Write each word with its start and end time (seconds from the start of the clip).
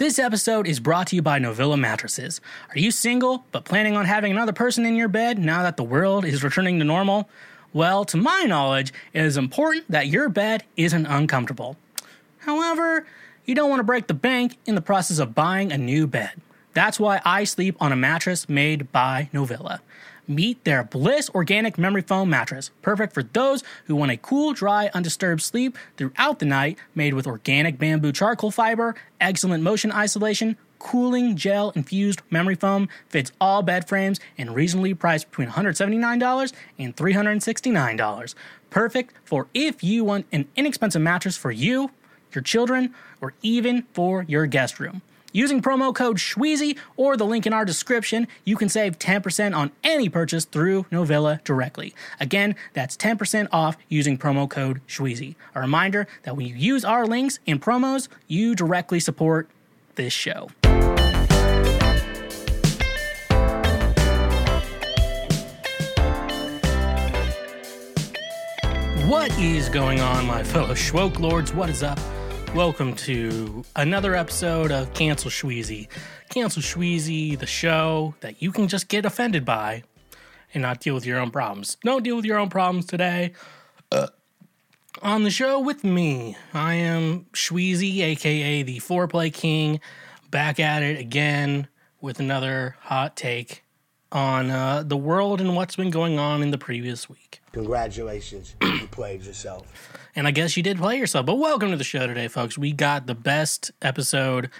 This 0.00 0.18
episode 0.18 0.66
is 0.66 0.80
brought 0.80 1.08
to 1.08 1.16
you 1.16 1.20
by 1.20 1.38
Novilla 1.38 1.78
Mattresses. 1.78 2.40
Are 2.70 2.78
you 2.78 2.90
single 2.90 3.44
but 3.52 3.66
planning 3.66 3.98
on 3.98 4.06
having 4.06 4.32
another 4.32 4.54
person 4.54 4.86
in 4.86 4.96
your 4.96 5.08
bed 5.08 5.38
now 5.38 5.62
that 5.62 5.76
the 5.76 5.84
world 5.84 6.24
is 6.24 6.42
returning 6.42 6.78
to 6.78 6.86
normal? 6.86 7.28
Well, 7.74 8.06
to 8.06 8.16
my 8.16 8.44
knowledge, 8.44 8.94
it 9.12 9.22
is 9.22 9.36
important 9.36 9.90
that 9.90 10.06
your 10.06 10.30
bed 10.30 10.64
isn't 10.74 11.04
uncomfortable. 11.04 11.76
However, 12.38 13.06
you 13.44 13.54
don't 13.54 13.68
want 13.68 13.80
to 13.80 13.84
break 13.84 14.06
the 14.06 14.14
bank 14.14 14.56
in 14.64 14.74
the 14.74 14.80
process 14.80 15.18
of 15.18 15.34
buying 15.34 15.70
a 15.70 15.76
new 15.76 16.06
bed. 16.06 16.32
That's 16.72 16.98
why 16.98 17.20
I 17.22 17.44
sleep 17.44 17.76
on 17.78 17.92
a 17.92 17.96
mattress 17.96 18.48
made 18.48 18.90
by 18.92 19.28
Novilla. 19.34 19.80
Meet 20.26 20.64
their 20.64 20.84
Bliss 20.84 21.30
Organic 21.30 21.78
Memory 21.78 22.02
Foam 22.02 22.30
mattress, 22.30 22.70
perfect 22.82 23.12
for 23.12 23.22
those 23.22 23.62
who 23.86 23.96
want 23.96 24.12
a 24.12 24.16
cool, 24.16 24.52
dry, 24.52 24.90
undisturbed 24.94 25.42
sleep 25.42 25.76
throughout 25.96 26.38
the 26.38 26.46
night, 26.46 26.78
made 26.94 27.14
with 27.14 27.26
organic 27.26 27.78
bamboo 27.78 28.12
charcoal 28.12 28.50
fiber, 28.50 28.94
excellent 29.20 29.62
motion 29.62 29.90
isolation, 29.92 30.56
cooling 30.78 31.36
gel 31.36 31.70
infused 31.76 32.22
memory 32.30 32.54
foam, 32.56 32.88
fits 33.08 33.32
all 33.40 33.62
bed 33.62 33.88
frames, 33.88 34.18
and 34.36 34.54
reasonably 34.54 34.94
priced 34.94 35.30
between 35.30 35.48
$179 35.48 36.52
and 36.78 36.96
$369. 36.96 38.34
Perfect 38.70 39.14
for 39.24 39.46
if 39.54 39.84
you 39.84 40.04
want 40.04 40.26
an 40.32 40.48
inexpensive 40.56 41.02
mattress 41.02 41.36
for 41.36 41.50
you, 41.50 41.90
your 42.32 42.42
children, 42.42 42.94
or 43.20 43.34
even 43.42 43.82
for 43.92 44.24
your 44.28 44.46
guest 44.46 44.80
room. 44.80 45.02
Using 45.32 45.62
promo 45.62 45.94
code 45.94 46.18
SHWEEZY 46.18 46.76
or 46.96 47.16
the 47.16 47.24
link 47.24 47.46
in 47.46 47.52
our 47.52 47.64
description, 47.64 48.26
you 48.44 48.56
can 48.56 48.68
save 48.68 48.98
10% 48.98 49.56
on 49.56 49.70
any 49.84 50.08
purchase 50.08 50.44
through 50.44 50.84
Novilla 50.90 51.42
directly. 51.44 51.94
Again, 52.18 52.56
that's 52.74 52.96
10% 52.96 53.46
off 53.52 53.76
using 53.88 54.18
promo 54.18 54.50
code 54.50 54.80
SHWEEZY. 54.88 55.36
A 55.54 55.60
reminder 55.60 56.08
that 56.24 56.36
when 56.36 56.46
you 56.46 56.54
use 56.56 56.84
our 56.84 57.06
links 57.06 57.38
and 57.46 57.62
promos, 57.62 58.08
you 58.26 58.56
directly 58.56 58.98
support 58.98 59.48
this 59.94 60.12
show. 60.12 60.48
What 69.06 69.36
is 69.38 69.68
going 69.68 70.00
on, 70.00 70.24
my 70.26 70.42
fellow 70.42 70.74
Schwoke 70.74 71.18
Lords? 71.18 71.52
What 71.52 71.68
is 71.68 71.82
up? 71.82 71.98
Welcome 72.54 72.94
to 72.96 73.64
another 73.76 74.16
episode 74.16 74.72
of 74.72 74.92
Cancel 74.92 75.30
Shweezy. 75.30 75.86
Cancel 76.30 76.60
Shweezy, 76.60 77.38
the 77.38 77.46
show 77.46 78.16
that 78.20 78.42
you 78.42 78.50
can 78.50 78.66
just 78.66 78.88
get 78.88 79.06
offended 79.06 79.44
by 79.44 79.84
and 80.52 80.62
not 80.62 80.80
deal 80.80 80.96
with 80.96 81.06
your 81.06 81.20
own 81.20 81.30
problems. 81.30 81.76
Don't 81.84 82.02
deal 82.02 82.16
with 82.16 82.24
your 82.24 82.38
own 82.38 82.48
problems 82.48 82.86
today. 82.86 83.34
Uh, 83.92 84.08
on 85.00 85.22
the 85.22 85.30
show 85.30 85.60
with 85.60 85.84
me, 85.84 86.36
I 86.52 86.74
am 86.74 87.26
Shweezy, 87.32 88.00
aka 88.00 88.64
the 88.64 88.78
Foreplay 88.78 89.32
King, 89.32 89.80
back 90.32 90.58
at 90.58 90.82
it 90.82 90.98
again 90.98 91.68
with 92.00 92.18
another 92.18 92.74
hot 92.80 93.16
take 93.16 93.62
on 94.10 94.50
uh, 94.50 94.82
the 94.84 94.96
world 94.96 95.40
and 95.40 95.54
what's 95.54 95.76
been 95.76 95.90
going 95.90 96.18
on 96.18 96.42
in 96.42 96.50
the 96.50 96.58
previous 96.58 97.08
week. 97.08 97.39
Congratulations, 97.52 98.54
you 98.62 98.86
played 98.92 99.22
yourself. 99.22 99.98
And 100.14 100.28
I 100.28 100.30
guess 100.30 100.56
you 100.56 100.62
did 100.62 100.78
play 100.78 100.98
yourself. 100.98 101.26
But 101.26 101.34
welcome 101.34 101.70
to 101.70 101.76
the 101.76 101.84
show 101.84 102.06
today, 102.06 102.28
folks. 102.28 102.56
We 102.56 102.72
got 102.72 103.06
the 103.06 103.14
best 103.14 103.72
episode 103.82 104.50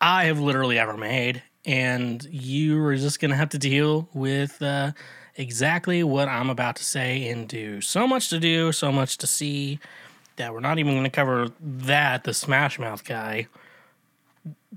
I 0.00 0.24
have 0.24 0.38
literally 0.38 0.78
ever 0.78 0.96
made. 0.96 1.42
And 1.64 2.22
you 2.24 2.80
are 2.84 2.96
just 2.96 3.18
to 3.20 3.36
have 3.36 3.48
to 3.50 3.58
deal 3.58 4.08
with 4.14 4.62
uh, 4.62 4.92
exactly 5.36 6.04
what 6.04 6.28
I'm 6.28 6.48
about 6.48 6.76
to 6.76 6.84
say 6.84 7.28
and 7.28 7.48
do. 7.48 7.80
So 7.80 8.06
much 8.06 8.30
to 8.30 8.38
do, 8.38 8.70
so 8.70 8.92
much 8.92 9.18
to 9.18 9.26
see 9.26 9.80
that 10.36 10.52
we're 10.52 10.60
not 10.60 10.78
even 10.78 11.02
to 11.02 11.10
cover 11.10 11.48
that, 11.60 12.22
the 12.24 12.34
Smash 12.34 12.78
Mouth 12.78 13.04
guy. 13.04 13.48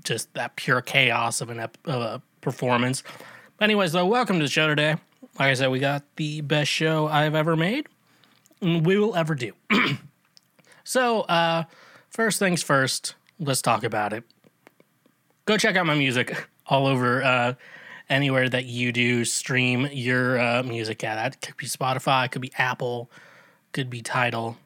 Just 0.04 0.34
that 0.34 0.56
pure 0.56 0.80
chaos 0.80 1.40
of 1.40 1.50
an 1.50 1.60
ep- 1.60 1.78
of 1.84 2.02
a 2.02 2.22
performance. 2.40 3.02
But 3.56 3.64
anyways, 3.64 3.92
though, 3.92 4.06
welcome 4.06 4.38
to 4.38 4.44
the 4.44 4.50
show 4.50 4.68
today. 4.68 4.96
Like 5.38 5.50
I 5.50 5.54
said, 5.54 5.70
we 5.70 5.78
got 5.78 6.02
the 6.16 6.40
best 6.40 6.70
show 6.70 7.08
I've 7.08 7.34
ever 7.34 7.56
made 7.56 7.86
and 8.62 8.86
we 8.86 8.98
will 8.98 9.14
ever 9.14 9.34
do. 9.34 9.52
so, 10.84 11.22
uh, 11.22 11.64
first 12.08 12.38
things 12.38 12.62
first, 12.62 13.14
let's 13.38 13.60
talk 13.60 13.84
about 13.84 14.12
it. 14.14 14.24
Go 15.44 15.58
check 15.58 15.76
out 15.76 15.84
my 15.84 15.94
music 15.94 16.48
all 16.66 16.86
over 16.86 17.22
uh, 17.22 17.54
anywhere 18.08 18.48
that 18.48 18.64
you 18.64 18.92
do 18.92 19.24
stream 19.26 19.86
your 19.92 20.38
uh, 20.38 20.62
music 20.62 21.04
at. 21.04 21.16
That 21.16 21.40
could 21.42 21.56
be 21.58 21.66
Spotify, 21.66 22.30
could 22.30 22.42
be 22.42 22.52
Apple, 22.56 23.10
could 23.72 23.90
be 23.90 24.00
Tidal, 24.00 24.56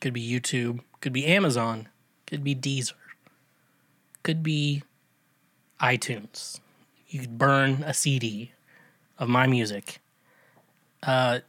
could 0.00 0.12
be 0.12 0.26
YouTube, 0.26 0.80
could 1.00 1.12
be 1.12 1.26
Amazon, 1.26 1.88
could 2.26 2.44
be 2.44 2.54
Deezer, 2.54 2.92
could 4.22 4.42
be 4.44 4.84
iTunes. 5.80 6.60
You 7.08 7.20
could 7.20 7.36
burn 7.36 7.82
a 7.82 7.92
CD 7.92 8.52
of 9.18 9.28
my 9.28 9.46
music. 9.46 10.00
Uh, 11.06 11.40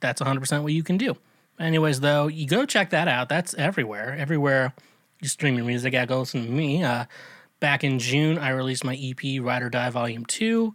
that's 0.00 0.20
100% 0.20 0.62
what 0.62 0.72
you 0.72 0.82
can 0.82 0.96
do. 0.96 1.16
Anyways, 1.58 2.00
though, 2.00 2.26
you 2.26 2.46
go 2.46 2.66
check 2.66 2.90
that 2.90 3.08
out. 3.08 3.28
That's 3.28 3.54
everywhere. 3.54 4.14
Everywhere 4.18 4.74
you 5.20 5.28
stream 5.28 5.56
your 5.56 5.64
music, 5.64 5.94
I 5.94 6.04
go 6.04 6.20
listen 6.20 6.44
to 6.44 6.50
me. 6.50 6.84
Uh, 6.84 7.06
back 7.60 7.82
in 7.82 7.98
June, 7.98 8.38
I 8.38 8.50
released 8.50 8.84
my 8.84 8.94
EP, 8.94 9.42
Ride 9.42 9.62
or 9.62 9.70
Die 9.70 9.90
Volume 9.90 10.26
2, 10.26 10.74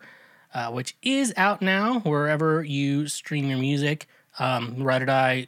uh, 0.53 0.71
which 0.71 0.95
is 1.03 1.33
out 1.37 1.61
now 1.61 1.99
wherever 1.99 2.63
you 2.63 3.07
stream 3.07 3.47
your 3.47 3.59
music. 3.59 4.07
Um, 4.39 4.81
Ride 4.81 5.03
or 5.03 5.05
Die 5.05 5.47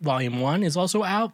Volume 0.00 0.40
1 0.40 0.62
is 0.62 0.76
also 0.76 1.02
out 1.02 1.32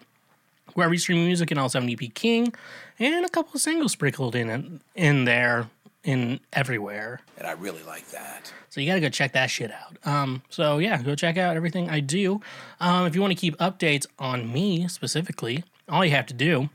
wherever 0.74 0.94
you 0.94 1.00
stream 1.00 1.18
your 1.18 1.26
music, 1.26 1.50
and 1.50 1.58
also 1.58 1.80
have 1.80 1.88
an 1.88 1.92
EP 1.92 2.14
King, 2.14 2.54
and 3.00 3.24
a 3.24 3.28
couple 3.28 3.54
of 3.54 3.60
singles 3.60 3.92
sprinkled 3.92 4.36
in 4.36 4.80
in 4.94 5.24
there 5.24 5.68
in 6.04 6.40
everywhere. 6.52 7.20
And 7.36 7.46
I 7.46 7.52
really 7.52 7.82
like 7.82 8.08
that. 8.10 8.52
So 8.68 8.80
you 8.80 8.86
got 8.86 8.94
to 8.94 9.00
go 9.00 9.08
check 9.08 9.32
that 9.32 9.50
shit 9.50 9.70
out. 9.70 9.96
Um, 10.04 10.42
so 10.48 10.78
yeah, 10.78 11.02
go 11.02 11.14
check 11.14 11.36
out 11.36 11.56
everything 11.56 11.90
I 11.90 12.00
do. 12.00 12.40
Um, 12.80 13.06
if 13.06 13.14
you 13.14 13.20
want 13.20 13.32
to 13.32 13.40
keep 13.40 13.56
updates 13.58 14.06
on 14.18 14.52
me 14.52 14.88
specifically, 14.88 15.64
all 15.88 16.04
you 16.04 16.12
have 16.12 16.26
to 16.26 16.34
do, 16.34 16.70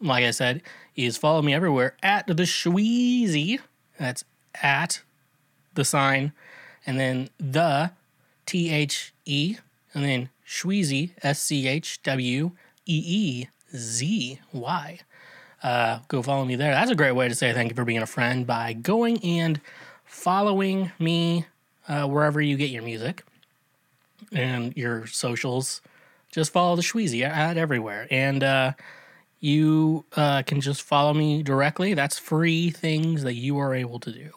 like 0.00 0.24
I 0.24 0.30
said, 0.30 0.62
is 0.96 1.16
follow 1.16 1.42
me 1.42 1.54
everywhere 1.54 1.96
at 2.02 2.26
the 2.26 2.34
Shweezy. 2.34 3.60
That's 3.98 4.24
at 4.62 5.02
the 5.74 5.84
sign, 5.84 6.32
and 6.86 6.98
then 6.98 7.30
the 7.38 7.92
T 8.46 8.70
H 8.70 9.12
E, 9.24 9.56
and 9.92 10.04
then 10.04 10.30
Shweezy 10.46 11.12
S 11.22 11.40
C 11.40 11.68
H 11.68 12.02
W 12.02 12.52
E 12.86 13.02
E 13.06 13.48
Z 13.76 14.40
Y 14.52 15.00
uh, 15.62 16.00
go 16.08 16.22
follow 16.22 16.44
me 16.44 16.56
there. 16.56 16.72
That's 16.72 16.90
a 16.90 16.94
great 16.94 17.12
way 17.12 17.28
to 17.28 17.34
say 17.34 17.52
thank 17.52 17.70
you 17.70 17.76
for 17.76 17.84
being 17.84 18.02
a 18.02 18.06
friend 18.06 18.46
by 18.46 18.72
going 18.72 19.22
and 19.24 19.60
following 20.04 20.92
me 20.98 21.46
uh, 21.88 22.06
wherever 22.06 22.40
you 22.40 22.56
get 22.56 22.70
your 22.70 22.82
music 22.82 23.24
and 24.32 24.76
your 24.76 25.06
socials. 25.06 25.80
Just 26.30 26.52
follow 26.52 26.76
the 26.76 26.82
Shweezy 26.82 27.22
ad 27.22 27.56
everywhere. 27.56 28.06
And 28.10 28.44
uh, 28.44 28.72
you 29.40 30.04
uh, 30.16 30.42
can 30.42 30.60
just 30.60 30.82
follow 30.82 31.14
me 31.14 31.42
directly. 31.42 31.94
That's 31.94 32.18
free 32.18 32.70
things 32.70 33.22
that 33.22 33.34
you 33.34 33.58
are 33.58 33.74
able 33.74 33.98
to 34.00 34.12
do. 34.12 34.30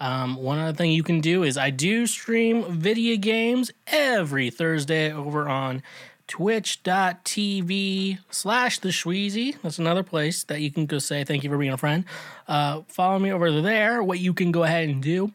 Um, 0.00 0.36
one 0.36 0.58
other 0.58 0.76
thing 0.76 0.90
you 0.90 1.04
can 1.04 1.20
do 1.20 1.44
is 1.44 1.56
I 1.56 1.70
do 1.70 2.06
stream 2.06 2.64
video 2.64 3.16
games 3.16 3.70
every 3.86 4.50
Thursday 4.50 5.12
over 5.12 5.48
on 5.48 5.82
twitch.tv 6.26 8.18
slash 8.30 8.78
the 8.78 8.88
Shweezy. 8.88 9.56
That's 9.62 9.78
another 9.78 10.02
place 10.02 10.44
that 10.44 10.60
you 10.60 10.70
can 10.70 10.86
go 10.86 10.98
say 10.98 11.24
thank 11.24 11.44
you 11.44 11.50
for 11.50 11.58
being 11.58 11.72
a 11.72 11.78
friend. 11.78 12.04
Uh, 12.48 12.82
follow 12.88 13.18
me 13.18 13.32
over 13.32 13.60
there. 13.60 14.02
What 14.02 14.18
you 14.18 14.32
can 14.32 14.52
go 14.52 14.62
ahead 14.64 14.88
and 14.88 15.02
do 15.02 15.32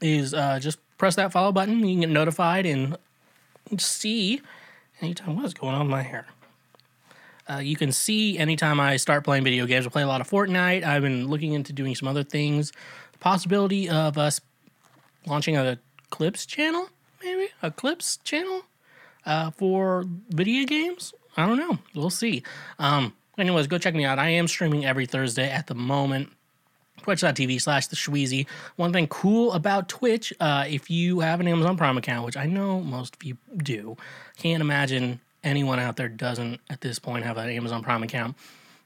is 0.00 0.34
uh, 0.34 0.58
just 0.60 0.78
press 0.98 1.16
that 1.16 1.32
follow 1.32 1.52
button. 1.52 1.80
You 1.80 1.94
can 1.94 2.00
get 2.00 2.10
notified 2.10 2.66
and 2.66 2.96
see 3.78 4.40
anytime 5.00 5.36
what's 5.36 5.54
going 5.54 5.74
on 5.74 5.86
with 5.86 5.90
my 5.90 6.02
hair. 6.02 6.26
Uh, 7.48 7.58
you 7.58 7.76
can 7.76 7.90
see 7.90 8.38
anytime 8.38 8.78
I 8.78 8.96
start 8.96 9.24
playing 9.24 9.44
video 9.44 9.66
games. 9.66 9.86
I 9.86 9.90
play 9.90 10.02
a 10.02 10.06
lot 10.06 10.20
of 10.20 10.30
Fortnite. 10.30 10.84
I've 10.84 11.02
been 11.02 11.26
looking 11.26 11.54
into 11.54 11.72
doing 11.72 11.94
some 11.94 12.08
other 12.08 12.22
things. 12.22 12.72
The 13.12 13.18
possibility 13.18 13.88
of 13.88 14.16
us 14.16 14.40
launching 15.26 15.56
a 15.56 15.78
Clips 16.10 16.46
channel, 16.46 16.88
maybe 17.22 17.48
a 17.62 17.70
Clips 17.70 18.18
channel 18.18 18.62
uh, 19.26 19.50
for 19.50 20.04
video 20.30 20.66
games. 20.66 21.14
I 21.36 21.46
don't 21.46 21.56
know. 21.56 21.78
We'll 21.94 22.10
see. 22.10 22.42
Um, 22.78 23.14
anyways, 23.38 23.66
go 23.66 23.78
check 23.78 23.94
me 23.94 24.04
out. 24.04 24.18
I 24.18 24.30
am 24.30 24.48
streaming 24.48 24.84
every 24.84 25.06
Thursday 25.06 25.50
at 25.50 25.66
the 25.66 25.74
moment. 25.74 26.30
Twitch.tv 27.02 27.60
slash 27.60 27.88
the 27.88 27.96
Shweezy. 27.96 28.46
One 28.76 28.92
thing 28.92 29.08
cool 29.08 29.52
about 29.52 29.88
Twitch, 29.88 30.32
uh, 30.38 30.64
if 30.68 30.90
you 30.90 31.20
have 31.20 31.40
an 31.40 31.48
Amazon 31.48 31.76
Prime 31.76 31.96
account, 31.98 32.24
which 32.24 32.36
I 32.36 32.46
know 32.46 32.80
most 32.80 33.16
of 33.16 33.24
you 33.24 33.36
do, 33.56 33.96
can't 34.36 34.60
imagine 34.60 35.20
anyone 35.42 35.80
out 35.80 35.96
there 35.96 36.08
doesn't 36.08 36.60
at 36.70 36.80
this 36.80 36.98
point 36.98 37.24
have 37.24 37.38
an 37.38 37.48
Amazon 37.48 37.82
Prime 37.82 38.02
account. 38.02 38.36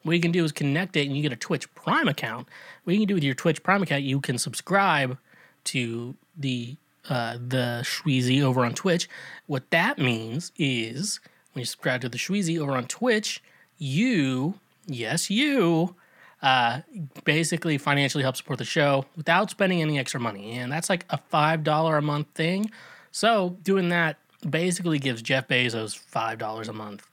What 0.03 0.15
you 0.15 0.21
can 0.21 0.33
do 0.33 0.45
is 0.45 0.53
connect 0.53 0.97
it 0.97 1.07
and 1.07 1.17
you 1.17 1.23
get 1.23 1.33
a 1.33 1.37
Twitch 1.37 1.73
Prime 1.75 2.09
account. 2.09 2.49
What 2.85 2.95
you 2.95 3.01
can 3.01 3.09
do 3.09 3.15
with 3.15 3.25
your 3.25 3.35
Twitch 3.35 3.63
Prime 3.63 3.83
account, 3.83 4.05
you 4.05 4.21
can 4.21 4.39
subscribe 4.39 5.19
to 5.65 6.15
the 6.37 6.77
uh, 7.09 7.35
the 7.35 7.81
Shweezy 7.83 8.43
over 8.43 8.65
on 8.65 8.75
Twitch. 8.75 9.09
What 9.47 9.71
that 9.71 9.99
means 9.99 10.53
is 10.57 11.21
when 11.53 11.61
you 11.61 11.67
subscribe 11.67 12.01
to 12.03 12.09
the 12.09 12.19
Shweezy 12.19 12.59
over 12.59 12.73
on 12.73 12.87
Twitch, 12.87 13.43
you, 13.79 14.55
yes, 14.87 15.31
you, 15.31 15.95
uh, 16.43 16.81
basically 17.25 17.79
financially 17.79 18.23
help 18.23 18.37
support 18.37 18.59
the 18.59 18.65
show 18.65 19.07
without 19.17 19.51
spending 19.51 19.83
any 19.83 19.99
extra 19.99 20.21
money. 20.21 20.53
And 20.53 20.71
that's 20.71 20.91
like 20.91 21.05
a 21.11 21.19
$5 21.33 21.99
a 21.99 22.03
month 22.03 22.29
thing. 22.35 22.71
So 23.11 23.57
doing 23.63 23.89
that 23.89 24.19
basically 24.49 24.99
gives 24.99 25.23
Jeff 25.23 25.49
Bezos 25.49 25.99
$5 26.13 26.69
a 26.69 26.73
month, 26.73 27.09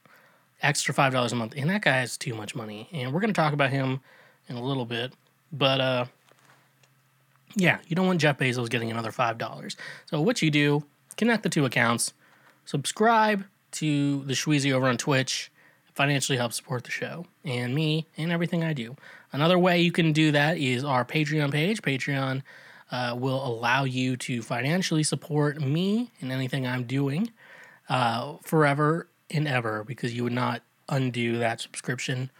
extra 0.62 0.94
$5 0.94 1.32
a 1.32 1.34
month. 1.34 1.54
And 1.56 1.70
that 1.70 1.82
guy 1.82 1.96
has 2.00 2.16
too 2.16 2.34
much 2.34 2.54
money. 2.54 2.88
And 2.92 3.12
we're 3.12 3.20
going 3.20 3.32
to 3.32 3.40
talk 3.40 3.52
about 3.52 3.70
him 3.70 4.00
in 4.48 4.56
a 4.56 4.62
little 4.62 4.84
bit. 4.84 5.14
But 5.52 5.80
uh, 5.80 6.04
yeah, 7.56 7.78
you 7.86 7.96
don't 7.96 8.06
want 8.06 8.20
Jeff 8.20 8.38
Bezos 8.38 8.68
getting 8.68 8.90
another 8.90 9.10
$5. 9.10 9.76
So 10.06 10.20
what 10.20 10.42
you 10.42 10.50
do, 10.50 10.84
connect 11.16 11.42
the 11.42 11.48
two 11.48 11.64
accounts, 11.64 12.12
subscribe 12.64 13.44
to 13.72 14.22
the 14.24 14.34
Shweezy 14.34 14.72
over 14.72 14.86
on 14.86 14.96
Twitch, 14.96 15.50
financially 15.94 16.36
help 16.36 16.52
support 16.52 16.84
the 16.84 16.90
show 16.90 17.26
and 17.44 17.74
me 17.74 18.06
and 18.16 18.32
everything 18.32 18.64
I 18.64 18.72
do. 18.72 18.96
Another 19.32 19.58
way 19.58 19.80
you 19.80 19.92
can 19.92 20.12
do 20.12 20.32
that 20.32 20.58
is 20.58 20.84
our 20.84 21.04
Patreon 21.04 21.52
page. 21.52 21.82
Patreon 21.82 22.42
uh, 22.90 23.16
will 23.18 23.44
allow 23.44 23.84
you 23.84 24.16
to 24.16 24.42
financially 24.42 25.02
support 25.02 25.60
me 25.60 26.10
and 26.20 26.30
anything 26.32 26.66
I'm 26.66 26.84
doing 26.84 27.30
uh, 27.88 28.36
forever 28.42 29.08
and 29.30 29.48
ever 29.48 29.84
because 29.84 30.14
you 30.14 30.24
would 30.24 30.32
not 30.32 30.62
undo 30.88 31.38
that 31.38 31.60
subscription 31.60 32.30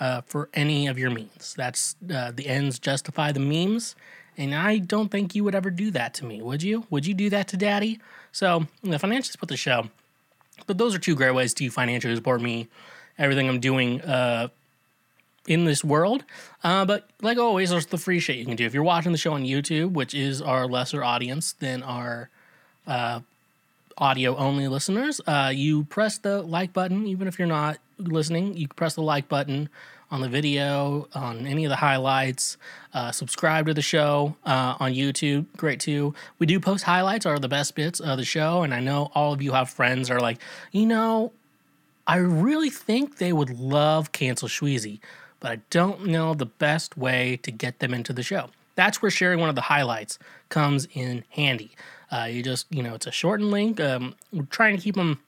uh, 0.00 0.22
for 0.22 0.48
any 0.54 0.86
of 0.86 0.98
your 0.98 1.10
means. 1.10 1.54
That's 1.56 1.96
uh, 2.12 2.32
the 2.32 2.46
ends 2.46 2.78
justify 2.78 3.32
the 3.32 3.40
memes. 3.40 3.94
And 4.36 4.54
I 4.54 4.78
don't 4.78 5.10
think 5.10 5.34
you 5.34 5.44
would 5.44 5.54
ever 5.54 5.70
do 5.70 5.90
that 5.92 6.14
to 6.14 6.24
me, 6.24 6.42
would 6.42 6.62
you? 6.62 6.86
Would 6.90 7.06
you 7.06 7.14
do 7.14 7.30
that 7.30 7.48
to 7.48 7.56
daddy? 7.56 8.00
So, 8.32 8.66
the 8.82 8.96
financials 8.96 9.38
put 9.38 9.48
the 9.48 9.56
show. 9.56 9.88
But 10.66 10.78
those 10.78 10.94
are 10.94 10.98
two 10.98 11.14
great 11.14 11.34
ways 11.34 11.54
to 11.54 11.70
financially 11.70 12.14
support 12.14 12.40
me 12.40 12.68
everything 13.18 13.48
I'm 13.48 13.60
doing 13.60 14.00
uh, 14.02 14.48
in 15.46 15.64
this 15.64 15.84
world. 15.84 16.24
Uh, 16.62 16.84
but 16.84 17.08
like 17.20 17.38
always, 17.38 17.70
there's 17.70 17.86
the 17.86 17.98
free 17.98 18.20
shit 18.20 18.36
you 18.36 18.46
can 18.46 18.56
do. 18.56 18.64
If 18.64 18.74
you're 18.74 18.82
watching 18.82 19.12
the 19.12 19.18
show 19.18 19.32
on 19.32 19.44
YouTube, 19.44 19.92
which 19.92 20.14
is 20.14 20.40
our 20.40 20.66
lesser 20.66 21.04
audience 21.04 21.52
than 21.52 21.82
our 21.82 22.30
uh, 22.86 23.20
audio 23.98 24.36
only 24.36 24.68
listeners, 24.68 25.20
uh, 25.26 25.52
you 25.54 25.84
press 25.84 26.18
the 26.18 26.42
like 26.42 26.72
button, 26.72 27.06
even 27.06 27.28
if 27.28 27.38
you're 27.38 27.48
not 27.48 27.78
listening, 27.98 28.56
you 28.56 28.68
press 28.68 28.94
the 28.94 29.02
like 29.02 29.28
button 29.28 29.68
on 30.14 30.20
the 30.20 30.28
video, 30.28 31.08
on 31.12 31.44
any 31.44 31.64
of 31.64 31.70
the 31.70 31.76
highlights. 31.76 32.56
Uh, 32.92 33.10
subscribe 33.10 33.66
to 33.66 33.74
the 33.74 33.82
show 33.82 34.36
uh, 34.46 34.76
on 34.78 34.92
YouTube. 34.92 35.44
Great 35.56 35.80
too. 35.80 36.14
We 36.38 36.46
do 36.46 36.60
post 36.60 36.84
highlights 36.84 37.26
are 37.26 37.36
the 37.40 37.48
best 37.48 37.74
bits 37.74 37.98
of 37.98 38.16
the 38.16 38.24
show, 38.24 38.62
and 38.62 38.72
I 38.72 38.78
know 38.78 39.10
all 39.16 39.32
of 39.32 39.42
you 39.42 39.50
have 39.50 39.70
friends 39.70 40.10
are 40.10 40.20
like, 40.20 40.38
you 40.70 40.86
know, 40.86 41.32
I 42.06 42.18
really 42.18 42.70
think 42.70 43.16
they 43.16 43.32
would 43.32 43.58
love 43.58 44.12
Cancel 44.12 44.46
Shweezy, 44.46 45.00
but 45.40 45.50
I 45.50 45.60
don't 45.70 46.06
know 46.06 46.32
the 46.32 46.46
best 46.46 46.96
way 46.96 47.40
to 47.42 47.50
get 47.50 47.80
them 47.80 47.92
into 47.92 48.12
the 48.12 48.22
show. 48.22 48.50
That's 48.76 49.02
where 49.02 49.10
sharing 49.10 49.40
one 49.40 49.48
of 49.48 49.56
the 49.56 49.62
highlights 49.62 50.20
comes 50.48 50.86
in 50.94 51.24
handy. 51.30 51.72
Uh, 52.12 52.28
you 52.30 52.44
just, 52.44 52.66
you 52.70 52.84
know, 52.84 52.94
it's 52.94 53.08
a 53.08 53.10
shortened 53.10 53.50
link. 53.50 53.80
Um, 53.80 54.14
we're 54.32 54.44
trying 54.44 54.76
to 54.76 54.82
keep 54.82 54.94
them 54.94 55.18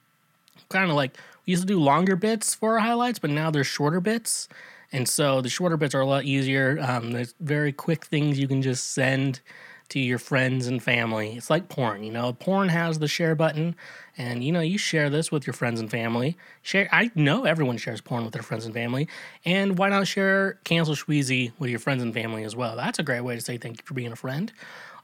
kind 0.68 0.88
of 0.88 0.96
like 0.96 1.18
we 1.44 1.52
used 1.52 1.62
to 1.62 1.66
do 1.66 1.80
longer 1.80 2.14
bits 2.14 2.54
for 2.54 2.74
our 2.74 2.80
highlights, 2.80 3.18
but 3.18 3.30
now 3.30 3.50
they're 3.50 3.64
shorter 3.64 4.00
bits. 4.00 4.48
And 4.92 5.08
so 5.08 5.40
the 5.40 5.48
shorter 5.48 5.76
bits 5.76 5.94
are 5.94 6.00
a 6.00 6.06
lot 6.06 6.24
easier. 6.24 6.78
Um, 6.80 7.12
there's 7.12 7.34
very 7.40 7.72
quick 7.72 8.06
things 8.06 8.38
you 8.38 8.48
can 8.48 8.62
just 8.62 8.92
send 8.92 9.40
to 9.88 10.00
your 10.00 10.18
friends 10.18 10.66
and 10.66 10.82
family. 10.82 11.36
It's 11.36 11.50
like 11.50 11.68
porn, 11.68 12.02
you 12.02 12.12
know. 12.12 12.32
Porn 12.32 12.68
has 12.68 12.98
the 12.98 13.08
share 13.08 13.34
button, 13.34 13.76
and 14.18 14.42
you 14.42 14.50
know 14.50 14.60
you 14.60 14.78
share 14.78 15.10
this 15.10 15.30
with 15.30 15.46
your 15.46 15.54
friends 15.54 15.80
and 15.80 15.90
family. 15.90 16.36
Share. 16.62 16.88
I 16.90 17.10
know 17.14 17.44
everyone 17.44 17.76
shares 17.76 18.00
porn 18.00 18.24
with 18.24 18.32
their 18.32 18.42
friends 18.42 18.64
and 18.64 18.74
family, 18.74 19.08
and 19.44 19.78
why 19.78 19.88
not 19.88 20.06
share 20.08 20.58
cancel 20.64 20.94
Shweezy 20.94 21.52
with 21.58 21.70
your 21.70 21.78
friends 21.78 22.02
and 22.02 22.12
family 22.12 22.42
as 22.42 22.56
well? 22.56 22.76
That's 22.76 22.98
a 22.98 23.02
great 23.02 23.20
way 23.20 23.36
to 23.36 23.40
say 23.40 23.58
thank 23.58 23.78
you 23.78 23.84
for 23.84 23.94
being 23.94 24.12
a 24.12 24.16
friend. 24.16 24.52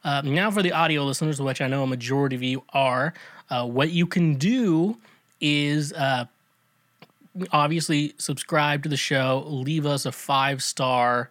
Uh, 0.04 0.22
now 0.22 0.50
for 0.50 0.62
the 0.62 0.72
audio 0.72 1.04
listeners, 1.04 1.40
which 1.40 1.60
I 1.60 1.68
know 1.68 1.84
a 1.84 1.86
majority 1.86 2.34
of 2.34 2.42
you 2.42 2.64
are, 2.70 3.14
uh, 3.50 3.64
what 3.64 3.90
you 3.90 4.06
can 4.06 4.34
do 4.34 4.96
is 5.40 5.92
uh, 5.92 6.24
obviously 7.50 8.14
subscribe 8.18 8.82
to 8.82 8.88
the 8.88 8.96
show, 8.96 9.44
leave 9.46 9.86
us 9.86 10.06
a 10.06 10.12
five 10.12 10.62
star 10.62 11.30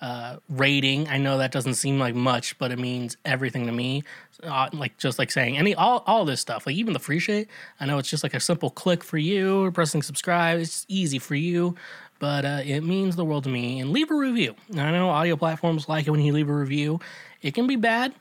uh, 0.00 0.36
rating. 0.48 1.08
I 1.08 1.18
know 1.18 1.38
that 1.38 1.52
doesn't 1.52 1.74
seem 1.74 1.98
like 1.98 2.14
much, 2.14 2.56
but 2.58 2.70
it 2.70 2.78
means 2.78 3.16
everything 3.24 3.66
to 3.66 3.72
me. 3.72 4.02
Uh, 4.42 4.68
like 4.72 4.96
just 4.96 5.18
like 5.18 5.30
saying 5.30 5.58
any 5.58 5.74
all 5.74 6.02
all 6.06 6.24
this 6.24 6.40
stuff, 6.40 6.66
like 6.66 6.74
even 6.74 6.94
the 6.94 6.98
free 6.98 7.18
shit. 7.18 7.48
I 7.78 7.86
know 7.86 7.98
it's 7.98 8.08
just 8.08 8.22
like 8.22 8.32
a 8.32 8.40
simple 8.40 8.70
click 8.70 9.04
for 9.04 9.18
you, 9.18 9.70
pressing 9.72 10.02
subscribe. 10.02 10.60
It's 10.60 10.86
easy 10.88 11.18
for 11.18 11.34
you, 11.34 11.76
but 12.18 12.46
uh, 12.46 12.62
it 12.64 12.80
means 12.80 13.16
the 13.16 13.24
world 13.24 13.44
to 13.44 13.50
me. 13.50 13.80
And 13.80 13.90
leave 13.90 14.10
a 14.10 14.14
review. 14.14 14.54
I 14.72 14.90
know 14.92 15.10
audio 15.10 15.36
platforms 15.36 15.88
like 15.88 16.06
it 16.06 16.10
when 16.10 16.20
you 16.20 16.32
leave 16.32 16.48
a 16.48 16.54
review. 16.54 17.00
It 17.42 17.52
can 17.52 17.66
be 17.66 17.76
bad. 17.76 18.14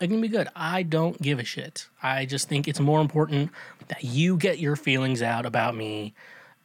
It 0.00 0.08
can 0.08 0.20
be 0.20 0.28
good. 0.28 0.48
I 0.56 0.82
don't 0.82 1.20
give 1.20 1.38
a 1.38 1.44
shit. 1.44 1.88
I 2.02 2.24
just 2.24 2.48
think 2.48 2.68
it's 2.68 2.80
more 2.80 3.00
important 3.02 3.50
that 3.88 4.04
you 4.04 4.36
get 4.38 4.58
your 4.58 4.76
feelings 4.76 5.20
out 5.22 5.44
about 5.44 5.76
me 5.76 6.14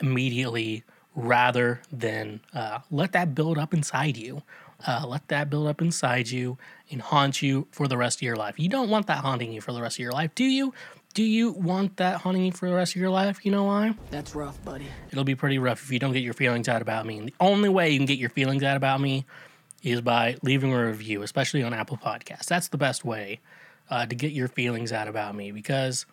immediately 0.01 0.83
rather 1.15 1.81
than 1.91 2.39
uh, 2.53 2.79
let 2.89 3.11
that 3.13 3.35
build 3.35 3.57
up 3.57 3.73
inside 3.73 4.17
you. 4.17 4.41
Uh, 4.87 5.05
let 5.07 5.27
that 5.27 5.49
build 5.49 5.67
up 5.67 5.81
inside 5.81 6.29
you 6.29 6.57
and 6.89 7.01
haunt 7.01 7.41
you 7.41 7.67
for 7.71 7.87
the 7.87 7.97
rest 7.97 8.17
of 8.17 8.23
your 8.23 8.35
life. 8.35 8.57
You 8.57 8.69
don't 8.69 8.89
want 8.89 9.07
that 9.07 9.17
haunting 9.19 9.51
you 9.51 9.61
for 9.61 9.73
the 9.73 9.81
rest 9.81 9.97
of 9.97 9.99
your 9.99 10.11
life, 10.11 10.33
do 10.33 10.43
you? 10.43 10.73
Do 11.13 11.23
you 11.23 11.51
want 11.51 11.97
that 11.97 12.21
haunting 12.21 12.45
you 12.45 12.51
for 12.51 12.69
the 12.69 12.75
rest 12.75 12.95
of 12.95 13.01
your 13.01 13.09
life? 13.09 13.45
You 13.45 13.51
know 13.51 13.65
why? 13.65 13.93
That's 14.09 14.33
rough, 14.33 14.63
buddy. 14.63 14.87
It'll 15.11 15.25
be 15.25 15.35
pretty 15.35 15.59
rough 15.59 15.83
if 15.83 15.91
you 15.91 15.99
don't 15.99 16.13
get 16.13 16.23
your 16.23 16.33
feelings 16.33 16.69
out 16.69 16.81
about 16.81 17.05
me. 17.05 17.17
And 17.17 17.27
the 17.27 17.33
only 17.39 17.69
way 17.69 17.91
you 17.91 17.99
can 17.99 18.05
get 18.05 18.17
your 18.17 18.29
feelings 18.29 18.63
out 18.63 18.77
about 18.77 19.01
me 19.01 19.25
is 19.83 19.99
by 20.01 20.37
leaving 20.41 20.73
a 20.73 20.85
review, 20.85 21.21
especially 21.21 21.63
on 21.63 21.73
Apple 21.73 21.97
Podcasts. 21.97 22.45
That's 22.45 22.69
the 22.69 22.77
best 22.77 23.03
way 23.03 23.39
uh, 23.89 24.05
to 24.05 24.15
get 24.15 24.31
your 24.31 24.47
feelings 24.47 24.91
out 24.93 25.07
about 25.07 25.35
me 25.35 25.51
because 25.51 26.05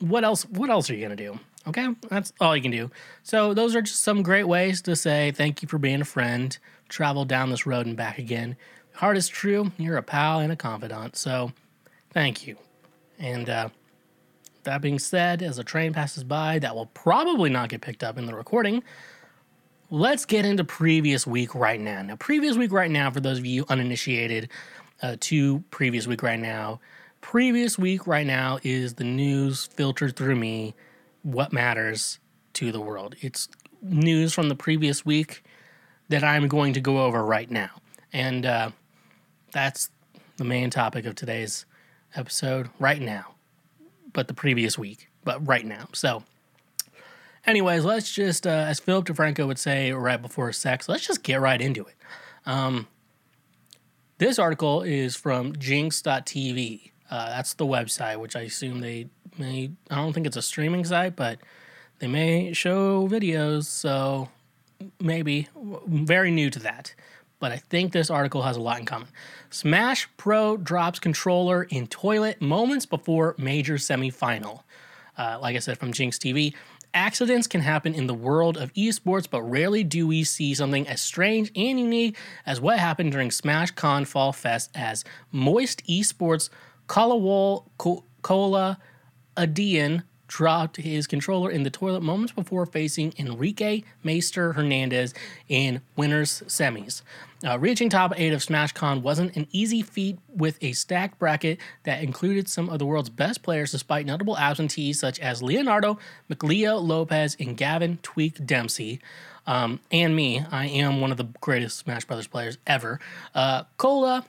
what 0.00 0.24
else? 0.24 0.42
What 0.46 0.68
else 0.68 0.90
are 0.90 0.94
you 0.94 1.02
gonna 1.02 1.16
do? 1.16 1.38
Okay, 1.66 1.88
that's 2.08 2.32
all 2.40 2.54
you 2.54 2.62
can 2.62 2.70
do. 2.70 2.90
So 3.22 3.54
those 3.54 3.74
are 3.74 3.82
just 3.82 4.00
some 4.00 4.22
great 4.22 4.44
ways 4.44 4.82
to 4.82 4.94
say 4.94 5.32
thank 5.32 5.62
you 5.62 5.68
for 5.68 5.78
being 5.78 6.00
a 6.02 6.04
friend. 6.04 6.56
Travel 6.88 7.24
down 7.24 7.50
this 7.50 7.66
road 7.66 7.86
and 7.86 7.96
back 7.96 8.18
again. 8.18 8.56
Heart 8.92 9.16
is 9.16 9.28
true. 9.28 9.72
You're 9.78 9.96
a 9.96 10.02
pal 10.02 10.40
and 10.40 10.52
a 10.52 10.56
confidant. 10.56 11.16
So 11.16 11.52
thank 12.10 12.46
you. 12.46 12.56
And 13.18 13.48
uh, 13.48 13.68
that 14.64 14.82
being 14.82 14.98
said, 14.98 15.42
as 15.42 15.58
a 15.58 15.64
train 15.64 15.92
passes 15.92 16.24
by, 16.24 16.58
that 16.58 16.74
will 16.74 16.86
probably 16.86 17.50
not 17.50 17.70
get 17.70 17.80
picked 17.80 18.04
up 18.04 18.18
in 18.18 18.26
the 18.26 18.34
recording. 18.34 18.82
Let's 19.90 20.24
get 20.24 20.44
into 20.44 20.64
previous 20.64 21.26
week 21.26 21.54
right 21.54 21.80
now. 21.80 22.02
Now, 22.02 22.16
previous 22.16 22.56
week 22.56 22.72
right 22.72 22.90
now, 22.90 23.10
for 23.10 23.20
those 23.20 23.38
of 23.38 23.46
you 23.46 23.64
uninitiated 23.68 24.50
uh, 25.02 25.16
to 25.20 25.60
previous 25.70 26.06
week 26.06 26.22
right 26.22 26.38
now, 26.38 26.80
previous 27.20 27.78
week 27.78 28.06
right 28.06 28.26
now 28.26 28.58
is 28.62 28.94
the 28.94 29.04
news 29.04 29.66
filtered 29.66 30.16
through 30.16 30.36
me 30.36 30.74
what 31.24 31.52
matters 31.52 32.20
to 32.52 32.70
the 32.70 32.80
world. 32.80 33.16
It's 33.20 33.48
news 33.82 34.32
from 34.32 34.48
the 34.48 34.54
previous 34.54 35.04
week 35.04 35.42
that 36.08 36.22
I'm 36.22 36.46
going 36.46 36.74
to 36.74 36.80
go 36.80 37.04
over 37.04 37.24
right 37.24 37.50
now. 37.50 37.70
And 38.12 38.46
uh, 38.46 38.70
that's 39.52 39.90
the 40.36 40.44
main 40.44 40.70
topic 40.70 41.06
of 41.06 41.16
today's 41.16 41.66
episode 42.14 42.70
right 42.78 43.00
now, 43.00 43.34
but 44.12 44.28
the 44.28 44.34
previous 44.34 44.78
week, 44.78 45.08
but 45.24 45.46
right 45.46 45.64
now. 45.64 45.88
So, 45.92 46.22
anyways, 47.46 47.84
let's 47.84 48.12
just, 48.12 48.46
uh, 48.46 48.50
as 48.50 48.78
Philip 48.78 49.06
DeFranco 49.06 49.46
would 49.46 49.58
say 49.58 49.92
right 49.92 50.20
before 50.20 50.52
sex, 50.52 50.88
let's 50.88 51.06
just 51.06 51.22
get 51.22 51.40
right 51.40 51.60
into 51.60 51.84
it. 51.86 51.96
Um, 52.46 52.86
this 54.18 54.38
article 54.38 54.82
is 54.82 55.16
from 55.16 55.56
jinx.tv. 55.56 56.90
Uh, 57.10 57.28
that's 57.30 57.54
the 57.54 57.66
website, 57.66 58.18
which 58.18 58.36
I 58.36 58.42
assume 58.42 58.80
they 58.80 59.08
may, 59.38 59.70
I 59.90 59.96
don't 59.96 60.12
think 60.12 60.26
it's 60.26 60.36
a 60.36 60.42
streaming 60.42 60.84
site, 60.84 61.16
but 61.16 61.38
they 61.98 62.06
may 62.06 62.52
show 62.52 63.08
videos, 63.08 63.64
so 63.64 64.28
maybe. 65.00 65.48
Very 65.86 66.30
new 66.30 66.50
to 66.50 66.58
that. 66.60 66.94
But 67.40 67.52
I 67.52 67.56
think 67.56 67.92
this 67.92 68.10
article 68.10 68.42
has 68.42 68.56
a 68.56 68.60
lot 68.60 68.78
in 68.78 68.86
common. 68.86 69.08
Smash 69.50 70.08
Pro 70.16 70.56
drops 70.56 70.98
controller 70.98 71.64
in 71.64 71.86
toilet 71.86 72.40
moments 72.40 72.86
before 72.86 73.34
major 73.38 73.74
semifinal. 73.74 74.62
Uh, 75.16 75.38
like 75.40 75.54
I 75.54 75.58
said 75.58 75.78
from 75.78 75.92
Jinx 75.92 76.18
TV, 76.18 76.54
accidents 76.92 77.46
can 77.46 77.60
happen 77.60 77.94
in 77.94 78.06
the 78.06 78.14
world 78.14 78.56
of 78.56 78.72
esports, 78.72 79.28
but 79.28 79.42
rarely 79.42 79.84
do 79.84 80.06
we 80.06 80.24
see 80.24 80.54
something 80.54 80.88
as 80.88 81.00
strange 81.00 81.50
and 81.54 81.78
unique 81.78 82.16
as 82.46 82.60
what 82.60 82.78
happened 82.78 83.12
during 83.12 83.30
Smash 83.30 83.72
Con 83.72 84.04
Fall 84.04 84.32
Fest 84.32 84.70
as 84.74 85.04
Moist 85.30 85.84
Esports 85.86 86.48
Kalawol 86.88 87.66
Kola 88.22 88.78
Adian 89.36 90.02
dropped 90.26 90.78
his 90.78 91.06
controller 91.06 91.50
in 91.50 91.62
the 91.62 91.70
toilet 91.70 92.02
moments 92.02 92.32
before 92.32 92.66
facing 92.66 93.14
Enrique 93.18 93.82
Maister 94.02 94.54
Hernandez 94.54 95.14
in 95.48 95.80
winners 95.96 96.42
semis. 96.46 97.02
Uh, 97.46 97.58
reaching 97.58 97.90
top 97.90 98.12
eight 98.16 98.32
of 98.32 98.40
SmashCon 98.40 99.02
wasn't 99.02 99.36
an 99.36 99.46
easy 99.52 99.82
feat 99.82 100.18
with 100.34 100.58
a 100.62 100.72
stacked 100.72 101.18
bracket 101.18 101.58
that 101.82 102.02
included 102.02 102.48
some 102.48 102.70
of 102.70 102.78
the 102.78 102.86
world's 102.86 103.10
best 103.10 103.42
players, 103.42 103.70
despite 103.70 104.06
notable 104.06 104.36
absentees 104.38 104.98
such 104.98 105.20
as 105.20 105.42
Leonardo, 105.42 105.98
MkLeo 106.30 106.82
Lopez, 106.82 107.36
and 107.38 107.56
Gavin 107.56 107.98
Tweak 108.02 108.44
Dempsey. 108.46 109.00
Um, 109.46 109.80
and 109.92 110.16
me, 110.16 110.42
I 110.50 110.66
am 110.66 111.02
one 111.02 111.10
of 111.10 111.18
the 111.18 111.28
greatest 111.40 111.78
Smash 111.78 112.06
Brothers 112.06 112.26
players 112.26 112.56
ever. 112.66 112.98
Uh, 113.34 113.64
Cola 113.76 114.24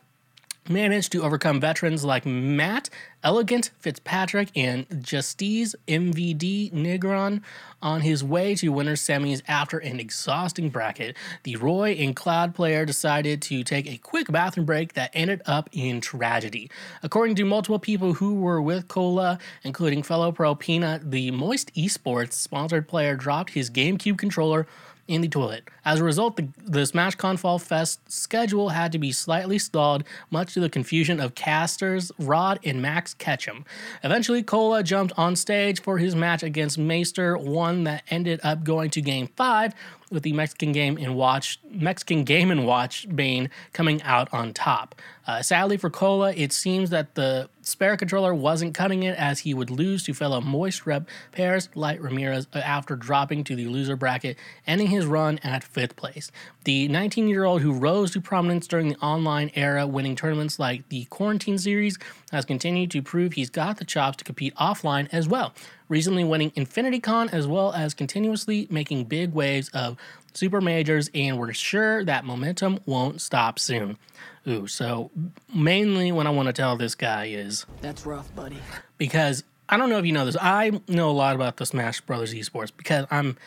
managed 0.69 1.11
to 1.11 1.23
overcome 1.23 1.59
veterans 1.59 2.03
like 2.03 2.25
Matt, 2.25 2.89
Elegant 3.23 3.71
Fitzpatrick, 3.79 4.49
and 4.55 4.85
Justice 5.03 5.75
MVD 5.87 6.71
Negron 6.73 7.41
on 7.81 8.01
his 8.01 8.23
way 8.23 8.55
to 8.55 8.69
winners 8.69 9.01
semis 9.01 9.41
after 9.47 9.77
an 9.77 9.99
exhausting 9.99 10.69
bracket. 10.69 11.15
The 11.43 11.55
Roy 11.55 11.91
and 11.91 12.15
Cloud 12.15 12.55
player 12.55 12.85
decided 12.85 13.41
to 13.43 13.63
take 13.63 13.87
a 13.87 13.97
quick 13.97 14.31
bathroom 14.31 14.65
break 14.65 14.93
that 14.93 15.11
ended 15.13 15.41
up 15.45 15.69
in 15.71 16.01
tragedy. 16.01 16.69
According 17.03 17.35
to 17.35 17.45
multiple 17.45 17.79
people 17.79 18.13
who 18.13 18.35
were 18.35 18.61
with 18.61 18.87
Cola, 18.87 19.37
including 19.63 20.03
fellow 20.03 20.31
pro 20.31 20.55
Peanut, 20.55 21.11
the 21.11 21.31
Moist 21.31 21.73
Esports 21.75 22.33
sponsored 22.33 22.87
player 22.87 23.15
dropped 23.15 23.51
his 23.51 23.69
GameCube 23.69 24.17
controller 24.17 24.67
in 25.07 25.21
the 25.21 25.27
toilet. 25.27 25.69
As 25.83 25.99
a 25.99 26.03
result, 26.03 26.35
the, 26.35 26.47
the 26.63 26.81
SmashCon 26.81 27.37
Fall 27.37 27.59
Fest 27.59 28.11
schedule 28.11 28.69
had 28.69 28.91
to 28.91 28.97
be 28.97 29.11
slightly 29.11 29.59
stalled, 29.59 30.03
much 30.31 30.53
to 30.55 30.59
the 30.59 30.69
confusion 30.69 31.19
of 31.19 31.35
casters 31.35 32.11
Rod 32.17 32.59
and 32.63 32.81
Max 32.81 33.13
Ketchum. 33.13 33.65
Eventually, 34.03 34.41
Cola 34.41 34.81
jumped 34.81 35.13
on 35.17 35.35
stage 35.35 35.81
for 35.81 35.97
his 35.97 36.15
match 36.15 36.41
against 36.41 36.79
Maister, 36.79 37.37
one 37.37 37.83
that 37.83 38.03
ended 38.09 38.39
up 38.43 38.63
going 38.63 38.89
to 38.91 39.01
Game 39.01 39.27
5, 39.35 39.73
with 40.11 40.23
the 40.23 40.33
Mexican 40.33 40.71
Game 40.71 40.97
and 40.97 41.15
Watch 41.15 41.59
Mexican 41.69 42.23
Game 42.23 42.51
and 42.51 42.65
Watch 42.65 43.07
Bane 43.13 43.49
coming 43.73 44.01
out 44.03 44.31
on 44.33 44.53
top. 44.53 44.95
Uh, 45.27 45.41
sadly 45.41 45.77
for 45.77 45.89
Cola, 45.89 46.33
it 46.33 46.53
seems 46.53 46.91
that 46.91 47.15
the 47.15 47.49
spare 47.61 47.97
controller 47.97 48.33
wasn't 48.33 48.75
cutting 48.75 49.03
it 49.03 49.17
as 49.17 49.39
he 49.39 49.53
would 49.53 49.71
lose 49.71 50.03
to 50.03 50.13
fellow 50.13 50.39
Moist 50.39 50.85
rep 50.85 51.07
Paris 51.31 51.67
Light 51.73 51.99
Ramirez 51.99 52.47
after 52.53 52.95
dropping 52.95 53.43
to 53.45 53.55
the 53.55 53.65
loser 53.67 53.95
bracket, 53.95 54.37
ending 54.67 54.87
his 54.87 55.05
run 55.05 55.39
at 55.43 55.63
fifth 55.63 55.95
place. 55.95 56.31
The 56.65 56.87
19 56.89 57.27
year 57.27 57.45
old 57.45 57.61
who 57.61 57.71
rose 57.73 58.11
to 58.11 58.21
prominence 58.21 58.67
during 58.67 58.89
the 58.89 58.97
online 58.97 59.51
era, 59.55 59.87
winning 59.87 60.15
tournaments 60.15 60.59
like 60.59 60.89
the 60.89 61.05
Quarantine 61.05 61.57
Series, 61.57 61.97
has 62.31 62.43
continued 62.43 62.91
to 62.91 63.01
prove 63.01 63.33
he's 63.33 63.49
got 63.49 63.77
the 63.77 63.85
chops 63.85 64.17
to 64.17 64.23
compete 64.23 64.53
offline 64.55 65.07
as 65.11 65.27
well 65.27 65.53
recently 65.89 66.23
winning 66.23 66.51
Infinity 66.55 66.99
Con 66.99 67.29
as 67.29 67.47
well 67.47 67.73
as 67.73 67.93
continuously 67.93 68.67
making 68.69 69.05
big 69.05 69.33
waves 69.33 69.69
of 69.69 69.97
super 70.33 70.61
majors, 70.61 71.09
and 71.13 71.39
we're 71.39 71.53
sure 71.53 72.03
that 72.05 72.25
momentum 72.25 72.79
won't 72.85 73.21
stop 73.21 73.59
soon. 73.59 73.97
Ooh, 74.47 74.67
so 74.67 75.11
mainly 75.53 76.11
what 76.11 76.27
I 76.27 76.29
want 76.29 76.47
to 76.47 76.53
tell 76.53 76.75
this 76.75 76.95
guy 76.95 77.25
is 77.25 77.65
That's 77.81 78.05
rough, 78.05 78.33
buddy. 78.35 78.57
because 78.97 79.43
I 79.69 79.77
don't 79.77 79.89
know 79.89 79.97
if 79.97 80.05
you 80.05 80.11
know 80.11 80.25
this. 80.25 80.37
I 80.39 80.79
know 80.87 81.09
a 81.09 81.13
lot 81.13 81.35
about 81.35 81.57
the 81.57 81.65
Smash 81.65 82.01
Brothers 82.01 82.33
esports 82.33 82.71
because 82.75 83.05
I'm 83.09 83.37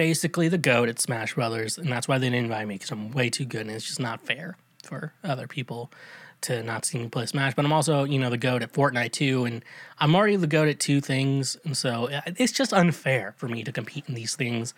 basically 0.00 0.48
the 0.48 0.56
goat 0.56 0.88
at 0.88 0.98
Smash 0.98 1.34
Brothers, 1.34 1.76
and 1.76 1.92
that's 1.92 2.08
why 2.08 2.16
they 2.16 2.30
didn't 2.30 2.44
invite 2.44 2.66
me 2.66 2.76
because 2.76 2.90
I'm 2.90 3.10
way 3.10 3.28
too 3.28 3.44
good, 3.44 3.60
and 3.66 3.70
it's 3.70 3.84
just 3.84 4.00
not 4.00 4.22
fair 4.22 4.56
for 4.82 5.12
other 5.22 5.46
people 5.46 5.92
to 6.40 6.62
not 6.62 6.86
see 6.86 6.96
me 6.96 7.08
play 7.08 7.26
Smash. 7.26 7.52
But 7.52 7.66
I'm 7.66 7.72
also, 7.74 8.04
you 8.04 8.18
know, 8.18 8.30
the 8.30 8.38
goat 8.38 8.62
at 8.62 8.72
Fortnite 8.72 9.12
too, 9.12 9.44
and 9.44 9.62
I'm 9.98 10.16
already 10.16 10.36
the 10.36 10.46
goat 10.46 10.68
at 10.68 10.80
two 10.80 11.02
things, 11.02 11.58
and 11.66 11.76
so 11.76 12.08
uh, 12.08 12.22
it's 12.24 12.50
just 12.50 12.72
unfair 12.72 13.34
for 13.36 13.46
me 13.46 13.62
to 13.62 13.72
compete 13.72 14.04
in 14.08 14.14
these 14.14 14.34
things. 14.34 14.72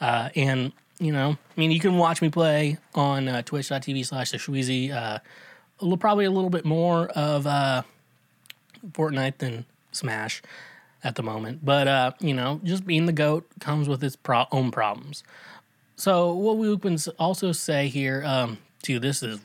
Uh, 0.00 0.30
and 0.34 0.72
you 0.98 1.12
know, 1.12 1.32
I 1.32 1.60
mean, 1.60 1.70
you 1.70 1.78
can 1.78 1.98
watch 1.98 2.22
me 2.22 2.30
play 2.30 2.78
on 2.94 3.28
uh, 3.28 3.42
Twitch.tv 3.42 4.06
slash 4.06 4.30
the. 4.30 4.90
Uh, 4.90 5.18
probably 5.98 6.24
a 6.24 6.30
little 6.30 6.48
bit 6.48 6.64
more 6.64 7.08
of 7.08 7.46
uh, 7.46 7.82
Fortnite 8.92 9.36
than 9.36 9.66
Smash 9.90 10.40
at 11.04 11.16
the 11.16 11.22
moment, 11.22 11.64
but 11.64 11.88
uh, 11.88 12.12
you 12.20 12.34
know, 12.34 12.60
just 12.64 12.86
being 12.86 13.06
the 13.06 13.12
goat 13.12 13.46
comes 13.60 13.88
with 13.88 14.02
its 14.04 14.16
pro- 14.16 14.46
own 14.52 14.70
problems. 14.70 15.24
So 15.96 16.32
what 16.32 16.56
we 16.56 16.76
can 16.78 16.98
also 17.18 17.52
say 17.52 17.88
here, 17.88 18.22
um, 18.24 18.58
too, 18.82 18.98
this 18.98 19.22
is 19.22 19.38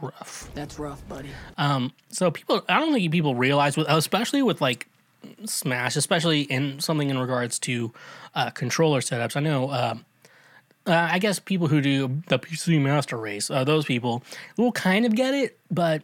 rough. 0.00 0.50
That's 0.54 0.78
rough, 0.78 1.06
buddy. 1.08 1.28
Um, 1.58 1.92
so 2.08 2.30
people, 2.30 2.64
I 2.68 2.80
don't 2.80 2.92
think 2.92 3.10
people 3.12 3.34
realize, 3.34 3.76
with 3.76 3.86
especially 3.88 4.42
with 4.42 4.60
like 4.60 4.88
Smash, 5.44 5.96
especially 5.96 6.42
in 6.42 6.80
something 6.80 7.10
in 7.10 7.18
regards 7.18 7.58
to 7.60 7.92
uh, 8.34 8.50
controller 8.50 9.00
setups. 9.00 9.36
I 9.36 9.40
know. 9.40 9.70
Uh, 9.70 9.94
uh, 10.86 11.08
I 11.12 11.18
guess 11.18 11.38
people 11.38 11.68
who 11.68 11.82
do 11.82 12.22
the 12.28 12.38
PC 12.38 12.80
Master 12.80 13.18
Race, 13.18 13.50
uh, 13.50 13.64
those 13.64 13.84
people 13.84 14.22
will 14.56 14.72
kind 14.72 15.04
of 15.04 15.14
get 15.14 15.34
it, 15.34 15.58
but 15.70 16.02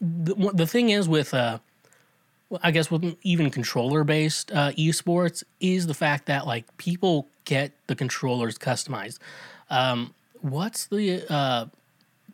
the, 0.00 0.52
the 0.54 0.66
thing 0.68 0.90
is 0.90 1.08
with, 1.08 1.34
uh, 1.34 1.58
I 2.62 2.70
guess 2.70 2.90
with 2.90 3.16
even 3.22 3.50
controller 3.50 4.04
based 4.04 4.50
uh, 4.52 4.72
esports 4.72 5.42
is 5.60 5.86
the 5.86 5.94
fact 5.94 6.26
that 6.26 6.46
like 6.46 6.76
people 6.76 7.28
get 7.44 7.72
the 7.86 7.94
controllers 7.94 8.58
customized. 8.58 9.18
Um, 9.70 10.14
what's 10.40 10.86
the 10.86 11.24
uh, 11.32 11.66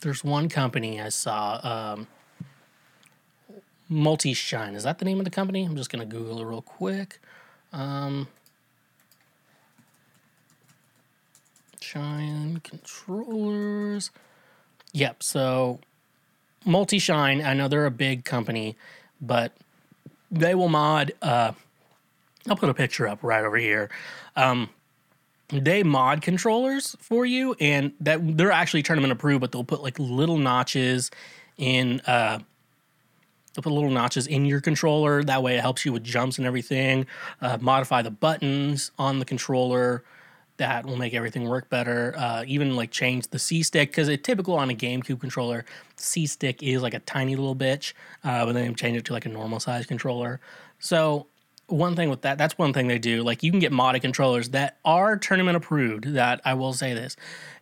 there's 0.01 0.25
one 0.25 0.49
company 0.49 1.01
I 1.01 1.09
saw, 1.09 1.61
um, 1.63 2.07
Multi 3.89 4.35
Shine. 4.35 4.75
Is 4.75 4.83
that 4.83 4.99
the 4.99 5.05
name 5.05 5.19
of 5.19 5.25
the 5.25 5.31
company? 5.31 5.65
I'm 5.65 5.77
just 5.77 5.91
gonna 5.91 6.07
Google 6.07 6.41
it 6.41 6.45
real 6.45 6.63
quick. 6.63 7.21
Um, 7.73 8.29
Shine 11.81 12.61
controllers. 12.65 14.11
Yep. 14.93 15.23
So 15.23 15.81
Multi 16.65 16.99
Shine. 16.99 17.43
I 17.43 17.55
know 17.55 17.69
they're 17.69 17.87
a 17.87 17.91
big 17.91 18.25
company, 18.25 18.77
but 19.21 19.53
they 20.31 20.55
will 20.55 20.69
mod. 20.69 21.13
Uh, 21.23 21.53
I'll 22.49 22.57
put 22.57 22.69
a 22.69 22.75
picture 22.75 23.07
up 23.07 23.23
right 23.23 23.45
over 23.45 23.57
here. 23.57 23.91
Um, 24.37 24.71
they 25.49 25.83
mod 25.83 26.21
controllers 26.21 26.97
for 27.01 27.25
you, 27.25 27.55
and 27.61 27.93
that 28.01 28.37
they're 28.37 28.53
actually 28.53 28.83
tournament 28.83 29.13
approved, 29.13 29.41
but 29.41 29.53
they'll 29.53 29.65
put 29.65 29.83
like 29.83 29.99
little 29.99 30.39
notches 30.39 31.11
in. 31.57 32.01
Uh, 32.01 32.39
they'll 33.55 33.63
put 33.63 33.73
little 33.73 33.91
notches 33.91 34.27
in 34.27 34.45
your 34.45 34.61
controller. 34.61 35.25
That 35.25 35.43
way, 35.43 35.57
it 35.57 35.61
helps 35.61 35.85
you 35.85 35.93
with 35.93 36.05
jumps 36.05 36.39
and 36.39 36.47
everything. 36.47 37.07
Uh, 37.41 37.59
modify 37.61 38.03
the 38.03 38.11
buttons 38.11 38.91
on 38.99 39.19
the 39.19 39.25
controller. 39.25 40.05
That 40.59 40.87
will 40.87 40.97
make 40.97 41.15
everything 41.15 41.49
work 41.49 41.71
better. 41.71 42.15
Uh, 42.17 42.45
even 42.47 42.77
like 42.77 42.91
change 42.91 43.29
the 43.29 43.39
C 43.39 43.63
stick 43.63 43.91
because 43.91 44.09
it 44.09 44.23
typical 44.25 44.55
on 44.55 44.71
a 44.71 44.75
GameCube 44.75 45.21
controller, 45.21 45.65
C 45.97 46.27
stick 46.27 46.63
is 46.63 46.83
like 46.83 46.95
a 46.95 47.01
tiny 47.01 47.37
little 47.37 47.57
bitch, 47.57 47.93
uh, 48.25 48.45
but 48.45 48.53
then 48.53 48.75
change 48.75 48.97
it 48.97 49.05
to 49.07 49.13
like 49.13 49.25
a 49.25 49.29
normal 49.29 49.61
size 49.61 49.87
controller. 49.87 50.41
So 50.81 51.27
one 51.69 51.95
thing 51.95 52.09
with 52.11 52.23
that, 52.23 52.39
that's 52.39 52.57
one 52.57 52.73
thing 52.73 52.89
they 52.89 52.99
do. 52.99 53.23
Like 53.23 53.43
you 53.43 53.51
can 53.51 53.61
get 53.61 53.73
modded 53.73 54.01
controllers 54.01 54.51
that 54.51 54.79
are 54.85 55.17
tournament 55.17 55.57
approved. 55.57 56.13
That 56.15 56.41
I 56.45 56.55
will 56.55 56.73
say 56.73 56.95
this. 56.95 57.15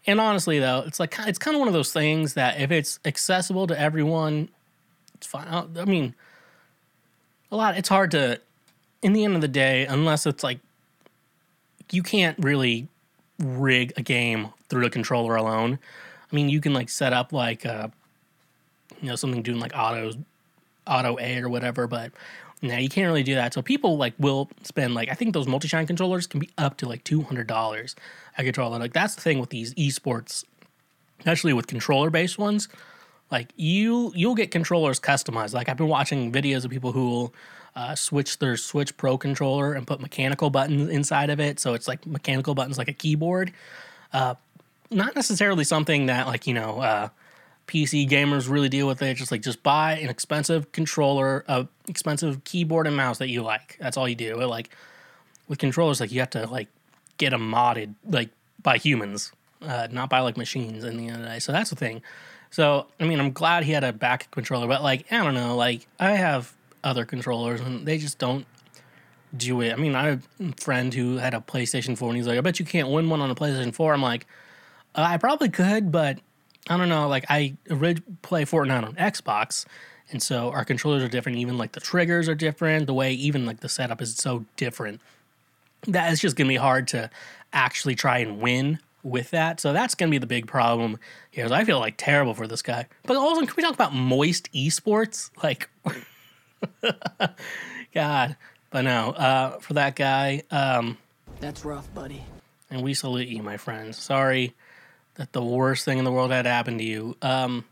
And 0.06 0.20
honestly, 0.20 0.58
though, 0.58 0.84
it's 0.86 1.00
like 1.00 1.14
it's 1.26 1.38
kind 1.38 1.54
of 1.54 1.58
one 1.58 1.68
of 1.68 1.74
those 1.74 1.92
things 1.92 2.34
that 2.34 2.60
if 2.60 2.70
it's 2.70 2.98
accessible 3.04 3.66
to 3.66 3.78
everyone, 3.78 4.48
it's 5.14 5.26
fine. 5.26 5.48
I 5.48 5.84
mean, 5.84 6.14
a 7.50 7.56
lot. 7.56 7.76
It's 7.76 7.88
hard 7.88 8.10
to. 8.12 8.40
In 9.02 9.12
the 9.12 9.24
end 9.24 9.34
of 9.34 9.40
the 9.42 9.48
day, 9.48 9.86
unless 9.86 10.26
it's 10.26 10.42
like 10.42 10.58
you 11.90 12.02
can't 12.02 12.38
really 12.38 12.88
rig 13.38 13.92
a 13.96 14.02
game 14.02 14.48
through 14.68 14.86
a 14.86 14.90
controller 14.90 15.36
alone. 15.36 15.78
I 16.30 16.34
mean, 16.34 16.48
you 16.48 16.60
can 16.60 16.72
like 16.72 16.88
set 16.88 17.12
up 17.12 17.32
like 17.32 17.64
uh, 17.64 17.88
you 19.00 19.08
know 19.08 19.16
something 19.16 19.42
doing 19.42 19.60
like 19.60 19.72
auto 19.74 20.12
auto 20.86 21.18
A 21.20 21.40
or 21.40 21.48
whatever, 21.48 21.86
but 21.86 22.12
now 22.62 22.78
you 22.78 22.88
can't 22.88 23.06
really 23.06 23.22
do 23.22 23.34
that. 23.34 23.54
So 23.54 23.62
people 23.62 23.96
like 23.96 24.14
will 24.18 24.50
spend 24.62 24.94
like 24.94 25.10
I 25.10 25.14
think 25.14 25.34
those 25.34 25.46
multi 25.46 25.68
shine 25.68 25.86
controllers 25.86 26.26
can 26.26 26.40
be 26.40 26.50
up 26.58 26.76
to 26.78 26.88
like 26.88 27.04
two 27.04 27.22
hundred 27.22 27.46
dollars 27.46 27.94
a 28.38 28.44
controller. 28.44 28.78
Like 28.78 28.92
that's 28.92 29.14
the 29.14 29.20
thing 29.20 29.38
with 29.38 29.50
these 29.50 29.74
esports, 29.74 30.44
especially 31.18 31.52
with 31.52 31.66
controller 31.66 32.10
based 32.10 32.38
ones. 32.38 32.68
Like 33.30 33.52
you 33.56 34.12
you'll 34.14 34.34
get 34.34 34.50
controllers 34.50 35.00
customized. 35.00 35.52
Like 35.52 35.68
I've 35.68 35.76
been 35.76 35.88
watching 35.88 36.32
videos 36.32 36.64
of 36.64 36.70
people 36.70 36.92
who 36.92 37.10
will 37.10 37.34
uh, 37.76 37.94
switch 37.94 38.38
their 38.38 38.56
Switch 38.56 38.96
Pro 38.96 39.18
controller 39.18 39.74
and 39.74 39.86
put 39.86 40.00
mechanical 40.00 40.48
buttons 40.48 40.88
inside 40.88 41.28
of 41.28 41.38
it, 41.38 41.60
so 41.60 41.74
it's 41.74 41.86
like 41.86 42.04
mechanical 42.06 42.54
buttons 42.54 42.78
like 42.78 42.88
a 42.88 42.92
keyboard. 42.94 43.52
Uh, 44.14 44.34
not 44.90 45.14
necessarily 45.14 45.62
something 45.62 46.06
that 46.06 46.26
like 46.26 46.46
you 46.46 46.54
know 46.54 46.80
uh, 46.80 47.08
PC 47.68 48.08
gamers 48.08 48.48
really 48.48 48.70
deal 48.70 48.86
with 48.86 49.02
it. 49.02 49.14
Just 49.14 49.30
like 49.30 49.42
just 49.42 49.62
buy 49.62 49.98
an 49.98 50.08
expensive 50.08 50.72
controller, 50.72 51.44
a 51.48 51.68
expensive 51.86 52.42
keyboard 52.44 52.86
and 52.86 52.96
mouse 52.96 53.18
that 53.18 53.28
you 53.28 53.42
like. 53.42 53.76
That's 53.78 53.98
all 53.98 54.08
you 54.08 54.14
do. 54.14 54.36
Like 54.36 54.70
with 55.46 55.58
controllers, 55.58 56.00
like 56.00 56.10
you 56.10 56.20
have 56.20 56.30
to 56.30 56.46
like 56.46 56.68
get 57.18 57.30
them 57.30 57.52
modded 57.52 57.94
like 58.08 58.30
by 58.62 58.78
humans, 58.78 59.32
uh, 59.60 59.88
not 59.90 60.08
by 60.08 60.20
like 60.20 60.38
machines. 60.38 60.82
In 60.82 60.96
the 60.96 61.08
end 61.08 61.16
of 61.16 61.22
the 61.22 61.28
day, 61.28 61.38
so 61.40 61.52
that's 61.52 61.68
the 61.68 61.76
thing. 61.76 62.00
So 62.50 62.86
I 62.98 63.04
mean, 63.04 63.20
I'm 63.20 63.32
glad 63.32 63.64
he 63.64 63.72
had 63.72 63.84
a 63.84 63.92
back 63.92 64.30
controller, 64.30 64.66
but 64.66 64.82
like 64.82 65.04
I 65.12 65.22
don't 65.22 65.34
know, 65.34 65.56
like 65.56 65.86
I 66.00 66.12
have 66.12 66.55
other 66.84 67.04
controllers 67.04 67.60
and 67.60 67.86
they 67.86 67.98
just 67.98 68.18
don't 68.18 68.46
do 69.36 69.60
it. 69.60 69.72
I 69.72 69.76
mean, 69.76 69.94
I 69.94 70.06
have 70.06 70.28
a 70.40 70.52
friend 70.60 70.92
who 70.92 71.16
had 71.16 71.34
a 71.34 71.40
PlayStation 71.40 71.96
4 71.96 72.08
and 72.08 72.16
he's 72.16 72.26
like, 72.26 72.38
I 72.38 72.40
bet 72.40 72.58
you 72.58 72.64
can't 72.66 72.88
win 72.88 73.08
one 73.10 73.20
on 73.20 73.30
a 73.30 73.34
PlayStation 73.34 73.74
4. 73.74 73.94
I'm 73.94 74.02
like, 74.02 74.26
uh, 74.94 75.04
I 75.08 75.16
probably 75.18 75.48
could, 75.48 75.92
but 75.92 76.18
I 76.68 76.76
don't 76.76 76.88
know. 76.88 77.08
Like, 77.08 77.26
I 77.28 77.56
play 78.22 78.44
Fortnite 78.44 78.84
on 78.84 78.94
Xbox, 78.94 79.66
and 80.10 80.22
so 80.22 80.50
our 80.50 80.64
controllers 80.64 81.02
are 81.02 81.08
different. 81.08 81.38
Even 81.38 81.58
like 81.58 81.72
the 81.72 81.80
triggers 81.80 82.28
are 82.28 82.34
different. 82.34 82.86
The 82.86 82.94
way 82.94 83.12
even 83.12 83.46
like 83.46 83.60
the 83.60 83.68
setup 83.68 84.00
is 84.00 84.14
so 84.16 84.44
different 84.56 85.00
that 85.88 86.10
it's 86.10 86.20
just 86.20 86.36
gonna 86.36 86.48
be 86.48 86.56
hard 86.56 86.88
to 86.88 87.10
actually 87.52 87.94
try 87.94 88.18
and 88.18 88.40
win 88.40 88.78
with 89.02 89.30
that. 89.30 89.60
So 89.60 89.72
that's 89.72 89.94
gonna 89.94 90.10
be 90.10 90.18
the 90.18 90.26
big 90.26 90.46
problem 90.46 90.98
here. 91.30 91.46
I 91.50 91.64
feel 91.64 91.78
like 91.78 91.94
terrible 91.96 92.34
for 92.34 92.46
this 92.46 92.62
guy. 92.62 92.86
But 93.04 93.16
also, 93.16 93.40
can 93.44 93.54
we 93.56 93.62
talk 93.62 93.74
about 93.74 93.94
moist 93.94 94.52
esports? 94.52 95.30
Like, 95.42 95.68
God. 97.94 98.36
But 98.70 98.82
no, 98.82 99.10
uh, 99.10 99.58
for 99.60 99.74
that 99.74 99.96
guy, 99.96 100.42
um, 100.50 100.98
That's 101.40 101.64
rough, 101.64 101.92
buddy. 101.94 102.22
and 102.70 102.82
we 102.82 102.94
salute 102.94 103.28
you, 103.28 103.42
my 103.42 103.56
friends. 103.56 103.96
Sorry 103.98 104.54
that 105.14 105.32
the 105.32 105.42
worst 105.42 105.84
thing 105.84 105.98
in 105.98 106.04
the 106.04 106.12
world 106.12 106.30
had 106.30 106.46
happened 106.46 106.78
to 106.80 106.84
you. 106.84 107.16
Um, 107.22 107.64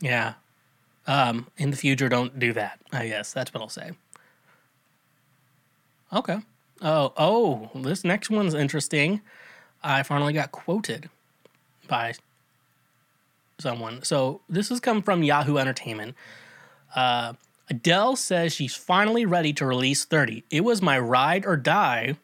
yeah. 0.00 0.34
Um, 1.06 1.46
in 1.56 1.70
the 1.70 1.76
future, 1.76 2.08
don't 2.08 2.38
do 2.38 2.52
that. 2.52 2.78
I 2.92 3.08
guess 3.08 3.32
that's 3.32 3.52
what 3.52 3.62
I'll 3.62 3.68
say. 3.68 3.90
Okay. 6.12 6.38
Oh, 6.80 7.12
oh, 7.16 7.70
this 7.74 8.04
next 8.04 8.30
one's 8.30 8.54
interesting. 8.54 9.20
I 9.82 10.02
finally 10.02 10.32
got 10.32 10.52
quoted 10.52 11.10
by 11.88 12.14
someone. 13.58 14.02
So 14.02 14.40
this 14.48 14.68
has 14.68 14.80
come 14.80 15.02
from 15.02 15.22
Yahoo 15.22 15.56
Entertainment. 15.56 16.14
Uh, 16.94 17.34
Adele 17.70 18.16
says 18.16 18.54
she's 18.54 18.74
finally 18.74 19.26
ready 19.26 19.52
to 19.54 19.66
release 19.66 20.04
30. 20.04 20.44
It 20.50 20.62
was 20.62 20.80
my 20.80 20.98
ride 20.98 21.44
or 21.44 21.56
die, 21.56 22.16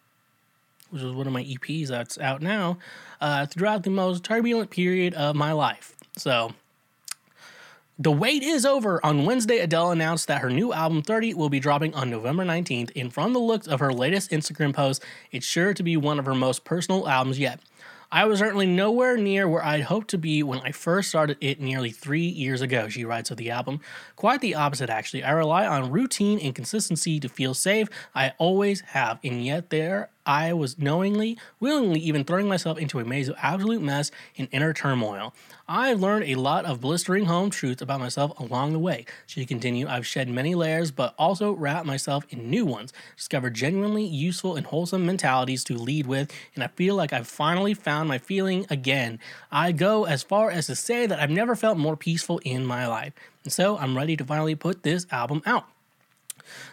which 0.90 1.02
is 1.02 1.12
one 1.12 1.26
of 1.26 1.32
my 1.32 1.44
EPs 1.44 1.88
that's 1.88 2.18
out 2.18 2.40
now, 2.40 2.78
uh, 3.20 3.46
throughout 3.46 3.82
the 3.82 3.90
most 3.90 4.24
turbulent 4.24 4.70
period 4.70 5.12
of 5.14 5.36
my 5.36 5.52
life. 5.52 5.94
So 6.16 6.52
the 7.98 8.10
wait 8.10 8.42
is 8.42 8.64
over. 8.64 9.04
On 9.04 9.24
Wednesday, 9.24 9.58
Adele 9.58 9.90
announced 9.90 10.28
that 10.28 10.40
her 10.40 10.50
new 10.50 10.72
album 10.72 11.02
30 11.02 11.34
will 11.34 11.48
be 11.48 11.60
dropping 11.60 11.94
on 11.94 12.10
November 12.10 12.44
19th, 12.44 12.90
and 12.96 13.12
from 13.12 13.32
the 13.32 13.38
looks 13.38 13.66
of 13.68 13.80
her 13.80 13.92
latest 13.92 14.30
Instagram 14.30 14.74
post, 14.74 15.04
it's 15.30 15.46
sure 15.46 15.74
to 15.74 15.82
be 15.82 15.96
one 15.96 16.18
of 16.18 16.26
her 16.26 16.34
most 16.34 16.64
personal 16.64 17.08
albums 17.08 17.38
yet. 17.38 17.60
I 18.14 18.26
was 18.26 18.38
certainly 18.38 18.66
nowhere 18.66 19.16
near 19.16 19.48
where 19.48 19.64
I'd 19.64 19.82
hoped 19.82 20.10
to 20.10 20.18
be 20.18 20.44
when 20.44 20.60
I 20.60 20.70
first 20.70 21.08
started 21.08 21.36
it 21.40 21.60
nearly 21.60 21.90
three 21.90 22.28
years 22.28 22.60
ago, 22.60 22.88
she 22.88 23.04
writes 23.04 23.32
of 23.32 23.38
the 23.38 23.50
album. 23.50 23.80
Quite 24.14 24.40
the 24.40 24.54
opposite, 24.54 24.88
actually. 24.88 25.24
I 25.24 25.32
rely 25.32 25.66
on 25.66 25.90
routine 25.90 26.38
and 26.38 26.54
consistency 26.54 27.18
to 27.18 27.28
feel 27.28 27.54
safe. 27.54 27.88
I 28.14 28.34
always 28.38 28.82
have, 28.82 29.18
and 29.24 29.44
yet 29.44 29.70
there 29.70 30.10
I 30.26 30.52
was 30.52 30.78
knowingly, 30.78 31.38
willingly, 31.60 32.00
even 32.00 32.24
throwing 32.24 32.48
myself 32.48 32.78
into 32.78 32.98
a 32.98 33.04
maze 33.04 33.28
of 33.28 33.36
absolute 33.42 33.82
mess 33.82 34.10
and 34.38 34.48
inner 34.52 34.72
turmoil. 34.72 35.34
I've 35.68 36.00
learned 36.00 36.24
a 36.24 36.34
lot 36.34 36.64
of 36.64 36.80
blistering 36.80 37.26
home 37.26 37.50
truths 37.50 37.82
about 37.82 38.00
myself 38.00 38.38
along 38.38 38.72
the 38.72 38.78
way. 38.78 39.06
She 39.26 39.46
continued, 39.46 39.88
I've 39.88 40.06
shed 40.06 40.28
many 40.28 40.54
layers, 40.54 40.90
but 40.90 41.14
also 41.18 41.52
wrapped 41.52 41.86
myself 41.86 42.24
in 42.30 42.50
new 42.50 42.64
ones, 42.64 42.92
discovered 43.16 43.54
genuinely 43.54 44.04
useful 44.04 44.56
and 44.56 44.66
wholesome 44.66 45.06
mentalities 45.06 45.64
to 45.64 45.74
lead 45.74 46.06
with, 46.06 46.32
and 46.54 46.64
I 46.64 46.68
feel 46.68 46.94
like 46.94 47.12
I've 47.12 47.28
finally 47.28 47.74
found 47.74 48.08
my 48.08 48.18
feeling 48.18 48.66
again. 48.70 49.18
I 49.50 49.72
go 49.72 50.04
as 50.04 50.22
far 50.22 50.50
as 50.50 50.66
to 50.66 50.76
say 50.76 51.06
that 51.06 51.20
I've 51.20 51.30
never 51.30 51.54
felt 51.54 51.78
more 51.78 51.96
peaceful 51.96 52.40
in 52.44 52.64
my 52.64 52.86
life. 52.86 53.12
And 53.44 53.52
so 53.52 53.76
I'm 53.78 53.96
ready 53.96 54.16
to 54.16 54.24
finally 54.24 54.54
put 54.54 54.82
this 54.82 55.06
album 55.10 55.42
out. 55.44 55.66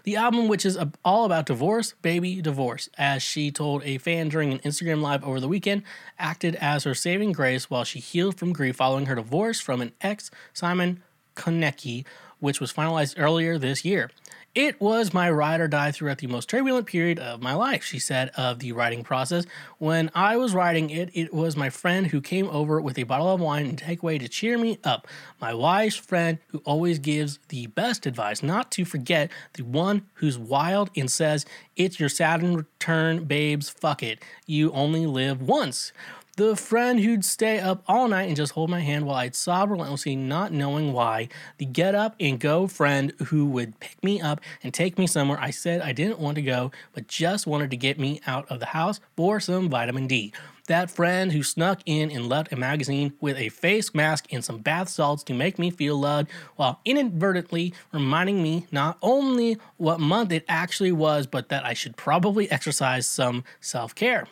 The 0.04 0.16
album, 0.16 0.48
which 0.48 0.66
is 0.66 0.78
all 1.04 1.26
about 1.26 1.46
divorce, 1.46 1.94
baby, 2.02 2.42
divorce, 2.42 2.90
as 2.98 3.22
she 3.22 3.52
told 3.52 3.84
a 3.84 3.98
fan 3.98 4.30
during 4.30 4.52
an 4.52 4.60
Instagram 4.60 5.02
live 5.02 5.24
over 5.24 5.40
the 5.40 5.48
weekend, 5.48 5.84
acted 6.20 6.56
as 6.56 6.84
her 6.84 6.94
saving 6.94 7.32
grace 7.32 7.70
while 7.70 7.84
she 7.84 8.00
healed 8.00 8.38
from 8.38 8.54
grief 8.54 8.76
following 8.76 9.06
her 9.08 9.16
divorce 9.16 9.60
from 9.60 9.82
an 9.82 9.92
ex, 10.02 10.32
Simon 10.54 11.02
Konecki, 11.36 12.06
which 12.40 12.60
was 12.60 12.74
finalized 12.74 13.16
earlier 13.18 13.58
this 13.58 13.86
year. 13.86 14.10
It 14.54 14.82
was 14.82 15.14
my 15.14 15.32
ride 15.32 15.62
or 15.62 15.70
die 15.70 15.92
throughout 15.92 16.18
the 16.18 16.28
most 16.28 16.50
turbulent 16.50 16.86
period 16.86 17.20
of 17.20 17.42
my 17.42 17.54
life, 17.54 17.86
she 17.86 18.00
said 18.00 18.32
of 18.36 18.60
the 18.60 18.74
writing 18.74 19.02
process. 19.02 19.46
When 19.78 20.12
I 20.14 20.36
was 20.36 20.54
writing 20.54 20.90
it, 20.90 21.10
it 21.14 21.34
was 21.34 21.56
my 21.56 21.70
friend 21.70 22.08
who 22.08 22.20
came 22.20 22.50
over 22.50 22.82
with 22.82 23.00
a 23.00 23.04
bottle 23.04 23.34
of 23.34 23.40
wine 23.40 23.66
and 23.66 23.82
takeaway 23.82 24.20
to 24.20 24.28
cheer 24.28 24.58
me 24.58 24.78
up. 24.84 25.08
My 25.40 25.54
wise 25.54 25.96
friend 25.96 26.38
who 26.48 26.58
always 26.66 27.00
gives 27.00 27.40
the 27.48 27.68
best 27.68 28.06
advice, 28.06 28.44
not 28.44 28.72
to 28.72 28.84
forget 28.84 29.32
the 29.54 29.64
one 29.64 30.08
who's 30.16 30.38
wild 30.38 30.90
and 30.98 31.10
says, 31.10 31.46
It's 31.78 31.98
your 31.98 32.10
Saturn 32.10 32.58
return, 32.58 33.24
babes, 33.24 33.70
fuck 33.70 34.04
it. 34.04 34.22
You 34.48 34.74
only 34.74 35.06
live 35.06 35.42
once 35.42 35.94
the 36.38 36.56
friend 36.56 37.00
who'd 37.00 37.26
stay 37.26 37.60
up 37.60 37.84
all 37.88 38.08
night 38.08 38.28
and 38.28 38.38
just 38.38 38.54
hold 38.54 38.70
my 38.70 38.80
hand 38.80 39.06
while 39.06 39.18
I'd 39.18 39.36
sob 39.36 39.70
relentlessly, 39.70 40.16
not 40.16 40.54
knowing 40.54 40.94
why, 40.94 41.28
the 41.58 41.66
get 41.66 41.94
up 41.94 42.16
and 42.20 42.40
go 42.40 42.68
friend 42.68 43.12
who 43.28 43.46
would 43.48 43.80
pick 43.80 44.02
me 44.04 44.22
up 44.22 44.40
and 44.64 44.74
take 44.74 44.98
me 44.98 45.08
somewhere 45.08 45.40
I 45.42 45.52
said 45.52 45.82
I 45.82 45.92
didn't 45.92 46.20
want 46.20 46.36
to 46.36 46.42
go, 46.42 46.72
but 46.94 47.08
just 47.08 47.48
wanted 47.48 47.70
to 47.72 47.78
get 47.78 48.00
me 48.00 48.22
out 48.26 48.50
of 48.50 48.60
the 48.60 48.68
house 48.68 49.02
for 49.18 49.40
some 49.40 49.70
vitamin 49.70 50.08
D. 50.08 50.32
That 50.68 50.90
friend 50.90 51.34
who 51.34 51.44
snuck 51.44 51.82
in 51.86 52.10
and 52.12 52.30
left 52.30 52.54
a 52.54 52.56
magazine 52.56 53.14
with 53.20 53.36
a 53.38 53.50
face 53.50 53.94
mask 53.94 54.28
and 54.32 54.46
some 54.46 54.60
bath 54.60 54.88
salts 54.88 55.24
to 55.24 55.34
make 55.34 55.60
me 55.60 55.70
feel 55.70 55.98
loved 55.98 56.30
while 56.56 56.80
inadvertently 56.86 57.74
reminding 57.92 58.42
me 58.42 58.68
not 58.72 58.98
only 59.02 59.58
what 59.76 60.00
month 60.00 60.32
it 60.32 60.46
actually 60.48 60.94
was, 60.94 61.28
but 61.28 61.50
that 61.50 61.66
I 61.66 61.74
should 61.74 61.98
probably 61.98 62.50
exercise 62.50 63.06
some 63.06 63.44
self 63.60 63.94
care. 63.94 64.28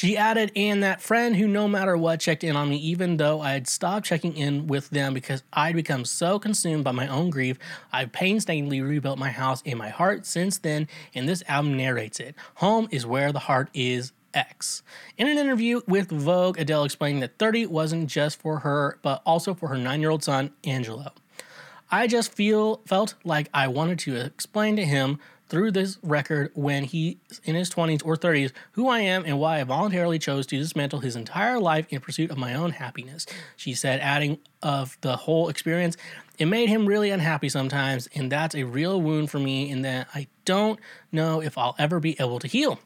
She 0.00 0.16
added, 0.16 0.50
and 0.56 0.82
that 0.82 1.02
friend 1.02 1.36
who, 1.36 1.46
no 1.46 1.68
matter 1.68 1.94
what, 1.94 2.20
checked 2.20 2.42
in 2.42 2.56
on 2.56 2.70
me, 2.70 2.78
even 2.78 3.18
though 3.18 3.42
I 3.42 3.52
had 3.52 3.68
stopped 3.68 4.06
checking 4.06 4.34
in 4.34 4.66
with 4.66 4.88
them 4.88 5.12
because 5.12 5.42
I'd 5.52 5.74
become 5.74 6.06
so 6.06 6.38
consumed 6.38 6.84
by 6.84 6.92
my 6.92 7.06
own 7.06 7.28
grief. 7.28 7.58
I've 7.92 8.10
painstakingly 8.10 8.80
rebuilt 8.80 9.18
my 9.18 9.28
house 9.28 9.62
and 9.66 9.78
my 9.78 9.90
heart 9.90 10.24
since 10.24 10.56
then, 10.56 10.88
and 11.14 11.28
this 11.28 11.42
album 11.46 11.76
narrates 11.76 12.18
it. 12.18 12.34
Home 12.54 12.88
is 12.90 13.04
where 13.04 13.30
the 13.30 13.40
heart 13.40 13.68
is. 13.74 14.12
X. 14.32 14.84
In 15.18 15.26
an 15.26 15.36
interview 15.36 15.80
with 15.88 16.08
Vogue, 16.08 16.58
Adele 16.58 16.84
explained 16.84 17.20
that 17.20 17.36
30 17.38 17.66
wasn't 17.66 18.08
just 18.08 18.40
for 18.40 18.60
her, 18.60 18.98
but 19.02 19.20
also 19.26 19.54
for 19.54 19.68
her 19.68 19.76
nine 19.76 20.00
year 20.00 20.10
old 20.10 20.22
son, 20.22 20.52
Angelo. 20.62 21.12
I 21.90 22.06
just 22.06 22.32
feel 22.32 22.80
felt 22.86 23.16
like 23.24 23.48
I 23.52 23.66
wanted 23.66 23.98
to 24.00 24.14
explain 24.16 24.76
to 24.76 24.84
him 24.84 25.18
through 25.50 25.72
this 25.72 25.98
record 26.02 26.52
when 26.54 26.84
he's 26.84 27.16
in 27.44 27.54
his 27.54 27.68
20s 27.68 28.06
or 28.06 28.16
30s 28.16 28.52
who 28.72 28.88
I 28.88 29.00
am 29.00 29.24
and 29.26 29.38
why 29.38 29.60
I 29.60 29.64
voluntarily 29.64 30.18
chose 30.18 30.46
to 30.46 30.56
dismantle 30.56 31.00
his 31.00 31.16
entire 31.16 31.58
life 31.58 31.86
in 31.90 32.00
pursuit 32.00 32.30
of 32.30 32.38
my 32.38 32.54
own 32.54 32.70
happiness. 32.70 33.26
She 33.56 33.74
said, 33.74 34.00
adding 34.00 34.38
of 34.62 34.96
the 35.02 35.16
whole 35.16 35.48
experience, 35.48 35.96
it 36.38 36.46
made 36.46 36.68
him 36.68 36.86
really 36.86 37.10
unhappy 37.10 37.50
sometimes, 37.50 38.08
and 38.14 38.32
that's 38.32 38.54
a 38.54 38.62
real 38.62 39.02
wound 39.02 39.30
for 39.30 39.38
me 39.38 39.68
in 39.68 39.82
that 39.82 40.08
I 40.14 40.28
don't 40.46 40.80
know 41.12 41.42
if 41.42 41.58
I'll 41.58 41.74
ever 41.78 42.00
be 42.00 42.16
able 42.18 42.38
to 42.38 42.46
heal. 42.46 42.78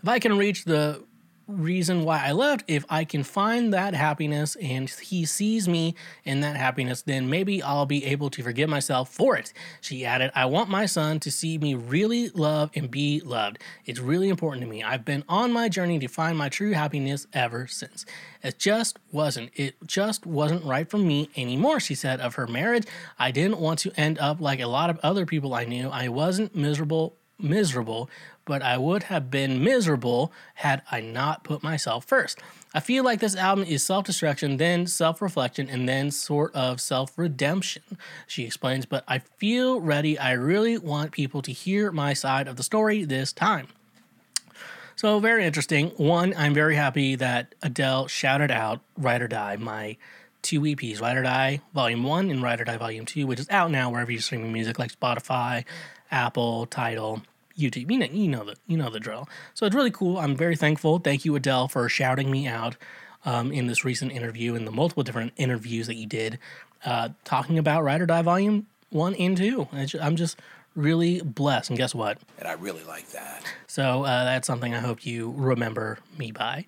If 0.00 0.08
I 0.08 0.18
can 0.20 0.38
reach 0.38 0.64
the 0.64 1.02
reason 1.46 2.04
why 2.04 2.26
I 2.26 2.32
left, 2.32 2.64
if 2.68 2.84
I 2.88 3.04
can 3.04 3.22
find 3.22 3.72
that 3.72 3.94
happiness 3.94 4.56
and 4.56 4.88
he 4.88 5.24
sees 5.24 5.68
me 5.68 5.94
in 6.24 6.40
that 6.40 6.56
happiness, 6.56 7.02
then 7.02 7.28
maybe 7.28 7.62
I'll 7.62 7.86
be 7.86 8.04
able 8.06 8.30
to 8.30 8.42
forgive 8.42 8.68
myself 8.68 9.10
for 9.10 9.36
it. 9.36 9.52
She 9.80 10.04
added, 10.04 10.30
I 10.34 10.46
want 10.46 10.70
my 10.70 10.86
son 10.86 11.20
to 11.20 11.30
see 11.30 11.58
me 11.58 11.74
really 11.74 12.30
love 12.30 12.70
and 12.74 12.90
be 12.90 13.20
loved. 13.20 13.58
It's 13.84 14.00
really 14.00 14.28
important 14.28 14.62
to 14.62 14.68
me. 14.68 14.82
I've 14.82 15.04
been 15.04 15.24
on 15.28 15.52
my 15.52 15.68
journey 15.68 15.98
to 15.98 16.08
find 16.08 16.36
my 16.36 16.48
true 16.48 16.72
happiness 16.72 17.26
ever 17.32 17.66
since. 17.66 18.04
It 18.42 18.58
just 18.58 18.98
wasn't. 19.10 19.50
It 19.54 19.76
just 19.86 20.26
wasn't 20.26 20.64
right 20.64 20.88
for 20.88 20.98
me 20.98 21.30
anymore, 21.36 21.80
she 21.80 21.94
said 21.94 22.20
of 22.20 22.34
her 22.34 22.46
marriage. 22.46 22.86
I 23.18 23.30
didn't 23.30 23.58
want 23.58 23.78
to 23.80 23.92
end 23.96 24.18
up 24.18 24.40
like 24.40 24.60
a 24.60 24.66
lot 24.66 24.90
of 24.90 24.98
other 25.02 25.26
people 25.26 25.54
I 25.54 25.64
knew. 25.64 25.88
I 25.88 26.08
wasn't 26.08 26.54
miserable 26.54 27.16
miserable, 27.42 28.08
but 28.44 28.62
I 28.62 28.78
would 28.78 29.04
have 29.04 29.30
been 29.30 29.62
miserable 29.62 30.32
had 30.54 30.82
I 30.90 31.00
not 31.00 31.44
put 31.44 31.62
myself 31.62 32.04
first. 32.04 32.38
I 32.74 32.80
feel 32.80 33.04
like 33.04 33.20
this 33.20 33.36
album 33.36 33.64
is 33.64 33.82
self 33.82 34.06
destruction, 34.06 34.56
then 34.56 34.86
self 34.86 35.20
reflection, 35.20 35.68
and 35.68 35.88
then 35.88 36.10
sort 36.10 36.54
of 36.54 36.80
self 36.80 37.18
redemption, 37.18 37.82
she 38.26 38.44
explains. 38.44 38.86
But 38.86 39.04
I 39.06 39.18
feel 39.18 39.80
ready. 39.80 40.18
I 40.18 40.32
really 40.32 40.78
want 40.78 41.12
people 41.12 41.42
to 41.42 41.52
hear 41.52 41.92
my 41.92 42.14
side 42.14 42.48
of 42.48 42.56
the 42.56 42.62
story 42.62 43.04
this 43.04 43.32
time. 43.32 43.68
So, 44.96 45.18
very 45.20 45.44
interesting. 45.44 45.88
One, 45.96 46.34
I'm 46.36 46.54
very 46.54 46.76
happy 46.76 47.16
that 47.16 47.54
Adele 47.62 48.06
shouted 48.08 48.50
out 48.50 48.80
Ride 48.96 49.22
or 49.22 49.28
Die, 49.28 49.56
my 49.56 49.96
two 50.42 50.60
EPs, 50.60 51.00
Ride 51.00 51.16
or 51.16 51.22
Die 51.22 51.60
Volume 51.74 52.02
1 52.02 52.30
and 52.30 52.42
Ride 52.42 52.60
or 52.60 52.64
Die 52.64 52.76
Volume 52.76 53.06
2, 53.06 53.26
which 53.26 53.40
is 53.40 53.48
out 53.50 53.70
now 53.70 53.90
wherever 53.90 54.10
you're 54.10 54.20
streaming 54.20 54.52
music 54.52 54.78
like 54.78 54.92
Spotify, 54.92 55.64
Apple, 56.10 56.66
Tidal, 56.66 57.22
YouTube. 57.56 57.90
You 57.90 57.98
know, 57.98 58.06
you 58.06 58.28
know 58.28 58.44
the 58.44 58.56
you 58.66 58.76
know 58.76 58.90
the 58.90 59.00
drill. 59.00 59.28
So 59.54 59.66
it's 59.66 59.74
really 59.74 59.90
cool. 59.90 60.18
I'm 60.18 60.36
very 60.36 60.56
thankful. 60.56 60.98
Thank 60.98 61.24
you, 61.24 61.34
Adele, 61.36 61.68
for 61.68 61.88
shouting 61.88 62.30
me 62.30 62.46
out 62.46 62.76
um, 63.24 63.52
in 63.52 63.66
this 63.66 63.84
recent 63.84 64.12
interview 64.12 64.54
and 64.54 64.66
the 64.66 64.72
multiple 64.72 65.02
different 65.02 65.32
interviews 65.36 65.86
that 65.86 65.96
you 65.96 66.06
did, 66.06 66.38
uh, 66.84 67.10
talking 67.24 67.58
about 67.58 67.84
Ride 67.84 68.00
or 68.00 68.06
Die 68.06 68.22
Volume 68.22 68.66
one 68.90 69.14
and 69.14 69.36
two. 69.36 69.68
I'm 70.00 70.16
just 70.16 70.38
really 70.74 71.20
blessed. 71.20 71.70
And 71.70 71.78
guess 71.78 71.94
what? 71.94 72.18
And 72.38 72.48
I 72.48 72.52
really 72.52 72.84
like 72.84 73.08
that. 73.10 73.44
So 73.66 74.04
uh, 74.04 74.24
that's 74.24 74.46
something 74.46 74.74
I 74.74 74.80
hope 74.80 75.04
you 75.04 75.32
remember 75.36 75.98
me 76.18 76.32
by. 76.32 76.66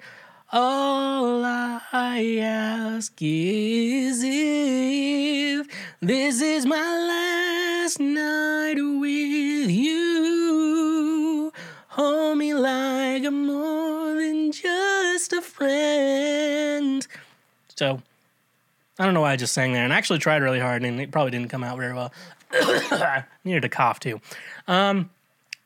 All 0.57 1.45
I 1.45 2.39
ask 2.41 3.13
is 3.21 4.23
if 4.25 5.67
this 6.01 6.41
is 6.41 6.65
my 6.65 6.77
last 6.77 7.99
night 7.99 8.77
with 8.77 9.69
you. 9.69 11.53
Hold 11.89 12.39
me 12.39 12.55
like 12.55 13.25
I'm 13.25 13.49
more 13.49 14.15
than 14.15 14.53
just 14.53 15.33
a 15.33 15.43
friend. 15.43 17.05
So 17.75 18.01
I 19.01 19.05
don't 19.05 19.15
know 19.15 19.23
why 19.23 19.33
I 19.33 19.37
just 19.37 19.55
sang 19.55 19.73
there, 19.73 19.83
and 19.83 19.93
I 19.93 19.97
actually 19.97 20.21
tried 20.21 20.41
really 20.41 20.61
hard, 20.61 20.85
and 20.85 21.01
it 21.01 21.11
probably 21.11 21.33
didn't 21.33 21.49
come 21.49 21.65
out 21.65 21.79
very 21.79 21.95
well. 21.95 22.13
I 22.53 23.25
Needed 23.45 23.63
to 23.63 23.69
cough 23.69 23.99
too. 23.99 24.21
Um, 24.69 25.11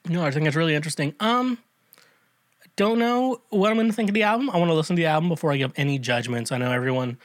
no, 0.08 0.24
I 0.24 0.30
think 0.30 0.46
it's 0.46 0.56
really 0.56 0.74
interesting. 0.74 1.14
Um, 1.20 1.58
don't 2.78 2.98
know 3.00 3.40
what 3.50 3.70
I'm 3.70 3.76
going 3.76 3.88
to 3.88 3.92
think 3.92 4.08
of 4.08 4.14
the 4.14 4.22
album. 4.22 4.48
I 4.50 4.56
want 4.56 4.70
to 4.70 4.74
listen 4.74 4.94
to 4.96 5.00
the 5.02 5.06
album 5.06 5.28
before 5.28 5.52
I 5.52 5.56
give 5.56 5.72
any 5.76 5.98
judgments. 5.98 6.52
I 6.52 6.58
know 6.58 6.70
everyone 6.70 7.18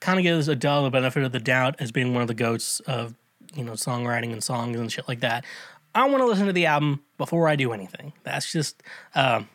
kind 0.00 0.18
of 0.18 0.24
gives 0.24 0.48
Adele 0.48 0.82
the 0.84 0.90
benefit 0.90 1.22
of 1.22 1.32
the 1.32 1.40
doubt 1.40 1.76
as 1.78 1.92
being 1.92 2.12
one 2.12 2.20
of 2.22 2.28
the 2.28 2.34
goats 2.34 2.80
of 2.80 3.14
you 3.54 3.64
know 3.64 3.72
songwriting 3.72 4.32
and 4.32 4.42
songs 4.42 4.78
and 4.78 4.90
shit 4.92 5.06
like 5.08 5.20
that. 5.20 5.44
I 5.94 6.04
want 6.08 6.20
to 6.20 6.26
listen 6.26 6.46
to 6.46 6.52
the 6.52 6.66
album 6.66 7.00
before 7.16 7.48
I 7.48 7.56
do 7.56 7.72
anything. 7.72 8.12
That's 8.24 8.52
just 8.52 8.82
um, 9.14 9.48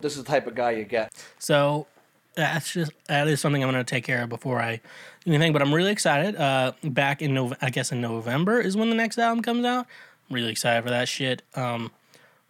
This 0.00 0.16
is 0.16 0.24
the 0.24 0.28
type 0.28 0.46
of 0.46 0.54
guy 0.54 0.72
you 0.72 0.84
get. 0.84 1.12
so 1.38 1.86
that's 2.34 2.72
just 2.72 2.92
that 3.06 3.28
is 3.28 3.40
something 3.40 3.62
I'm 3.62 3.70
going 3.70 3.84
to 3.84 3.88
take 3.88 4.04
care 4.04 4.22
of 4.22 4.28
before 4.30 4.60
I 4.60 4.80
do 5.24 5.32
anything. 5.32 5.52
But 5.52 5.60
I'm 5.62 5.74
really 5.74 5.92
excited. 5.92 6.36
Uh, 6.36 6.72
back 6.84 7.20
in 7.20 7.34
Nov- 7.34 7.56
I 7.60 7.68
guess 7.70 7.92
in 7.92 8.00
November 8.00 8.60
is 8.60 8.76
when 8.76 8.88
the 8.88 8.96
next 8.96 9.18
album 9.18 9.42
comes 9.42 9.64
out. 9.66 9.86
I'm 10.28 10.34
really 10.34 10.50
excited 10.50 10.82
for 10.84 10.90
that 10.90 11.06
shit. 11.08 11.42
Um, 11.54 11.90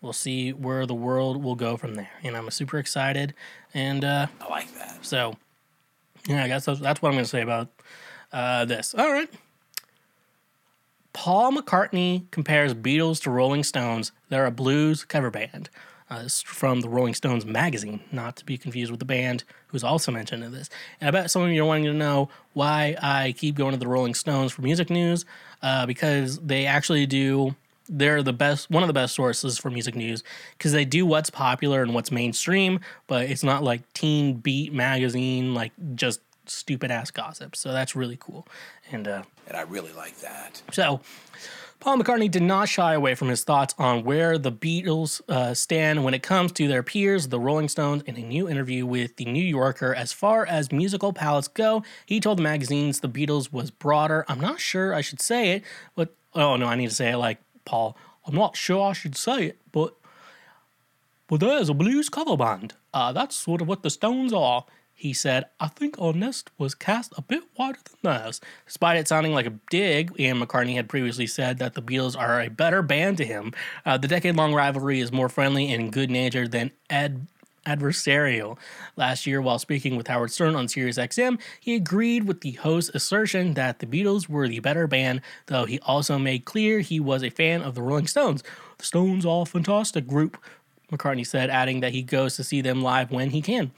we'll 0.01 0.13
see 0.13 0.53
where 0.53 0.87
the 0.87 0.95
world 0.95 1.43
will 1.43 1.55
go 1.55 1.77
from 1.77 1.95
there, 1.95 2.11
and 2.23 2.37
I'm 2.37 2.51
super 2.51 2.79
excited. 2.79 3.35
And 3.75 4.05
uh, 4.05 4.27
I 4.41 4.49
like 4.49 4.75
that. 4.79 4.99
so, 5.05 5.37
yeah, 6.27 6.45
I 6.45 6.49
guess 6.49 6.65
that's, 6.65 6.81
that's 6.81 7.03
what 7.03 7.11
I'm 7.11 7.15
going 7.15 7.25
to 7.25 7.31
say 7.31 7.43
about 7.43 7.69
uh, 8.33 8.65
this. 8.65 8.95
All 8.95 9.11
right. 9.11 9.31
Paul 11.13 11.53
McCartney 11.53 12.31
compares 12.31 12.73
Beatles 12.73 13.21
to 13.23 13.31
Rolling 13.31 13.65
Stones. 13.65 14.13
They're 14.29 14.47
a 14.47 14.51
blues 14.51 15.05
cover 15.05 15.31
band. 15.31 15.69
Uh, 16.09 16.25
this 16.25 16.43
from 16.43 16.81
the 16.81 16.89
Rolling 16.89 17.15
Stones 17.15 17.47
magazine, 17.47 18.01
not 18.11 18.35
to 18.37 18.45
be 18.45 18.59
confused 18.59 18.91
with 18.91 18.99
the 18.99 19.07
band 19.07 19.45
who's 19.69 19.85
also 19.85 20.11
mentioned 20.11 20.43
in 20.43 20.51
this. 20.51 20.69
And 21.01 21.07
I 21.07 21.11
bet 21.13 21.31
some 21.31 21.43
of 21.43 21.51
you 21.51 21.63
are 21.63 21.67
wanting 21.67 21.85
to 21.85 21.93
know 21.93 22.29
why 22.53 22.97
I 23.01 23.33
keep 23.39 23.55
going 23.55 23.73
to 23.73 23.79
the 23.79 23.87
Rolling 23.87 24.15
Stones 24.15 24.51
for 24.51 24.63
music 24.63 24.91
news, 24.91 25.25
uh, 25.63 25.87
because 25.87 26.41
they 26.41 26.67
actually 26.67 27.07
do. 27.07 27.55
They're 27.91 28.23
the 28.23 28.33
best, 28.33 28.71
one 28.71 28.83
of 28.83 28.87
the 28.87 28.93
best 28.93 29.15
sources 29.15 29.59
for 29.59 29.71
music 29.71 29.95
news, 29.97 30.23
because 30.57 30.73
they 30.73 30.85
do 30.85 31.05
what's 31.05 31.29
popular 31.29 31.83
and 31.83 31.93
what's 31.93 32.13
mainstream, 32.13 32.81
but 33.09 33.29
it's 33.29 33.43
not 33.43 33.63
like 33.63 33.93
Teen 33.93 34.35
Beat 34.35 34.73
magazine, 34.73 35.55
like 35.55 35.73
just 35.97 36.21
stupid 36.47 36.91
ass 36.91 37.11
gossip. 37.11 37.57
So 37.57 37.73
that's 37.73 37.97
really 37.97 38.17
cool. 38.19 38.47
And 38.93 39.07
uh, 39.09 39.23
And 39.49 39.57
I 39.57 39.63
really 39.63 39.93
like 39.93 40.17
that. 40.21 40.63
so, 40.73 41.01
Paul 41.81 41.97
McCartney 41.97 42.31
did 42.31 42.43
not 42.43 42.69
shy 42.69 42.93
away 42.93 43.15
from 43.15 43.29
his 43.29 43.43
thoughts 43.43 43.75
on 43.79 44.05
where 44.05 44.37
the 44.37 44.53
Beatles 44.53 45.23
uh, 45.31 45.55
stand 45.55 46.05
when 46.05 46.13
it 46.13 46.23
comes 46.23 46.53
to 46.53 46.69
their 46.69 46.83
peers, 46.83 47.29
the 47.29 47.41
Rolling 47.41 47.71
Stones, 47.71 48.03
in 48.03 48.17
a 48.17 48.21
new 48.21 48.51
interview 48.51 48.85
with 48.85 49.17
The 49.17 49.25
New 49.25 49.43
Yorker. 49.43 49.95
As 49.95 50.13
far 50.13 50.45
as 50.45 50.71
musical 50.71 51.15
palettes 51.15 51.49
go, 51.49 51.83
he 52.05 52.21
told 52.21 52.37
the 52.37 52.43
magazines 52.43 53.01
the 53.01 53.09
Beatles 53.09 53.51
was 53.51 53.71
broader. 53.71 54.27
I'm 54.29 54.41
not 54.41 54.61
sure 54.61 54.93
I 54.93 55.01
should 55.01 55.23
say 55.23 55.53
it, 55.53 55.63
but 55.95 56.15
oh 56.35 56.57
no, 56.57 56.67
I 56.67 56.77
need 56.77 56.91
to 56.91 56.95
say 56.95 57.13
it 57.13 57.17
like 57.17 57.39
Paul. 57.65 57.97
I'm 58.27 58.35
not 58.35 58.57
sure 58.57 58.89
I 58.89 58.93
should 58.93 59.17
say 59.17 59.47
it, 59.47 59.59
but 59.73 59.95
but 61.29 61.41
there's 61.41 61.69
a 61.69 61.75
blues 61.75 62.09
cover 62.09 62.37
band. 62.37 62.75
Uh, 62.93 63.13
that's 63.13 63.37
sort 63.37 63.61
of 63.61 63.69
what 63.69 63.83
the 63.83 63.91
Stones 63.91 64.33
are. 64.33 64.65
He 64.93 65.15
said, 65.15 65.47
I 65.59 65.69
think 65.69 65.99
our 65.99 66.13
nest 66.13 66.51
was 66.59 66.75
cast 66.75 67.15
a 67.17 67.23
bit 67.23 67.45
wider 67.57 67.79
than 67.85 68.13
theirs. 68.13 68.41
Despite 68.67 68.99
it 68.99 69.09
sounding 69.09 69.33
like 69.33 69.47
a 69.47 69.55
dig, 69.71 70.13
Ian 70.21 70.41
McCartney 70.41 70.75
had 70.75 70.91
previously 70.91 71.27
said 71.27 71.59
that 71.59 71.73
the 71.73 71.81
Beatles 71.81 72.19
are 72.19 72.41
a 72.41 72.51
better 72.51 72.83
band 72.83 73.17
to 73.17 73.25
him. 73.25 73.55
Uh, 73.87 73.97
the 73.97 74.09
decade 74.09 74.37
long 74.37 74.53
rivalry 74.53 75.01
is 75.01 75.11
more 75.11 75.31
friendly 75.31 75.73
and 75.73 75.91
good 75.91 76.11
natured 76.11 76.51
than 76.51 76.73
Ed 76.91 77.29
adversarial. 77.67 78.59
Last 78.97 79.27
year, 79.27 79.41
while 79.41 79.59
speaking 79.59 79.97
with 79.97 80.09
Howard 80.09 80.31
Stern 80.31 80.55
on 80.55 80.69
Sirius 80.69 80.99
XM, 80.99 81.41
he 81.59 81.75
agreed 81.75 82.25
with 82.25 82.41
the 82.41 82.53
host's 82.53 82.95
assertion 82.95 83.55
that 83.55 83.79
the 83.79 83.87
Beatles 83.87 84.29
were 84.29 84.49
the 84.49 84.61
better 84.61 84.87
band, 84.87 85.21
though 85.47 85.65
he 85.65 85.79
also 85.81 86.19
made 86.19 86.45
clear 86.45 86.81
he 86.81 87.01
was 87.01 87.23
a 87.23 87.31
fan 87.31 87.63
of 87.63 87.75
the 87.75 87.83
Rolling 87.83 88.07
Stones. 88.07 88.43
The 88.79 88.85
Stones 88.85 89.27
are 89.27 89.43
a 89.43 89.47
fantastic 89.47 90.07
group, 90.07 90.37
McCartney 90.91 91.27
said, 91.27 91.51
adding 91.51 91.81
that 91.81 91.93
he 91.93 92.03
goes 92.03 92.37
to 92.37 92.45
see 92.45 92.61
them 92.61 92.83
live 92.83 93.11
when 93.11 93.31
he 93.31 93.43
can. 93.43 93.73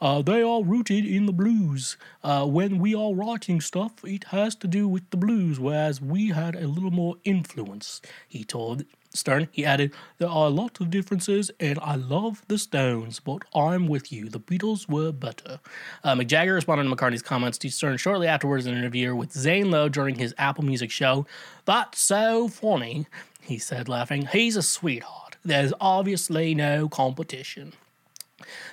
Uh, 0.00 0.22
they 0.22 0.42
are 0.42 0.62
rooted 0.62 1.06
in 1.06 1.26
the 1.26 1.32
blues. 1.32 1.96
Uh, 2.22 2.44
when 2.44 2.78
we 2.78 2.94
are 2.94 3.14
writing 3.14 3.60
stuff, 3.60 3.92
it 4.04 4.24
has 4.24 4.54
to 4.56 4.66
do 4.66 4.88
with 4.88 5.08
the 5.10 5.16
blues, 5.16 5.58
whereas 5.58 6.00
we 6.00 6.28
had 6.28 6.54
a 6.54 6.66
little 6.66 6.90
more 6.90 7.16
influence, 7.24 8.02
he 8.28 8.44
told 8.44 8.84
Stern. 9.14 9.48
He 9.50 9.64
added, 9.64 9.92
There 10.18 10.28
are 10.28 10.50
lots 10.50 10.80
of 10.80 10.90
differences, 10.90 11.50
and 11.60 11.78
I 11.80 11.94
love 11.94 12.42
the 12.48 12.58
Stones, 12.58 13.20
but 13.20 13.42
I'm 13.54 13.86
with 13.86 14.12
you. 14.12 14.28
The 14.28 14.40
Beatles 14.40 14.88
were 14.88 15.12
better. 15.12 15.60
Uh, 16.02 16.14
Mick 16.14 16.26
Jagger 16.26 16.54
responded 16.54 16.84
to 16.84 16.94
McCartney's 16.94 17.22
comments 17.22 17.58
to 17.58 17.70
Stern 17.70 17.96
shortly 17.96 18.26
afterwards 18.26 18.66
in 18.66 18.72
an 18.72 18.78
interview 18.78 19.14
with 19.14 19.32
Zane 19.32 19.70
Lowe 19.70 19.88
during 19.88 20.16
his 20.16 20.34
Apple 20.38 20.64
Music 20.64 20.90
show. 20.90 21.26
That's 21.64 22.00
so 22.00 22.48
funny, 22.48 23.06
he 23.40 23.58
said, 23.58 23.88
laughing. 23.88 24.26
He's 24.26 24.56
a 24.56 24.62
sweetheart. 24.62 25.36
There's 25.44 25.72
obviously 25.80 26.54
no 26.54 26.88
competition. 26.88 27.74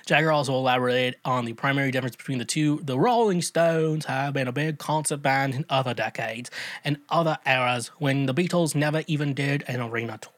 Jagger 0.06 0.32
also 0.32 0.54
elaborated 0.54 1.16
on 1.24 1.44
the 1.44 1.52
primary 1.52 1.90
difference 1.90 2.16
between 2.16 2.38
the 2.38 2.44
two. 2.44 2.80
The 2.82 2.98
Rolling 2.98 3.42
Stones 3.42 4.06
have 4.06 4.34
been 4.34 4.48
a 4.48 4.52
big 4.52 4.78
concert 4.78 5.18
band 5.18 5.54
in 5.54 5.64
other 5.68 5.94
decades 5.94 6.50
and 6.84 6.98
other 7.08 7.38
eras 7.46 7.88
when 7.98 8.26
the 8.26 8.34
Beatles 8.34 8.74
never 8.74 9.02
even 9.06 9.34
did 9.34 9.64
an 9.68 9.80
arena 9.80 10.18
tour. 10.20 10.32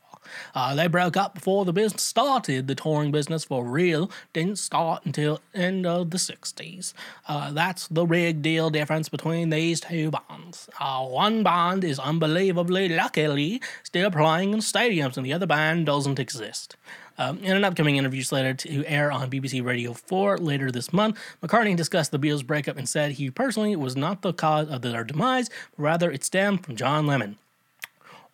Uh, 0.54 0.74
they 0.74 0.86
broke 0.86 1.16
up 1.16 1.34
before 1.34 1.64
the 1.64 1.72
business 1.72 2.02
started. 2.02 2.66
The 2.66 2.74
touring 2.74 3.10
business 3.10 3.44
for 3.44 3.64
real 3.64 4.10
didn't 4.32 4.58
start 4.58 5.04
until 5.04 5.40
end 5.54 5.86
of 5.86 6.10
the 6.10 6.18
60s. 6.18 6.92
Uh, 7.28 7.52
that's 7.52 7.88
the 7.88 8.04
big 8.04 8.42
deal 8.42 8.70
difference 8.70 9.08
between 9.08 9.50
these 9.50 9.80
two 9.80 10.10
bands. 10.10 10.68
Uh, 10.80 11.04
one 11.04 11.42
band 11.42 11.84
is 11.84 11.98
unbelievably 11.98 12.88
luckily 12.88 13.60
still 13.82 14.10
playing 14.10 14.52
in 14.52 14.60
stadiums, 14.60 15.16
and 15.16 15.26
the 15.26 15.32
other 15.32 15.46
band 15.46 15.86
doesn't 15.86 16.18
exist. 16.18 16.76
Um, 17.16 17.38
in 17.38 17.56
an 17.56 17.64
upcoming 17.64 17.96
interview 17.96 18.22
slated 18.22 18.58
to 18.60 18.84
air 18.86 19.12
on 19.12 19.30
BBC 19.30 19.64
Radio 19.64 19.92
4 19.92 20.38
later 20.38 20.70
this 20.70 20.92
month, 20.92 21.18
McCartney 21.42 21.76
discussed 21.76 22.10
the 22.10 22.18
Beatles' 22.18 22.46
breakup 22.46 22.76
and 22.76 22.88
said 22.88 23.12
he 23.12 23.30
personally 23.30 23.76
was 23.76 23.96
not 23.96 24.22
the 24.22 24.32
cause 24.32 24.68
of 24.68 24.82
their 24.82 25.04
demise, 25.04 25.48
but 25.76 25.82
rather 25.82 26.10
it 26.10 26.24
stemmed 26.24 26.64
from 26.64 26.74
John 26.76 27.06
Lennon. 27.06 27.38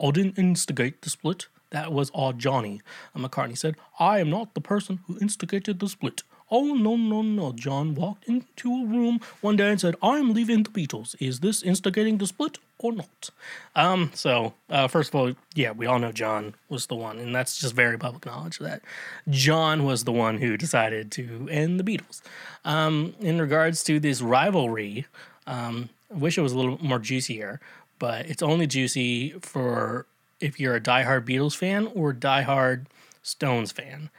I 0.02 0.10
didn't 0.10 0.38
instigate 0.38 1.02
the 1.02 1.10
split. 1.10 1.48
That 1.70 1.92
was 1.92 2.10
all 2.10 2.32
Johnny. 2.32 2.80
And 3.14 3.24
McCartney 3.24 3.56
said, 3.56 3.76
I 3.98 4.18
am 4.18 4.30
not 4.30 4.54
the 4.54 4.60
person 4.60 5.00
who 5.06 5.18
instigated 5.18 5.78
the 5.78 5.88
split. 5.88 6.22
Oh, 6.50 6.74
no, 6.74 6.96
no, 6.96 7.22
no. 7.22 7.52
John 7.52 7.94
walked 7.94 8.26
into 8.26 8.70
a 8.70 8.86
room 8.86 9.20
one 9.40 9.56
day 9.56 9.70
and 9.70 9.80
said, 9.80 9.94
I'm 10.02 10.34
leaving 10.34 10.62
the 10.62 10.70
Beatles. 10.70 11.14
Is 11.20 11.40
this 11.40 11.62
instigating 11.62 12.18
the 12.18 12.26
split 12.26 12.58
or 12.78 12.92
not? 12.92 13.30
Um, 13.76 14.10
so, 14.14 14.54
uh, 14.68 14.88
first 14.88 15.10
of 15.10 15.14
all, 15.14 15.32
yeah, 15.54 15.70
we 15.70 15.86
all 15.86 15.98
know 15.98 16.12
John 16.12 16.54
was 16.68 16.86
the 16.86 16.96
one, 16.96 17.18
and 17.18 17.34
that's 17.34 17.58
just 17.58 17.74
very 17.74 17.98
public 17.98 18.26
knowledge 18.26 18.58
that 18.58 18.82
John 19.28 19.84
was 19.84 20.04
the 20.04 20.12
one 20.12 20.38
who 20.38 20.56
decided 20.56 21.12
to 21.12 21.48
end 21.50 21.78
the 21.78 21.84
Beatles. 21.84 22.20
Um, 22.64 23.14
in 23.20 23.40
regards 23.40 23.84
to 23.84 24.00
this 24.00 24.20
rivalry, 24.20 25.06
um, 25.46 25.88
I 26.12 26.16
wish 26.18 26.36
it 26.36 26.42
was 26.42 26.52
a 26.52 26.58
little 26.58 26.78
more 26.84 26.98
juicier, 26.98 27.60
but 27.98 28.26
it's 28.26 28.42
only 28.42 28.66
juicy 28.66 29.30
for 29.40 30.06
if 30.40 30.58
you're 30.58 30.74
a 30.74 30.80
diehard 30.80 31.26
Beatles 31.26 31.54
fan 31.54 31.86
or 31.94 32.12
diehard 32.12 32.86
Stones 33.22 33.70
fan. 33.70 34.10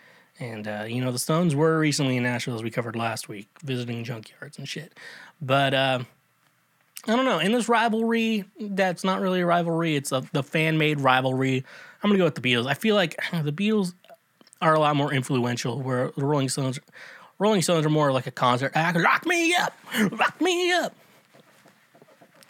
And, 0.41 0.67
uh, 0.67 0.85
you 0.87 1.01
know, 1.01 1.11
the 1.11 1.19
Stones 1.19 1.55
were 1.55 1.77
recently 1.77 2.17
in 2.17 2.23
Nashville, 2.23 2.55
as 2.55 2.63
we 2.63 2.71
covered 2.71 2.95
last 2.95 3.29
week, 3.29 3.47
visiting 3.63 4.03
junkyards 4.03 4.57
and 4.57 4.67
shit. 4.67 4.97
But, 5.39 5.73
uh, 5.75 5.99
I 7.07 7.15
don't 7.15 7.25
know. 7.25 7.37
In 7.37 7.51
this 7.51 7.69
rivalry, 7.69 8.45
that's 8.59 9.03
not 9.03 9.21
really 9.21 9.41
a 9.41 9.45
rivalry. 9.45 9.95
It's 9.95 10.11
a, 10.11 10.23
the 10.33 10.41
fan 10.41 10.79
made 10.79 10.99
rivalry. 10.99 11.63
I'm 12.03 12.11
to 12.11 12.17
go 12.17 12.25
with 12.25 12.35
the 12.35 12.41
Beatles. 12.41 12.65
I 12.65 12.73
feel 12.73 12.95
like 12.95 13.19
the 13.31 13.51
Beatles 13.51 13.93
are 14.61 14.73
a 14.73 14.79
lot 14.79 14.95
more 14.95 15.13
influential, 15.13 15.79
where 15.79 16.11
the 16.17 16.25
Rolling 16.25 16.49
Stones, 16.49 16.79
Rolling 17.37 17.61
Stones 17.61 17.85
are 17.85 17.89
more 17.89 18.11
like 18.11 18.25
a 18.25 18.31
concert 18.31 18.71
act. 18.73 18.97
Rock 18.97 19.27
me 19.27 19.53
up! 19.55 19.73
Rock 20.11 20.41
me 20.41 20.71
up! 20.71 20.95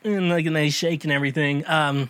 And 0.04 0.30
like, 0.30 0.46
and 0.46 0.56
they 0.56 0.70
shake 0.70 1.04
and 1.04 1.12
everything. 1.12 1.68
Um, 1.68 2.10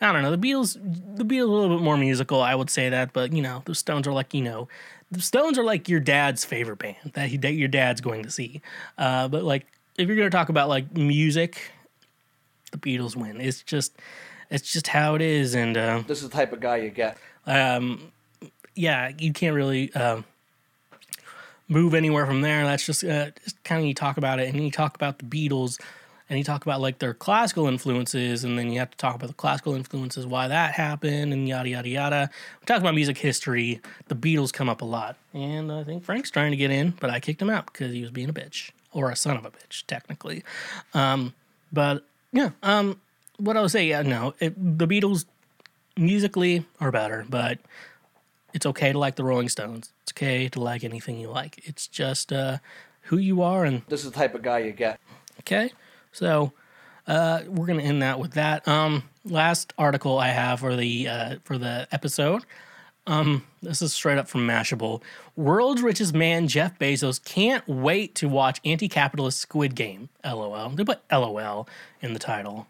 I 0.00 0.12
don't 0.12 0.22
know. 0.22 0.30
The 0.30 0.38
Beatles, 0.38 0.74
the 1.16 1.24
Beatles, 1.24 1.40
are 1.40 1.42
a 1.42 1.46
little 1.46 1.76
bit 1.76 1.84
more 1.84 1.96
musical. 1.96 2.42
I 2.42 2.54
would 2.54 2.70
say 2.70 2.88
that, 2.90 3.12
but 3.12 3.32
you 3.32 3.42
know, 3.42 3.62
the 3.64 3.74
Stones 3.74 4.06
are 4.06 4.12
like 4.12 4.34
you 4.34 4.42
know, 4.42 4.68
the 5.10 5.20
Stones 5.20 5.58
are 5.58 5.64
like 5.64 5.88
your 5.88 6.00
dad's 6.00 6.44
favorite 6.44 6.78
band 6.78 7.12
that 7.14 7.28
he 7.28 7.36
that 7.38 7.52
your 7.54 7.68
dad's 7.68 8.00
going 8.00 8.22
to 8.24 8.30
see. 8.30 8.60
Uh, 8.98 9.28
but 9.28 9.44
like, 9.44 9.66
if 9.96 10.08
you're 10.08 10.16
going 10.16 10.30
to 10.30 10.36
talk 10.36 10.48
about 10.48 10.68
like 10.68 10.96
music, 10.96 11.70
the 12.72 12.78
Beatles 12.78 13.16
win. 13.16 13.40
It's 13.40 13.62
just 13.62 13.92
it's 14.50 14.72
just 14.72 14.88
how 14.88 15.14
it 15.14 15.22
is, 15.22 15.54
and 15.54 15.76
uh, 15.76 16.02
This 16.06 16.22
is 16.22 16.28
the 16.28 16.34
type 16.36 16.52
of 16.52 16.60
guy 16.60 16.76
you 16.76 16.90
get. 16.90 17.18
um, 17.46 18.12
yeah, 18.74 19.10
you 19.18 19.32
can't 19.32 19.54
really 19.54 19.92
um, 19.94 20.24
move 21.68 21.94
anywhere 21.94 22.26
from 22.26 22.42
there. 22.42 22.64
That's 22.64 22.84
just, 22.84 23.02
uh, 23.02 23.30
just 23.42 23.62
kind 23.64 23.80
of 23.80 23.86
you 23.86 23.94
talk 23.94 24.18
about 24.18 24.38
it, 24.38 24.52
and 24.52 24.62
you 24.62 24.70
talk 24.70 24.94
about 24.94 25.18
the 25.18 25.24
Beatles, 25.24 25.80
and 26.28 26.38
you 26.38 26.44
talk 26.44 26.64
about 26.66 26.80
like 26.80 26.98
their 26.98 27.14
classical 27.14 27.66
influences, 27.66 28.44
and 28.44 28.58
then 28.58 28.70
you 28.70 28.78
have 28.78 28.90
to 28.90 28.96
talk 28.96 29.14
about 29.14 29.28
the 29.28 29.34
classical 29.34 29.74
influences, 29.74 30.26
why 30.26 30.48
that 30.48 30.72
happened, 30.74 31.32
and 31.32 31.48
yada 31.48 31.68
yada 31.68 31.88
yada. 31.88 32.30
We 32.60 32.64
talk 32.66 32.80
about 32.80 32.94
music 32.94 33.18
history. 33.18 33.80
The 34.08 34.16
Beatles 34.16 34.52
come 34.52 34.68
up 34.68 34.80
a 34.82 34.84
lot, 34.84 35.16
and 35.32 35.70
I 35.70 35.84
think 35.84 36.04
Frank's 36.04 36.30
trying 36.30 36.50
to 36.50 36.56
get 36.56 36.70
in, 36.70 36.94
but 37.00 37.10
I 37.10 37.20
kicked 37.20 37.40
him 37.40 37.50
out 37.50 37.66
because 37.66 37.92
he 37.92 38.00
was 38.00 38.10
being 38.10 38.28
a 38.28 38.32
bitch 38.32 38.70
or 38.92 39.10
a 39.10 39.16
son 39.16 39.36
of 39.36 39.44
a 39.44 39.50
bitch, 39.50 39.84
technically. 39.86 40.42
Um, 40.94 41.34
but 41.72 42.04
yeah, 42.32 42.50
um, 42.62 43.00
what 43.38 43.56
I 43.56 43.60
would 43.60 43.70
say, 43.70 43.86
yeah, 43.86 44.02
no, 44.02 44.34
it, 44.40 44.54
the 44.78 44.86
Beatles 44.86 45.26
musically 45.96 46.64
are 46.80 46.90
better, 46.90 47.24
but 47.28 47.58
it's 48.52 48.66
okay 48.66 48.92
to 48.92 48.98
like 48.98 49.16
the 49.16 49.24
Rolling 49.24 49.48
Stones. 49.48 49.92
It's 50.02 50.12
okay 50.12 50.48
to 50.48 50.60
like 50.60 50.82
anything 50.84 51.18
you 51.18 51.28
like. 51.28 51.60
It's 51.64 51.86
just 51.86 52.32
uh, 52.32 52.58
who 53.02 53.18
you 53.18 53.42
are, 53.42 53.64
and 53.64 53.82
This 53.88 54.04
is 54.04 54.10
the 54.10 54.16
type 54.16 54.34
of 54.34 54.42
guy 54.42 54.58
you 54.60 54.72
get. 54.72 54.98
okay. 55.40 55.72
So 56.16 56.52
uh, 57.06 57.42
we're 57.46 57.66
gonna 57.66 57.82
end 57.82 58.00
that 58.00 58.18
with 58.18 58.32
that. 58.32 58.66
Um, 58.66 59.02
last 59.24 59.74
article 59.76 60.18
I 60.18 60.28
have 60.28 60.60
for 60.60 60.74
the 60.74 61.08
uh, 61.08 61.36
for 61.44 61.58
the 61.58 61.86
episode. 61.92 62.42
Um, 63.06 63.44
this 63.62 63.82
is 63.82 63.92
straight 63.92 64.16
up 64.16 64.26
from 64.26 64.46
Mashable. 64.46 65.02
World's 65.36 65.82
richest 65.82 66.14
man 66.14 66.48
Jeff 66.48 66.78
Bezos 66.78 67.22
can't 67.22 67.66
wait 67.68 68.14
to 68.16 68.28
watch 68.28 68.60
anti-capitalist 68.64 69.38
Squid 69.38 69.76
Game. 69.76 70.08
LOL. 70.24 70.70
They 70.70 70.84
put 70.84 71.00
LOL 71.12 71.68
in 72.00 72.14
the 72.14 72.18
title. 72.18 72.66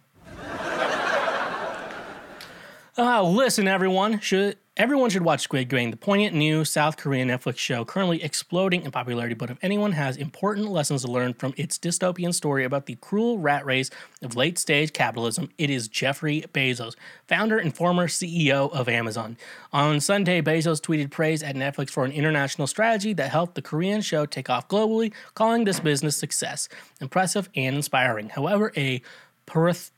Uh, 2.99 3.23
listen, 3.31 3.67
everyone. 3.69 4.19
Should 4.21 4.59
everyone 4.77 5.09
should 5.09 5.23
watch 5.23 5.41
Squid 5.41 5.71
Game, 5.71 5.91
the 5.91 5.97
poignant 5.97 6.35
new 6.35 6.63
South 6.63 6.99
Korean 6.99 7.29
Netflix 7.29 7.57
show 7.57 7.83
currently 7.85 8.23
exploding 8.23 8.83
in 8.83 8.91
popularity. 8.91 9.35
But 9.35 9.49
if 9.49 9.57
anyone 9.63 9.93
has 9.93 10.19
important 10.19 10.69
lessons 10.69 11.03
to 11.03 11.11
learn 11.11 11.33
from 11.33 11.55
its 11.57 11.79
dystopian 11.79 12.35
story 12.35 12.63
about 12.63 12.85
the 12.85 12.97
cruel 12.97 13.39
rat 13.39 13.65
race 13.65 13.91
of 14.21 14.37
late 14.37 14.59
stage 14.59 14.93
capitalism, 14.93 15.49
it 15.57 15.71
is 15.71 15.89
Jeffrey 15.89 16.45
Bezos, 16.53 16.95
founder 17.27 17.57
and 17.59 17.75
former 17.75 18.07
CEO 18.07 18.71
of 18.71 18.87
Amazon. 18.87 19.39
On 19.73 19.99
Sunday, 19.99 20.43
Bezos 20.43 20.81
tweeted 20.81 21.11
praise 21.11 21.43
at 21.43 21.57
Netflix 21.57 21.89
for 21.89 22.05
an 22.05 22.13
international 22.13 22.67
strategy 22.67 23.15
that 23.15 23.31
helped 23.31 23.55
the 23.55 23.63
Korean 23.63 24.03
show 24.03 24.27
take 24.27 24.51
off 24.51 24.69
globally, 24.69 25.13
calling 25.35 25.65
this 25.65 25.81
business 25.81 26.17
success 26.17 26.69
impressive 27.01 27.49
and 27.57 27.77
inspiring. 27.77 28.29
However, 28.29 28.73
a 28.77 29.01
parith- 29.47 29.91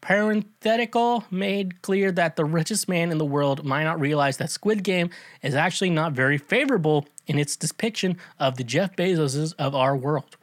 parenthetical 0.00 1.24
made 1.30 1.82
clear 1.82 2.12
that 2.12 2.36
the 2.36 2.44
richest 2.44 2.88
man 2.88 3.10
in 3.10 3.18
the 3.18 3.24
world 3.24 3.64
might 3.64 3.84
not 3.84 4.00
realize 4.00 4.36
that 4.36 4.50
Squid 4.50 4.82
Game 4.82 5.10
is 5.42 5.54
actually 5.54 5.90
not 5.90 6.12
very 6.12 6.38
favorable 6.38 7.06
in 7.26 7.38
its 7.38 7.56
depiction 7.56 8.16
of 8.38 8.56
the 8.56 8.64
Jeff 8.64 8.94
Bezoses 8.96 9.54
of 9.58 9.74
our 9.74 9.96
world. 9.96 10.36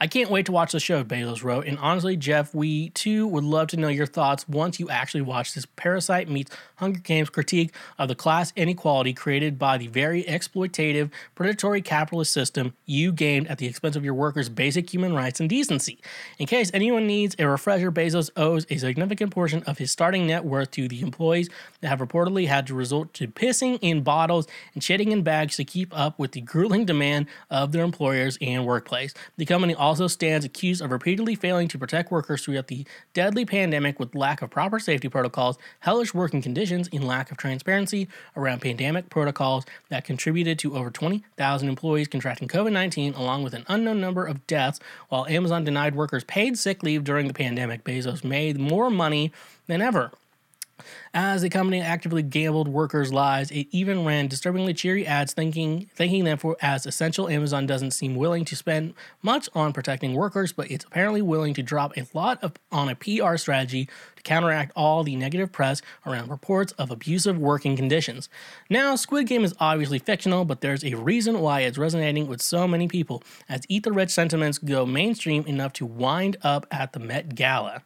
I 0.00 0.06
can't 0.06 0.30
wait 0.30 0.46
to 0.46 0.52
watch 0.52 0.72
the 0.72 0.80
show, 0.80 1.04
Bezos 1.04 1.42
wrote. 1.42 1.66
And 1.66 1.78
honestly, 1.78 2.16
Jeff, 2.16 2.54
we 2.54 2.90
too 2.90 3.26
would 3.28 3.44
love 3.44 3.68
to 3.68 3.76
know 3.76 3.88
your 3.88 4.06
thoughts 4.06 4.48
once 4.48 4.78
you 4.78 4.90
actually 4.90 5.22
watch 5.22 5.54
this 5.54 5.64
Parasite 5.64 6.28
meets 6.28 6.54
Hunger 6.76 7.00
Games 7.00 7.30
critique 7.30 7.74
of 7.98 8.08
the 8.08 8.14
class 8.14 8.52
inequality 8.54 9.14
created 9.14 9.58
by 9.58 9.78
the 9.78 9.86
very 9.86 10.22
exploitative, 10.24 11.10
predatory 11.34 11.80
capitalist 11.80 12.32
system 12.32 12.74
you 12.84 13.12
gained 13.12 13.48
at 13.48 13.58
the 13.58 13.66
expense 13.66 13.96
of 13.96 14.04
your 14.04 14.12
workers' 14.12 14.50
basic 14.50 14.92
human 14.92 15.14
rights 15.14 15.40
and 15.40 15.48
decency. 15.48 15.98
In 16.38 16.46
case 16.46 16.70
anyone 16.74 17.06
needs 17.06 17.34
a 17.38 17.48
refresher, 17.48 17.90
Bezos 17.90 18.30
owes 18.36 18.66
a 18.68 18.76
significant 18.76 19.30
portion 19.30 19.62
of 19.62 19.78
his 19.78 19.90
starting 19.90 20.26
net 20.26 20.44
worth 20.44 20.70
to 20.72 20.86
the 20.86 21.00
employees 21.00 21.48
that 21.80 21.88
have 21.88 22.00
reportedly 22.00 22.46
had 22.46 22.66
to 22.66 22.74
resort 22.74 23.14
to 23.14 23.26
pissing 23.26 23.78
in 23.80 24.02
bottles 24.02 24.46
and 24.74 24.82
shitting 24.82 25.10
in 25.12 25.22
bags 25.22 25.56
to 25.56 25.64
keep 25.64 25.96
up 25.98 26.18
with 26.18 26.32
the 26.32 26.42
grueling 26.42 26.84
demand 26.84 27.26
of 27.50 27.72
their 27.72 27.84
employers 27.84 28.36
and 28.42 28.66
workplace. 28.66 29.14
The 29.38 29.46
company 29.46 29.74
also 29.74 30.08
stands 30.08 30.44
accused 30.44 30.82
of 30.82 30.90
repeatedly 30.90 31.36
failing 31.36 31.68
to 31.68 31.78
protect 31.78 32.10
workers 32.10 32.44
throughout 32.44 32.66
the 32.66 32.86
deadly 33.14 33.46
pandemic 33.46 33.98
with 33.98 34.14
lack 34.14 34.42
of 34.42 34.50
proper 34.50 34.78
safety 34.78 35.08
protocols, 35.08 35.56
hellish 35.80 36.12
working 36.12 36.42
conditions, 36.42 36.65
and 36.70 37.04
lack 37.04 37.30
of 37.30 37.36
transparency 37.36 38.08
around 38.36 38.60
pandemic 38.60 39.08
protocols 39.10 39.64
that 39.88 40.04
contributed 40.04 40.58
to 40.58 40.76
over 40.76 40.90
20,000 40.90 41.68
employees 41.68 42.08
contracting 42.08 42.48
COVID 42.48 42.72
19, 42.72 43.14
along 43.14 43.42
with 43.42 43.54
an 43.54 43.64
unknown 43.68 44.00
number 44.00 44.26
of 44.26 44.46
deaths. 44.46 44.80
While 45.08 45.26
Amazon 45.26 45.64
denied 45.64 45.94
workers 45.94 46.24
paid 46.24 46.58
sick 46.58 46.82
leave 46.82 47.04
during 47.04 47.28
the 47.28 47.34
pandemic, 47.34 47.84
Bezos 47.84 48.24
made 48.24 48.58
more 48.58 48.90
money 48.90 49.32
than 49.66 49.80
ever. 49.80 50.10
As 51.14 51.42
the 51.42 51.48
company 51.48 51.80
actively 51.80 52.22
gambled 52.22 52.68
workers' 52.68 53.12
lives, 53.12 53.50
it 53.50 53.66
even 53.70 54.04
ran 54.04 54.28
disturbingly 54.28 54.74
cheery 54.74 55.06
ads 55.06 55.32
thanking, 55.32 55.90
thanking 55.94 56.24
them 56.24 56.36
for 56.36 56.56
as 56.60 56.84
essential. 56.86 57.28
Amazon 57.28 57.66
doesn't 57.66 57.92
seem 57.92 58.14
willing 58.14 58.44
to 58.44 58.56
spend 58.56 58.94
much 59.22 59.48
on 59.54 59.72
protecting 59.72 60.14
workers, 60.14 60.52
but 60.52 60.70
it's 60.70 60.84
apparently 60.84 61.22
willing 61.22 61.54
to 61.54 61.62
drop 61.62 61.96
a 61.96 62.06
lot 62.12 62.42
of, 62.44 62.52
on 62.70 62.88
a 62.88 62.94
PR 62.94 63.36
strategy 63.36 63.88
to 64.16 64.22
counteract 64.22 64.72
all 64.76 65.02
the 65.02 65.16
negative 65.16 65.50
press 65.52 65.80
around 66.06 66.28
reports 66.30 66.72
of 66.72 66.90
abusive 66.90 67.38
working 67.38 67.76
conditions. 67.76 68.28
Now, 68.68 68.94
Squid 68.96 69.26
Game 69.26 69.44
is 69.44 69.54
obviously 69.58 69.98
fictional, 69.98 70.44
but 70.44 70.60
there's 70.60 70.84
a 70.84 70.94
reason 70.94 71.40
why 71.40 71.60
it's 71.60 71.78
resonating 71.78 72.26
with 72.26 72.42
so 72.42 72.68
many 72.68 72.88
people, 72.88 73.22
as 73.48 73.62
Eat 73.68 73.84
the 73.84 73.92
Rich 73.92 74.10
sentiments 74.10 74.58
go 74.58 74.84
mainstream 74.84 75.44
enough 75.46 75.72
to 75.74 75.86
wind 75.86 76.36
up 76.42 76.66
at 76.70 76.92
the 76.92 77.00
Met 77.00 77.34
Gala. 77.34 77.82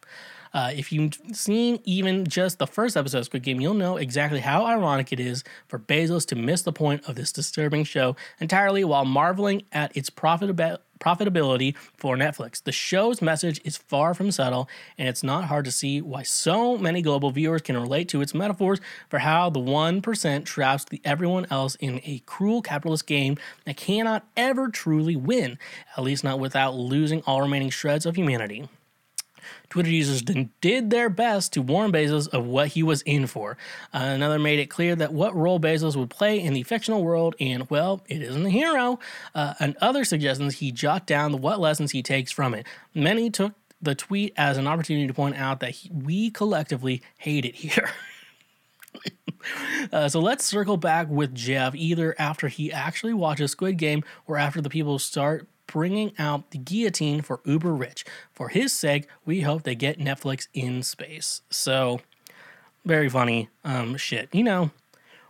Uh, 0.53 0.71
if 0.75 0.91
you've 0.91 1.17
seen 1.33 1.79
even 1.85 2.25
just 2.25 2.59
the 2.59 2.67
first 2.67 2.97
episode 2.97 3.19
of 3.19 3.25
Squid 3.25 3.43
Game, 3.43 3.61
you'll 3.61 3.73
know 3.73 3.97
exactly 3.97 4.39
how 4.39 4.65
ironic 4.65 5.13
it 5.13 5.19
is 5.19 5.43
for 5.67 5.79
Bezos 5.79 6.25
to 6.27 6.35
miss 6.35 6.61
the 6.61 6.73
point 6.73 7.07
of 7.07 7.15
this 7.15 7.31
disturbing 7.31 7.83
show 7.83 8.15
entirely 8.39 8.83
while 8.83 9.05
marveling 9.05 9.63
at 9.71 9.95
its 9.95 10.09
profitability 10.09 10.77
profitability 11.01 11.75
for 11.97 12.15
Netflix. 12.15 12.63
The 12.63 12.71
show's 12.71 13.21
message 13.21 13.59
is 13.65 13.75
far 13.75 14.13
from 14.13 14.31
subtle, 14.31 14.69
and 14.97 15.09
it's 15.09 15.23
not 15.23 15.45
hard 15.45 15.65
to 15.65 15.71
see 15.71 15.99
why 15.99 16.21
so 16.23 16.77
many 16.77 17.01
global 17.01 17.31
viewers 17.31 17.63
can 17.63 17.75
relate 17.75 18.07
to 18.09 18.21
its 18.21 18.33
metaphors 18.33 18.79
for 19.09 19.19
how 19.19 19.49
the 19.49 19.59
1% 19.59 20.45
traps 20.45 20.85
the 20.85 21.01
everyone 21.03 21.47
else 21.49 21.75
in 21.75 21.99
a 22.05 22.21
cruel 22.27 22.61
capitalist 22.61 23.07
game 23.07 23.37
that 23.65 23.77
cannot 23.77 24.27
ever 24.37 24.69
truly 24.69 25.15
win, 25.15 25.57
at 25.97 26.03
least 26.03 26.23
not 26.23 26.39
without 26.39 26.75
losing 26.75 27.23
all 27.25 27.41
remaining 27.41 27.71
shreds 27.71 28.05
of 28.05 28.15
humanity. 28.15 28.69
Twitter 29.69 29.89
users 29.89 30.21
did 30.21 30.89
their 30.89 31.09
best 31.09 31.53
to 31.53 31.61
warn 31.61 31.91
Bezos 31.91 32.27
of 32.29 32.45
what 32.45 32.69
he 32.69 32.83
was 32.83 33.01
in 33.03 33.27
for. 33.27 33.57
Uh, 33.93 33.99
another 33.99 34.39
made 34.39 34.59
it 34.59 34.67
clear 34.67 34.95
that 34.95 35.13
what 35.13 35.35
role 35.35 35.59
Bezos 35.59 35.95
would 35.95 36.09
play 36.09 36.39
in 36.39 36.53
the 36.53 36.63
fictional 36.63 37.03
world, 37.03 37.35
and 37.39 37.69
well, 37.69 38.01
it 38.07 38.21
isn't 38.21 38.45
a 38.45 38.49
hero. 38.49 38.99
Uh, 39.35 39.53
and 39.59 39.75
other 39.81 40.03
suggestions 40.03 40.55
he 40.55 40.71
jot 40.71 41.05
down 41.05 41.31
the 41.31 41.37
what 41.37 41.59
lessons 41.59 41.91
he 41.91 42.03
takes 42.03 42.31
from 42.31 42.53
it. 42.53 42.65
Many 42.93 43.29
took 43.29 43.53
the 43.81 43.95
tweet 43.95 44.33
as 44.37 44.57
an 44.57 44.67
opportunity 44.67 45.07
to 45.07 45.13
point 45.13 45.35
out 45.37 45.59
that 45.59 45.71
he, 45.71 45.89
we 45.91 46.29
collectively 46.29 47.01
hate 47.17 47.45
it 47.45 47.55
here. 47.55 47.89
Uh, 49.91 50.07
so 50.07 50.19
let's 50.19 50.45
circle 50.45 50.77
back 50.77 51.09
with 51.09 51.33
Jeff 51.33 51.73
either 51.73 52.15
after 52.19 52.47
he 52.47 52.71
actually 52.71 53.13
watches 53.13 53.51
Squid 53.51 53.77
Game 53.77 54.03
or 54.27 54.37
after 54.37 54.61
the 54.61 54.69
people 54.69 54.99
start 54.99 55.47
bringing 55.71 56.13
out 56.19 56.51
the 56.51 56.57
guillotine 56.57 57.21
for 57.21 57.39
Uber 57.45 57.73
Rich. 57.73 58.05
For 58.33 58.49
his 58.49 58.73
sake, 58.73 59.07
we 59.25 59.41
hope 59.41 59.63
they 59.63 59.75
get 59.75 59.99
Netflix 59.99 60.47
in 60.53 60.83
space. 60.83 61.41
So, 61.49 62.01
very 62.85 63.09
funny 63.09 63.49
um, 63.63 63.97
shit. 63.97 64.29
You 64.33 64.43
know, 64.43 64.71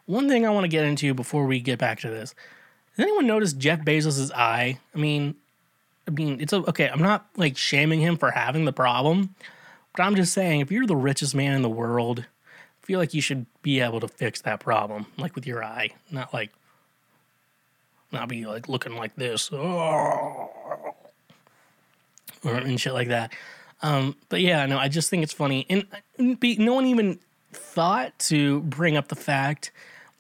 one 0.06 0.28
thing 0.28 0.46
I 0.46 0.50
want 0.50 0.64
to 0.64 0.70
get 0.70 0.86
into 0.86 1.14
before 1.14 1.46
we 1.46 1.60
get 1.60 1.80
back 1.80 2.00
to 2.02 2.10
this. 2.10 2.34
Has 2.98 3.04
anyone 3.04 3.28
noticed 3.28 3.58
Jeff 3.58 3.82
Bezos' 3.82 4.32
eye? 4.34 4.80
I 4.94 4.98
mean, 4.98 5.36
I 6.08 6.12
mean, 6.12 6.42
it's 6.42 6.54
okay. 6.54 6.90
I'm 6.90 7.02
not 7.02 7.28
like 7.38 7.56
shaming 7.56 8.02
him 8.02 8.18
for 8.18 8.32
having 8.32 8.66
the 8.66 8.74
problem, 8.74 9.36
but 9.96 10.04
I'm 10.04 10.16
just 10.16 10.34
saying 10.34 10.60
if 10.60 10.72
you're 10.72 10.88
the 10.88 10.96
richest 10.96 11.36
man 11.36 11.54
in 11.54 11.62
the 11.62 11.70
world, 11.70 12.20
I 12.20 12.86
feel 12.86 13.00
like 13.00 13.14
you 13.14 13.22
should 13.22 13.46
be 13.62 13.80
able 13.80 14.00
to 14.00 14.08
fix 14.08 14.42
that 14.42 14.60
problem, 14.60 15.06
like 15.18 15.36
with 15.36 15.48
your 15.48 15.64
eye, 15.64 15.92
not 16.10 16.34
like 16.34 16.52
not 18.12 18.30
be 18.30 18.46
like 18.46 18.70
looking 18.70 18.96
like 18.96 19.16
this 19.16 19.50
and 22.44 22.80
shit 22.80 22.94
like 22.94 23.10
that. 23.10 23.34
Um, 23.82 24.16
but 24.30 24.42
yeah, 24.42 24.66
no, 24.66 24.78
I 24.78 24.88
just 24.88 25.10
think 25.10 25.24
it's 25.24 25.34
funny, 25.34 25.66
and 25.70 26.40
be, 26.40 26.56
no 26.58 26.74
one 26.76 26.86
even 26.86 27.20
thought 27.52 28.18
to 28.20 28.62
bring 28.62 28.96
up 28.96 29.08
the 29.08 29.16
fact 29.16 29.72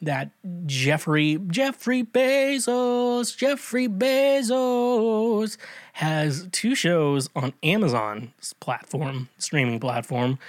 that 0.01 0.31
Jeffrey 0.65 1.39
Jeffrey 1.47 2.03
Bezos 2.03 3.37
Jeffrey 3.37 3.87
Bezos 3.87 5.57
has 5.93 6.47
two 6.51 6.73
shows 6.73 7.29
on 7.35 7.53
Amazon's 7.61 8.53
platform 8.59 9.29
streaming 9.37 9.79
platform 9.79 10.39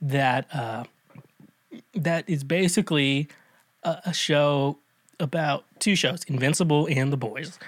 that 0.00 0.46
uh, 0.54 0.84
that 1.94 2.28
is 2.28 2.44
basically 2.44 3.28
a, 3.82 3.98
a 4.06 4.14
show 4.14 4.78
about 5.20 5.64
two 5.78 5.96
shows, 5.96 6.24
Invincible 6.24 6.86
and 6.90 7.12
The 7.12 7.16
Boys. 7.16 7.58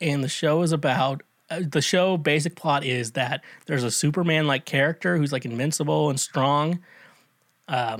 And 0.00 0.22
the 0.22 0.28
show 0.28 0.62
is 0.62 0.72
about 0.72 1.22
uh, 1.50 1.60
the 1.66 1.80
show 1.80 2.16
basic 2.16 2.56
plot 2.56 2.84
is 2.84 3.12
that 3.12 3.42
there's 3.66 3.84
a 3.84 3.90
Superman 3.90 4.46
like 4.46 4.64
character 4.64 5.16
who's 5.16 5.32
like 5.32 5.44
invincible 5.44 6.10
and 6.10 6.18
strong, 6.18 6.80
uh, 7.68 7.98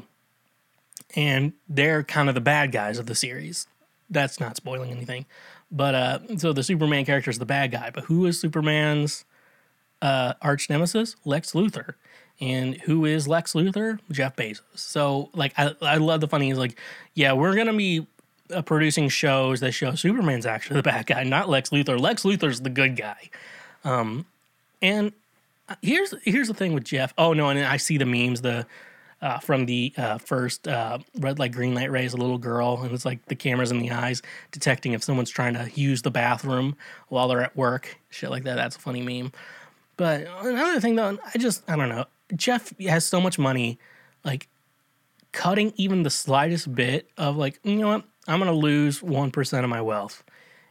and 1.15 1.53
they're 1.69 2.03
kind 2.03 2.29
of 2.29 2.35
the 2.35 2.41
bad 2.41 2.73
guys 2.73 2.99
of 2.99 3.07
the 3.07 3.15
series. 3.15 3.67
That's 4.11 4.41
not 4.41 4.57
spoiling 4.57 4.91
anything, 4.91 5.27
but 5.71 5.95
uh, 5.95 6.37
so 6.39 6.53
the 6.53 6.63
Superman 6.63 7.05
character 7.05 7.31
is 7.31 7.39
the 7.39 7.47
bad 7.47 7.71
guy. 7.71 7.91
But 7.93 8.05
who 8.05 8.27
is 8.27 8.41
Superman's 8.41 9.25
uh, 10.03 10.35
arch 10.43 10.69
nemesis? 10.69 11.17
Lex 11.25 11.53
Luthor. 11.53 11.95
And 12.39 12.75
who 12.83 13.07
is 13.07 13.27
Lex 13.27 13.55
Luthor? 13.55 13.99
Jeff 14.11 14.37
Bezos. 14.37 14.61
So 14.75 15.31
like 15.35 15.55
I, 15.57 15.75
I 15.81 15.97
love 15.97 16.21
the 16.21 16.29
funny 16.29 16.51
is 16.51 16.59
like, 16.59 16.79
yeah, 17.15 17.33
we're 17.33 17.55
gonna 17.57 17.73
be 17.73 18.07
uh, 18.53 18.63
producing 18.63 19.09
shows 19.09 19.61
that 19.61 19.73
show 19.73 19.95
Superman's 19.95 20.47
actually 20.47 20.77
the 20.77 20.83
bad 20.83 21.07
guy, 21.07 21.23
not 21.25 21.49
Lex 21.49 21.71
Luthor. 21.71 21.99
Lex 21.99 22.23
Luthor's 22.23 22.61
the 22.61 22.71
good 22.71 22.97
guy. 22.97 23.31
Um, 23.85 24.27
and 24.83 25.13
uh, 25.69 25.75
here's 25.83 26.15
here's 26.23 26.49
the 26.49 26.55
thing 26.55 26.73
with 26.73 26.85
Jeff. 26.85 27.15
Oh 27.19 27.33
no, 27.33 27.49
and 27.49 27.61
I 27.61 27.77
see 27.77 27.99
the 27.99 28.07
memes 28.07 28.41
the 28.43 28.67
uh, 29.23 29.39
from 29.39 29.67
the 29.67 29.93
uh, 29.97 30.19
first 30.19 30.69
uh, 30.69 30.99
red 31.19 31.39
light 31.39 31.53
green 31.53 31.75
light 31.75 31.91
rays, 31.91 32.13
a 32.13 32.17
little 32.17 32.39
girl, 32.39 32.81
and 32.83 32.93
it's 32.93 33.05
like 33.05 33.25
the 33.27 33.35
cameras 33.35 33.71
in 33.71 33.79
the 33.79 33.91
eyes 33.91 34.23
detecting 34.53 34.93
if 34.93 35.03
someone's 35.03 35.31
trying 35.31 35.55
to 35.55 35.71
use 35.75 36.03
the 36.03 36.11
bathroom 36.11 36.77
while 37.09 37.29
they're 37.29 37.43
at 37.43 37.57
work, 37.57 37.99
shit 38.11 38.31
like 38.31 38.45
that. 38.45 38.57
That's 38.57 38.77
a 38.77 38.81
funny 38.81 39.03
meme. 39.03 39.33
But 39.97 40.27
another 40.41 40.81
thing 40.81 40.97
though, 40.97 41.19
I 41.35 41.39
just 41.39 41.69
I 41.69 41.77
don't 41.77 41.89
know. 41.89 42.05
Jeff 42.35 42.77
has 42.81 43.07
so 43.07 43.21
much 43.21 43.39
money, 43.39 43.79
like 44.25 44.49
cutting 45.33 45.73
even 45.77 46.03
the 46.03 46.11
slightest 46.11 46.75
bit 46.75 47.09
of 47.17 47.37
like, 47.37 47.61
you 47.63 47.77
know 47.77 47.89
what, 47.89 48.05
I'm 48.29 48.39
gonna 48.39 48.53
lose 48.53 49.03
one 49.03 49.31
percent 49.31 49.65
of 49.65 49.71
my 49.71 49.81
wealth, 49.81 50.25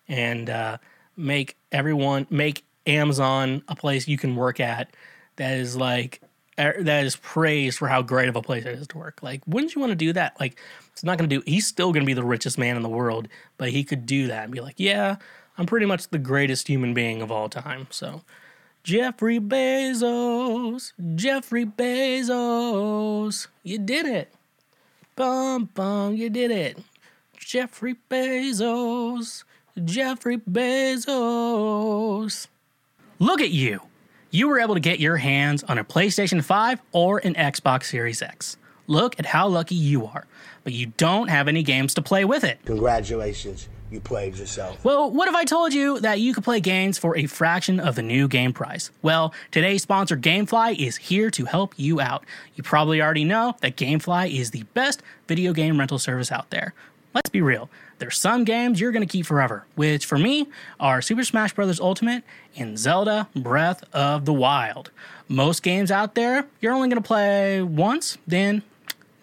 and 0.07 0.49
uh, 0.49 0.77
make 1.17 1.57
everyone 1.71 2.27
make 2.29 2.63
Amazon 2.87 3.63
a 3.67 3.75
place 3.75 4.07
you 4.07 4.17
can 4.17 4.35
work 4.35 4.59
at 4.59 4.89
that 5.37 5.57
is 5.57 5.75
like 5.75 6.21
er, 6.59 6.75
that 6.79 7.05
is 7.05 7.15
praised 7.17 7.77
for 7.77 7.87
how 7.87 8.01
great 8.01 8.29
of 8.29 8.35
a 8.35 8.41
place 8.41 8.65
it 8.65 8.77
is 8.77 8.87
to 8.87 8.97
work. 8.97 9.21
Like, 9.21 9.41
wouldn't 9.47 9.75
you 9.75 9.81
want 9.81 9.91
to 9.91 9.95
do 9.95 10.13
that? 10.13 10.39
Like, 10.39 10.59
it's 10.91 11.03
not 11.03 11.17
going 11.17 11.29
to 11.29 11.35
do. 11.35 11.43
He's 11.45 11.67
still 11.67 11.91
going 11.91 12.03
to 12.03 12.07
be 12.07 12.13
the 12.13 12.23
richest 12.23 12.57
man 12.57 12.75
in 12.75 12.83
the 12.83 12.89
world, 12.89 13.27
but 13.57 13.69
he 13.69 13.83
could 13.83 14.05
do 14.05 14.27
that 14.27 14.43
and 14.43 14.53
be 14.53 14.61
like, 14.61 14.75
yeah, 14.77 15.17
I'm 15.57 15.65
pretty 15.65 15.85
much 15.85 16.09
the 16.09 16.19
greatest 16.19 16.67
human 16.67 16.93
being 16.93 17.21
of 17.21 17.31
all 17.31 17.49
time. 17.49 17.87
So, 17.89 18.21
Jeffrey 18.83 19.39
Bezos, 19.39 20.93
Jeffrey 21.15 21.65
Bezos, 21.65 23.47
you 23.63 23.79
did 23.79 24.05
it. 24.05 24.33
Bum 25.15 25.69
bum, 25.73 26.15
you 26.15 26.29
did 26.29 26.51
it. 26.51 26.77
Jeffrey 27.45 27.95
Bezos, 28.09 29.43
Jeffrey 29.83 30.37
Bezos. 30.39 30.87
Look 33.19 33.39
at 33.39 33.51
you. 33.51 33.81
You 34.31 34.47
were 34.47 34.59
able 34.59 34.73
to 34.73 34.79
get 34.79 34.99
your 34.99 35.17
hands 35.17 35.63
on 35.65 35.77
a 35.77 35.83
PlayStation 35.83 36.43
5 36.43 36.81
or 36.91 37.19
an 37.19 37.35
Xbox 37.35 37.83
Series 37.83 38.23
X. 38.23 38.57
Look 38.87 39.19
at 39.19 39.27
how 39.27 39.47
lucky 39.47 39.75
you 39.75 40.07
are, 40.07 40.25
but 40.63 40.73
you 40.73 40.87
don't 40.97 41.27
have 41.27 41.47
any 41.47 41.61
games 41.61 41.93
to 41.93 42.01
play 42.01 42.25
with 42.25 42.43
it. 42.43 42.57
Congratulations, 42.65 43.69
you 43.91 43.99
played 43.99 44.35
yourself. 44.37 44.83
Well, 44.83 45.11
what 45.11 45.27
if 45.27 45.35
I 45.35 45.43
told 45.43 45.71
you 45.71 45.99
that 45.99 46.19
you 46.19 46.33
could 46.33 46.43
play 46.43 46.59
games 46.59 46.97
for 46.97 47.15
a 47.15 47.27
fraction 47.27 47.79
of 47.79 47.93
the 47.93 48.01
new 48.01 48.27
game 48.27 48.53
price? 48.53 48.89
Well, 49.03 49.35
today's 49.51 49.83
sponsor, 49.83 50.17
Gamefly, 50.17 50.79
is 50.79 50.97
here 50.97 51.29
to 51.29 51.45
help 51.45 51.75
you 51.77 52.01
out. 52.01 52.25
You 52.55 52.63
probably 52.63 53.03
already 53.03 53.23
know 53.23 53.55
that 53.61 53.75
Gamefly 53.75 54.35
is 54.35 54.49
the 54.49 54.63
best 54.73 55.03
video 55.27 55.53
game 55.53 55.77
rental 55.77 55.99
service 55.99 56.31
out 56.31 56.49
there. 56.49 56.73
Let's 57.15 57.29
be 57.29 57.41
real. 57.41 57.69
There's 57.99 58.17
some 58.17 58.43
games 58.43 58.81
you're 58.81 58.91
going 58.91 59.07
to 59.07 59.11
keep 59.11 59.25
forever, 59.25 59.65
which 59.75 60.05
for 60.05 60.17
me 60.17 60.49
are 60.81 61.01
Super 61.01 61.23
Smash 61.23 61.53
Bros. 61.53 61.79
Ultimate 61.79 62.25
and 62.57 62.77
Zelda 62.77 63.29
Breath 63.33 63.85
of 63.93 64.25
the 64.25 64.33
Wild. 64.33 64.91
Most 65.29 65.63
games 65.63 65.91
out 65.91 66.15
there, 66.15 66.45
you're 66.59 66.73
only 66.73 66.89
going 66.89 67.01
to 67.01 67.07
play 67.07 67.61
once, 67.61 68.17
then 68.27 68.63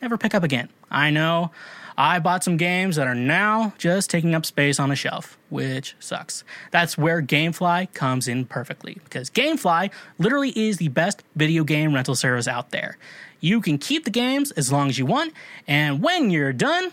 never 0.01 0.17
pick 0.17 0.35
up 0.35 0.43
again. 0.43 0.71
I 0.91 1.11
know. 1.11 1.51
I 1.99 2.19
bought 2.19 2.43
some 2.43 2.57
games 2.57 2.97
that 2.97 3.07
are 3.07 3.15
now 3.15 3.75
just 3.77 4.09
taking 4.09 4.35
up 4.35 4.47
space 4.47 4.81
on 4.81 4.91
a 4.91 4.97
shelf, 4.97 5.37
which 5.51 5.95
sucks. 6.01 6.45
That's 6.71 6.97
where 6.97 7.21
Gamefly 7.21 7.93
comes 7.93 8.27
in 8.27 8.47
perfectly 8.47 9.01
because 9.05 9.29
Gamefly 9.29 9.91
literally 10.19 10.59
is 10.59 10.79
the 10.79 10.89
best 10.89 11.23
video 11.37 11.63
game 11.63 11.95
rental 11.95 12.15
service 12.15 12.49
out 12.49 12.71
there. 12.71 12.97
You 13.41 13.61
can 13.61 13.77
keep 13.77 14.07
the 14.07 14.11
games 14.11 14.51
as 14.53 14.73
long 14.73 14.89
as 14.89 14.99
you 14.99 15.05
want, 15.05 15.35
and 15.69 16.03
when 16.03 16.31
you're 16.31 16.55
done, 16.55 16.93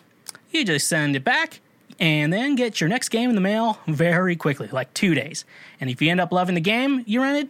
you 0.51 0.65
just 0.65 0.87
send 0.87 1.15
it 1.15 1.23
back 1.23 1.61
and 1.99 2.31
then 2.31 2.55
get 2.55 2.79
your 2.79 2.87
next 2.87 3.09
game 3.09 3.29
in 3.29 3.35
the 3.35 3.41
mail 3.41 3.79
very 3.87 4.35
quickly, 4.35 4.67
like 4.71 4.93
two 4.93 5.13
days. 5.13 5.45
And 5.81 5.89
if 5.89 6.01
you 6.01 6.09
end 6.09 6.21
up 6.21 6.31
loving 6.31 6.55
the 6.55 6.61
game 6.61 7.03
you 7.05 7.21
rented, 7.21 7.49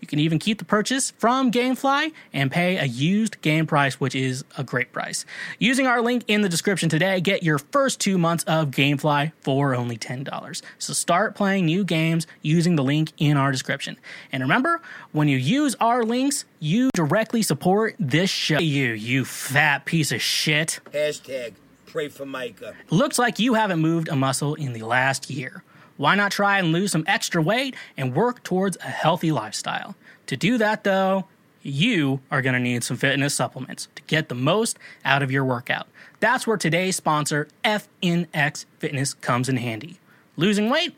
you 0.00 0.06
can 0.06 0.20
even 0.20 0.38
keep 0.38 0.58
the 0.58 0.64
purchase 0.64 1.10
from 1.18 1.50
Gamefly 1.50 2.12
and 2.32 2.50
pay 2.50 2.76
a 2.76 2.84
used 2.84 3.40
game 3.40 3.66
price, 3.66 3.98
which 3.98 4.14
is 4.14 4.44
a 4.56 4.62
great 4.62 4.92
price. 4.92 5.24
Using 5.58 5.86
our 5.88 6.00
link 6.00 6.24
in 6.28 6.42
the 6.42 6.48
description 6.48 6.88
today, 6.88 7.20
get 7.20 7.42
your 7.42 7.58
first 7.58 7.98
two 7.98 8.16
months 8.16 8.44
of 8.44 8.70
Gamefly 8.70 9.32
for 9.40 9.74
only 9.74 9.98
$10. 9.98 10.62
So 10.78 10.92
start 10.92 11.34
playing 11.34 11.66
new 11.66 11.84
games 11.84 12.26
using 12.42 12.76
the 12.76 12.84
link 12.84 13.12
in 13.18 13.36
our 13.36 13.50
description. 13.50 13.96
And 14.30 14.42
remember, 14.42 14.80
when 15.10 15.26
you 15.26 15.36
use 15.36 15.74
our 15.80 16.04
links, 16.04 16.44
you 16.60 16.90
directly 16.94 17.42
support 17.42 17.96
this 17.98 18.30
show. 18.30 18.60
You, 18.60 18.92
you 18.92 19.24
fat 19.24 19.84
piece 19.84 20.12
of 20.12 20.22
shit. 20.22 20.78
Hashtag 20.92 21.54
pray 21.88 22.08
for 22.08 22.26
Micah. 22.26 22.74
Looks 22.90 23.18
like 23.18 23.38
you 23.38 23.54
haven't 23.54 23.80
moved 23.80 24.08
a 24.08 24.16
muscle 24.16 24.54
in 24.54 24.74
the 24.74 24.82
last 24.82 25.30
year. 25.30 25.62
Why 25.96 26.14
not 26.14 26.30
try 26.30 26.58
and 26.58 26.70
lose 26.70 26.92
some 26.92 27.04
extra 27.06 27.42
weight 27.42 27.74
and 27.96 28.14
work 28.14 28.42
towards 28.42 28.76
a 28.76 28.84
healthy 28.84 29.32
lifestyle? 29.32 29.96
To 30.26 30.36
do 30.36 30.58
that, 30.58 30.84
though, 30.84 31.24
you 31.62 32.20
are 32.30 32.42
going 32.42 32.52
to 32.52 32.60
need 32.60 32.84
some 32.84 32.98
fitness 32.98 33.34
supplements 33.34 33.88
to 33.96 34.02
get 34.02 34.28
the 34.28 34.34
most 34.34 34.78
out 35.04 35.22
of 35.22 35.32
your 35.32 35.44
workout. 35.44 35.88
That's 36.20 36.46
where 36.46 36.56
today's 36.56 36.96
sponsor, 36.96 37.48
FNX 37.64 38.66
Fitness, 38.78 39.14
comes 39.14 39.48
in 39.48 39.56
handy. 39.56 39.98
Losing 40.36 40.68
weight? 40.68 40.94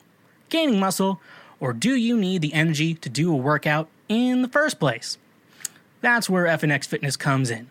Gaining 0.49 0.81
muscle? 0.81 1.21
Or 1.61 1.73
do 1.73 1.95
you 1.95 2.17
need 2.17 2.43
the 2.43 2.53
energy 2.53 2.95
to 2.95 3.09
do 3.09 3.33
a 3.33 3.37
workout 3.37 3.89
in 4.09 4.43
the 4.43 4.49
first 4.49 4.81
place? 4.81 5.19
That's 6.01 6.29
where 6.29 6.47
FNX 6.47 6.87
Fitness 6.87 7.17
comes 7.17 7.51
in. 7.51 7.71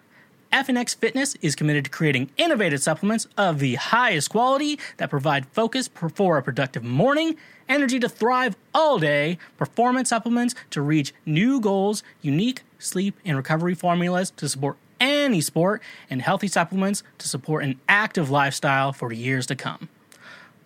FNX 0.51 0.95
Fitness 0.95 1.35
is 1.41 1.55
committed 1.55 1.85
to 1.85 1.91
creating 1.91 2.31
innovative 2.35 2.81
supplements 2.81 3.27
of 3.38 3.59
the 3.59 3.75
highest 3.75 4.31
quality 4.31 4.79
that 4.97 5.12
provide 5.12 5.45
focus 5.47 5.88
for 5.93 6.38
a 6.38 6.43
productive 6.43 6.83
morning, 6.83 7.38
energy 7.67 7.99
to 7.99 8.09
thrive 8.09 8.55
all 8.73 8.97
day, 8.97 9.38
performance 9.57 10.09
supplements 10.09 10.55
to 10.71 10.81
reach 10.81 11.13
new 11.23 11.59
goals, 11.62 12.01
unique 12.23 12.63
sleep 12.79 13.15
and 13.23 13.38
recovery 13.38 13.75
formulas 13.75 14.31
to 14.38 14.49
support 14.49 14.77
any 14.99 15.39
sport, 15.39 15.83
and 16.09 16.23
healthy 16.23 16.47
supplements 16.47 17.03
to 17.19 17.27
support 17.27 17.63
an 17.63 17.79
active 17.88 18.31
lifestyle 18.31 18.91
for 18.91 19.13
years 19.13 19.45
to 19.45 19.55
come. 19.55 19.88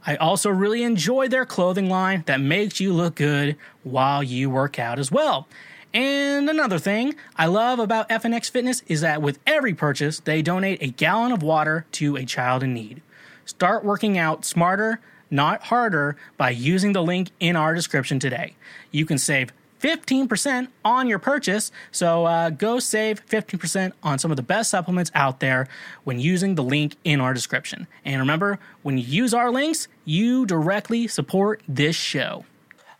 I 0.07 0.15
also 0.15 0.49
really 0.49 0.83
enjoy 0.83 1.27
their 1.27 1.45
clothing 1.45 1.89
line 1.89 2.23
that 2.25 2.39
makes 2.39 2.79
you 2.79 2.93
look 2.93 3.15
good 3.15 3.57
while 3.83 4.23
you 4.23 4.49
work 4.49 4.79
out 4.79 4.97
as 4.97 5.11
well. 5.11 5.47
And 5.93 6.49
another 6.49 6.79
thing 6.79 7.15
I 7.35 7.45
love 7.45 7.77
about 7.77 8.09
FNX 8.09 8.49
Fitness 8.49 8.81
is 8.87 9.01
that 9.01 9.21
with 9.21 9.37
every 9.45 9.75
purchase, 9.75 10.19
they 10.19 10.41
donate 10.41 10.81
a 10.81 10.87
gallon 10.87 11.31
of 11.31 11.43
water 11.43 11.85
to 11.93 12.15
a 12.15 12.25
child 12.25 12.63
in 12.63 12.73
need. 12.73 13.03
Start 13.45 13.85
working 13.85 14.17
out 14.17 14.43
smarter, 14.43 15.01
not 15.29 15.65
harder, 15.65 16.17
by 16.35 16.49
using 16.49 16.93
the 16.93 17.03
link 17.03 17.29
in 17.39 17.55
our 17.55 17.75
description 17.75 18.17
today. 18.17 18.55
You 18.89 19.05
can 19.05 19.19
save 19.19 19.53
15% 19.81 20.69
on 20.83 21.07
your 21.07 21.19
purchase, 21.19 21.71
so 21.91 22.25
uh, 22.25 22.49
go 22.49 22.79
save 22.79 23.23
15% 23.27 23.91
on 24.01 24.17
some 24.17 24.31
of 24.31 24.37
the 24.37 24.43
best 24.43 24.71
supplements 24.71 25.11
out 25.13 25.41
there 25.41 25.67
when 26.05 26.19
using 26.19 26.55
the 26.55 26.63
link 26.63 26.95
in 27.03 27.19
our 27.19 27.33
description. 27.33 27.85
And 28.05 28.19
remember, 28.19 28.59
when 28.81 28.97
you 28.97 29.03
use 29.03 29.33
our 29.33 29.51
links, 29.51 29.89
you 30.05 30.45
directly 30.45 31.07
support 31.07 31.61
this 31.67 31.97
show. 31.97 32.45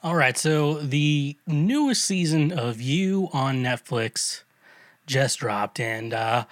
All 0.04 0.16
right, 0.16 0.38
so 0.38 0.74
the 0.80 1.38
newest 1.48 2.04
season 2.04 2.52
of 2.52 2.82
You 2.82 3.30
on 3.32 3.64
Netflix 3.64 4.44
just 5.08 5.40
dropped, 5.40 5.80
and 5.80 6.14
uh, 6.14 6.44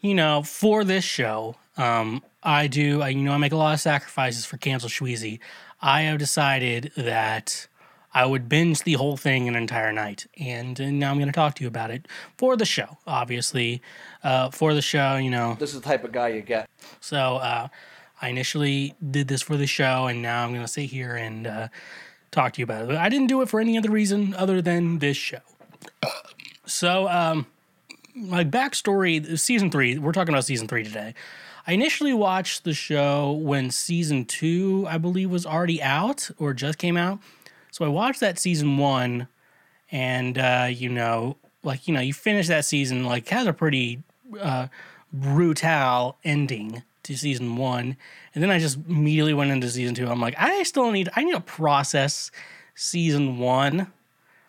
you 0.00 0.12
know, 0.12 0.42
for 0.42 0.82
this 0.82 1.04
show, 1.04 1.54
um, 1.76 2.24
I 2.42 2.66
do, 2.66 3.02
I, 3.02 3.10
you 3.10 3.22
know, 3.22 3.30
I 3.30 3.36
make 3.36 3.52
a 3.52 3.56
lot 3.56 3.74
of 3.74 3.80
sacrifices 3.80 4.44
for 4.44 4.56
Cancel 4.56 4.88
Shweezy. 4.88 5.38
I 5.80 6.02
have 6.02 6.18
decided 6.18 6.90
that 6.96 7.68
I 8.12 8.26
would 8.26 8.48
binge 8.48 8.82
the 8.82 8.94
whole 8.94 9.16
thing 9.16 9.46
an 9.46 9.54
entire 9.54 9.92
night, 9.92 10.26
and, 10.36 10.80
and 10.80 10.98
now 10.98 11.12
I'm 11.12 11.18
going 11.18 11.28
to 11.28 11.32
talk 11.32 11.54
to 11.54 11.62
you 11.62 11.68
about 11.68 11.92
it 11.92 12.08
for 12.36 12.56
the 12.56 12.66
show. 12.66 12.98
Obviously, 13.06 13.82
uh, 14.24 14.50
for 14.50 14.74
the 14.74 14.82
show, 14.82 15.14
you 15.14 15.30
know, 15.30 15.54
This 15.60 15.74
is 15.74 15.80
the 15.80 15.86
type 15.88 16.02
of 16.02 16.10
guy 16.10 16.30
you 16.30 16.42
get. 16.42 16.68
so 16.98 17.36
uh, 17.36 17.68
I 18.20 18.30
initially 18.30 18.96
did 19.08 19.28
this 19.28 19.42
for 19.42 19.56
the 19.56 19.68
show, 19.68 20.08
and 20.08 20.22
now 20.22 20.42
I'm 20.42 20.50
going 20.50 20.66
to 20.66 20.68
sit 20.68 20.86
here 20.86 21.14
and 21.14 21.46
uh, 21.46 21.68
talk 22.36 22.52
to 22.52 22.60
you 22.60 22.64
about 22.64 22.90
it. 22.90 22.96
I 22.96 23.08
didn't 23.08 23.26
do 23.26 23.42
it 23.42 23.48
for 23.48 23.58
any 23.58 23.76
other 23.76 23.90
reason 23.90 24.34
other 24.34 24.62
than 24.62 24.98
this 24.98 25.16
show. 25.16 25.40
So, 26.66 27.08
um, 27.08 27.46
my 28.14 28.44
backstory, 28.44 29.38
season 29.38 29.70
three, 29.70 29.98
we're 29.98 30.12
talking 30.12 30.34
about 30.34 30.44
season 30.44 30.68
three 30.68 30.84
today. 30.84 31.14
I 31.66 31.72
initially 31.72 32.12
watched 32.12 32.64
the 32.64 32.72
show 32.72 33.32
when 33.32 33.70
season 33.70 34.24
two, 34.24 34.86
I 34.88 34.98
believe, 34.98 35.30
was 35.30 35.44
already 35.44 35.82
out 35.82 36.30
or 36.38 36.54
just 36.54 36.78
came 36.78 36.96
out. 36.96 37.18
So 37.72 37.84
I 37.84 37.88
watched 37.88 38.20
that 38.20 38.38
season 38.38 38.78
one, 38.78 39.28
and 39.90 40.38
uh, 40.38 40.68
you 40.70 40.88
know, 40.88 41.36
like 41.62 41.88
you 41.88 41.94
know, 41.94 42.00
you 42.00 42.14
finish 42.14 42.48
that 42.48 42.64
season 42.64 43.04
like 43.04 43.28
has 43.28 43.46
a 43.46 43.52
pretty 43.52 44.02
uh, 44.40 44.68
brutal 45.12 46.16
ending 46.24 46.82
to 47.06 47.16
season 47.16 47.56
one, 47.56 47.96
and 48.34 48.42
then 48.42 48.50
I 48.50 48.58
just 48.58 48.78
immediately 48.88 49.34
went 49.34 49.50
into 49.50 49.68
season 49.68 49.94
two. 49.94 50.08
I'm 50.08 50.20
like, 50.20 50.34
I 50.38 50.62
still 50.62 50.90
need 50.90 51.08
I 51.16 51.24
need 51.24 51.34
to 51.34 51.40
process 51.40 52.30
season 52.74 53.38
one 53.38 53.92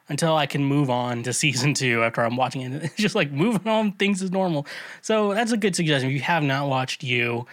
until 0.10 0.36
I 0.36 0.46
can 0.46 0.64
move 0.64 0.90
on 0.90 1.24
to 1.24 1.34
season 1.44 1.74
two 1.74 2.04
after 2.04 2.22
I'm 2.22 2.38
watching 2.38 2.62
it. 2.62 2.84
It's 2.84 2.96
just 2.96 3.16
like 3.16 3.32
moving 3.32 3.68
on 3.68 3.94
things 3.94 4.22
is 4.22 4.32
normal. 4.32 4.68
So 5.02 5.34
that's 5.34 5.52
a 5.52 5.58
good 5.58 5.76
suggestion. 5.76 6.10
If 6.10 6.16
you 6.16 6.22
have 6.22 6.44
not 6.44 6.68
watched 6.68 7.04
you, 7.04 7.46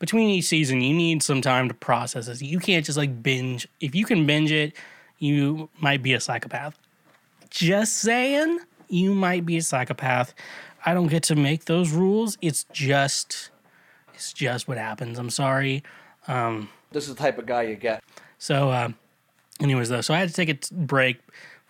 between 0.00 0.30
each 0.30 0.46
season, 0.46 0.80
you 0.80 0.94
need 0.94 1.22
some 1.22 1.42
time 1.42 1.68
to 1.68 1.74
process 1.74 2.26
this. 2.26 2.42
You 2.42 2.58
can't 2.58 2.84
just 2.84 2.98
like 2.98 3.22
binge. 3.22 3.68
If 3.80 3.94
you 3.94 4.06
can 4.06 4.26
binge 4.26 4.50
it, 4.50 4.72
you 5.18 5.68
might 5.78 6.02
be 6.02 6.14
a 6.14 6.20
psychopath. 6.20 6.76
Just 7.50 7.98
saying, 7.98 8.60
you 8.88 9.14
might 9.14 9.44
be 9.44 9.58
a 9.58 9.62
psychopath. 9.62 10.34
I 10.84 10.94
don't 10.94 11.08
get 11.08 11.22
to 11.24 11.36
make 11.36 11.66
those 11.66 11.90
rules. 11.90 12.38
It's 12.40 12.64
just, 12.72 13.49
it's 14.20 14.34
just 14.34 14.68
what 14.68 14.76
happens. 14.76 15.18
I'm 15.18 15.30
sorry. 15.30 15.82
This 16.92 17.08
is 17.08 17.14
the 17.14 17.18
type 17.18 17.38
of 17.38 17.46
guy 17.46 17.62
you 17.62 17.74
get. 17.74 18.04
So, 18.36 18.68
uh, 18.68 18.90
anyways, 19.60 19.88
though, 19.88 20.02
so 20.02 20.12
I 20.12 20.18
had 20.18 20.28
to 20.28 20.34
take 20.34 20.50
a 20.50 20.54
t- 20.54 20.74
break 20.74 21.20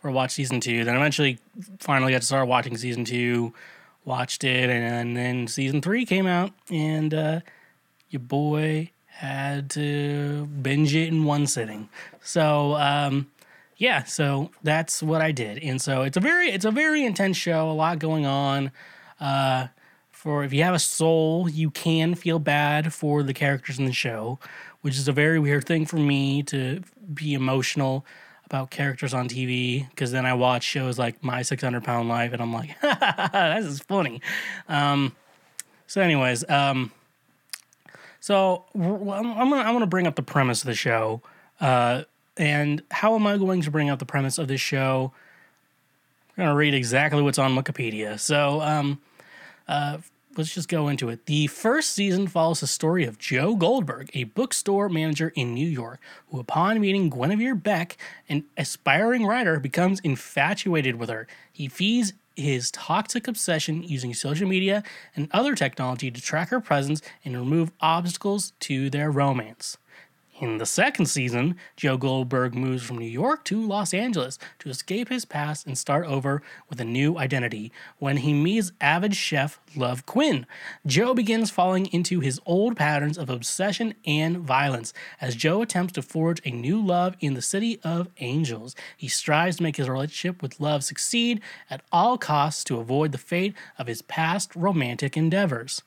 for 0.02 0.10
watch 0.10 0.32
season 0.32 0.58
two. 0.58 0.82
Then 0.84 0.96
eventually, 0.96 1.38
finally 1.78 2.10
got 2.12 2.22
to 2.22 2.26
start 2.26 2.48
watching 2.48 2.76
season 2.76 3.04
two. 3.04 3.54
Watched 4.04 4.42
it, 4.42 4.68
and 4.68 5.16
then 5.16 5.46
season 5.46 5.80
three 5.80 6.04
came 6.04 6.26
out, 6.26 6.50
and 6.70 7.14
uh, 7.14 7.40
your 8.08 8.20
boy 8.20 8.90
had 9.06 9.70
to 9.70 10.46
binge 10.46 10.92
it 10.92 11.06
in 11.06 11.24
one 11.24 11.46
sitting. 11.46 11.88
So, 12.20 12.74
um, 12.74 13.30
yeah, 13.76 14.02
so 14.02 14.50
that's 14.64 15.04
what 15.04 15.20
I 15.20 15.30
did, 15.30 15.62
and 15.62 15.80
so 15.80 16.02
it's 16.02 16.16
a 16.16 16.20
very 16.20 16.50
it's 16.50 16.64
a 16.64 16.72
very 16.72 17.04
intense 17.04 17.36
show. 17.36 17.70
A 17.70 17.72
lot 17.72 18.00
going 18.00 18.26
on. 18.26 18.72
Uh, 19.20 19.68
for 20.20 20.44
if 20.44 20.52
you 20.52 20.62
have 20.64 20.74
a 20.74 20.78
soul, 20.78 21.48
you 21.48 21.70
can 21.70 22.14
feel 22.14 22.38
bad 22.38 22.92
for 22.92 23.22
the 23.22 23.32
characters 23.32 23.78
in 23.78 23.86
the 23.86 23.92
show, 23.92 24.38
which 24.82 24.98
is 24.98 25.08
a 25.08 25.12
very 25.12 25.38
weird 25.40 25.64
thing 25.64 25.86
for 25.86 25.96
me 25.96 26.42
to 26.42 26.82
be 27.14 27.32
emotional 27.32 28.04
about 28.44 28.70
characters 28.70 29.14
on 29.14 29.30
TV. 29.30 29.88
Because 29.88 30.12
then 30.12 30.26
I 30.26 30.34
watch 30.34 30.62
shows 30.62 30.98
like 30.98 31.24
My 31.24 31.40
Six 31.40 31.62
Hundred 31.62 31.84
Pound 31.84 32.10
Life, 32.10 32.34
and 32.34 32.42
I'm 32.42 32.52
like, 32.52 32.78
this 32.82 33.64
is 33.64 33.80
funny. 33.80 34.20
Um, 34.68 35.16
so, 35.86 36.02
anyways, 36.02 36.46
um, 36.50 36.92
so 38.20 38.66
I'm 38.74 38.82
gonna 38.82 39.54
I'm 39.54 39.72
gonna 39.72 39.86
bring 39.86 40.06
up 40.06 40.16
the 40.16 40.22
premise 40.22 40.60
of 40.60 40.66
the 40.66 40.74
show. 40.74 41.22
Uh, 41.62 42.02
and 42.36 42.82
how 42.90 43.14
am 43.14 43.26
I 43.26 43.38
going 43.38 43.62
to 43.62 43.70
bring 43.70 43.88
up 43.88 43.98
the 43.98 44.04
premise 44.04 44.36
of 44.36 44.48
this 44.48 44.60
show? 44.60 45.14
I'm 46.36 46.44
gonna 46.44 46.54
read 46.54 46.74
exactly 46.74 47.22
what's 47.22 47.38
on 47.38 47.54
Wikipedia. 47.54 48.20
So, 48.20 48.60
um, 48.60 49.00
uh, 49.66 49.98
let's 50.36 50.54
just 50.54 50.68
go 50.68 50.88
into 50.88 51.08
it. 51.08 51.26
The 51.26 51.46
first 51.48 51.92
season 51.92 52.28
follows 52.28 52.60
the 52.60 52.66
story 52.66 53.04
of 53.04 53.18
Joe 53.18 53.56
Goldberg, 53.56 54.10
a 54.14 54.24
bookstore 54.24 54.88
manager 54.88 55.32
in 55.34 55.54
New 55.54 55.66
York, 55.66 56.00
who, 56.28 56.38
upon 56.38 56.80
meeting 56.80 57.10
Guinevere 57.10 57.54
Beck, 57.54 57.96
an 58.28 58.44
aspiring 58.56 59.26
writer, 59.26 59.58
becomes 59.58 60.00
infatuated 60.00 60.96
with 60.96 61.08
her. 61.08 61.26
He 61.52 61.68
feeds 61.68 62.12
his 62.36 62.70
toxic 62.70 63.28
obsession 63.28 63.82
using 63.82 64.14
social 64.14 64.48
media 64.48 64.82
and 65.14 65.28
other 65.32 65.54
technology 65.54 66.10
to 66.10 66.20
track 66.20 66.48
her 66.50 66.60
presence 66.60 67.02
and 67.24 67.36
remove 67.36 67.72
obstacles 67.80 68.52
to 68.60 68.88
their 68.88 69.10
romance. 69.10 69.76
In 70.40 70.56
the 70.56 70.64
second 70.64 71.04
season, 71.04 71.56
Joe 71.76 71.98
Goldberg 71.98 72.54
moves 72.54 72.82
from 72.82 72.96
New 72.96 73.04
York 73.04 73.44
to 73.44 73.60
Los 73.60 73.92
Angeles 73.92 74.38
to 74.60 74.70
escape 74.70 75.10
his 75.10 75.26
past 75.26 75.66
and 75.66 75.76
start 75.76 76.06
over 76.06 76.40
with 76.70 76.80
a 76.80 76.84
new 76.84 77.18
identity. 77.18 77.70
When 77.98 78.16
he 78.16 78.32
meets 78.32 78.72
avid 78.80 79.14
chef 79.14 79.60
Love 79.76 80.06
Quinn, 80.06 80.46
Joe 80.86 81.12
begins 81.12 81.50
falling 81.50 81.88
into 81.88 82.20
his 82.20 82.40
old 82.46 82.74
patterns 82.74 83.18
of 83.18 83.28
obsession 83.28 83.92
and 84.06 84.38
violence. 84.38 84.94
As 85.20 85.36
Joe 85.36 85.60
attempts 85.60 85.92
to 85.92 86.02
forge 86.02 86.40
a 86.46 86.50
new 86.50 86.82
love 86.82 87.16
in 87.20 87.34
the 87.34 87.42
city 87.42 87.78
of 87.84 88.08
angels, 88.20 88.74
he 88.96 89.08
strives 89.08 89.58
to 89.58 89.62
make 89.62 89.76
his 89.76 89.90
relationship 89.90 90.40
with 90.40 90.58
Love 90.58 90.82
succeed 90.82 91.42
at 91.68 91.82
all 91.92 92.16
costs 92.16 92.64
to 92.64 92.80
avoid 92.80 93.12
the 93.12 93.18
fate 93.18 93.52
of 93.78 93.88
his 93.88 94.00
past 94.00 94.56
romantic 94.56 95.18
endeavors. 95.18 95.82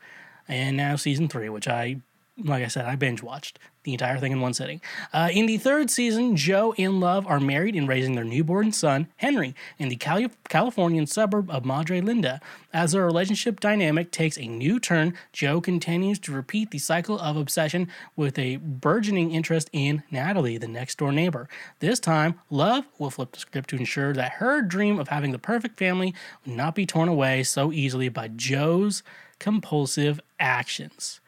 And 0.47 0.77
now 0.77 0.95
season 0.95 1.27
three, 1.27 1.49
which 1.49 1.67
I 1.67 2.01
like 2.37 2.63
I 2.63 2.67
said, 2.67 2.85
I 2.85 2.95
binge 2.95 3.21
watched 3.21 3.59
the 3.83 3.91
entire 3.91 4.17
thing 4.17 4.31
in 4.31 4.41
one 4.41 4.53
sitting. 4.53 4.81
Uh, 5.11 5.29
in 5.31 5.45
the 5.45 5.57
third 5.57 5.91
season, 5.91 6.35
Joe 6.35 6.73
and 6.77 6.99
Love 6.99 7.27
are 7.27 7.39
married 7.39 7.75
and 7.75 7.87
raising 7.87 8.15
their 8.15 8.23
newborn 8.23 8.71
son, 8.71 9.07
Henry, 9.17 9.53
in 9.77 9.89
the 9.89 9.97
Cali- 9.97 10.31
Californian 10.49 11.05
suburb 11.05 11.51
of 11.51 11.65
Madre 11.65 12.01
Linda. 12.01 12.41
As 12.73 12.93
their 12.93 13.05
relationship 13.05 13.59
dynamic 13.59 14.09
takes 14.09 14.37
a 14.37 14.47
new 14.47 14.79
turn, 14.79 15.13
Joe 15.31 15.61
continues 15.61 16.17
to 16.19 16.31
repeat 16.31 16.71
the 16.71 16.79
cycle 16.79 17.19
of 17.19 17.35
obsession 17.35 17.89
with 18.15 18.39
a 18.39 18.55
burgeoning 18.55 19.31
interest 19.31 19.69
in 19.73 20.01
Natalie, 20.09 20.57
the 20.57 20.67
next 20.67 20.97
door 20.97 21.11
neighbor. 21.11 21.47
This 21.79 21.99
time, 21.99 22.39
Love 22.49 22.85
will 22.97 23.11
flip 23.11 23.33
the 23.33 23.39
script 23.39 23.69
to 23.71 23.75
ensure 23.75 24.13
that 24.13 24.33
her 24.33 24.61
dream 24.61 24.97
of 24.97 25.09
having 25.09 25.33
the 25.33 25.39
perfect 25.39 25.77
family 25.77 26.15
will 26.45 26.53
not 26.53 26.73
be 26.73 26.85
torn 26.85 27.09
away 27.09 27.43
so 27.43 27.71
easily 27.71 28.09
by 28.09 28.29
Joe's 28.29 29.03
compulsive 29.39 30.21
actions. 30.39 31.19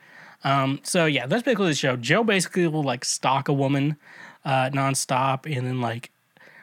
Um, 0.46 0.80
so 0.84 1.08
yeah, 1.08 1.26
that's 1.26 1.41
basically 1.41 1.70
the 1.70 1.76
show. 1.76 1.98
Joe 1.98 2.24
basically 2.24 2.68
will 2.68 2.84
like 2.84 3.04
stalk 3.04 3.50
a 3.50 3.54
woman 3.54 3.98
uh, 4.46 4.70
nonstop 4.70 5.46
and 5.46 5.66
then 5.66 5.82
like 5.82 6.12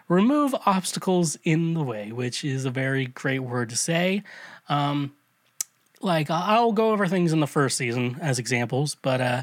remove 0.09 0.55
obstacles 0.65 1.37
in 1.43 1.75
the 1.75 1.83
way, 1.83 2.13
which 2.13 2.45
is 2.45 2.65
a 2.65 2.71
very 2.71 3.07
great 3.07 3.41
word 3.41 3.69
to 3.71 3.77
say. 3.77 4.23
Um, 4.69 5.13
like 6.01 6.31
I'll 6.31 6.73
go 6.73 6.93
over 6.93 7.09
things 7.09 7.33
in 7.33 7.41
the 7.41 7.47
first 7.49 7.77
season 7.77 8.19
as 8.21 8.39
examples, 8.39 8.95
but 8.95 9.21
uh, 9.21 9.43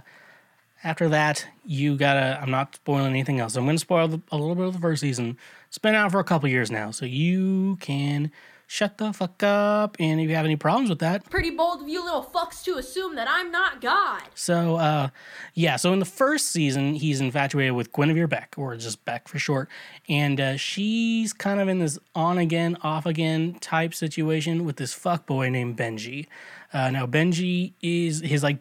after 0.85 1.09
that, 1.09 1.45
you 1.65 1.97
gotta. 1.97 2.39
I'm 2.41 2.51
not 2.51 2.75
spoiling 2.75 3.09
anything 3.09 3.41
else. 3.41 3.57
I'm 3.57 3.65
gonna 3.65 3.77
spoil 3.77 4.07
the, 4.07 4.21
a 4.31 4.37
little 4.37 4.55
bit 4.55 4.67
of 4.67 4.73
the 4.73 4.79
first 4.79 5.01
season. 5.01 5.37
It's 5.67 5.77
been 5.77 5.95
out 5.95 6.11
for 6.11 6.19
a 6.19 6.23
couple 6.23 6.47
years 6.47 6.71
now, 6.71 6.91
so 6.91 7.05
you 7.05 7.77
can 7.81 8.31
shut 8.69 8.99
the 8.99 9.11
fuck 9.11 9.41
up. 9.41 9.97
And 9.99 10.21
if 10.21 10.29
you 10.29 10.35
have 10.35 10.45
any 10.45 10.55
problems 10.55 10.89
with 10.89 10.99
that, 10.99 11.27
Pretty 11.29 11.49
bold 11.49 11.81
of 11.81 11.89
you 11.89 12.03
little 12.03 12.23
fucks 12.23 12.63
to 12.65 12.77
assume 12.77 13.15
that 13.15 13.27
I'm 13.27 13.51
not 13.51 13.81
God. 13.81 14.21
So, 14.35 14.75
uh, 14.75 15.09
yeah, 15.55 15.75
so 15.75 15.91
in 15.91 15.97
the 15.97 16.05
first 16.05 16.51
season, 16.51 16.93
he's 16.93 17.19
infatuated 17.19 17.73
with 17.73 17.91
Guinevere 17.91 18.27
Beck, 18.27 18.53
or 18.57 18.75
just 18.77 19.03
Beck 19.05 19.27
for 19.27 19.39
short, 19.39 19.69
and 20.07 20.39
uh, 20.39 20.55
she's 20.55 21.33
kind 21.33 21.59
of 21.59 21.67
in 21.67 21.79
this 21.79 21.97
on 22.13 22.37
again, 22.37 22.77
off 22.83 23.07
again 23.07 23.55
type 23.59 23.95
situation 23.95 24.63
with 24.65 24.75
this 24.77 24.93
fuck 24.93 25.25
boy 25.25 25.49
named 25.49 25.75
Benji. 25.75 26.27
Uh, 26.71 26.91
now, 26.91 27.07
Benji 27.07 27.73
is 27.81 28.21
his 28.21 28.43
like 28.43 28.59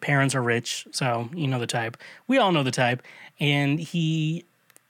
parents 0.00 0.34
are 0.34 0.42
rich, 0.42 0.88
so 0.90 1.28
you 1.34 1.46
know 1.46 1.58
the 1.58 1.66
type. 1.66 1.98
We 2.26 2.38
all 2.38 2.50
know 2.50 2.62
the 2.62 2.70
type, 2.70 3.02
and 3.38 3.78
he 3.78 4.46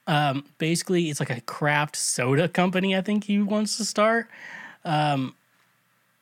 um, 0.06 0.44
basically 0.58 1.10
it's 1.10 1.20
like 1.20 1.30
a 1.30 1.40
craft 1.42 1.96
soda 1.96 2.48
company. 2.48 2.96
I 2.96 3.00
think 3.00 3.24
he 3.24 3.40
wants 3.40 3.76
to 3.78 3.84
start 3.84 4.28
Um, 4.84 5.34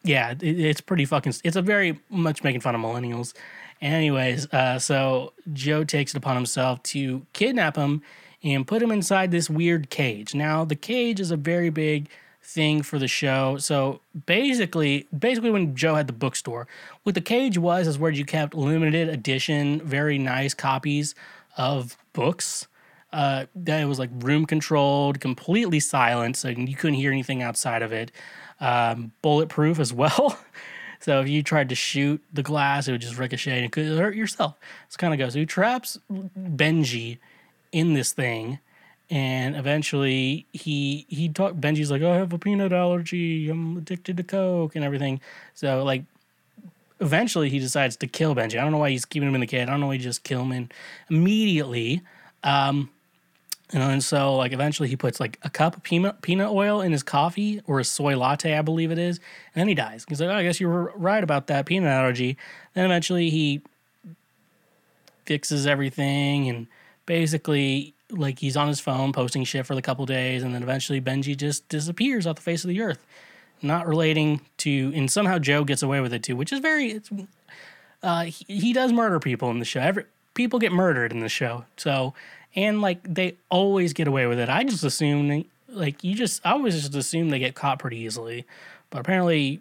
yeah, 0.05 0.33
it, 0.33 0.43
it's 0.43 0.81
pretty 0.81 1.05
fucking. 1.05 1.35
It's 1.45 1.57
a 1.57 1.63
very 1.63 2.01
much 2.09 2.43
making 2.43 2.61
fun 2.61 2.75
of 2.75 2.81
millennials. 2.81 3.35
Anyways, 3.81 4.47
uh, 4.53 4.79
so 4.79 5.33
Joe 5.53 5.85
takes 5.85 6.15
it 6.15 6.19
upon 6.19 6.37
himself 6.37 6.83
to 6.85 7.27
kidnap 7.33 7.77
him 7.77 8.03
and 8.43 8.67
put 8.67 8.83
him 8.83 8.91
inside 8.93 9.31
this 9.31 9.51
weird 9.51 9.91
cage. 9.91 10.35
Now, 10.35 10.65
the 10.65 10.77
cage 10.77 11.21
is 11.21 11.31
a 11.31 11.37
very 11.37 11.71
big 11.71 12.09
thing 12.43 12.83
for 12.83 12.99
the 12.99 13.09
show. 13.09 13.57
So 13.59 14.01
basically, 14.27 15.07
basically, 15.17 15.51
when 15.51 15.75
Joe 15.75 15.95
had 15.97 16.07
the 16.07 16.13
bookstore, 16.13 16.67
what 17.03 17.15
the 17.15 17.21
cage 17.21 17.59
was 17.59 17.87
is 17.87 17.99
where 17.99 18.11
you 18.11 18.25
kept 18.25 18.55
limited 18.55 19.09
edition, 19.09 19.81
very 19.81 20.19
nice 20.19 20.55
copies 20.55 21.15
of 21.57 21.97
books 22.13 22.67
uh, 23.13 23.47
that 23.55 23.81
it 23.81 23.85
was 23.87 23.99
like 23.99 24.11
room 24.15 24.47
controlled, 24.47 25.21
completely 25.21 25.81
silent, 25.81 26.37
so 26.37 26.49
you 26.49 26.75
couldn't 26.75 26.95
hear 26.95 27.13
anything 27.13 27.43
outside 27.43 27.83
of 27.83 27.93
it. 27.93 28.11
Um, 28.61 29.13
bulletproof 29.23 29.79
as 29.79 29.93
well. 30.03 30.39
so 31.01 31.21
if 31.21 31.29
you 31.29 31.43
tried 31.43 31.69
to 31.69 31.75
shoot 31.75 32.23
the 32.33 32.43
glass, 32.43 32.89
it 32.89 32.93
would 32.93 33.01
just 33.01 33.19
ricochet 33.19 33.57
and 33.57 33.65
it 33.67 33.73
could 33.73 33.87
hurt 33.99 34.15
yourself. 34.15 34.57
It's 34.87 34.97
kind 34.97 35.13
of 35.13 35.19
goes. 35.19 35.35
He 35.35 35.47
traps 35.47 35.99
Benji 36.11 37.19
in 37.71 37.95
this 37.95 38.13
thing, 38.13 38.61
and 39.11 39.57
eventually 39.57 40.47
he 40.53 41.07
he 41.09 41.29
talk. 41.29 41.55
Benji's 41.55 41.91
like, 41.91 42.03
"Oh, 42.03 42.13
I 42.13 42.17
have 42.17 42.33
a 42.33 42.39
peanut 42.39 42.73
allergy. 42.73 43.51
I'm 43.51 43.77
addicted 43.77 44.17
to 44.19 44.23
Coke 44.23 44.75
and 44.75 44.85
everything." 44.85 45.21
So 45.55 45.85
like 45.85 46.05
eventually 47.03 47.51
he 47.51 47.59
decides 47.59 47.97
to 47.97 48.07
kill 48.07 48.35
Benji. 48.35 48.59
I 48.59 48.63
don't 48.63 48.73
know 48.73 48.79
why 48.79 48.91
he's 48.91 49.05
keeping 49.05 49.29
him 49.29 49.35
in 49.35 49.41
the 49.43 49.47
cage. 49.47 49.69
I 49.69 49.71
don't 49.71 49.81
know 49.81 49.89
why 49.89 49.97
he 49.97 50.03
just 50.03 50.23
kill 50.23 50.43
him 50.43 50.53
in 50.53 50.71
immediately. 51.11 52.01
Um, 52.45 52.91
you 53.73 53.79
know, 53.79 53.89
and 53.89 54.05
so 54.05 54.37
like 54.37 54.53
eventually 54.53 54.89
he 54.89 54.97
puts 54.97 55.19
like 55.19 55.39
a 55.43 55.51
cup 55.51 55.77
of 55.77 55.83
peanut 55.83 56.51
oil 56.51 56.81
in 56.81 56.93
his 56.93 57.03
coffee 57.03 57.63
or 57.67 57.79
his 57.79 57.89
soy 57.89 58.17
latte, 58.17 58.57
I 58.57 58.63
believe 58.63 58.91
it 58.91 58.99
is, 58.99 59.19
and 59.55 59.61
then 59.61 59.69
he 59.69 59.75
dies. 59.75 60.05
He's 60.09 60.21
like, 60.21 60.31
oh, 60.31 60.35
I 60.35 60.43
guess 60.43 60.61
you 60.61 60.69
were 60.69 60.93
right 60.95 61.25
about 61.25 61.47
that 61.47 61.67
peanut 61.67 61.89
allergy. 61.89 62.37
Then 62.75 62.85
eventually 62.85 63.31
he 63.31 63.63
fixes 65.25 65.67
everything 65.67 66.49
and 66.49 66.67
basically 67.07 67.95
like 68.11 68.39
he's 68.39 68.57
on 68.57 68.69
his 68.69 68.81
phone 68.81 69.13
posting 69.13 69.45
shit 69.45 69.67
for 69.67 69.75
a 69.75 69.83
couple 69.83 70.05
days, 70.07 70.43
and 70.43 70.55
then 70.55 70.63
eventually 70.63 71.01
Benji 71.01 71.37
just 71.37 71.67
disappears 71.69 72.27
off 72.27 72.37
the 72.37 72.43
face 72.43 72.65
of 72.65 72.69
the 72.69 72.81
earth, 72.81 73.05
not 73.63 73.87
relating 73.87 74.43
to, 74.59 74.93
and 74.95 75.11
somehow 75.11 75.39
Joe 75.39 75.65
gets 75.65 75.83
away 75.83 76.01
with 76.01 76.13
it 76.13 76.23
too, 76.23 76.37
which 76.37 76.53
is 76.53 76.61
very. 76.61 76.93
It's, 76.93 77.11
uh, 78.03 78.25
he, 78.25 78.45
he 78.45 78.73
does 78.73 78.93
murder 78.93 79.19
people 79.19 79.51
in 79.51 79.61
the 79.61 79.65
show. 79.65 79.81
Every 79.81 80.05
people 80.35 80.59
get 80.59 80.73
murdered 80.73 81.13
in 81.13 81.21
the 81.21 81.29
show, 81.29 81.65
so 81.77 82.15
and 82.55 82.81
like 82.81 83.03
they 83.03 83.37
always 83.49 83.93
get 83.93 84.09
away 84.09 84.27
with 84.27 84.39
it. 84.39 84.49
I 84.49 84.65
just 84.65 84.85
assume 84.85 85.45
like 85.69 86.05
you 86.05 86.15
just 86.15 86.45
I 86.45 86.53
always 86.53 86.75
just 86.75 86.95
assume 86.95 87.31
they 87.31 87.39
get 87.39 87.55
caught 87.55 87.79
pretty 87.79 87.99
easily, 87.99 88.45
but 88.91 89.01
apparently 89.01 89.61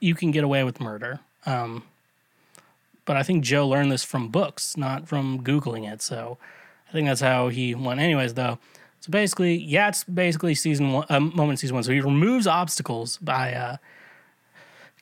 you 0.00 0.14
can 0.14 0.30
get 0.30 0.44
away 0.44 0.64
with 0.64 0.80
murder. 0.80 1.20
Um, 1.44 1.84
but 3.04 3.16
I 3.16 3.22
think 3.22 3.44
Joe 3.44 3.68
learned 3.68 3.92
this 3.92 4.02
from 4.02 4.28
books, 4.28 4.76
not 4.76 5.06
from 5.08 5.42
googling 5.42 5.90
it. 5.90 6.02
So 6.02 6.38
I 6.88 6.92
think 6.92 7.06
that's 7.06 7.20
how 7.20 7.48
he 7.48 7.74
won. 7.74 7.98
Anyways, 7.98 8.34
though, 8.34 8.58
so 9.00 9.10
basically, 9.10 9.56
yeah, 9.56 9.88
it's 9.88 10.04
basically 10.04 10.54
season 10.54 10.92
one, 10.92 11.06
uh, 11.08 11.20
moment 11.20 11.60
season 11.60 11.74
one. 11.74 11.84
So 11.84 11.92
he 11.92 12.00
removes 12.00 12.46
obstacles 12.46 13.18
by 13.18 13.54
uh, 13.54 13.76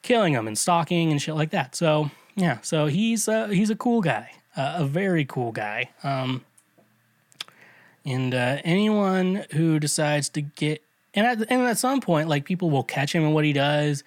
killing 0.03 0.35
them 0.35 0.47
and 0.47 0.59
stalking 0.59 1.11
and 1.11 1.21
shit 1.21 1.35
like 1.35 1.51
that. 1.51 1.75
So 1.75 2.11
yeah, 2.37 2.59
so 2.61 2.87
he's 2.87 3.29
uh, 3.29 3.49
he's 3.49 3.71
a 3.71 3.77
cool 3.77 4.01
guy, 4.03 4.33
uh, 4.57 4.77
a 4.79 4.85
very 4.85 5.25
cool 5.25 5.53
guy. 5.53 5.91
Um, 6.03 6.45
and 8.05 8.35
uh, 8.35 8.59
anyone 8.65 9.47
who 9.53 9.79
decides 9.81 10.29
to 10.31 10.43
get 10.43 10.83
and 11.15 11.27
at, 11.27 11.51
and 11.51 11.63
at 11.63 11.79
some 11.79 12.01
point, 12.01 12.29
like 12.29 12.45
people 12.45 12.71
will 12.71 12.83
catch 12.83 13.15
him 13.15 13.23
in 13.25 13.33
what 13.33 13.45
he 13.45 13.53
does, 13.53 14.03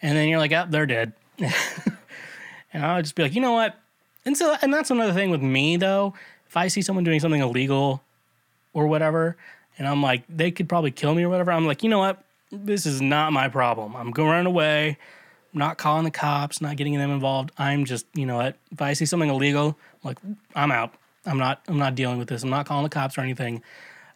and 0.00 0.16
then 0.16 0.28
you're 0.28 0.38
like, 0.38 0.52
oh, 0.52 0.66
they're 0.68 0.86
dead. 0.86 1.12
and 1.38 2.84
I'll 2.84 3.02
just 3.02 3.14
be 3.14 3.22
like, 3.22 3.34
you 3.34 3.40
know 3.40 3.52
what? 3.52 3.78
And 4.24 4.36
so, 4.36 4.54
and 4.62 4.72
that's 4.72 4.90
another 4.90 5.12
thing 5.12 5.30
with 5.30 5.42
me 5.42 5.76
though. 5.76 6.14
If 6.46 6.56
I 6.56 6.68
see 6.68 6.82
someone 6.82 7.04
doing 7.04 7.20
something 7.20 7.40
illegal 7.40 8.02
or 8.74 8.86
whatever, 8.86 9.36
and 9.78 9.88
I'm 9.88 10.02
like, 10.02 10.24
they 10.28 10.50
could 10.50 10.68
probably 10.68 10.90
kill 10.90 11.14
me 11.14 11.22
or 11.22 11.28
whatever, 11.28 11.50
I'm 11.50 11.66
like, 11.66 11.82
you 11.82 11.88
know 11.88 11.98
what? 11.98 12.22
This 12.50 12.84
is 12.84 13.00
not 13.00 13.32
my 13.32 13.48
problem. 13.48 13.96
I'm 13.96 14.10
going 14.10 14.44
away. 14.44 14.98
I'm 15.52 15.58
not 15.58 15.78
calling 15.78 16.04
the 16.04 16.10
cops, 16.10 16.60
not 16.60 16.76
getting 16.76 16.94
them 16.94 17.10
involved. 17.10 17.50
I'm 17.56 17.86
just, 17.86 18.06
you 18.14 18.26
know 18.26 18.36
what? 18.36 18.56
If 18.70 18.82
I 18.82 18.92
see 18.92 19.06
something 19.06 19.30
illegal, 19.30 19.78
I'm 20.04 20.08
like, 20.08 20.18
I'm 20.54 20.70
out. 20.70 20.94
I'm 21.26 21.38
not. 21.38 21.62
I'm 21.68 21.78
not 21.78 21.94
dealing 21.94 22.18
with 22.18 22.28
this. 22.28 22.42
I'm 22.42 22.50
not 22.50 22.66
calling 22.66 22.84
the 22.84 22.90
cops 22.90 23.16
or 23.16 23.20
anything. 23.20 23.62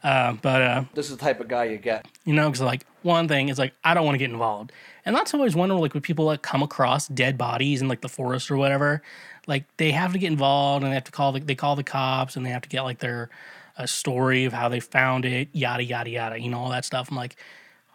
Uh, 0.03 0.35
but 0.35 0.63
uh, 0.63 0.85
This 0.95 1.11
is 1.11 1.17
the 1.17 1.23
type 1.23 1.41
of 1.41 1.49
guy 1.49 1.65
you 1.65 1.79
get. 1.79 2.07
you 2.25 2.35
know, 2.35 2.49
because 2.49 2.61
like 2.61 2.87
one 3.03 3.29
thing 3.29 3.49
is 3.49 3.59
like 3.59 3.73
I 3.83 3.95
don't 3.95 4.05
want 4.05 4.15
to 4.15 4.19
get 4.19 4.31
involved, 4.31 4.73
and 5.05 5.17
that's 5.17 5.33
always 5.35 5.57
wonder 5.57 5.75
like 5.75 5.95
when 5.95 6.03
people 6.03 6.27
like 6.27 6.43
come 6.43 6.63
across 6.63 7.09
dead 7.09 7.39
bodies 7.39 7.81
in 7.83 7.89
like 7.89 8.03
the 8.03 8.09
forest 8.09 8.51
or 8.51 8.57
whatever, 8.57 9.03
like 9.47 9.65
they 9.79 9.93
have 9.93 10.13
to 10.13 10.19
get 10.19 10.29
involved 10.31 10.85
and 10.85 10.93
they 10.93 10.95
have 10.95 11.05
to 11.05 11.13
call 11.13 11.33
the, 11.33 11.41
they 11.41 11.55
call 11.55 11.77
the 11.77 11.83
cops 11.85 12.37
and 12.37 12.45
they 12.45 12.51
have 12.51 12.63
to 12.63 12.69
get 12.69 12.83
like 12.83 12.99
their 12.99 13.31
a 13.79 13.87
story 13.87 14.45
of 14.45 14.53
how 14.53 14.69
they 14.69 14.81
found 14.81 15.25
it, 15.25 15.49
yada 15.53 15.83
yada 15.83 16.11
yada, 16.11 16.41
you 16.41 16.51
know 16.51 16.59
all 16.59 16.71
that 16.71 16.85
stuff. 16.85 17.11
I'm 17.11 17.17
like, 17.17 17.37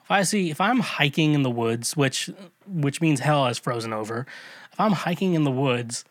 if 0.03 0.11
I 0.11 0.23
see 0.23 0.49
if 0.49 0.59
I'm 0.59 0.79
hiking 0.79 1.33
in 1.33 1.43
the 1.43 1.51
woods, 1.51 1.95
which 1.95 2.29
which 2.67 2.99
means 2.99 3.19
hell 3.19 3.45
has 3.45 3.57
frozen 3.59 3.93
over, 3.93 4.25
if 4.73 4.79
I'm 4.79 4.91
hiking 4.93 5.33
in 5.33 5.43
the 5.43 5.51
woods 5.51 6.03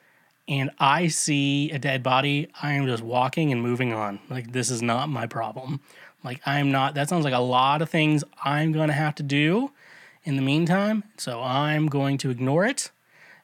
and 0.50 0.70
I 0.80 1.06
see 1.06 1.70
a 1.70 1.78
dead 1.78 2.02
body, 2.02 2.48
I 2.60 2.72
am 2.72 2.84
just 2.86 3.04
walking 3.04 3.52
and 3.52 3.62
moving 3.62 3.92
on. 3.92 4.18
Like 4.28 4.52
this 4.52 4.68
is 4.68 4.82
not 4.82 5.08
my 5.08 5.26
problem. 5.26 5.80
Like 6.24 6.40
I'm 6.44 6.72
not. 6.72 6.94
That 6.94 7.08
sounds 7.08 7.24
like 7.24 7.32
a 7.32 7.38
lot 7.38 7.80
of 7.80 7.88
things 7.88 8.24
I'm 8.44 8.72
going 8.72 8.88
to 8.88 8.94
have 8.94 9.14
to 9.14 9.22
do 9.22 9.70
in 10.24 10.34
the 10.34 10.42
meantime. 10.42 11.04
So 11.16 11.40
I'm 11.40 11.86
going 11.86 12.18
to 12.18 12.30
ignore 12.30 12.66
it 12.66 12.90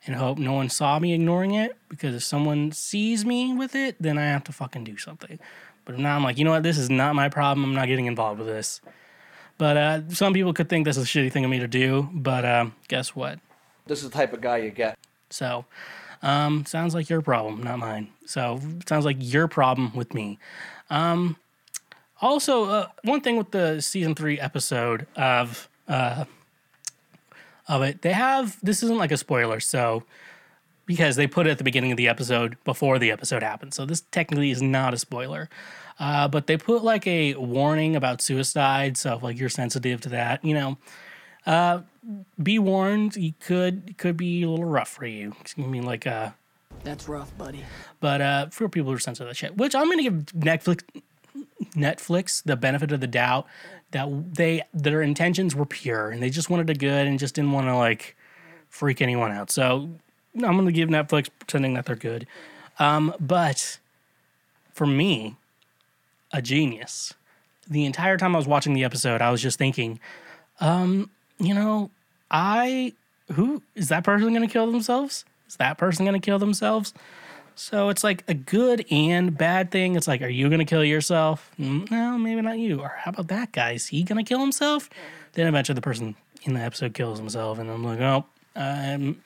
and 0.05 0.17
hope 0.17 0.37
no 0.37 0.53
one 0.53 0.69
saw 0.69 0.99
me 0.99 1.15
ignoring 1.15 1.55
it. 1.55 1.77
Because 1.89 2.15
if 2.15 2.25
someone 2.25 2.73
sees 2.73 3.25
me 3.25 3.55
with 3.55 3.77
it, 3.77 3.97
then 4.01 4.19
I 4.19 4.25
have 4.25 4.45
to 4.45 4.53
fucking 4.53 4.83
do 4.83 4.99
something. 4.99 5.39
But 5.85 5.99
now 5.99 6.17
I'm 6.17 6.25
like, 6.25 6.37
you 6.37 6.45
know 6.45 6.51
what? 6.51 6.65
This 6.65 6.77
is 6.77 6.91
not 6.91 7.15
my 7.15 7.29
problem. 7.29 7.65
I'm 7.65 7.75
not 7.75 7.87
getting 7.87 8.07
involved 8.07 8.41
with 8.41 8.49
this. 8.49 8.81
But 9.59 9.77
uh, 9.77 10.09
some 10.11 10.35
people 10.35 10.53
could 10.53 10.69
think 10.69 10.85
this 10.85 10.97
is 10.97 11.05
a 11.05 11.07
shitty 11.07 11.33
thing 11.33 11.45
of 11.45 11.51
me 11.51 11.61
to 11.61 11.69
do. 11.69 12.11
But 12.13 12.45
uh, 12.45 12.67
guess 12.89 13.15
what? 13.15 13.39
This 13.87 14.03
is 14.03 14.11
the 14.11 14.15
type 14.15 14.33
of 14.33 14.41
guy 14.41 14.59
you 14.59 14.71
get. 14.71 14.99
So, 15.31 15.65
um, 16.23 16.65
sounds 16.67 16.95
like 16.95 17.09
your 17.09 17.23
problem, 17.23 17.63
not 17.63 17.79
mine. 17.79 18.09
So, 18.25 18.61
sounds 18.89 19.05
like 19.05 19.17
your 19.21 19.49
problem 19.49 19.95
with 19.95 20.15
me. 20.15 20.39
Um, 20.91 21.37
also, 22.21 22.65
uh, 22.65 22.89
one 23.03 23.21
thing 23.21 23.37
with 23.37 23.51
the 23.51 23.81
season 23.81 24.15
three 24.15 24.41
episode 24.41 25.07
of 25.17 25.69
uh, 25.89 26.25
of 27.69 27.83
it, 27.83 28.03
they 28.03 28.13
have 28.13 28.59
this 28.63 28.83
isn't 28.83 28.99
like 28.99 29.13
a 29.13 29.17
spoiler, 29.17 29.61
so 29.61 30.05
because 30.87 31.17
they 31.17 31.27
put 31.27 31.47
it 31.47 31.51
at 31.51 31.59
the 31.59 31.65
beginning 31.65 31.91
of 31.91 31.97
the 31.97 32.09
episode 32.09 32.57
before 32.65 32.99
the 32.99 33.11
episode 33.11 33.43
happened, 33.43 33.75
so 33.75 33.85
this 33.85 34.03
technically 34.13 34.51
is 34.51 34.63
not 34.63 34.95
a 34.95 34.99
spoiler. 34.99 35.49
Uh, 35.99 36.29
but 36.29 36.47
they 36.47 36.57
put 36.57 36.85
like 36.85 37.07
a 37.07 37.35
warning 37.35 37.97
about 37.97 38.21
suicide, 38.21 38.97
so 38.97 39.17
if 39.17 39.23
like 39.23 39.39
you're 39.39 39.49
sensitive 39.49 40.01
to 40.03 40.11
that, 40.11 40.45
you 40.45 40.55
know, 40.55 40.77
uh, 41.47 41.81
be 42.43 42.59
warned. 42.59 43.17
You 43.17 43.35
could 43.41 43.91
it 43.91 43.99
could 43.99 44.17
be 44.17 44.43
a 44.43 44.49
little 44.49 44.65
rough 44.65 44.89
for 44.89 45.07
you. 45.07 45.35
I 45.57 45.61
mean, 45.63 45.85
like 45.85 46.07
uh, 46.07 46.31
That's 46.85 47.09
rough, 47.09 47.37
buddy. 47.39 47.65
but 48.01 48.21
uh, 48.21 48.47
for 48.49 48.69
people 48.69 48.91
who 48.91 48.97
are 48.97 49.01
sensitive 49.01 49.29
to 49.29 49.31
that 49.31 49.37
shit, 49.37 49.57
which 49.57 49.75
I'm 49.75 49.89
gonna 49.89 50.03
give 50.03 50.27
Netflix 50.35 50.83
Netflix 51.75 52.43
the 52.43 52.57
benefit 52.57 52.93
of 52.93 53.01
the 53.01 53.07
doubt 53.07 53.47
that 53.93 54.35
they 54.35 54.63
their 54.75 55.03
intentions 55.03 55.55
were 55.55 55.67
pure 55.67 56.11
and 56.11 56.23
they 56.23 56.31
just 56.31 56.51
wanted 56.51 56.69
a 56.71 56.75
good 56.75 57.07
and 57.07 57.19
just 57.19 57.35
didn't 57.35 57.53
want 57.53 57.67
to 57.67 57.77
like 57.77 58.17
freak 58.69 59.01
anyone 59.01 59.33
out. 59.33 59.51
So 59.51 59.89
I'm 60.35 60.41
gonna 60.57 60.73
give 60.73 60.89
Netflix 60.89 61.29
pretending 61.39 61.75
that 61.75 61.87
they're 61.87 61.97
good. 61.97 62.27
Um, 62.79 63.15
but 63.19 63.79
for 64.73 64.87
me, 64.87 65.37
a 66.33 66.43
genius. 66.43 67.15
The 67.69 67.85
entire 67.85 68.17
time 68.19 68.35
I 68.35 68.39
was 68.39 68.47
watching 68.47 68.75
the 68.75 68.85
episode, 68.85 69.23
I 69.23 69.31
was 69.31 69.41
just 69.43 69.59
thinking, 69.59 69.99
um, 70.61 71.11
you 71.39 71.55
know, 71.55 71.91
I 72.31 72.93
who 73.33 73.63
is 73.75 73.89
that 73.89 74.05
person 74.05 74.29
going 74.33 74.47
to 74.47 74.53
kill 74.53 74.71
themselves? 74.71 75.25
Is 75.49 75.57
that 75.57 75.79
person 75.79 76.05
going 76.05 76.21
to 76.21 76.25
kill 76.25 76.39
themselves? 76.39 76.93
So 77.55 77.89
it's 77.89 78.05
like 78.05 78.23
a 78.29 78.35
good 78.35 78.85
and 78.91 79.37
bad 79.37 79.71
thing. 79.71 79.97
It's 79.97 80.07
like, 80.07 80.21
are 80.21 80.29
you 80.29 80.49
going 80.49 80.59
to 80.59 80.65
kill 80.67 80.85
yourself? 80.85 81.51
Mm, 81.59 81.91
No, 81.91 82.19
maybe 82.19 82.43
not 82.43 82.59
you. 82.59 82.81
Or 82.81 82.93
how 82.99 83.11
about 83.11 83.29
that 83.29 83.53
guy? 83.53 83.73
Is 83.73 83.87
he 83.87 84.03
going 84.03 84.23
to 84.23 84.29
kill 84.29 84.41
himself? 84.41 84.91
Then 85.33 85.47
eventually 85.47 85.75
the 85.75 85.81
person 85.81 86.17
in 86.43 86.53
the 86.55 86.61
episode 86.61 86.93
kills 86.95 87.19
himself, 87.19 87.59
and 87.59 87.71
I'm 87.71 87.83
like, 87.83 88.01
oh, 88.01 88.27
um, 88.55 89.23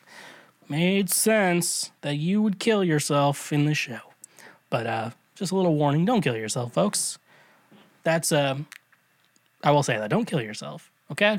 made 0.68 1.10
sense 1.10 1.90
that 2.02 2.16
you 2.16 2.40
would 2.40 2.58
kill 2.58 2.84
yourself 2.84 3.52
in 3.52 3.64
the 3.64 3.74
show. 3.74 3.98
But 4.70 4.86
uh, 4.86 5.10
just 5.34 5.50
a 5.52 5.56
little 5.56 5.74
warning: 5.74 6.04
don't 6.04 6.20
kill 6.22 6.36
yourself, 6.36 6.72
folks. 6.72 7.18
That's 8.04 8.30
uh, 8.32 8.58
I 9.64 9.70
will 9.72 9.82
say 9.82 9.98
that. 9.98 10.08
Don't 10.10 10.24
kill 10.26 10.40
yourself. 10.40 10.90
Okay. 11.10 11.38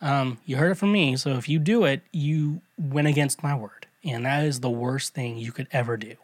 Um, 0.00 0.38
you 0.44 0.56
heard 0.56 0.70
it 0.72 0.76
from 0.76 0.92
me. 0.92 1.16
So 1.16 1.30
if 1.36 1.48
you 1.48 1.58
do 1.58 1.84
it, 1.84 2.02
you 2.12 2.60
went 2.78 3.08
against 3.08 3.42
my 3.42 3.54
word, 3.54 3.86
and 4.04 4.26
that 4.26 4.44
is 4.44 4.60
the 4.60 4.70
worst 4.70 5.14
thing 5.14 5.36
you 5.38 5.52
could 5.52 5.68
ever 5.72 5.96
do. 5.96 6.14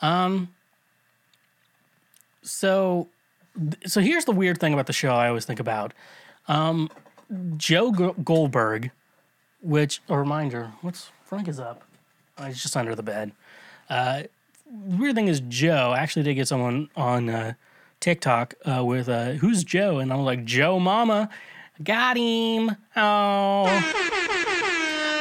Um. 0.00 0.48
So, 2.42 3.08
so 3.86 4.00
here's 4.00 4.24
the 4.24 4.32
weird 4.32 4.58
thing 4.58 4.72
about 4.74 4.86
the 4.86 4.92
show. 4.92 5.14
I 5.14 5.28
always 5.28 5.44
think 5.44 5.60
about, 5.60 5.94
um, 6.48 6.90
Joe 7.56 7.92
Go- 7.92 8.14
Goldberg, 8.14 8.90
which 9.60 10.02
a 10.08 10.18
reminder. 10.18 10.72
What's 10.80 11.10
Frank 11.24 11.46
is 11.46 11.60
up? 11.60 11.84
Oh, 12.36 12.46
he's 12.46 12.60
just 12.60 12.76
under 12.76 12.96
the 12.96 13.02
bed. 13.04 13.30
Uh, 13.88 14.24
weird 14.68 15.14
thing 15.14 15.28
is 15.28 15.40
Joe 15.48 15.94
actually 15.96 16.24
did 16.24 16.34
get 16.34 16.48
someone 16.48 16.88
on 16.96 17.28
uh, 17.30 17.52
TikTok 18.00 18.54
uh, 18.64 18.84
with 18.84 19.08
uh, 19.08 19.32
who's 19.34 19.62
Joe, 19.62 19.98
and 20.00 20.12
I'm 20.12 20.24
like 20.24 20.44
Joe 20.44 20.80
Mama, 20.80 21.28
got 21.84 22.16
him. 22.16 22.70
Oh, 22.96 23.64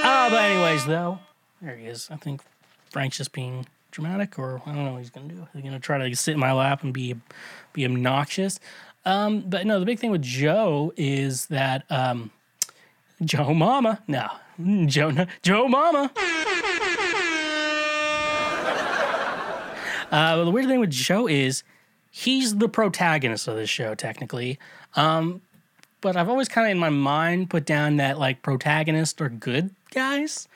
oh, 0.03 0.27
but 0.29 0.43
anyways, 0.43 0.85
though, 0.85 1.19
there 1.61 1.75
he 1.75 1.85
is. 1.85 2.09
I 2.11 2.15
think 2.15 2.41
Frank's 2.89 3.17
just 3.17 3.31
being 3.31 3.65
dramatic, 3.91 4.37
or 4.39 4.61
I 4.65 4.73
don't 4.73 4.85
know 4.85 4.93
what 4.93 4.99
he's 4.99 5.09
gonna 5.09 5.27
do. 5.27 5.47
He's 5.53 5.63
gonna 5.63 5.79
try 5.79 5.97
to 5.97 6.15
sit 6.15 6.33
in 6.33 6.39
my 6.39 6.51
lap 6.53 6.83
and 6.83 6.93
be 6.93 7.15
be 7.73 7.85
obnoxious. 7.85 8.59
Um, 9.05 9.41
but 9.41 9.65
no, 9.65 9.79
the 9.79 9.85
big 9.85 9.99
thing 9.99 10.11
with 10.11 10.21
Joe 10.21 10.93
is 10.95 11.47
that 11.47 11.83
um, 11.89 12.31
Joe 13.23 13.53
Mama, 13.53 14.01
no, 14.07 14.27
Joe, 14.85 15.25
Joe 15.41 15.67
Mama. 15.67 16.11
Uh, 20.11 20.43
the 20.43 20.51
weird 20.51 20.67
thing 20.67 20.81
with 20.81 20.89
Joe 20.89 21.25
is 21.25 21.63
he's 22.09 22.57
the 22.57 22.67
protagonist 22.67 23.47
of 23.47 23.55
this 23.55 23.69
show, 23.69 23.95
technically. 23.95 24.59
Um, 24.95 25.41
but 26.01 26.17
I've 26.17 26.29
always 26.29 26.49
kind 26.49 26.67
of 26.67 26.71
in 26.71 26.79
my 26.79 26.89
mind 26.89 27.49
put 27.49 27.65
down 27.65 27.97
that 27.97 28.19
like 28.19 28.41
protagonists 28.41 29.21
are 29.21 29.29
good 29.29 29.69
guys, 29.93 30.47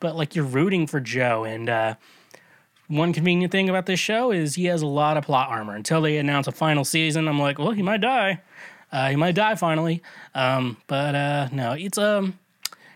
but 0.00 0.14
like 0.14 0.36
you're 0.36 0.44
rooting 0.44 0.86
for 0.86 1.00
Joe. 1.00 1.44
And 1.44 1.68
uh, 1.68 1.94
one 2.88 3.12
convenient 3.12 3.50
thing 3.50 3.68
about 3.68 3.86
this 3.86 3.98
show 3.98 4.30
is 4.30 4.54
he 4.54 4.66
has 4.66 4.82
a 4.82 4.86
lot 4.86 5.16
of 5.16 5.24
plot 5.24 5.48
armor. 5.48 5.74
Until 5.74 6.02
they 6.02 6.18
announce 6.18 6.46
a 6.46 6.52
final 6.52 6.84
season, 6.84 7.26
I'm 7.26 7.38
like, 7.38 7.58
well, 7.58 7.72
he 7.72 7.82
might 7.82 8.00
die. 8.02 8.40
Uh, 8.92 9.10
he 9.10 9.16
might 9.16 9.34
die 9.34 9.54
finally. 9.56 10.02
Um, 10.34 10.76
but 10.86 11.14
uh, 11.14 11.48
no, 11.52 11.72
it's 11.72 11.98
um, 11.98 12.38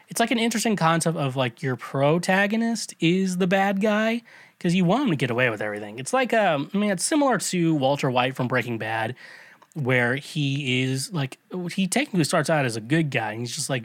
it's 0.08 0.20
like 0.20 0.30
an 0.30 0.38
interesting 0.38 0.76
concept 0.76 1.16
of 1.16 1.34
like 1.34 1.62
your 1.62 1.76
protagonist 1.76 2.94
is 3.00 3.38
the 3.38 3.46
bad 3.46 3.80
guy. 3.80 4.22
because 4.60 4.74
you 4.74 4.84
want 4.84 5.04
him 5.04 5.10
to 5.10 5.16
get 5.16 5.30
away 5.30 5.48
with 5.48 5.62
everything. 5.62 5.98
It's 5.98 6.12
like 6.12 6.34
um, 6.34 6.70
I 6.74 6.78
mean, 6.78 6.90
it's 6.90 7.04
similar 7.04 7.38
to 7.38 7.74
Walter 7.74 8.10
White 8.10 8.36
from 8.36 8.46
Breaking 8.46 8.76
Bad, 8.76 9.16
where 9.74 10.16
he 10.16 10.82
is 10.82 11.12
like 11.12 11.38
he 11.72 11.86
technically 11.86 12.24
starts 12.24 12.50
out 12.50 12.64
as 12.64 12.76
a 12.76 12.80
good 12.80 13.10
guy. 13.10 13.32
And 13.32 13.40
he's 13.40 13.54
just 13.54 13.70
like 13.70 13.84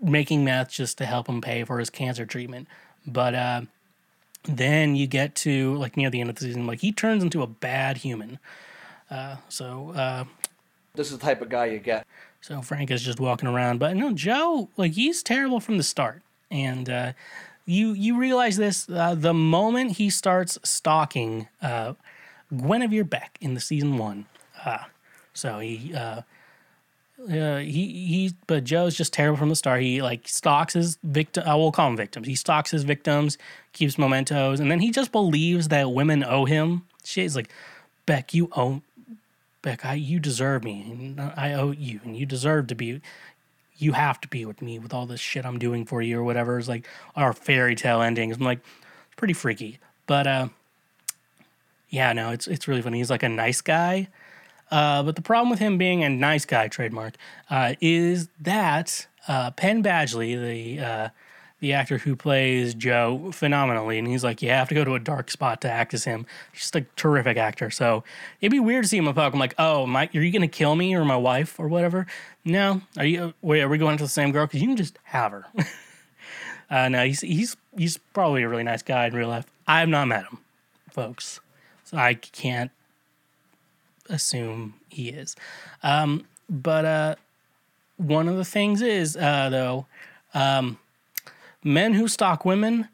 making 0.00 0.44
meth 0.44 0.70
just 0.70 0.98
to 0.98 1.06
help 1.06 1.28
him 1.28 1.40
pay 1.40 1.64
for 1.64 1.78
his 1.78 1.90
cancer 1.90 2.24
treatment, 2.26 2.66
but 3.06 3.34
uh, 3.34 3.60
then 4.44 4.96
you 4.96 5.06
get 5.06 5.34
to 5.34 5.74
like 5.74 5.96
near 5.96 6.10
the 6.10 6.20
end 6.20 6.30
of 6.30 6.36
the 6.36 6.42
season, 6.42 6.66
like 6.66 6.80
he 6.80 6.92
turns 6.92 7.22
into 7.22 7.42
a 7.42 7.46
bad 7.46 7.98
human. 7.98 8.38
Uh, 9.10 9.36
so 9.48 9.90
uh, 9.90 10.24
This 10.94 11.10
is 11.10 11.18
the 11.18 11.24
type 11.24 11.42
of 11.42 11.48
guy 11.48 11.66
you 11.66 11.78
get. 11.78 12.06
so 12.40 12.62
Frank 12.62 12.90
is 12.90 13.02
just 13.02 13.20
walking 13.20 13.48
around, 13.48 13.78
but 13.78 13.94
no, 13.96 14.12
Joe, 14.12 14.68
like 14.76 14.92
he's 14.92 15.22
terrible 15.22 15.60
from 15.60 15.76
the 15.76 15.82
start, 15.82 16.22
and 16.50 16.88
uh, 16.88 17.12
you 17.66 17.92
you 17.92 18.16
realize 18.18 18.56
this 18.56 18.88
uh, 18.88 19.14
the 19.14 19.34
moment 19.34 19.92
he 19.98 20.10
starts 20.10 20.58
stalking 20.64 21.48
uh, 21.60 21.94
Guinevere 22.50 23.04
Beck 23.04 23.36
in 23.40 23.54
the 23.54 23.60
season 23.60 23.98
one. 23.98 24.26
Uh, 24.64 24.78
so 25.34 25.58
he. 25.58 25.94
Uh, 25.94 26.22
uh, 27.30 27.58
he 27.58 28.06
he, 28.06 28.34
but 28.46 28.64
Joe's 28.64 28.96
just 28.96 29.12
terrible 29.12 29.36
from 29.36 29.50
the 29.50 29.56
start. 29.56 29.82
He 29.82 30.00
like 30.00 30.26
stalks 30.26 30.72
his 30.72 30.96
victim. 31.02 31.44
I 31.46 31.54
will 31.54 31.70
call 31.70 31.88
him 31.88 31.96
victims. 31.96 32.26
He 32.26 32.34
stalks 32.34 32.70
his 32.70 32.82
victims, 32.82 33.36
keeps 33.74 33.98
mementos, 33.98 34.58
and 34.58 34.70
then 34.70 34.80
he 34.80 34.90
just 34.90 35.12
believes 35.12 35.68
that 35.68 35.92
women 35.92 36.24
owe 36.24 36.46
him. 36.46 36.82
She's 37.04 37.36
like, 37.36 37.50
Beck, 38.06 38.32
you 38.32 38.48
owe 38.56 38.80
Beck, 39.62 39.84
I 39.84 39.94
you 39.94 40.18
deserve 40.18 40.64
me. 40.64 41.14
I 41.36 41.52
owe 41.52 41.72
you, 41.72 42.00
and 42.04 42.16
you 42.16 42.24
deserve 42.24 42.68
to 42.68 42.74
be. 42.74 43.00
You 43.76 43.92
have 43.92 44.20
to 44.22 44.28
be 44.28 44.44
with 44.44 44.62
me 44.62 44.78
with 44.78 44.92
all 44.94 45.06
this 45.06 45.20
shit 45.20 45.44
I'm 45.44 45.58
doing 45.58 45.84
for 45.84 46.00
you, 46.00 46.18
or 46.18 46.24
whatever. 46.24 46.58
It's 46.58 46.68
like 46.68 46.86
our 47.14 47.32
fairy 47.32 47.74
tale 47.74 48.00
endings. 48.00 48.36
I'm 48.36 48.42
like, 48.42 48.60
it's 49.06 49.16
pretty 49.16 49.34
freaky, 49.34 49.78
but 50.06 50.26
uh, 50.26 50.48
yeah, 51.90 52.12
no, 52.14 52.30
it's 52.30 52.46
it's 52.46 52.66
really 52.66 52.82
funny. 52.82 52.98
He's 52.98 53.10
like 53.10 53.22
a 53.22 53.28
nice 53.28 53.60
guy, 53.60 54.08
uh, 54.70 55.02
but 55.02 55.16
the 55.16 55.22
problem 55.22 55.50
with 55.50 55.58
him 55.58 55.78
being 55.78 56.04
a 56.04 56.08
nice 56.08 56.44
guy 56.44 56.68
trademark 56.68 57.14
uh, 57.48 57.74
is 57.80 58.28
that 58.40 59.06
uh, 59.26 59.50
Penn 59.52 59.82
Badgley, 59.82 60.40
the 60.40 60.84
uh, 60.84 61.08
the 61.60 61.74
actor 61.74 61.98
who 61.98 62.16
plays 62.16 62.72
Joe 62.72 63.30
phenomenally, 63.32 63.98
and 63.98 64.08
he's 64.08 64.24
like, 64.24 64.40
you 64.40 64.48
have 64.48 64.68
to 64.70 64.74
go 64.74 64.82
to 64.82 64.94
a 64.94 64.98
dark 64.98 65.30
spot 65.30 65.60
to 65.60 65.70
act 65.70 65.92
as 65.92 66.04
him. 66.04 66.24
He's 66.52 66.62
just 66.62 66.76
a 66.76 66.86
terrific 66.96 67.36
actor. 67.36 67.70
So 67.70 68.02
it'd 68.40 68.50
be 68.50 68.60
weird 68.60 68.84
to 68.84 68.88
see 68.88 68.96
him 68.96 69.04
public. 69.04 69.34
I'm 69.34 69.38
like, 69.38 69.54
oh, 69.58 69.86
Mike, 69.86 70.14
are 70.14 70.20
you 70.20 70.32
gonna 70.32 70.48
kill 70.48 70.74
me 70.74 70.94
or 70.94 71.04
my 71.04 71.16
wife 71.16 71.60
or 71.60 71.68
whatever? 71.68 72.06
No, 72.44 72.82
are 72.96 73.04
you? 73.04 73.34
Wait, 73.42 73.60
are 73.60 73.68
we 73.68 73.78
going 73.78 73.98
to 73.98 74.04
the 74.04 74.08
same 74.08 74.32
girl? 74.32 74.46
Because 74.46 74.62
you 74.62 74.68
can 74.68 74.76
just 74.76 74.98
have 75.04 75.32
her. 75.32 75.46
uh, 76.70 76.88
no, 76.88 77.04
he's 77.04 77.20
he's 77.20 77.56
he's 77.76 77.98
probably 77.98 78.42
a 78.42 78.48
really 78.48 78.64
nice 78.64 78.82
guy 78.82 79.06
in 79.06 79.14
real 79.14 79.28
life. 79.28 79.46
I 79.66 79.80
have 79.80 79.88
not 79.88 80.08
met 80.08 80.24
him, 80.24 80.38
folks, 80.90 81.40
so 81.84 81.98
I 81.98 82.14
can't 82.14 82.70
assume 84.10 84.74
he 84.88 85.08
is. 85.08 85.36
Um, 85.82 86.26
but 86.48 86.84
uh, 86.84 87.14
one 87.96 88.28
of 88.28 88.36
the 88.36 88.44
things 88.44 88.82
is 88.82 89.16
uh, 89.16 89.48
though. 89.48 89.86
Um, 90.34 90.78
men 91.64 91.94
who 91.94 92.08
stalk 92.08 92.44
women 92.44 92.88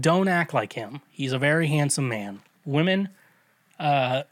don't 0.00 0.28
act 0.28 0.52
like 0.54 0.74
him. 0.74 1.00
He's 1.10 1.32
a 1.32 1.38
very 1.38 1.66
handsome 1.66 2.08
man. 2.08 2.40
Women, 2.64 3.08
uh, 3.78 4.24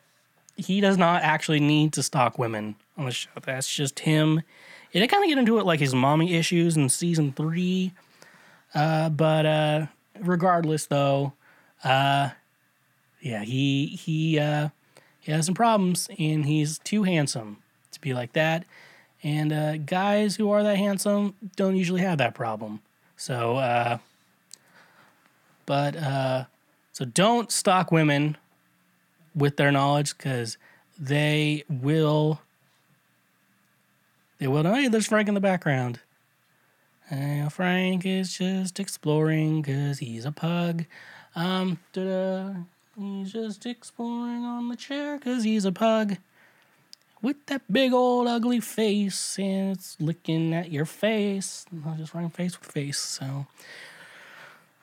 he 0.56 0.80
does 0.80 0.98
not 0.98 1.22
actually 1.22 1.60
need 1.60 1.92
to 1.94 2.02
stalk 2.02 2.38
women 2.38 2.76
on 2.96 3.06
the 3.06 3.10
show. 3.10 3.30
That's 3.42 3.72
just 3.72 4.00
him. 4.00 4.42
And 4.92 5.02
they 5.02 5.06
kind 5.06 5.22
of 5.24 5.28
get 5.28 5.38
into 5.38 5.58
it 5.58 5.66
like 5.66 5.80
his 5.80 5.94
mommy 5.94 6.34
issues 6.34 6.76
in 6.76 6.88
season 6.88 7.32
three. 7.32 7.92
Uh, 8.74 9.08
but 9.08 9.46
uh, 9.46 9.86
regardless, 10.20 10.86
though, 10.86 11.32
uh, 11.84 12.30
yeah, 13.20 13.42
he 13.42 13.86
he 13.86 14.38
uh, 14.38 14.68
he 15.26 15.32
has 15.32 15.46
some 15.46 15.56
problems, 15.56 16.08
and 16.20 16.46
he's 16.46 16.78
too 16.78 17.02
handsome 17.02 17.56
to 17.90 18.00
be 18.00 18.14
like 18.14 18.32
that. 18.34 18.64
And 19.24 19.52
uh, 19.52 19.76
guys 19.78 20.36
who 20.36 20.52
are 20.52 20.62
that 20.62 20.76
handsome 20.76 21.34
don't 21.56 21.74
usually 21.74 22.00
have 22.00 22.18
that 22.18 22.32
problem. 22.32 22.80
So, 23.16 23.56
uh, 23.56 23.98
but, 25.66 25.96
uh, 25.96 26.44
so 26.92 27.06
don't 27.06 27.50
stalk 27.50 27.90
women 27.90 28.36
with 29.34 29.56
their 29.56 29.72
knowledge 29.72 30.16
because 30.16 30.58
they 30.96 31.64
will, 31.68 32.40
they 34.38 34.46
will 34.46 34.62
hey, 34.62 34.86
there's 34.86 35.08
Frank 35.08 35.26
in 35.26 35.34
the 35.34 35.40
background. 35.40 35.98
Uh, 37.10 37.48
Frank 37.48 38.06
is 38.06 38.38
just 38.38 38.78
exploring 38.78 39.60
because 39.60 39.98
he's 39.98 40.24
a 40.24 40.30
pug. 40.30 40.84
Um, 41.34 41.80
da-da. 41.92 42.60
He's 42.98 43.32
just 43.32 43.66
exploring 43.66 44.44
on 44.44 44.68
the 44.68 44.76
chair 44.76 45.18
because 45.18 45.44
he's 45.44 45.66
a 45.66 45.72
pug 45.72 46.16
with 47.20 47.44
that 47.46 47.60
big 47.70 47.92
old 47.92 48.26
ugly 48.26 48.60
face 48.60 49.38
and 49.38 49.76
it's 49.76 49.96
licking 50.00 50.54
at 50.54 50.70
your 50.70 50.86
face. 50.86 51.66
Not 51.70 51.98
just 51.98 52.14
running 52.14 52.30
face 52.30 52.58
with 52.58 52.70
face. 52.70 52.98
So, 52.98 53.46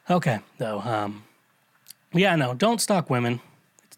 okay, 0.10 0.40
though. 0.60 0.82
Um, 0.82 1.24
yeah, 2.14 2.36
no, 2.36 2.54
don't 2.54 2.82
stalk 2.82 3.10
women. 3.10 3.40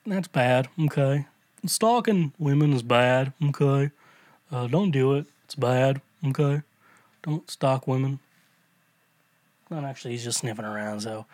That's 0.06 0.30
bad. 0.30 0.70
Okay, 0.80 1.26
stalking 1.66 2.32
women 2.40 2.72
is 2.72 2.84
bad. 2.84 3.34
Okay, 3.44 3.92
uh, 4.52 4.68
don't 4.68 4.92
do 4.92 5.16
it. 5.16 5.26
It's 5.44 5.56
bad. 5.56 6.00
Okay, 6.26 6.62
don't 7.24 7.50
stalk 7.50 7.88
women. 7.88 8.20
Well, 9.70 9.86
actually, 9.86 10.12
he's 10.12 10.24
just 10.24 10.40
sniffing 10.40 10.64
around. 10.64 11.02
So, 11.02 11.26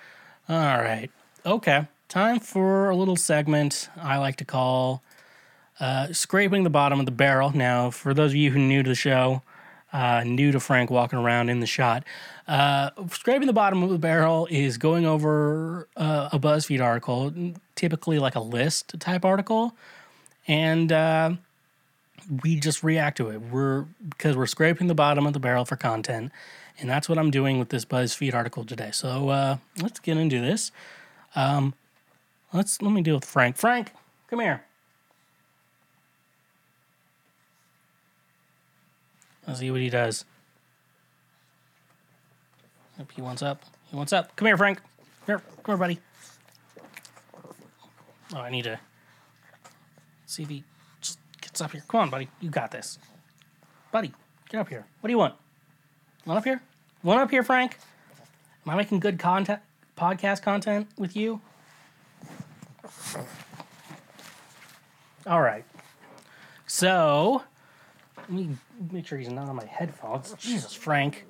all 0.49 0.81
right, 0.81 1.11
okay. 1.45 1.87
Time 2.11 2.41
for 2.41 2.89
a 2.89 2.95
little 2.97 3.15
segment 3.15 3.87
I 3.95 4.17
like 4.17 4.35
to 4.35 4.43
call 4.43 5.01
uh, 5.79 6.11
scraping 6.11 6.65
the 6.65 6.69
bottom 6.69 6.99
of 6.99 7.05
the 7.05 7.11
barrel. 7.13 7.55
Now, 7.55 7.89
for 7.89 8.13
those 8.13 8.31
of 8.31 8.35
you 8.35 8.51
who 8.51 8.57
are 8.57 8.61
new 8.61 8.83
to 8.83 8.89
the 8.89 8.95
show, 8.95 9.43
uh, 9.93 10.25
new 10.25 10.51
to 10.51 10.59
Frank 10.59 10.91
walking 10.91 11.17
around 11.17 11.47
in 11.47 11.61
the 11.61 11.65
shot, 11.65 12.03
uh, 12.49 12.89
scraping 13.11 13.47
the 13.47 13.53
bottom 13.53 13.81
of 13.81 13.91
the 13.91 13.97
barrel 13.97 14.45
is 14.51 14.77
going 14.77 15.05
over 15.05 15.87
uh, 15.95 16.27
a 16.33 16.37
BuzzFeed 16.37 16.83
article, 16.83 17.33
typically 17.75 18.19
like 18.19 18.35
a 18.35 18.41
list 18.41 18.93
type 18.99 19.23
article, 19.23 19.73
and 20.49 20.91
uh, 20.91 21.31
we 22.43 22.59
just 22.59 22.83
react 22.83 23.15
to 23.19 23.29
it. 23.29 23.37
We're 23.37 23.85
because 24.09 24.35
we're 24.35 24.47
scraping 24.47 24.87
the 24.87 24.95
bottom 24.95 25.25
of 25.25 25.31
the 25.31 25.39
barrel 25.39 25.63
for 25.63 25.77
content, 25.77 26.33
and 26.77 26.89
that's 26.89 27.07
what 27.07 27.17
I'm 27.17 27.31
doing 27.31 27.57
with 27.57 27.69
this 27.69 27.85
BuzzFeed 27.85 28.33
article 28.33 28.65
today. 28.65 28.91
So 28.91 29.29
uh, 29.29 29.57
let's 29.81 30.01
get 30.01 30.17
into 30.17 30.41
this. 30.41 30.73
Um, 31.35 31.73
let's 32.53 32.81
let 32.81 32.91
me 32.91 33.01
deal 33.01 33.15
with 33.15 33.25
Frank. 33.25 33.57
Frank, 33.57 33.91
come 34.29 34.39
here. 34.39 34.63
Let's 39.47 39.59
see 39.59 39.71
what 39.71 39.81
he 39.81 39.89
does. 39.89 40.25
Yep, 42.97 43.11
he 43.13 43.21
wants 43.21 43.41
up. 43.41 43.63
He 43.89 43.95
wants 43.95 44.13
up. 44.13 44.35
Come 44.35 44.45
here, 44.45 44.57
Frank. 44.57 44.79
Here, 45.25 45.39
come 45.63 45.73
here, 45.73 45.77
buddy. 45.77 45.99
Oh, 48.33 48.37
I 48.37 48.49
need 48.49 48.63
to 48.63 48.79
see 50.25 50.43
if 50.43 50.49
he 50.49 50.63
just 51.01 51.19
gets 51.41 51.59
up 51.59 51.71
here. 51.71 51.83
Come 51.87 52.01
on, 52.01 52.09
buddy. 52.09 52.29
You 52.39 52.49
got 52.49 52.71
this. 52.71 52.97
Buddy, 53.91 54.13
get 54.49 54.59
up 54.59 54.69
here. 54.69 54.85
What 55.01 55.07
do 55.07 55.11
you 55.11 55.17
want? 55.17 55.35
Want 56.25 56.37
up 56.37 56.45
here? 56.45 56.61
Want 57.03 57.19
up 57.19 57.31
here, 57.31 57.43
Frank? 57.43 57.77
Am 58.65 58.71
I 58.71 58.75
making 58.75 58.99
good 58.99 59.17
content, 59.17 59.59
podcast 59.97 60.43
content 60.43 60.87
with 60.97 61.15
you? 61.15 61.41
All 65.27 65.41
right. 65.41 65.65
So, 66.67 67.43
let 68.17 68.29
me 68.31 68.49
make 68.91 69.05
sure 69.05 69.17
he's 69.17 69.29
not 69.29 69.49
on 69.49 69.55
my 69.55 69.65
headphones. 69.65 70.33
Jesus, 70.39 70.73
Frank. 70.73 71.25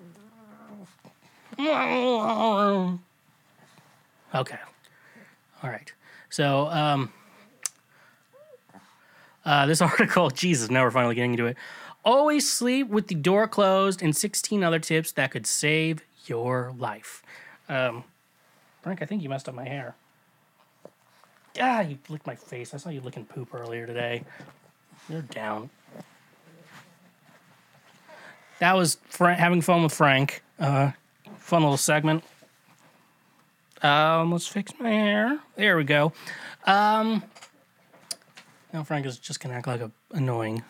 Okay. 4.34 4.58
All 5.64 5.70
right. 5.70 5.92
So, 6.30 6.68
um, 6.68 7.12
uh, 9.46 9.66
this 9.66 9.82
article, 9.82 10.30
Jesus, 10.30 10.70
now 10.70 10.84
we're 10.84 10.92
finally 10.92 11.16
getting 11.16 11.32
into 11.32 11.48
it. 11.48 11.58
Always 12.04 12.50
sleep 12.50 12.88
with 12.88 13.08
the 13.08 13.16
door 13.16 13.48
closed 13.48 14.02
and 14.02 14.16
16 14.16 14.64
other 14.64 14.80
tips 14.80 15.12
that 15.14 15.32
could 15.32 15.46
save 15.46 16.04
your 16.26 16.74
life. 16.78 17.22
Um, 17.70 18.06
Frank, 18.82 19.02
I 19.02 19.06
think 19.06 19.22
you 19.22 19.30
messed 19.30 19.48
up 19.48 19.54
my 19.54 19.68
hair. 19.68 19.96
Ah, 21.60 21.82
you 21.82 21.98
licked 22.10 22.26
my 22.28 22.36
face. 22.36 22.74
I 22.74 22.78
saw 22.78 22.90
you 22.90 23.02
licking 23.02 23.26
poop 23.26 23.54
earlier 23.54 23.86
today. 23.86 24.24
You're 25.10 25.22
down. 25.22 25.70
That 28.60 28.76
was 28.76 28.98
Fra- 29.10 29.36
having 29.36 29.62
fun 29.62 29.84
with 29.84 29.94
Frank. 29.94 30.44
Uh, 30.60 30.92
fun 31.38 31.64
little 31.64 31.78
segment. 31.78 32.24
Um, 33.82 34.32
let's 34.32 34.48
fix 34.48 34.72
my 34.80 34.90
hair. 34.92 35.40
There 35.56 35.76
we 35.76 35.84
go. 35.84 36.14
Um, 36.66 37.24
now 38.72 38.84
Frank 38.84 39.06
is 39.08 39.18
just 39.18 39.40
gonna 39.40 39.56
act 39.56 39.66
like 39.68 39.82
a 39.82 39.92
annoying. 40.12 40.64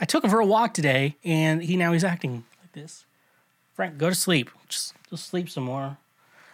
I 0.00 0.04
took 0.04 0.22
him 0.24 0.30
for 0.30 0.40
a 0.40 0.46
walk 0.46 0.74
today, 0.74 1.16
and 1.24 1.62
he 1.62 1.76
now 1.76 1.92
he's 1.92 2.04
acting 2.04 2.44
like 2.60 2.72
this. 2.72 3.06
Frank, 3.72 3.96
go 3.96 4.10
to 4.10 4.14
sleep. 4.14 4.50
Just 4.68 4.94
just 5.08 5.26
sleep 5.26 5.48
some 5.48 5.64
more. 5.64 5.96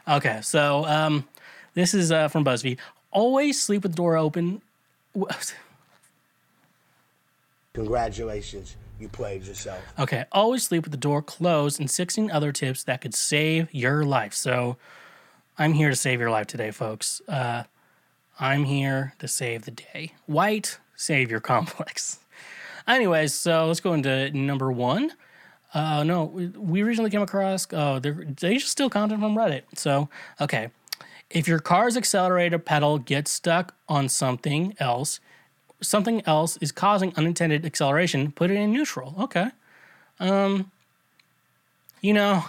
Okay, 0.07 0.41
so 0.43 0.85
um, 0.87 1.27
This 1.75 1.95
is 1.95 2.11
uh, 2.13 2.29
from 2.29 2.45
BuzzFeed. 2.45 2.79
Always 3.11 3.61
sleep 3.61 3.83
with 3.83 3.93
the 3.93 3.97
door 3.97 4.17
open. 4.17 4.63
Congratulations, 7.73 8.77
you 8.99 9.09
played 9.09 9.45
yourself. 9.45 9.81
Okay, 9.99 10.25
always 10.33 10.65
sleep 10.65 10.85
with 10.85 10.91
the 10.91 10.99
door 10.99 11.23
closed 11.23 11.79
and 11.79 11.91
16 11.91 12.31
other 12.31 12.53
tips 12.53 12.83
that 12.85 13.01
could 13.01 13.15
save 13.15 13.73
your 13.73 14.05
life. 14.05 14.35
So 14.35 14.77
I'm 15.57 15.75
here 15.75 15.91
to 15.91 15.97
save 15.97 16.21
your 16.21 16.31
life 16.31 16.47
today, 16.49 16.71
folks. 16.73 17.23
Uh, 17.29 17.65
I'm 18.41 18.65
here 18.65 19.15
to 19.19 19.29
save 19.29 19.65
the 19.67 19.71
day. 19.71 20.15
White, 20.27 20.79
save 20.97 21.31
your 21.31 21.41
complex. 21.41 22.19
Anyways, 22.89 23.35
so 23.35 23.67
let's 23.67 23.81
go 23.81 23.93
into 23.93 24.31
number 24.37 24.73
one. 24.73 25.13
Uh, 25.73 26.03
no, 26.03 26.25
we- 26.25 26.83
recently 26.83 27.11
came 27.11 27.23
across, 27.23 27.69
oh, 27.73 28.01
they're, 28.01 28.25
they 28.41 28.55
just 28.55 28.69
steal 28.73 28.91
content 28.91 29.21
from 29.21 29.37
Reddit. 29.37 29.63
So, 29.77 30.09
okay. 30.41 30.71
If 31.31 31.47
your 31.47 31.61
car's 31.61 31.97
accelerator 31.97 32.59
pedal 32.59 32.99
gets 32.99 33.31
stuck 33.31 33.75
on 33.89 34.09
something 34.09 34.75
else, 34.81 35.21
something 35.81 36.23
else 36.27 36.57
is 36.59 36.73
causing 36.73 37.15
unintended 37.17 37.65
acceleration, 37.65 38.33
put 38.33 38.51
it 38.51 38.57
in 38.57 38.73
neutral. 38.73 39.15
Okay. 39.19 39.51
Um, 40.19 40.71
you 42.01 42.13
know, 42.13 42.45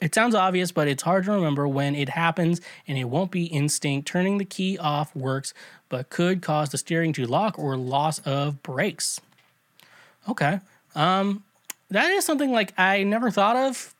it 0.00 0.14
sounds 0.14 0.34
obvious, 0.34 0.72
but 0.72 0.88
it's 0.88 1.02
hard 1.02 1.24
to 1.24 1.32
remember 1.32 1.66
when 1.66 1.94
it 1.94 2.10
happens 2.10 2.60
and 2.86 2.96
it 2.98 3.04
won't 3.04 3.30
be 3.30 3.46
instinct. 3.46 4.06
Turning 4.06 4.38
the 4.38 4.44
key 4.44 4.78
off 4.78 5.14
works, 5.16 5.52
but 5.88 6.10
could 6.10 6.42
cause 6.42 6.70
the 6.70 6.78
steering 6.78 7.12
to 7.14 7.26
lock 7.26 7.58
or 7.58 7.76
loss 7.76 8.18
of 8.20 8.62
brakes. 8.62 9.20
Okay. 10.28 10.60
Um, 10.94 11.42
that 11.90 12.10
is 12.10 12.24
something 12.24 12.52
like 12.52 12.72
I 12.78 13.02
never 13.04 13.30
thought 13.30 13.56
of, 13.56 13.94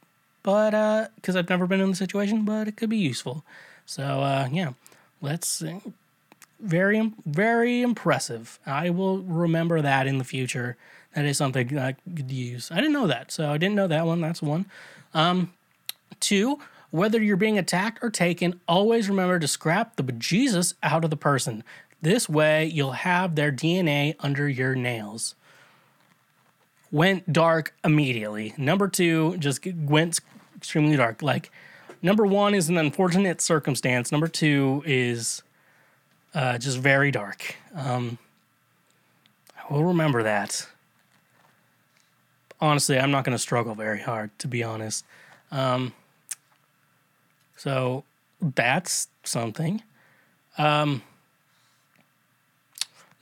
but 0.47 0.74
uh, 0.74 1.09
because 1.16 1.34
I've 1.34 1.51
never 1.51 1.66
been 1.66 1.80
in 1.80 1.90
the 1.90 1.97
situation, 1.97 2.44
but 2.44 2.68
it 2.68 2.76
could 2.76 2.88
be 2.88 2.97
useful. 2.97 3.44
So 3.84 4.05
uh, 4.05 4.49
yeah, 4.53 4.74
let's 5.20 5.61
very 6.61 7.12
very 7.26 7.82
impressive. 7.82 8.61
I 8.64 8.90
will 8.90 9.18
remember 9.18 9.82
that 9.82 10.07
in 10.07 10.18
the 10.18 10.24
future. 10.24 10.76
That 11.16 11.24
is 11.24 11.36
something 11.36 11.76
I 11.76 11.97
could 12.14 12.30
use. 12.30 12.70
I 12.70 12.76
didn't 12.76 12.92
know 12.92 13.09
that, 13.09 13.32
so 13.32 13.51
I 13.51 13.59
didn't 13.59 13.74
know 13.74 13.88
that 13.88 14.07
one. 14.07 14.20
That's 14.20 14.40
one. 14.40 14.66
Um, 15.14 15.53
two, 16.20 16.61
whether 16.92 17.20
you're 17.20 17.36
being 17.36 17.59
attacked 17.59 17.99
or 18.01 18.11
taken, 18.11 18.61
always 18.68 19.09
remember 19.09 19.40
to 19.40 19.49
scrap 19.49 19.97
the 19.97 20.05
bejesus 20.05 20.74
out 20.84 21.03
of 21.03 21.11
the 21.11 21.16
person. 21.16 21.64
This 22.01 22.28
way, 22.28 22.66
you'll 22.66 22.92
have 22.92 23.34
their 23.34 23.51
DNA 23.51 24.14
under 24.20 24.49
your 24.49 24.76
nails. 24.76 25.34
Went 26.92 27.32
dark 27.32 27.74
immediately. 27.82 28.55
Number 28.57 28.86
two 28.86 29.36
just 29.38 29.66
went 29.66 30.20
extremely 30.57 30.96
dark. 30.96 31.22
Like, 31.22 31.50
number 32.02 32.26
one 32.26 32.54
is 32.54 32.68
an 32.68 32.78
unfortunate 32.78 33.40
circumstance. 33.40 34.11
Number 34.11 34.28
two 34.28 34.82
is 34.86 35.42
uh, 36.34 36.59
just 36.59 36.78
very 36.78 37.11
dark. 37.11 37.57
Um, 37.74 38.18
I 39.59 39.72
will 39.72 39.84
remember 39.84 40.22
that. 40.22 40.66
Honestly, 42.61 42.98
I'm 42.98 43.11
not 43.11 43.24
going 43.24 43.34
to 43.36 43.42
struggle 43.42 43.74
very 43.74 44.00
hard, 44.00 44.30
to 44.38 44.48
be 44.48 44.62
honest. 44.62 45.04
Um, 45.50 45.92
so 47.57 48.04
that's 48.40 49.09
something. 49.24 49.82
Um, 50.59 51.02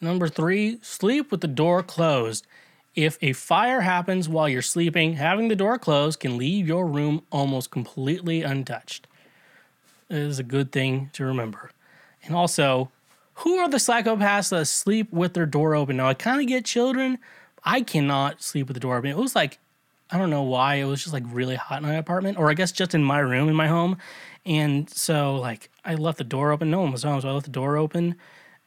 number 0.01 0.29
three, 0.29 0.79
sleep 0.83 1.31
with 1.31 1.41
the 1.41 1.49
door 1.49 1.83
closed. 1.83 2.47
If 2.95 3.19
a 3.21 3.33
fire 3.33 3.81
happens 3.81 4.29
while 4.29 4.49
you're 4.49 4.63
sleeping, 4.63 5.15
having 5.15 5.49
the 5.49 5.57
door 5.57 5.79
closed 5.79 6.21
can 6.21 6.39
leave 6.39 6.69
your 6.69 6.87
room 6.87 7.23
almost 7.33 7.71
completely 7.71 8.43
untouched. 8.43 9.07
It 10.09 10.19
is 10.19 10.39
a 10.39 10.45
good 10.45 10.71
thing 10.71 11.11
to 11.15 11.25
remember. 11.25 11.71
And 12.25 12.37
also, 12.37 12.91
who 13.39 13.57
are 13.57 13.69
the 13.69 13.79
psychopaths 13.79 14.51
that 14.51 14.67
sleep 14.67 15.13
with 15.13 15.35
their 15.35 15.47
door 15.47 15.75
open? 15.75 15.97
Now, 15.97 16.09
I 16.09 16.15
kind 16.15 16.41
of 16.41 16.47
get 16.47 16.65
children. 16.65 17.19
I 17.65 17.81
cannot 17.81 18.43
sleep 18.43 18.69
with 18.69 18.75
the 18.75 18.81
door 18.81 18.97
open. 18.97 19.11
It 19.11 19.17
was 19.17 19.35
like, 19.35 19.59
I 20.11 20.19
don't 20.19 20.31
know 20.31 20.43
why. 20.43 20.77
It 20.77 20.85
was 20.85 21.03
just 21.03 21.13
like 21.13 21.25
really 21.27 21.57
hot 21.57 21.83
in 21.83 21.89
my 21.89 21.95
apartment, 21.95 22.39
or 22.39 22.49
I 22.49 22.55
guess 22.55 22.71
just 22.71 22.95
in 22.95 23.03
my 23.03 23.19
room 23.19 23.49
in 23.49 23.57
my 23.57 23.67
home. 23.67 23.97
And 24.47 24.89
so, 24.89 25.37
like, 25.37 25.69
I 25.85 25.97
left 25.97 26.19
the 26.19 26.25
door 26.25 26.53
open. 26.53 26.71
No 26.71 26.81
one 26.83 26.93
was 26.93 27.03
home, 27.03 27.21
so 27.21 27.29
I 27.29 27.33
left 27.33 27.47
the 27.47 27.53
door 27.53 27.77
open 27.77 28.15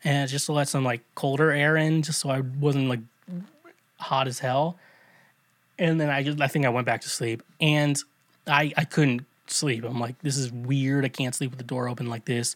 and 0.03 0.29
just 0.29 0.47
to 0.47 0.51
let 0.51 0.67
some 0.67 0.83
like 0.83 1.01
colder 1.15 1.51
air 1.51 1.77
in, 1.77 2.01
just 2.01 2.19
so 2.19 2.29
I 2.29 2.41
wasn't 2.41 2.89
like 2.89 2.99
hot 3.97 4.27
as 4.27 4.39
hell. 4.39 4.77
And 5.79 5.99
then 5.99 6.09
I 6.09 6.23
just, 6.23 6.41
I 6.41 6.47
think 6.47 6.65
I 6.65 6.69
went 6.69 6.85
back 6.85 7.01
to 7.01 7.09
sleep 7.09 7.43
and 7.61 8.01
I, 8.47 8.73
I 8.75 8.85
couldn't 8.85 9.25
sleep. 9.47 9.83
I'm 9.83 9.99
like, 9.99 10.19
this 10.21 10.37
is 10.37 10.51
weird. 10.51 11.05
I 11.05 11.09
can't 11.09 11.35
sleep 11.35 11.51
with 11.51 11.59
the 11.59 11.65
door 11.65 11.87
open 11.87 12.07
like 12.07 12.25
this. 12.25 12.55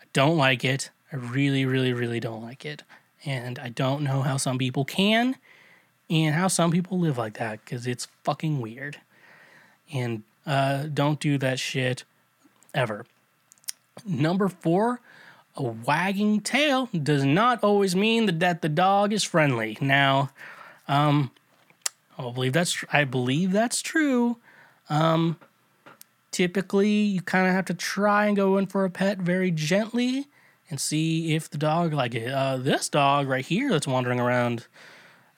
I 0.00 0.04
don't 0.12 0.36
like 0.36 0.64
it. 0.64 0.90
I 1.12 1.16
really, 1.16 1.64
really, 1.64 1.92
really 1.92 2.20
don't 2.20 2.42
like 2.42 2.64
it. 2.64 2.82
And 3.24 3.58
I 3.58 3.70
don't 3.70 4.02
know 4.02 4.22
how 4.22 4.36
some 4.36 4.58
people 4.58 4.84
can 4.84 5.36
and 6.10 6.34
how 6.34 6.48
some 6.48 6.70
people 6.70 6.98
live 6.98 7.18
like 7.18 7.34
that 7.38 7.64
because 7.64 7.86
it's 7.86 8.08
fucking 8.24 8.60
weird. 8.60 8.98
And 9.92 10.22
uh, 10.46 10.84
don't 10.92 11.18
do 11.18 11.38
that 11.38 11.58
shit 11.58 12.04
ever. 12.74 13.06
Number 14.06 14.48
four, 14.48 15.00
a 15.56 15.62
wagging 15.62 16.40
tail 16.40 16.88
does 17.02 17.24
not 17.24 17.62
always 17.64 17.96
mean 17.96 18.38
that 18.38 18.62
the 18.62 18.68
dog 18.68 19.12
is 19.12 19.24
friendly. 19.24 19.76
Now, 19.80 20.30
um, 20.88 21.30
I 22.18 22.22
believe 22.22 22.52
that's 22.52 22.84
I 22.92 23.04
believe 23.04 23.52
that's 23.52 23.80
true. 23.80 24.38
Um, 24.88 25.36
typically, 26.32 26.90
you 26.90 27.20
kind 27.20 27.46
of 27.46 27.52
have 27.52 27.66
to 27.66 27.74
try 27.74 28.26
and 28.26 28.36
go 28.36 28.56
in 28.58 28.66
for 28.66 28.84
a 28.84 28.90
pet 28.90 29.18
very 29.18 29.50
gently 29.50 30.26
and 30.70 30.80
see 30.80 31.34
if 31.34 31.48
the 31.48 31.58
dog 31.58 31.92
like 31.92 32.14
it. 32.14 32.32
Uh, 32.32 32.56
this 32.56 32.88
dog 32.88 33.28
right 33.28 33.44
here 33.44 33.70
that's 33.70 33.86
wandering 33.86 34.20
around 34.20 34.66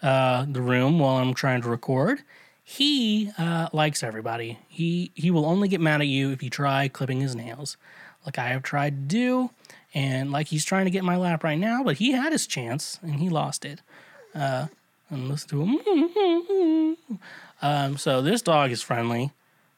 uh, 0.02 0.46
the 0.48 0.62
room 0.62 0.98
while 0.98 1.16
I'm 1.16 1.34
trying 1.34 1.62
to 1.62 1.68
record. 1.68 2.22
He 2.64 3.30
uh, 3.36 3.68
likes 3.72 4.02
everybody. 4.02 4.58
He 4.68 5.10
he 5.14 5.30
will 5.30 5.44
only 5.44 5.68
get 5.68 5.80
mad 5.80 6.00
at 6.00 6.06
you 6.06 6.30
if 6.30 6.42
you 6.42 6.50
try 6.50 6.88
clipping 6.88 7.20
his 7.20 7.34
nails, 7.34 7.76
like 8.24 8.38
I 8.38 8.48
have 8.48 8.62
tried 8.62 9.08
to 9.08 9.14
do, 9.14 9.50
and 9.92 10.30
like 10.30 10.46
he's 10.48 10.64
trying 10.64 10.84
to 10.84 10.90
get 10.90 11.04
my 11.04 11.16
lap 11.16 11.42
right 11.42 11.58
now. 11.58 11.82
But 11.82 11.96
he 11.96 12.12
had 12.12 12.32
his 12.32 12.46
chance 12.46 12.98
and 13.02 13.16
he 13.16 13.28
lost 13.28 13.64
it. 13.64 13.80
Uh, 14.34 14.68
and 15.10 15.28
listen 15.28 15.48
to 15.50 15.64
him. 15.64 16.96
Um, 17.62 17.96
so 17.98 18.22
this 18.22 18.42
dog 18.42 18.70
is 18.70 18.82
friendly. 18.82 19.32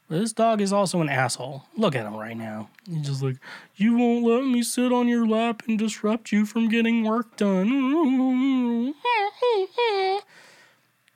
But 0.08 0.20
this 0.20 0.32
dog 0.32 0.60
is 0.60 0.72
also 0.72 1.00
an 1.00 1.08
asshole. 1.08 1.64
Look 1.76 1.94
at 1.96 2.04
him 2.04 2.14
right 2.14 2.36
now. 2.36 2.68
He's 2.86 3.06
just 3.06 3.22
like, 3.22 3.36
you 3.76 3.96
won't 3.96 4.24
let 4.24 4.44
me 4.44 4.62
sit 4.62 4.92
on 4.92 5.08
your 5.08 5.26
lap 5.26 5.62
and 5.66 5.78
disrupt 5.78 6.32
you 6.32 6.44
from 6.44 6.68
getting 6.68 7.04
work 7.04 7.36
done. 7.36 8.92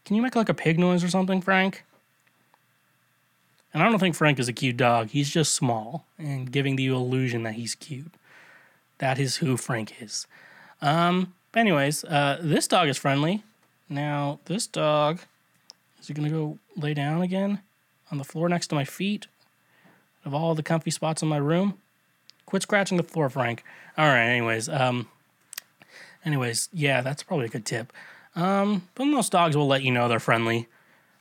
Can 0.04 0.16
you 0.16 0.22
make 0.22 0.34
like 0.34 0.48
a 0.48 0.54
pig 0.54 0.78
noise 0.78 1.04
or 1.04 1.08
something, 1.08 1.42
Frank? 1.42 1.84
And 3.74 3.82
I 3.82 3.90
don't 3.90 3.98
think 3.98 4.14
Frank 4.14 4.38
is 4.38 4.48
a 4.48 4.52
cute 4.54 4.78
dog. 4.78 5.10
He's 5.10 5.28
just 5.28 5.54
small 5.54 6.06
and 6.16 6.50
giving 6.50 6.76
the 6.76 6.86
illusion 6.86 7.42
that 7.42 7.54
he's 7.54 7.74
cute. 7.74 8.14
That 8.96 9.18
is 9.18 9.36
who 9.36 9.58
Frank 9.58 10.00
is. 10.00 10.26
Um, 10.80 11.34
anyways, 11.54 12.02
uh, 12.04 12.38
this 12.40 12.66
dog 12.66 12.88
is 12.88 12.96
friendly. 12.96 13.42
Now, 13.88 14.40
this 14.46 14.66
dog 14.66 15.20
is 16.00 16.08
he 16.08 16.14
gonna 16.14 16.30
go 16.30 16.58
lay 16.76 16.94
down 16.94 17.22
again 17.22 17.60
on 18.10 18.18
the 18.18 18.24
floor 18.24 18.48
next 18.48 18.68
to 18.68 18.74
my 18.74 18.84
feet 18.84 19.26
of 20.24 20.34
all 20.34 20.54
the 20.54 20.62
comfy 20.62 20.90
spots 20.90 21.22
in 21.22 21.28
my 21.28 21.36
room? 21.36 21.78
Quit 22.46 22.62
scratching 22.62 22.96
the 22.96 23.02
floor, 23.02 23.28
Frank. 23.28 23.64
All 23.98 24.06
right, 24.06 24.26
anyways, 24.26 24.68
um, 24.68 25.08
anyways, 26.24 26.68
yeah, 26.72 27.00
that's 27.00 27.22
probably 27.22 27.46
a 27.46 27.48
good 27.50 27.66
tip. 27.66 27.92
Um, 28.34 28.88
but 28.94 29.06
most 29.06 29.32
dogs 29.32 29.56
will 29.56 29.66
let 29.66 29.82
you 29.82 29.90
know 29.90 30.08
they're 30.08 30.20
friendly. 30.20 30.68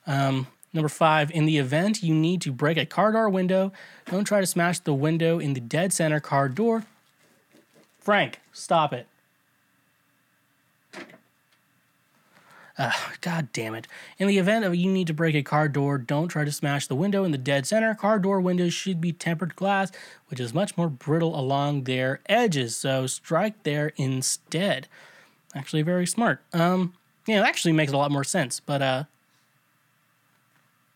Um, 0.05 0.47
number 0.73 0.89
five, 0.89 1.31
in 1.31 1.45
the 1.45 1.57
event 1.57 2.03
you 2.03 2.13
need 2.13 2.41
to 2.41 2.51
break 2.51 2.77
a 2.77 2.85
car 2.85 3.11
door 3.11 3.29
window, 3.29 3.71
don't 4.05 4.25
try 4.25 4.39
to 4.39 4.45
smash 4.45 4.79
the 4.79 4.93
window 4.93 5.39
in 5.39 5.53
the 5.53 5.61
dead 5.61 5.93
center 5.93 6.19
car 6.19 6.49
door. 6.49 6.85
Frank, 7.97 8.39
stop 8.53 8.93
it. 8.93 9.07
Uh, 12.77 12.91
God 13.21 13.47
damn 13.53 13.73
it. 13.73 13.87
In 14.17 14.27
the 14.27 14.37
event 14.37 14.65
of 14.65 14.75
you 14.75 14.91
need 14.91 15.07
to 15.07 15.13
break 15.13 15.33
a 15.33 15.43
car 15.43 15.69
door, 15.69 15.97
don't 15.97 16.27
try 16.27 16.43
to 16.43 16.51
smash 16.51 16.87
the 16.87 16.95
window 16.95 17.23
in 17.23 17.31
the 17.31 17.37
dead 17.37 17.65
center. 17.65 17.95
Car 17.95 18.19
door 18.19 18.41
windows 18.41 18.73
should 18.73 18.99
be 18.99 19.13
tempered 19.13 19.55
glass, 19.55 19.91
which 20.27 20.41
is 20.41 20.53
much 20.53 20.75
more 20.75 20.89
brittle 20.89 21.39
along 21.39 21.83
their 21.83 22.19
edges, 22.25 22.75
so 22.75 23.07
strike 23.07 23.63
there 23.63 23.93
instead. 23.95 24.87
Actually, 25.53 25.83
very 25.83 26.05
smart. 26.05 26.41
Um, 26.51 26.93
yeah, 27.25 27.39
it 27.39 27.45
actually 27.45 27.71
makes 27.71 27.93
a 27.93 27.97
lot 27.97 28.11
more 28.11 28.25
sense, 28.25 28.59
but, 28.59 28.81
uh, 28.81 29.03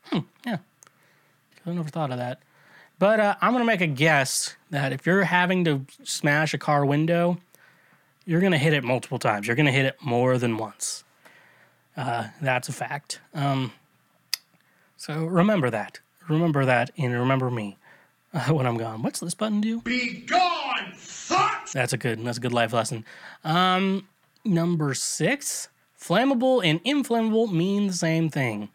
hmm, 0.03 0.19
yeah. 0.45 0.57
I 1.65 1.71
never 1.71 1.89
thought 1.89 2.11
of 2.11 2.17
that. 2.17 2.41
But 2.97 3.19
uh, 3.21 3.35
I'm 3.41 3.53
going 3.53 3.61
to 3.61 3.65
make 3.65 3.79
a 3.79 3.87
guess 3.87 4.55
that 4.69 4.91
if 4.91 5.05
you're 5.05 5.23
having 5.23 5.63
to 5.63 5.85
smash 6.03 6.53
a 6.53 6.57
car 6.57 6.85
window, 6.85 7.37
you're 8.25 8.41
going 8.41 8.51
to 8.51 8.57
hit 8.57 8.73
it 8.73 8.83
multiple 8.83 9.19
times. 9.19 9.47
You're 9.47 9.55
going 9.55 9.65
to 9.65 9.71
hit 9.71 9.85
it 9.85 9.95
more 10.01 10.37
than 10.37 10.57
once. 10.57 11.05
Uh, 11.97 12.27
that's 12.41 12.69
a 12.69 12.73
fact. 12.73 13.19
Um, 13.33 13.71
so 14.97 15.25
remember 15.25 15.69
that. 15.69 15.99
Remember 16.27 16.65
that 16.65 16.91
and 16.97 17.13
remember 17.13 17.49
me. 17.49 17.77
uh, 18.33 18.45
when 18.53 18.65
I'm 18.65 18.77
gone. 18.77 19.01
What's 19.01 19.19
this 19.19 19.33
button 19.33 19.61
do? 19.61 19.81
Be 19.81 20.21
gone, 20.21 20.93
fuck! 20.95 21.69
That's 21.71 21.93
a 21.93 21.97
good. 21.97 22.23
That's 22.23 22.37
a 22.37 22.41
good 22.41 22.53
life 22.53 22.73
lesson. 22.73 23.05
Um, 23.43 24.07
number 24.45 24.93
six. 24.93 25.69
Flammable 25.99 26.63
and 26.63 26.79
inflammable 26.85 27.47
mean 27.47 27.87
the 27.87 27.93
same 27.93 28.29
thing. 28.29 28.69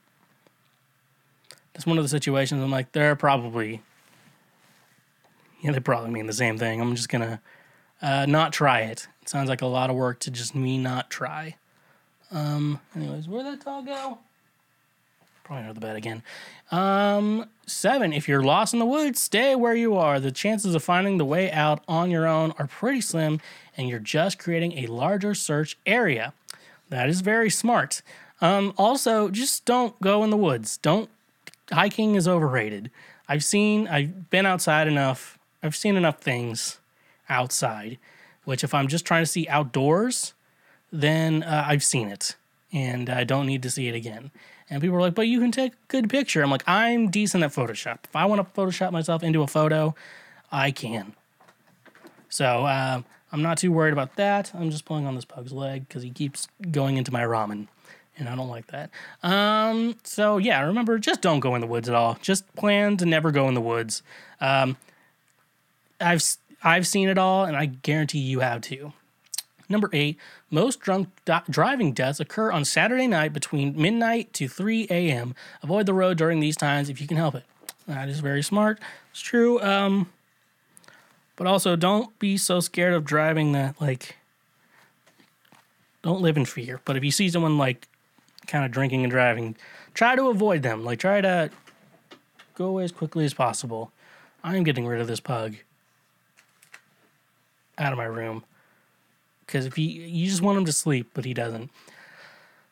That's 1.73 1.87
one 1.87 1.97
of 1.97 2.05
the 2.05 2.09
situations 2.09 2.63
I'm 2.63 2.71
like, 2.71 2.93
they're 2.93 3.17
probably, 3.17 3.81
yeah, 5.63 5.73
they 5.73 5.81
probably 5.81 6.11
mean 6.11 6.27
the 6.27 6.35
same 6.35 6.59
thing. 6.59 6.83
I'm 6.83 6.95
just 6.95 7.09
gonna 7.09 7.41
uh, 8.03 8.27
not 8.27 8.53
try 8.53 8.81
it. 8.83 9.09
It 9.23 9.29
sounds 9.31 9.49
like 9.49 9.63
a 9.63 9.67
lot 9.67 9.89
of 9.89 9.97
work 9.97 10.21
to 10.21 10.31
just 10.31 10.55
me 10.55 10.77
not 10.77 11.11
try. 11.11 11.57
Um, 12.35 12.81
anyways, 12.97 13.29
where'd 13.29 13.47
that 13.47 13.65
dog 13.65 13.87
go? 13.87 14.19
Probably 15.45 15.63
under 15.63 15.75
the 15.75 15.81
bed 15.81 15.97
again. 15.97 16.23
Um, 16.73 17.49
seven, 17.67 18.13
if 18.13 18.29
you're 18.29 18.43
lost 18.43 18.73
in 18.73 18.81
the 18.81 18.87
woods, 18.87 19.21
stay 19.21 19.55
where 19.55 19.75
you 19.75 19.95
are. 19.95 20.19
The 20.19 20.33
chances 20.33 20.75
of 20.75 20.83
finding 20.83 21.19
the 21.19 21.25
way 21.25 21.51
out 21.53 21.83
on 21.87 22.11
your 22.11 22.27
own 22.27 22.53
are 22.59 22.67
pretty 22.67 23.01
slim, 23.01 23.41
and 23.77 23.89
you're 23.89 23.99
just 24.01 24.39
creating 24.39 24.73
a 24.79 24.87
larger 24.89 25.35
search 25.35 25.79
area. 25.87 26.33
That 26.89 27.09
is 27.09 27.21
very 27.21 27.51
smart. 27.51 28.03
Um, 28.41 28.75
also, 28.77 29.29
just 29.29 29.65
don't 29.65 29.99
go 30.01 30.25
in 30.25 30.31
the 30.31 30.37
woods. 30.37 30.79
Don't 30.79 31.09
hiking 31.71 32.15
is 32.15 32.27
overrated. 32.27 32.91
I've 33.29 33.45
seen, 33.45 33.87
I've 33.87 34.29
been 34.31 34.47
outside 34.47 34.89
enough. 34.89 35.39
I've 35.63 35.77
seen 35.77 35.97
enough 35.97 36.21
things 36.21 36.79
outside, 37.29 37.99
which 38.45 38.65
if 38.65 38.75
I'm 38.75 38.89
just 38.89 39.07
trying 39.07 39.23
to 39.23 39.31
see 39.31 39.47
outdoors, 39.49 40.35
then 40.95 41.43
uh, 41.43 41.65
I've 41.67 41.83
seen 41.83 42.09
it 42.09 42.37
and 42.73 43.11
I 43.11 43.25
don't 43.25 43.47
need 43.47 43.63
to 43.65 43.71
see 43.71 43.89
it 43.89 43.95
again. 43.95 44.31
And 44.71 44.81
people 44.81 44.97
are 44.97 45.01
like, 45.01 45.15
but 45.15 45.27
you 45.27 45.41
can 45.41 45.51
take 45.51 45.73
a 45.73 45.77
good 45.89 46.09
picture. 46.09 46.43
I'm 46.43 46.51
like, 46.51 46.67
I'm 46.67 47.11
decent 47.11 47.45
at 47.45 47.51
Photoshop. 47.51 47.99
If 48.05 48.17
I 48.17 48.25
want 48.27 48.41
to 48.41 48.61
Photoshop 48.61 48.93
myself 48.93 49.23
into 49.23 49.43
a 49.43 49.47
photo, 49.47 49.95
I 50.51 50.71
can. 50.71 51.15
So 52.29 52.65
uh, 52.65 53.03
I'm 53.33 53.43
not 53.43 53.59
too 53.59 53.73
worried 53.73 53.93
about 53.93 54.17
that. 54.17 54.53
I'm 54.55 54.71
just 54.71 54.85
pulling 54.85 55.07
on 55.07 55.17
this 55.17 55.25
pug's 55.25 55.53
leg 55.53 55.89
because 55.89 56.03
he 56.03 56.11
keeps 56.11 56.49
going 56.71 56.97
into 56.97 57.13
my 57.13 57.23
ramen, 57.23 57.69
and 58.17 58.29
I 58.29 58.35
don't 58.35 58.49
like 58.49 58.69
that. 58.69 58.91
Um, 59.23 59.97
so 60.05 60.39
yeah, 60.39 60.65
remember, 60.65 60.99
just 60.99 61.21
don't 61.21 61.41
go 61.41 61.55
in 61.55 61.61
the 61.61 61.67
woods 61.67 61.89
at 61.89 61.95
all. 61.95 62.19
Just 62.23 62.53
plan 62.55 62.97
to 62.97 63.07
never 63.07 63.31
go 63.31 63.47
in 63.49 63.55
the 63.55 63.61
woods. 63.61 64.03
Um, 64.41 64.77
I've 66.01 66.25
I've 66.63 66.87
seen 66.87 67.09
it 67.09 67.19
all, 67.19 67.45
and 67.45 67.57
I 67.57 67.67
guarantee 67.67 68.21
you 68.21 68.41
have 68.41 68.63
too. 68.63 68.93
Number 69.69 69.89
eight, 69.93 70.19
most 70.51 70.81
drunk 70.81 71.09
di- 71.25 71.43
driving 71.49 71.93
deaths 71.93 72.21
occur 72.21 72.51
on 72.53 72.65
Saturday 72.65 73.07
night 73.07 73.33
between 73.33 73.81
midnight 73.81 74.33
to 74.35 74.49
3 74.49 74.87
a.m. 74.91 75.35
Avoid 75.63 75.87
the 75.87 75.95
road 75.95 76.19
during 76.19 76.41
these 76.41 76.57
times 76.57 76.91
if 76.91 77.01
you 77.01 77.07
can 77.07 77.17
help 77.17 77.35
it. 77.35 77.45
That 77.87 78.09
is 78.09 78.21
very 78.21 78.43
smart. 78.43 78.79
It's 79.11 79.21
true. 79.21 79.61
Um, 79.63 80.11
but 81.37 81.47
also, 81.47 81.77
don't 81.77 82.17
be 82.19 82.37
so 82.37 82.61
scared 82.61 82.95
of 82.95 83.05
driving 83.05 83.53
that, 83.53 83.81
like, 83.81 84.17
don't 86.03 86.21
live 86.21 86.37
in 86.37 86.45
fear. 86.45 86.81
But 86.85 86.97
if 86.97 87.05
you 87.05 87.11
see 87.11 87.29
someone, 87.29 87.59
like, 87.59 87.89
kind 88.47 88.65
of 88.65 88.71
drinking 88.71 89.03
and 89.03 89.11
driving, 89.11 89.57
try 89.95 90.15
to 90.15 90.29
avoid 90.29 90.63
them. 90.63 90.85
Like, 90.85 90.99
try 90.99 91.21
to 91.21 91.51
go 92.55 92.67
away 92.67 92.85
as 92.85 92.93
quickly 92.93 93.25
as 93.25 93.35
possible. 93.35 93.91
I 94.45 94.57
am 94.57 94.63
getting 94.63 94.87
rid 94.87 95.01
of 95.01 95.09
this 95.09 95.21
pug 95.21 95.57
out 97.79 97.93
of 97.93 97.99
my 97.99 98.05
room 98.05 98.45
because 99.47 99.67
if 99.67 99.77
he 99.77 99.83
you 99.83 100.29
just 100.29 100.43
want 100.43 100.59
him 100.59 100.65
to 100.65 100.73
sleep 100.73 101.11
but 101.15 101.25
he 101.25 101.35
doesn't. 101.35 101.71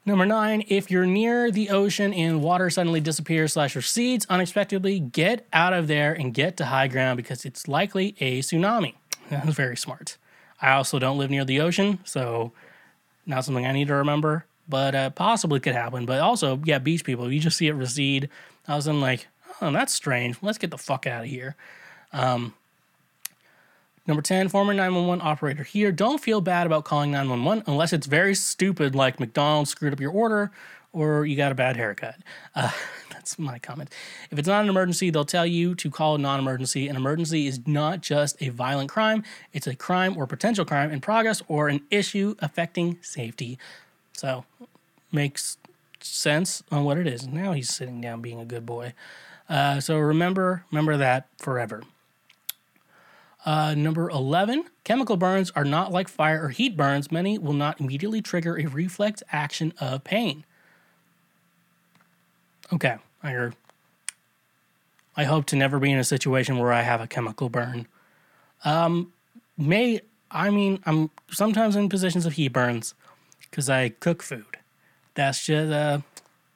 Number 0.05 0.27
nine 0.27 0.65
if 0.69 0.91
you're 0.91 1.07
near 1.07 1.51
the 1.51 1.71
ocean 1.71 2.13
and 2.13 2.43
water 2.43 2.71
suddenly 2.71 3.01
disappears 3.01 3.53
slash 3.53 3.77
recedes 3.77 4.27
unexpectedly 4.29 5.01
get 5.01 5.47
out 5.53 5.73
of 5.73 5.87
there 5.87 6.13
and 6.13 6.35
get 6.35 6.57
to 6.57 6.67
high 6.67 6.89
ground 6.89 7.17
because 7.17 7.45
it's 7.45 7.69
likely 7.69 8.17
a 8.21 8.41
tsunami. 8.41 8.95
That's 9.31 9.55
very 9.55 9.77
smart. 9.77 10.19
I 10.61 10.73
also 10.73 10.99
don't 10.99 11.19
live 11.19 11.31
near 11.31 11.45
the 11.45 11.61
ocean 11.61 12.01
so 12.05 12.53
not 13.25 13.45
something 13.45 13.65
i 13.67 13.73
need 13.73 13.89
to 13.89 13.95
remember 13.95 14.45
but 14.69 14.95
uh, 14.95 15.11
possibly 15.11 15.61
could 15.61 15.75
happen. 15.75 16.07
But 16.07 16.21
also 16.21 16.61
yeah 16.65 16.79
beach 16.79 17.05
people 17.05 17.31
you 17.33 17.41
just 17.41 17.57
see 17.57 17.69
it 17.69 17.75
recede. 17.75 18.29
I 18.67 18.77
was 18.77 18.87
in 18.87 19.01
like 19.01 19.29
oh 19.61 19.71
that's 19.71 19.93
strange. 19.95 20.37
Let's 20.43 20.59
get 20.59 20.71
the 20.71 20.79
fuck 20.79 21.07
out 21.07 21.25
of 21.25 21.31
here 21.31 21.57
Number 24.07 24.23
10, 24.23 24.49
former 24.49 24.75
911 24.75 25.25
operator 25.25 25.63
here. 25.63 25.93
Don't 25.93 26.21
feel 26.21 26.41
bad 26.41 26.67
about 26.67 26.85
calling 26.85 27.13
911 27.13 27.65
unless 27.67 27.93
it's 27.93 28.07
very 28.07 28.35
stupid, 28.35 28.95
like 28.95 29.21
McDonald's 29.21 29.71
screwed 29.71 29.93
up 29.93 30.01
your 30.01 30.11
order 30.11 30.51
or 30.93 31.25
you 31.25 31.37
got 31.37 31.53
a 31.53 31.55
bad 31.55 31.77
haircut. 31.77 32.17
Uh, 32.55 32.71
that's 33.11 33.39
my 33.39 33.59
comment. 33.59 33.91
If 34.31 34.39
it's 34.39 34.49
not 34.49 34.65
an 34.65 34.69
emergency, 34.69 35.11
they'll 35.11 35.25
tell 35.25 35.47
you 35.47 35.75
to 35.77 35.91
call 35.91 36.17
a 36.17 36.19
non 36.19 36.39
emergency. 36.39 36.89
An 36.89 36.97
emergency 36.97 37.47
is 37.47 37.67
not 37.67 38.01
just 38.01 38.41
a 38.43 38.49
violent 38.49 38.91
crime, 38.91 39.23
it's 39.53 39.67
a 39.67 39.75
crime 39.75 40.17
or 40.17 40.27
potential 40.27 40.65
crime 40.65 40.91
in 40.91 41.01
progress 41.01 41.43
or 41.49 41.69
an 41.69 41.83
issue 41.91 42.35
affecting 42.41 42.99
safety. 43.03 43.59
So, 44.13 44.45
makes 45.11 45.57
sense 46.01 46.63
on 46.71 46.85
what 46.85 46.99
it 46.99 47.07
is. 47.07 47.27
Now 47.27 47.53
he's 47.53 47.71
sitting 47.71 48.01
down 48.01 48.21
being 48.21 48.41
a 48.41 48.45
good 48.45 48.67
boy. 48.67 48.95
Uh, 49.49 49.81
so 49.81 49.99
remember, 49.99 50.65
remember 50.71 50.97
that 50.97 51.29
forever. 51.39 51.83
Uh, 53.45 53.75
number 53.75 54.09
11, 54.09 54.65
chemical 54.85 55.17
burns 55.17 55.51
are 55.57 55.65
not 55.65 55.91
like 55.91 56.09
fire 56.09 56.45
or 56.45 56.51
heat 56.51 56.77
burns. 56.77 57.11
Many 57.11 57.39
will 57.39 57.53
not 57.55 57.81
immediately 57.81 58.23
trigger 58.23 58.57
a 58.59 58.67
reflex 58.67 59.23
action 59.33 59.73
of 59.81 60.05
pain. 60.05 60.45
Okay, 62.73 62.97
I 63.23 63.31
heard. 63.31 63.57
I 65.17 65.25
hope 65.25 65.47
to 65.47 65.57
never 65.57 65.79
be 65.79 65.91
in 65.91 65.99
a 65.99 66.05
situation 66.05 66.57
where 66.59 66.73
I 66.73 66.83
have 66.83 67.01
a 67.01 67.07
chemical 67.07 67.49
burn. 67.49 67.87
Um, 68.65 69.13
may 69.59 70.01
I 70.31 70.49
mean 70.51 70.81
I'm 70.87 71.11
sometimes 71.31 71.77
in 71.77 71.89
positions 71.89 72.25
of 72.25 72.35
heat 72.35 72.49
burns 72.49 72.95
because 73.51 73.69
I 73.69 73.91
cook 73.91 74.23
food. 74.23 74.47
That's 75.15 75.45
just 75.45 75.71
uh, 75.71 75.99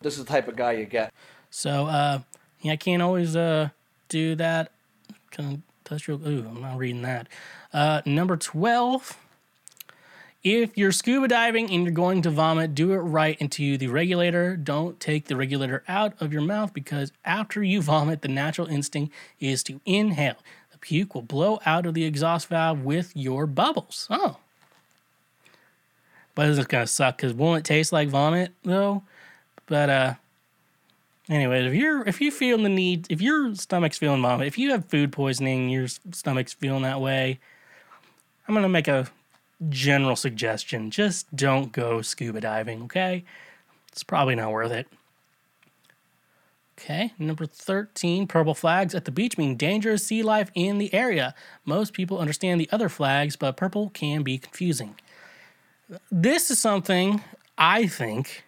This 0.01 0.17
is 0.17 0.25
the 0.25 0.31
type 0.31 0.49
of 0.49 0.57
guy 0.57 0.73
you 0.73 0.87
get. 0.87 1.13
so 1.51 1.87
uh, 1.87 2.21
yeah, 2.63 2.73
I 2.73 2.77
can't 2.77 3.03
always 3.03 3.37
uh 3.37 3.69
do 4.09 4.37
that. 4.37 4.71
Can 5.33 5.63
touch 5.87 6.07
your 6.09 6.19
ooh, 6.19 6.47
I'm 6.49 6.61
not 6.61 6.77
reading 6.77 7.03
that. 7.03 7.29
Uh, 7.73 8.03
number 8.05 8.37
twelve. 8.37 9.17
If 10.45 10.79
you're 10.79 10.93
scuba 10.93 11.27
diving 11.27 11.73
and 11.73 11.83
you're 11.83 11.93
going 11.93 12.23
to 12.23 12.31
vomit, 12.31 12.73
do 12.73 12.93
it 12.93 12.99
right 12.99 13.37
into 13.41 13.77
the 13.77 13.89
regulator. 13.89 14.57
Don't 14.57 15.01
take 15.01 15.25
the 15.25 15.35
regulator 15.35 15.83
out 15.89 16.15
of 16.21 16.33
your 16.33 16.43
mouth 16.43 16.73
because 16.73 17.11
after 17.25 17.65
you 17.65 17.83
vomit, 17.83 18.23
the 18.23 18.29
natural 18.29 18.69
instinct 18.69 19.13
is 19.41 19.65
to 19.65 19.81
inhale. 19.85 20.37
The 20.71 20.79
puke 20.79 21.17
will 21.17 21.23
blow 21.23 21.59
out 21.67 21.85
of 21.85 21.95
the 21.95 22.05
exhaust 22.05 22.47
valve 22.47 22.85
with 22.85 23.11
your 23.17 23.47
bubbles. 23.47 24.07
Oh. 24.09 24.37
But 26.37 26.49
it's 26.49 26.65
gonna 26.65 26.87
suck 26.87 27.17
because 27.17 27.33
won't 27.33 27.61
it 27.61 27.65
taste 27.65 27.93
like 27.93 28.09
vomit 28.09 28.53
though? 28.63 29.03
But 29.67 29.91
uh 29.91 30.15
Anyways, 31.29 31.67
if 31.67 31.75
you're 31.75 32.07
if 32.07 32.21
you 32.21 32.31
feel 32.31 32.59
the 32.59 32.69
need, 32.69 33.07
if 33.11 33.21
your 33.21 33.55
stomach's 33.55 33.99
feeling 33.99 34.23
vomit, 34.23 34.47
if 34.47 34.59
you 34.59 34.71
have 34.71 34.87
food 34.87 35.11
poisoning, 35.11 35.69
your 35.69 35.89
stomach's 35.89 36.53
feeling 36.53 36.83
that 36.83 37.01
way, 37.01 37.41
I'm 38.47 38.55
gonna 38.55 38.69
make 38.69 38.87
a 38.87 39.09
general 39.69 40.15
suggestion: 40.15 40.91
just 40.91 41.35
don't 41.35 41.73
go 41.73 42.01
scuba 42.01 42.41
diving. 42.41 42.85
Okay, 42.85 43.25
it's 43.91 44.05
probably 44.05 44.37
not 44.37 44.53
worth 44.53 44.71
it. 44.71 44.87
Okay, 46.79 47.13
number 47.19 47.47
13, 47.47 48.27
purple 48.27 48.53
flags 48.53 48.95
at 48.95 49.07
the 49.07 49.11
beach 49.11 49.39
mean 49.39 49.57
dangerous 49.57 50.07
sea 50.07 50.23
life 50.23 50.51
in 50.55 50.77
the 50.77 50.93
area. 50.93 51.35
Most 51.65 51.95
people 51.95 52.19
understand 52.19 52.61
the 52.61 52.69
other 52.71 52.91
flags, 52.91 53.35
but 53.35 53.57
purple 53.57 53.89
can 53.91 54.23
be 54.23 54.37
confusing. 54.37 54.95
This 56.13 56.51
is 56.51 56.59
something 56.59 57.23
I 57.57 57.87
think 57.87 58.45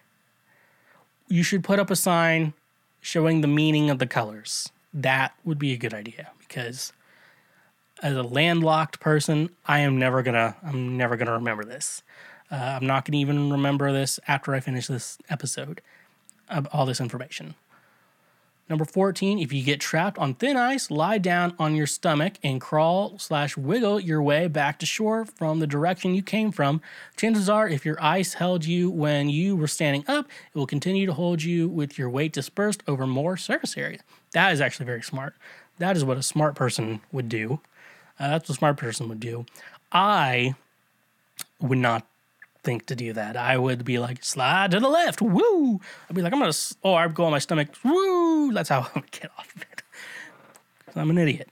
you 1.27 1.41
should 1.41 1.63
put 1.63 1.79
up 1.79 1.89
a 1.89 1.95
sign 1.95 2.53
showing 3.01 3.41
the 3.41 3.47
meaning 3.47 3.89
of 3.89 3.99
the 3.99 4.07
colors. 4.07 4.71
That 4.93 5.33
would 5.43 5.59
be 5.59 5.73
a 5.73 5.77
good 5.77 5.93
idea 5.93 6.31
because 6.39 6.93
as 8.01 8.15
a 8.15 8.23
landlocked 8.23 8.99
person, 8.99 9.49
I 9.65 9.79
am 9.79 9.97
never 9.97 10.23
gonna 10.23 10.55
I'm 10.63 10.97
never 10.97 11.15
gonna 11.17 11.33
remember 11.33 11.63
this. 11.63 12.03
Uh, 12.51 12.55
I'm 12.55 12.87
not 12.87 13.05
gonna 13.05 13.17
even 13.17 13.51
remember 13.51 13.91
this 13.91 14.19
after 14.27 14.55
I 14.55 14.59
finish 14.59 14.87
this 14.87 15.17
episode 15.29 15.81
of 16.49 16.67
all 16.73 16.85
this 16.85 16.99
information. 17.01 17.55
Number 18.69 18.85
14, 18.85 19.39
if 19.39 19.51
you 19.51 19.63
get 19.63 19.79
trapped 19.79 20.19
on 20.19 20.35
thin 20.35 20.55
ice, 20.55 20.91
lie 20.91 21.17
down 21.17 21.55
on 21.57 21.75
your 21.75 21.87
stomach 21.87 22.33
and 22.43 22.61
crawl 22.61 23.17
slash 23.17 23.57
wiggle 23.57 23.99
your 23.99 24.21
way 24.21 24.47
back 24.47 24.77
to 24.79 24.85
shore 24.85 25.25
from 25.25 25.59
the 25.59 25.65
direction 25.65 26.13
you 26.13 26.21
came 26.21 26.51
from. 26.51 26.79
Chances 27.17 27.49
are, 27.49 27.67
if 27.67 27.83
your 27.83 27.97
ice 27.99 28.35
held 28.35 28.65
you 28.65 28.91
when 28.91 29.27
you 29.27 29.55
were 29.55 29.67
standing 29.67 30.03
up, 30.07 30.27
it 30.53 30.57
will 30.57 30.67
continue 30.67 31.07
to 31.07 31.13
hold 31.13 31.41
you 31.41 31.67
with 31.67 31.97
your 31.97 32.11
weight 32.11 32.31
dispersed 32.31 32.83
over 32.87 33.07
more 33.07 33.37
surface 33.37 33.75
area. 33.75 33.99
That 34.33 34.53
is 34.53 34.61
actually 34.61 34.85
very 34.85 35.01
smart. 35.01 35.33
That 35.79 35.97
is 35.97 36.05
what 36.05 36.17
a 36.17 36.23
smart 36.23 36.53
person 36.53 37.01
would 37.11 37.27
do. 37.27 37.61
Uh, 38.19 38.29
that's 38.29 38.49
what 38.49 38.55
a 38.55 38.59
smart 38.59 38.77
person 38.77 39.09
would 39.09 39.19
do. 39.19 39.47
I 39.91 40.53
would 41.59 41.79
not 41.79 42.05
think 42.63 42.85
to 42.87 42.95
do 42.95 43.13
that. 43.13 43.37
I 43.37 43.57
would 43.57 43.85
be 43.85 43.99
like, 43.99 44.23
slide 44.23 44.71
to 44.71 44.79
the 44.79 44.89
left, 44.89 45.21
woo. 45.21 45.79
I'd 46.09 46.15
be 46.15 46.21
like, 46.21 46.33
I'm 46.33 46.39
gonna, 46.39 46.53
oh, 46.83 46.93
I'd 46.93 47.15
go 47.15 47.25
on 47.25 47.31
my 47.31 47.39
stomach, 47.39 47.69
woo. 47.83 48.51
That's 48.51 48.69
how 48.69 48.81
I 48.95 48.99
would 48.99 49.11
get 49.11 49.31
off 49.37 49.55
of 49.55 49.61
it. 49.61 49.83
I'm 50.95 51.09
an 51.09 51.17
idiot. 51.17 51.49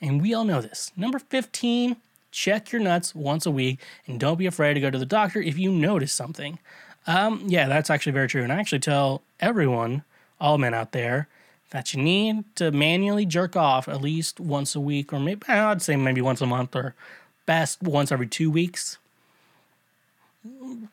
And 0.00 0.22
we 0.22 0.34
all 0.34 0.44
know 0.44 0.60
this. 0.60 0.92
Number 0.96 1.18
15, 1.18 1.96
check 2.30 2.72
your 2.72 2.80
nuts 2.80 3.14
once 3.14 3.44
a 3.46 3.50
week 3.50 3.80
and 4.06 4.18
don't 4.18 4.38
be 4.38 4.46
afraid 4.46 4.74
to 4.74 4.80
go 4.80 4.90
to 4.90 4.98
the 4.98 5.06
doctor 5.06 5.40
if 5.40 5.58
you 5.58 5.70
notice 5.70 6.12
something. 6.12 6.58
Um, 7.06 7.44
yeah, 7.46 7.68
that's 7.68 7.90
actually 7.90 8.12
very 8.12 8.28
true. 8.28 8.42
And 8.42 8.52
I 8.52 8.58
actually 8.58 8.80
tell 8.80 9.22
everyone, 9.40 10.04
all 10.40 10.58
men 10.58 10.74
out 10.74 10.92
there, 10.92 11.28
that 11.70 11.94
you 11.94 12.02
need 12.02 12.44
to 12.56 12.72
manually 12.72 13.24
jerk 13.24 13.56
off 13.56 13.88
at 13.88 14.00
least 14.00 14.40
once 14.40 14.74
a 14.74 14.80
week, 14.80 15.12
or 15.12 15.20
maybe 15.20 15.46
I'd 15.48 15.82
say 15.82 15.96
maybe 15.96 16.20
once 16.20 16.40
a 16.40 16.46
month, 16.46 16.74
or 16.74 16.94
best 17.46 17.82
once 17.82 18.10
every 18.10 18.26
two 18.26 18.50
weeks. 18.50 18.98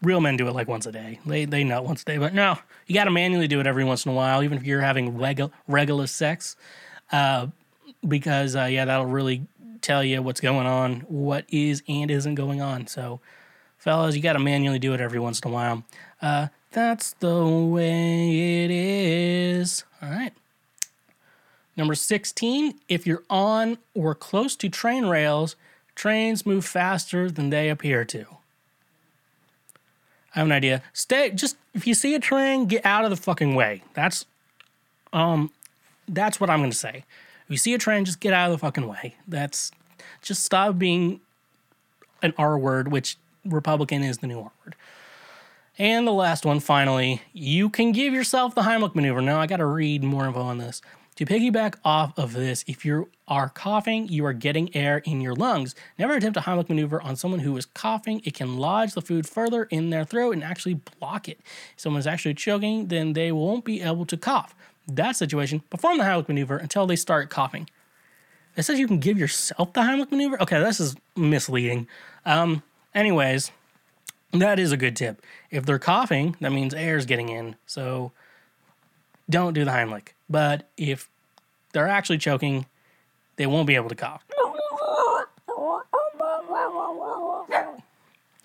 Real 0.02 0.20
men 0.20 0.36
do 0.36 0.48
it 0.48 0.54
like 0.54 0.68
once 0.68 0.86
a 0.86 0.92
day. 0.92 1.20
They 1.26 1.46
they 1.46 1.64
nut 1.64 1.86
once 1.86 2.02
a 2.02 2.06
day, 2.06 2.18
but 2.18 2.34
no, 2.34 2.58
you 2.86 2.94
got 2.94 3.06
to 3.06 3.12
manually 3.12 3.48
do 3.48 3.60
it 3.60 3.68
every 3.68 3.86
once 3.86 4.06
in 4.06 4.12
a 4.12 4.16
while, 4.16 4.44
even 4.44 4.58
if 4.58 4.66
you're 4.66 4.82
having 4.82 5.14
regu- 5.14 5.52
regular 5.68 6.08
sex, 6.08 6.58
uh, 7.12 7.48
because 8.06 8.56
uh, 8.56 8.66
yeah, 8.66 8.86
that'll 8.86 9.06
really 9.06 9.48
tell 9.82 10.04
you 10.04 10.22
what's 10.22 10.42
going 10.42 10.68
on, 10.68 11.02
what 11.08 11.46
is 11.50 11.82
and 11.88 12.12
isn't 12.12 12.36
going 12.36 12.62
on. 12.62 12.88
So, 12.88 13.22
fellas, 13.78 14.16
you 14.16 14.22
got 14.22 14.34
to 14.34 14.40
manually 14.40 14.80
do 14.80 14.94
it 14.94 15.00
every 15.00 15.20
once 15.20 15.40
in 15.40 15.50
a 15.50 15.54
while. 15.54 15.84
Uh, 16.22 16.48
that's 16.72 17.14
the 17.14 17.46
way 17.46 18.66
it 18.66 18.72
is. 18.72 19.86
All 20.02 20.10
right. 20.10 20.34
Number 21.78 21.96
16, 21.96 22.74
if 22.90 23.06
you're 23.06 23.24
on 23.30 23.78
or 23.94 24.16
close 24.16 24.56
to 24.58 24.68
train 24.68 25.06
rails, 25.06 25.56
trains 25.96 26.46
move 26.46 26.66
faster 26.66 27.30
than 27.30 27.50
they 27.50 27.70
appear 27.70 28.04
to. 28.06 28.26
I 30.38 30.42
have 30.42 30.48
an 30.48 30.52
idea. 30.52 30.84
Stay 30.94 31.32
just 31.32 31.58
if 31.74 31.88
you 31.88 31.96
see 31.96 32.14
a 32.14 32.20
train, 32.20 32.68
get 32.68 32.86
out 32.86 33.04
of 33.04 33.10
the 33.10 33.16
fucking 33.16 33.56
way. 33.56 33.82
That's 33.96 34.26
um 35.12 35.50
that's 36.08 36.40
what 36.40 36.52
I'm 36.52 36.64
to 36.64 36.78
say. 36.78 37.04
If 37.46 37.50
you 37.50 37.58
see 37.58 37.74
a 37.74 37.80
train, 37.80 38.06
just 38.06 38.20
get 38.20 38.34
out 38.34 38.52
of 38.52 38.52
the 38.52 38.60
fucking 38.60 38.88
way. 38.88 39.16
That's 39.28 39.72
just 40.22 40.46
stop 40.46 40.78
being 40.78 41.22
an 42.22 42.36
R 42.38 42.56
word, 42.56 42.92
which 42.92 43.18
Republican 43.46 44.04
is 44.04 44.20
the 44.20 44.28
new 44.28 44.38
R 44.38 44.52
word. 44.64 44.76
And 45.80 46.06
the 46.06 46.12
last 46.12 46.46
one, 46.46 46.60
finally, 46.60 47.24
you 47.34 47.70
can 47.70 47.92
give 47.92 48.14
yourself 48.14 48.54
the 48.54 48.62
Heimlich 48.62 48.94
maneuver. 48.94 49.22
Now, 49.22 49.40
I 49.40 49.48
got 49.48 49.58
to 49.58 49.66
read 49.66 50.04
more 50.04 50.28
info 50.28 50.42
on 50.42 50.60
this. 50.60 50.84
To 51.18 51.26
piggyback 51.26 51.78
off 51.84 52.16
of 52.16 52.34
this, 52.34 52.64
if 52.68 52.86
you 52.86 53.10
are 53.28 53.50
coughing, 53.50 54.08
you 54.08 54.24
are 54.28 54.34
getting 54.34 54.76
air 54.76 55.00
in 55.00 55.20
your 55.20 55.34
lungs. 55.34 55.74
Never 55.98 56.14
attempt 56.14 56.38
a 56.38 56.42
Heimlich 56.42 56.70
maneuver 56.70 57.02
on 57.02 57.16
someone 57.16 57.40
who 57.40 57.58
is 57.58 57.66
coughing. 57.66 58.22
It 58.24 58.36
can 58.36 58.58
lodge 58.58 58.94
the 58.94 59.02
food 59.02 59.28
further 59.28 59.64
in 59.64 59.90
their 59.90 60.06
throat 60.06 60.34
and 60.34 60.44
actually 60.44 60.76
block 61.00 61.28
it. 61.28 61.40
If 61.74 61.80
someone 61.80 62.02
is 62.02 62.06
actually 62.06 62.36
choking, 62.36 62.90
then 62.90 63.14
they 63.14 63.32
won't 63.32 63.66
be 63.66 63.82
able 63.82 64.06
to 64.06 64.16
cough. 64.16 64.54
That 64.88 65.16
situation, 65.16 65.62
perform 65.72 65.98
the 65.98 66.04
Heimlich 66.04 66.28
maneuver 66.28 66.58
until 66.58 66.86
they 66.86 66.96
start 66.96 67.32
coughing. 67.32 67.68
It 68.56 68.62
says 68.62 68.78
you 68.78 68.86
can 68.86 69.00
give 69.00 69.18
yourself 69.18 69.74
the 69.74 69.82
Heimlich 69.82 70.12
maneuver. 70.12 70.40
Okay, 70.40 70.60
this 70.60 70.80
is 70.80 70.96
misleading. 71.16 71.88
Um, 72.28 72.62
anyways, 72.94 73.50
that 74.34 74.60
is 74.60 74.72
a 74.72 74.78
good 74.78 74.96
tip. 74.96 75.24
If 75.50 75.66
they're 75.66 75.80
coughing, 75.80 76.36
that 76.42 76.52
means 76.52 76.76
air 76.76 76.96
is 76.96 77.08
getting 77.08 77.30
in. 77.30 77.56
So 77.66 78.12
don't 79.28 79.54
do 79.54 79.66
the 79.66 79.72
Heimlich. 79.72 80.10
But 80.30 80.70
if 80.78 81.10
they're 81.74 81.88
actually 81.88 82.18
choking, 82.18 82.66
they 83.38 83.46
won't 83.46 83.68
be 83.68 83.76
able 83.76 83.90
to 83.90 83.96
cough. 83.96 84.24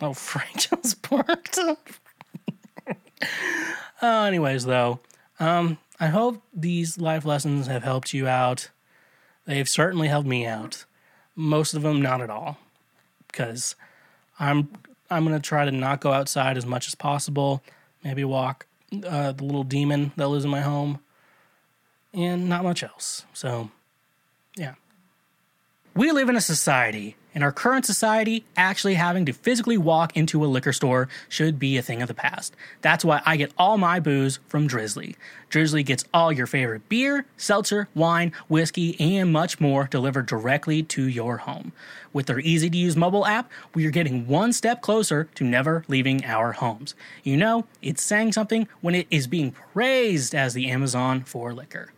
Oh, 0.01 0.12
Frank 0.12 0.57
just 0.57 1.09
barked. 1.09 1.59
uh, 4.03 4.22
anyways, 4.24 4.64
though, 4.64 4.99
um, 5.39 5.78
I 6.01 6.09
hope 6.09 6.43
these 6.53 6.99
life 6.99 7.24
lessons 7.24 7.68
have 7.68 7.85
helped 7.85 8.12
you 8.12 8.26
out. 8.26 8.70
They've 9.47 9.68
certainly 9.68 10.09
helped 10.09 10.26
me 10.26 10.45
out. 10.45 10.87
Most 11.37 11.74
of 11.74 11.83
them, 11.83 12.03
not 12.03 12.20
at 12.20 12.30
all, 12.30 12.59
because 13.28 13.76
I'm 14.41 14.70
I'm 15.09 15.24
gonna 15.24 15.39
try 15.39 15.64
to 15.64 15.70
not 15.70 16.01
go 16.01 16.12
outside 16.12 16.57
as 16.57 16.66
much 16.66 16.89
as 16.89 16.97
possible. 16.97 17.62
Maybe 18.03 18.24
walk 18.24 18.66
uh, 19.07 19.30
the 19.30 19.45
little 19.45 19.62
demon 19.64 20.11
that 20.16 20.26
lives 20.26 20.45
in 20.45 20.51
my 20.51 20.62
home, 20.62 20.99
and 22.14 22.48
not 22.48 22.64
much 22.64 22.82
else. 22.82 23.24
So, 23.32 23.70
yeah. 24.56 24.74
We 25.94 26.10
live 26.10 26.28
in 26.28 26.36
a 26.36 26.40
society. 26.40 27.16
In 27.34 27.42
our 27.42 27.52
current 27.52 27.86
society, 27.86 28.44
actually 28.58 28.94
having 28.94 29.24
to 29.24 29.32
physically 29.32 29.78
walk 29.78 30.14
into 30.14 30.44
a 30.44 30.46
liquor 30.46 30.72
store 30.74 31.08
should 31.30 31.58
be 31.58 31.78
a 31.78 31.82
thing 31.82 32.02
of 32.02 32.08
the 32.08 32.14
past. 32.14 32.54
That's 32.82 33.06
why 33.06 33.22
I 33.24 33.36
get 33.36 33.52
all 33.56 33.78
my 33.78 34.00
booze 34.00 34.38
from 34.48 34.66
Drizzly. 34.66 35.16
Drizzly 35.48 35.82
gets 35.82 36.04
all 36.12 36.30
your 36.30 36.46
favorite 36.46 36.86
beer, 36.90 37.24
seltzer, 37.38 37.88
wine, 37.94 38.32
whiskey, 38.48 39.00
and 39.00 39.32
much 39.32 39.60
more 39.60 39.86
delivered 39.90 40.26
directly 40.26 40.82
to 40.84 41.04
your 41.04 41.38
home. 41.38 41.72
With 42.12 42.26
their 42.26 42.40
easy 42.40 42.68
to 42.68 42.76
use 42.76 42.96
mobile 42.96 43.24
app, 43.24 43.50
we 43.74 43.86
are 43.86 43.90
getting 43.90 44.26
one 44.26 44.52
step 44.52 44.82
closer 44.82 45.24
to 45.34 45.44
never 45.44 45.84
leaving 45.88 46.26
our 46.26 46.52
homes. 46.52 46.94
You 47.22 47.38
know, 47.38 47.66
it's 47.80 48.02
saying 48.02 48.32
something 48.32 48.68
when 48.82 48.94
it 48.94 49.06
is 49.10 49.26
being 49.26 49.52
praised 49.52 50.34
as 50.34 50.52
the 50.52 50.70
Amazon 50.70 51.22
for 51.22 51.54
liquor. 51.54 51.92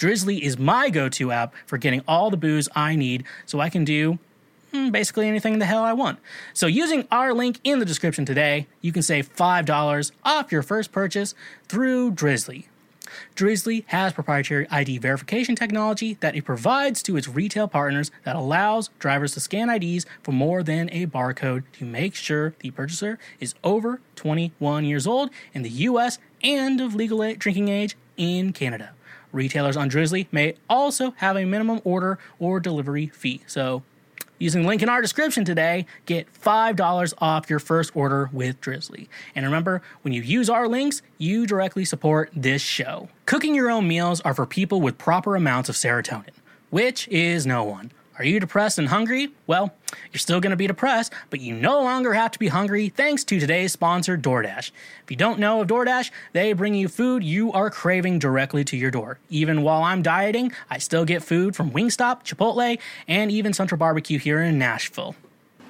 Drizzly 0.00 0.42
is 0.42 0.58
my 0.58 0.88
go 0.88 1.10
to 1.10 1.30
app 1.30 1.52
for 1.66 1.76
getting 1.76 2.00
all 2.08 2.30
the 2.30 2.38
booze 2.38 2.70
I 2.74 2.96
need 2.96 3.22
so 3.44 3.60
I 3.60 3.68
can 3.68 3.84
do 3.84 4.18
hmm, 4.72 4.88
basically 4.88 5.28
anything 5.28 5.58
the 5.58 5.66
hell 5.66 5.82
I 5.82 5.92
want. 5.92 6.18
So, 6.54 6.66
using 6.66 7.06
our 7.10 7.34
link 7.34 7.60
in 7.64 7.80
the 7.80 7.84
description 7.84 8.24
today, 8.24 8.66
you 8.80 8.92
can 8.92 9.02
save 9.02 9.30
$5 9.36 10.12
off 10.24 10.50
your 10.50 10.62
first 10.62 10.90
purchase 10.90 11.34
through 11.68 12.12
Drizzly. 12.12 12.66
Drizzly 13.34 13.84
has 13.88 14.14
proprietary 14.14 14.66
ID 14.70 14.96
verification 14.96 15.54
technology 15.54 16.16
that 16.20 16.34
it 16.34 16.46
provides 16.46 17.02
to 17.02 17.18
its 17.18 17.28
retail 17.28 17.68
partners 17.68 18.10
that 18.24 18.36
allows 18.36 18.88
drivers 19.00 19.34
to 19.34 19.40
scan 19.40 19.68
IDs 19.68 20.06
for 20.22 20.32
more 20.32 20.62
than 20.62 20.88
a 20.92 21.04
barcode 21.08 21.64
to 21.74 21.84
make 21.84 22.14
sure 22.14 22.54
the 22.60 22.70
purchaser 22.70 23.18
is 23.38 23.54
over 23.62 24.00
21 24.16 24.86
years 24.86 25.06
old 25.06 25.28
in 25.52 25.60
the 25.60 25.68
US 25.68 26.18
and 26.42 26.80
of 26.80 26.94
legal 26.94 27.18
drinking 27.34 27.68
age 27.68 27.98
in 28.16 28.54
Canada. 28.54 28.94
Retailers 29.32 29.76
on 29.76 29.88
Drizzly 29.88 30.28
may 30.32 30.54
also 30.68 31.12
have 31.18 31.36
a 31.36 31.44
minimum 31.44 31.80
order 31.84 32.18
or 32.38 32.60
delivery 32.60 33.08
fee. 33.08 33.42
So, 33.46 33.82
using 34.38 34.62
the 34.62 34.68
link 34.68 34.82
in 34.82 34.88
our 34.88 35.00
description 35.00 35.44
today, 35.44 35.86
get 36.06 36.32
$5 36.32 37.14
off 37.18 37.50
your 37.50 37.58
first 37.58 37.94
order 37.94 38.30
with 38.32 38.60
Drizzly. 38.60 39.08
And 39.34 39.44
remember, 39.44 39.82
when 40.02 40.14
you 40.14 40.22
use 40.22 40.50
our 40.50 40.66
links, 40.66 41.02
you 41.18 41.46
directly 41.46 41.84
support 41.84 42.30
this 42.34 42.62
show. 42.62 43.08
Cooking 43.26 43.54
your 43.54 43.70
own 43.70 43.86
meals 43.86 44.20
are 44.22 44.34
for 44.34 44.46
people 44.46 44.80
with 44.80 44.98
proper 44.98 45.36
amounts 45.36 45.68
of 45.68 45.76
serotonin, 45.76 46.34
which 46.70 47.06
is 47.08 47.46
no 47.46 47.62
one. 47.62 47.92
Are 48.20 48.24
you 48.24 48.38
depressed 48.38 48.78
and 48.78 48.88
hungry? 48.88 49.30
Well, 49.46 49.72
you're 50.12 50.18
still 50.18 50.40
going 50.40 50.50
to 50.50 50.56
be 50.56 50.66
depressed, 50.66 51.14
but 51.30 51.40
you 51.40 51.54
no 51.54 51.80
longer 51.80 52.12
have 52.12 52.30
to 52.32 52.38
be 52.38 52.48
hungry 52.48 52.90
thanks 52.90 53.24
to 53.24 53.40
today's 53.40 53.72
sponsor, 53.72 54.18
DoorDash. 54.18 54.72
If 55.02 55.10
you 55.10 55.16
don't 55.16 55.38
know 55.38 55.62
of 55.62 55.68
DoorDash, 55.68 56.10
they 56.34 56.52
bring 56.52 56.74
you 56.74 56.86
food 56.86 57.24
you 57.24 57.50
are 57.52 57.70
craving 57.70 58.18
directly 58.18 58.62
to 58.62 58.76
your 58.76 58.90
door. 58.90 59.18
Even 59.30 59.62
while 59.62 59.82
I'm 59.82 60.02
dieting, 60.02 60.52
I 60.68 60.76
still 60.76 61.06
get 61.06 61.22
food 61.22 61.56
from 61.56 61.70
Wingstop, 61.70 62.22
Chipotle, 62.22 62.78
and 63.08 63.32
even 63.32 63.54
Central 63.54 63.78
Barbecue 63.78 64.18
here 64.18 64.42
in 64.42 64.58
Nashville. 64.58 65.16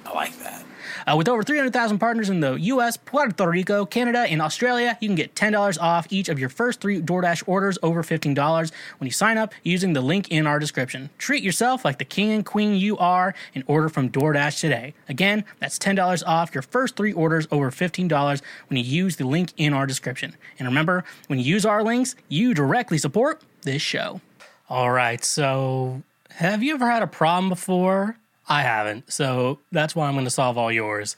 I 0.05 0.13
like 0.13 0.37
that. 0.39 0.65
Uh, 1.05 1.15
with 1.17 1.27
over 1.27 1.43
300,000 1.43 1.99
partners 1.99 2.29
in 2.29 2.39
the 2.39 2.53
US, 2.53 2.97
Puerto 2.97 3.47
Rico, 3.47 3.85
Canada, 3.85 4.19
and 4.19 4.41
Australia, 4.41 4.97
you 5.01 5.07
can 5.07 5.15
get 5.15 5.35
$10 5.35 5.81
off 5.81 6.07
each 6.09 6.29
of 6.29 6.39
your 6.39 6.49
first 6.49 6.81
three 6.81 7.01
DoorDash 7.01 7.43
orders 7.47 7.77
over 7.83 8.03
$15 8.03 8.71
when 8.99 9.05
you 9.05 9.11
sign 9.11 9.37
up 9.37 9.53
using 9.63 9.93
the 9.93 10.01
link 10.01 10.29
in 10.29 10.47
our 10.47 10.59
description. 10.59 11.09
Treat 11.17 11.43
yourself 11.43 11.83
like 11.83 11.97
the 11.97 12.05
king 12.05 12.31
and 12.31 12.45
queen 12.45 12.75
you 12.75 12.97
are 12.97 13.33
and 13.55 13.63
order 13.67 13.89
from 13.89 14.09
DoorDash 14.09 14.59
today. 14.59 14.93
Again, 15.09 15.43
that's 15.59 15.77
$10 15.79 16.23
off 16.25 16.53
your 16.53 16.61
first 16.61 16.95
three 16.95 17.13
orders 17.13 17.47
over 17.51 17.71
$15 17.71 18.41
when 18.67 18.77
you 18.77 18.83
use 18.83 19.15
the 19.17 19.25
link 19.25 19.53
in 19.57 19.73
our 19.73 19.85
description. 19.85 20.35
And 20.59 20.67
remember, 20.67 21.03
when 21.27 21.39
you 21.39 21.45
use 21.45 21.65
our 21.65 21.83
links, 21.83 22.15
you 22.29 22.53
directly 22.53 22.97
support 22.97 23.41
this 23.63 23.81
show. 23.81 24.21
All 24.69 24.91
right, 24.91 25.23
so 25.23 26.03
have 26.35 26.63
you 26.63 26.73
ever 26.73 26.89
had 26.89 27.03
a 27.03 27.07
problem 27.07 27.49
before? 27.49 28.17
I 28.51 28.63
haven't, 28.63 29.09
so 29.09 29.59
that's 29.71 29.95
why 29.95 30.09
I'm 30.09 30.13
going 30.13 30.25
to 30.25 30.29
solve 30.29 30.57
all 30.57 30.73
yours. 30.73 31.15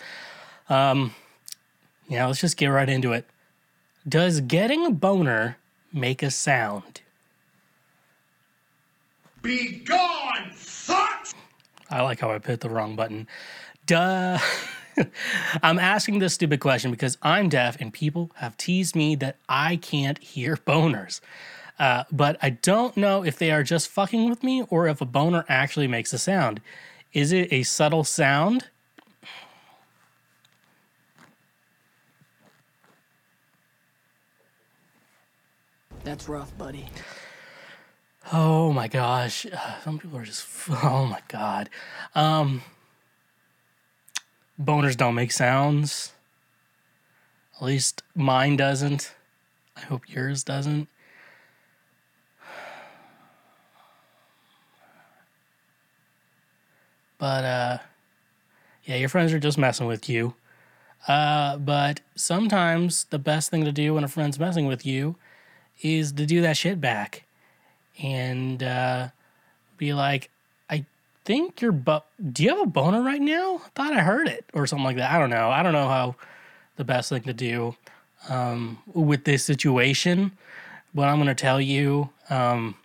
Um, 0.69 1.15
yeah, 2.07 2.27
let's 2.27 2.39
just 2.39 2.57
get 2.57 2.67
right 2.67 2.88
into 2.88 3.11
it. 3.11 3.25
Does 4.07 4.39
getting 4.39 4.86
a 4.86 4.91
boner 4.91 5.57
make 5.91 6.21
a 6.21 6.29
sound? 6.29 7.01
Be 9.41 9.81
gone, 9.84 10.51
fuck! 10.53 11.29
I 11.89 12.03
like 12.03 12.19
how 12.19 12.29
I 12.29 12.38
hit 12.38 12.59
the 12.59 12.69
wrong 12.69 12.95
button. 12.95 13.27
Duh. 13.88 14.38
I'm 15.63 15.79
asking 15.79 16.19
this 16.19 16.36
stupid 16.36 16.59
question 16.59 16.91
because 16.91 17.17
I'm 17.23 17.49
deaf 17.49 17.81
and 17.81 17.91
people 17.91 18.29
have 18.36 18.57
teased 18.57 18.95
me 18.95 19.15
that 19.15 19.38
I 19.49 19.77
can't 19.77 20.19
hear 20.19 20.55
boners. 20.55 21.19
Uh, 21.79 22.03
but 22.11 22.38
I 22.43 22.51
don't 22.51 22.95
know 22.95 23.23
if 23.23 23.39
they 23.39 23.49
are 23.49 23.63
just 23.63 23.88
fucking 23.88 24.29
with 24.29 24.43
me 24.43 24.61
or 24.69 24.88
if 24.88 25.01
a 25.01 25.05
boner 25.05 25.45
actually 25.49 25.88
makes 25.88 26.13
a 26.13 26.19
sound. 26.19 26.61
Is 27.14 27.32
it 27.32 27.53
a 27.53 27.61
subtle 27.61 28.03
sound? 28.03 28.70
That's 36.03 36.28
rough, 36.28 36.57
buddy. 36.57 36.89
Oh 38.32 38.74
my 38.74 38.88
gosh. 38.88 39.45
Uh, 39.45 39.80
some 39.84 39.99
people 39.99 40.18
are 40.18 40.26
just, 40.26 40.47
oh 40.84 41.05
my 41.05 41.22
God. 41.28 41.70
Um, 42.16 42.64
boners 44.59 44.97
don't 44.97 45.16
make 45.16 45.32
sounds. 45.32 46.14
At 47.57 47.64
least 47.64 48.01
mine 48.16 48.57
doesn't. 48.57 49.14
I 49.78 49.82
hope 49.82 50.09
yours 50.09 50.43
doesn't. 50.43 50.88
But, 57.24 57.45
uh, 57.45 57.78
yeah, 58.84 58.97
your 58.97 59.07
friends 59.07 59.32
are 59.32 59.39
just 59.39 59.57
messing 59.57 59.88
with 59.88 60.09
you. 60.09 60.34
Uh, 61.07 61.55
but 61.55 62.01
sometimes 62.15 63.05
the 63.11 63.17
best 63.17 63.49
thing 63.49 63.63
to 63.63 63.71
do 63.71 63.93
when 63.93 64.03
a 64.03 64.09
friend's 64.09 64.38
messing 64.38 64.65
with 64.65 64.86
you 64.86 65.15
is 65.82 66.11
to 66.11 66.26
do 66.26 66.41
that 66.41 66.57
shit 66.57 66.82
back 66.82 67.24
and 67.97 68.61
uh, 68.61 69.07
be 69.78 69.93
like, 69.93 70.32
I 70.69 70.84
think 71.24 71.61
you're, 71.61 71.71
do 71.71 72.43
you 72.43 72.49
have 72.49 72.59
a 72.59 72.65
boner 72.65 73.01
right 73.01 73.21
now? 73.21 73.61
I 73.63 73.69
thought 73.74 73.93
I 73.93 74.01
heard 74.01 74.28
it 74.28 74.43
or 74.53 74.67
something 74.67 74.84
like 74.84 74.97
that. 74.97 75.09
I 75.09 75.17
don't 75.17 75.30
know. 75.30 75.49
I 75.49 75.63
don't 75.63 75.71
know 75.71 75.88
how 75.88 76.15
the 76.76 76.84
best 76.84 77.07
thing 77.07 77.21
to 77.21 77.34
do 77.34 77.78
um, 78.28 78.80
with 78.93 79.24
this 79.24 79.45
situation, 79.45 80.34
but 80.93 81.03
I'm 81.03 81.19
going 81.19 81.28
to 81.28 81.36
tell 81.36 81.61
you 81.61 82.09
um, 82.30 82.76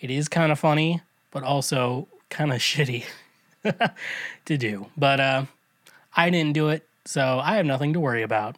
it 0.00 0.10
is 0.10 0.28
kind 0.28 0.50
of 0.50 0.58
funny, 0.58 1.00
but 1.30 1.44
also 1.44 2.08
kind 2.28 2.52
of 2.52 2.58
shitty 2.58 3.04
to 4.44 4.56
do. 4.56 4.86
But 4.96 5.20
uh, 5.20 5.44
I 6.16 6.30
didn't 6.30 6.54
do 6.54 6.68
it, 6.68 6.86
so 7.04 7.40
I 7.42 7.56
have 7.56 7.66
nothing 7.66 7.92
to 7.92 8.00
worry 8.00 8.22
about. 8.22 8.56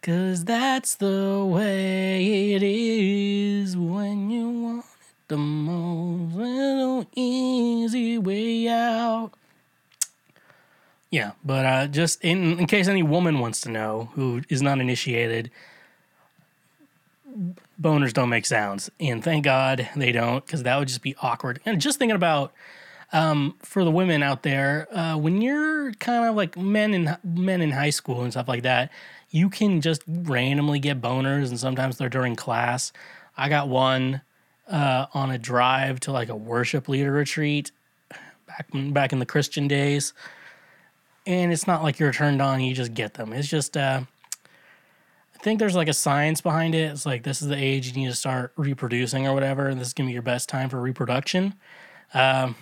Cause 0.00 0.44
that's 0.44 0.94
the 0.94 1.44
way 1.44 2.52
it 2.52 2.62
is 2.62 3.76
when 3.76 4.30
you 4.30 4.48
want 4.48 4.84
it 4.84 5.28
the 5.28 5.36
most. 5.36 6.36
Little 6.36 7.06
easy 7.14 8.16
way 8.18 8.68
out. 8.68 9.32
Yeah, 11.10 11.32
but 11.44 11.66
uh, 11.66 11.86
just 11.86 12.22
in, 12.22 12.58
in 12.58 12.66
case 12.66 12.86
any 12.86 13.02
woman 13.02 13.38
wants 13.38 13.60
to 13.62 13.70
know 13.70 14.10
who 14.14 14.42
is 14.48 14.60
not 14.60 14.78
initiated, 14.78 15.50
boners 17.80 18.12
don't 18.12 18.28
make 18.28 18.46
sounds. 18.46 18.90
And 19.00 19.24
thank 19.24 19.44
God 19.44 19.88
they 19.96 20.12
don't, 20.12 20.44
because 20.44 20.62
that 20.64 20.78
would 20.78 20.88
just 20.88 21.02
be 21.02 21.16
awkward. 21.22 21.60
And 21.64 21.80
just 21.80 21.98
thinking 21.98 22.16
about 22.16 22.52
um, 23.12 23.54
for 23.60 23.84
the 23.84 23.90
women 23.90 24.22
out 24.22 24.42
there, 24.42 24.86
uh, 24.94 25.16
when 25.16 25.40
you're 25.40 25.92
kind 25.94 26.28
of 26.28 26.34
like 26.34 26.56
men 26.56 26.92
in 26.92 27.16
men 27.24 27.60
in 27.62 27.70
high 27.70 27.90
school 27.90 28.22
and 28.22 28.32
stuff 28.32 28.48
like 28.48 28.62
that, 28.64 28.90
you 29.30 29.48
can 29.48 29.80
just 29.80 30.02
randomly 30.06 30.78
get 30.78 31.00
boners, 31.00 31.48
and 31.48 31.58
sometimes 31.58 31.96
they're 31.96 32.08
during 32.08 32.36
class. 32.36 32.92
I 33.36 33.48
got 33.48 33.68
one 33.68 34.20
uh, 34.68 35.06
on 35.14 35.30
a 35.30 35.38
drive 35.38 36.00
to 36.00 36.12
like 36.12 36.28
a 36.28 36.36
worship 36.36 36.88
leader 36.88 37.12
retreat 37.12 37.70
back 38.46 38.66
back 38.72 39.12
in 39.12 39.18
the 39.18 39.26
Christian 39.26 39.68
days, 39.68 40.12
and 41.26 41.50
it's 41.52 41.66
not 41.66 41.82
like 41.82 41.98
you're 41.98 42.12
turned 42.12 42.42
on; 42.42 42.60
you 42.60 42.74
just 42.74 42.94
get 42.94 43.14
them. 43.14 43.32
It's 43.32 43.48
just. 43.48 43.76
Uh, 43.76 44.02
I 45.34 45.40
think 45.40 45.60
there's 45.60 45.76
like 45.76 45.86
a 45.86 45.94
science 45.94 46.40
behind 46.40 46.74
it. 46.74 46.90
It's 46.90 47.06
like 47.06 47.22
this 47.22 47.40
is 47.40 47.46
the 47.46 47.56
age 47.56 47.86
you 47.86 47.92
need 47.92 48.08
to 48.08 48.14
start 48.14 48.52
reproducing 48.56 49.26
or 49.26 49.34
whatever, 49.34 49.68
and 49.68 49.80
this 49.80 49.88
is 49.88 49.94
gonna 49.94 50.08
be 50.08 50.12
your 50.12 50.20
best 50.20 50.48
time 50.48 50.68
for 50.68 50.80
reproduction. 50.80 51.54
Um, 52.12 52.56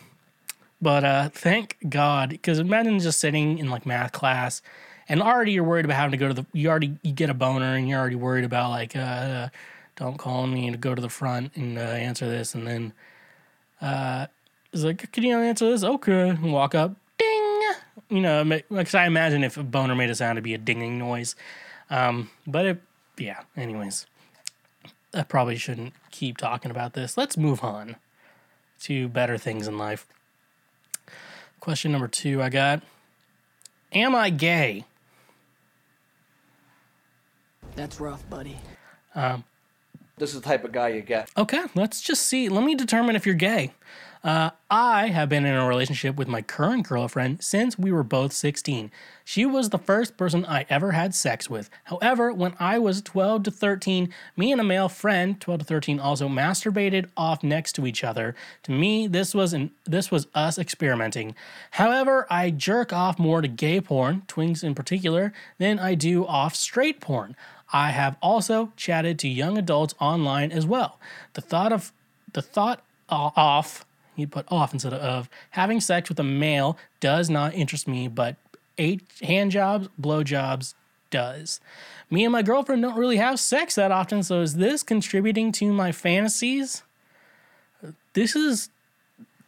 but 0.81 1.05
uh, 1.05 1.29
thank 1.31 1.77
God, 1.89 2.31
because 2.31 2.59
imagine 2.59 2.99
just 2.99 3.21
sitting 3.21 3.59
in 3.59 3.71
like 3.71 3.87
math 3.87 4.13
class, 4.13 4.63
and 5.09 5.23
already 5.23 5.53
you're 5.53 5.65
worried 5.65 5.85
about 5.85 5.97
having 5.97 6.13
to 6.13 6.17
go 6.17 6.29
to 6.29 6.35
the. 6.35 6.47
You 6.53 6.69
already 6.69 6.99
you 7.03 7.13
get 7.13 7.31
a 7.31 7.35
boner, 7.35 7.75
and 7.77 7.89
you're 7.89 7.99
already 7.99 8.17
worried 8.17 8.45
about 8.45 8.71
like, 8.71 8.95
uh, 8.97 9.49
don't 9.97 10.19
call 10.19 10.47
me 10.47 10.71
to 10.71 10.77
go 10.77 10.95
to 10.95 11.03
the 11.03 11.09
front 11.09 11.57
and 11.57 11.79
uh, 11.79 11.83
answer 11.83 12.29
this, 12.29 12.55
and 12.55 12.67
then 12.67 12.93
uh, 13.81 14.27
it's 14.73 14.83
like, 14.85 15.11
can 15.13 15.23
you 15.23 15.39
answer 15.39 15.71
this? 15.71 15.83
Okay, 15.83 16.29
and 16.29 16.53
walk 16.53 16.75
up, 16.75 16.95
ding. 17.19 17.63
You 18.09 18.21
know, 18.21 18.45
because 18.45 18.95
I 18.95 19.07
imagine 19.07 19.43
if 19.43 19.57
a 19.57 19.63
boner 19.63 19.95
made 19.95 20.11
a 20.11 20.15
sound, 20.15 20.37
it'd 20.37 20.45
be 20.45 20.55
a 20.55 20.59
dinging 20.59 20.99
noise. 20.99 21.35
Um, 21.91 22.31
but 22.47 22.67
it, 22.67 22.83
yeah. 23.19 23.41
Anyways, 23.57 24.07
I 25.15 25.23
probably 25.23 25.57
shouldn't 25.57 25.95
keep 26.11 26.37
talking 26.37 26.71
about 26.71 26.93
this. 26.93 27.17
Let's 27.17 27.37
move 27.37 27.65
on 27.65 27.97
to 28.83 29.09
better 29.09 29.39
things 29.39 29.67
in 29.67 29.79
life. 29.79 30.07
Question 31.67 31.91
number 31.91 32.07
two 32.07 32.41
I 32.41 32.49
got 32.49 32.81
Am 33.93 34.15
I 34.15 34.31
gay? 34.31 34.85
That's 37.75 37.99
rough, 37.99 38.23
buddy. 38.31 38.57
Um, 39.17 39.43
This 40.17 40.33
is 40.33 40.41
the 40.41 40.47
type 40.47 40.63
of 40.63 40.71
guy 40.71 40.91
you 40.91 41.03
get. 41.03 41.29
Okay, 41.37 41.65
let's 41.75 42.01
just 42.01 42.23
see. 42.23 42.49
Let 42.49 42.63
me 42.63 42.77
determine 42.77 43.17
if 43.17 43.27
you're 43.27 43.35
gay. 43.35 43.73
Uh, 44.27 44.51
I 44.69 45.11
have 45.11 45.29
been 45.29 45.47
in 45.47 45.55
a 45.55 45.69
relationship 45.69 46.17
with 46.17 46.27
my 46.27 46.43
current 46.43 46.89
girlfriend 46.89 47.45
since 47.45 47.79
we 47.79 47.93
were 47.93 48.03
both 48.03 48.33
16. 48.33 48.91
She 49.25 49.47
was 49.47 49.71
the 49.71 49.79
first 49.79 50.17
person 50.17 50.45
I 50.45 50.67
ever 50.69 50.91
had 50.91 51.15
sex 51.15 51.49
with. 51.49 51.71
However, 51.85 52.33
when 52.33 52.55
I 52.59 52.81
was 52.81 53.01
12 53.03 53.45
to 53.45 53.51
13, 53.53 54.13
me 54.37 54.51
and 54.51 54.61
a 54.61 54.65
male 54.65 54.89
friend, 54.89 55.41
12 55.41 55.61
to 55.61 55.65
13, 55.67 56.01
also 56.01 56.29
masturbated 56.29 57.07
off 57.17 57.45
next 57.45 57.75
to 57.75 57.87
each 57.87 58.03
other. 58.03 58.35
To 58.65 58.73
me, 58.73 59.07
this 59.07 59.33
was 59.33 59.53
an, 59.53 59.71
this 59.85 60.11
was 60.11 60.27
us 60.35 60.59
experimenting. 60.59 61.37
However, 61.71 62.27
I 62.29 62.51
jerk 62.51 62.93
off 62.93 63.21
more 63.21 63.41
to 63.41 63.47
gay 63.47 63.81
porn, 63.81 64.23
twins 64.27 64.65
in 64.65 64.75
particular, 64.75 65.33
than 65.59 65.79
I 65.79 65.95
do 65.95 66.27
off 66.27 66.57
straight 66.57 67.01
porn. 67.01 67.37
I 67.73 67.91
have 67.91 68.17
also 68.21 68.73
chatted 68.77 69.21
to 69.21 69.29
young 69.29 69.57
adults 69.57 69.95
online 70.01 70.51
as 70.51 70.67
well. 70.67 70.99
The 71.35 71.43
thought 71.43 71.73
of 71.73 71.93
the 72.33 72.43
thought 72.43 72.83
off 73.09 73.85
you 74.17 74.27
put 74.27 74.47
off 74.49 74.73
instead 74.73 74.93
of, 74.93 75.01
of 75.01 75.31
having 75.51 75.81
sex 75.81 76.09
with 76.09 76.19
a 76.19 76.25
male 76.25 76.77
does 77.01 77.29
not 77.31 77.55
interest 77.55 77.87
me, 77.87 78.09
but 78.09 78.37
eight 78.79 79.03
hand 79.23 79.51
jobs, 79.51 79.89
blow 79.99 80.23
jobs 80.23 80.75
does. 81.11 81.61
Me 82.11 82.25
and 82.25 82.33
my 82.33 82.43
girlfriend 82.43 82.83
don't 82.83 82.99
really 82.99 83.17
have 83.17 83.41
sex 83.41 83.75
that 83.75 83.93
often, 83.93 84.23
so 84.23 84.41
is 84.41 84.57
this 84.57 84.83
contributing 84.83 85.53
to 85.53 85.73
my 85.73 85.93
fantasies? 85.93 86.83
This 88.13 88.37
is 88.37 88.71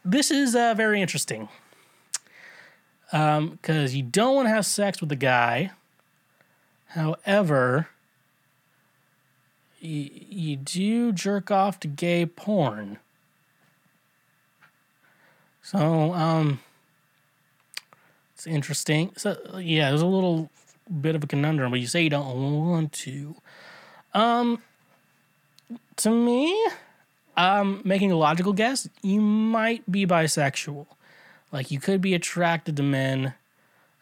this 0.05 0.31
is 0.31 0.55
uh, 0.55 0.73
very 0.75 1.01
interesting. 1.01 1.49
Um, 3.11 3.49
because 3.51 3.95
you 3.95 4.03
don't 4.03 4.35
want 4.35 4.47
to 4.47 4.53
have 4.53 4.65
sex 4.65 5.01
with 5.01 5.11
a 5.11 5.15
guy. 5.15 5.71
However, 6.89 7.89
you, 9.79 10.09
you 10.13 10.55
do 10.55 11.11
jerk 11.11 11.49
off 11.49 11.79
to 11.81 11.87
gay 11.87 12.25
porn. 12.25 12.97
So, 15.71 16.13
um, 16.15 16.59
it's 18.33 18.47
interesting. 18.47 19.11
So, 19.17 19.37
yeah, 19.59 19.89
there's 19.89 20.01
a 20.01 20.07
little 20.07 20.49
bit 20.99 21.13
of 21.13 21.23
a 21.23 21.27
conundrum, 21.27 21.69
but 21.69 21.79
you 21.79 21.85
say 21.85 22.01
you 22.01 22.09
don't 22.09 22.65
want 22.65 22.91
to. 22.93 23.35
Um, 24.15 24.63
to 25.97 26.09
me, 26.09 26.59
um, 27.37 27.83
making 27.85 28.11
a 28.11 28.15
logical 28.15 28.51
guess, 28.51 28.89
you 29.03 29.21
might 29.21 29.89
be 29.91 30.07
bisexual. 30.07 30.87
Like, 31.51 31.69
you 31.69 31.79
could 31.79 32.01
be 32.01 32.15
attracted 32.15 32.75
to 32.77 32.81
men. 32.81 33.35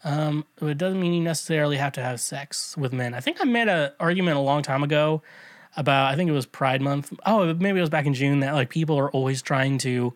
Um, 0.05 0.45
but 0.59 0.67
it 0.67 0.77
doesn't 0.77 1.01
mean 1.01 1.11
you 1.11 1.21
necessarily 1.21 1.75
have 1.75 1.91
to 1.93 2.01
have 2.01 2.21
sex 2.21 2.77
with 2.77 2.93
men. 2.93 3.13
I 3.13 3.19
think 3.19 3.39
I 3.41 3.43
made 3.43 3.67
an 3.67 3.91
argument 3.99 4.37
a 4.37 4.41
long 4.41 4.61
time 4.61 4.83
ago 4.83 5.21
about, 5.75 6.13
I 6.13 6.15
think 6.15 6.29
it 6.29 6.33
was 6.33 6.45
Pride 6.45 6.81
Month. 6.81 7.11
Oh, 7.25 7.53
maybe 7.55 7.79
it 7.79 7.81
was 7.81 7.89
back 7.89 8.05
in 8.05 8.13
June 8.13 8.39
that, 8.39 8.53
like, 8.53 8.69
people 8.69 8.97
are 8.97 9.11
always 9.11 9.41
trying 9.41 9.79
to 9.79 10.13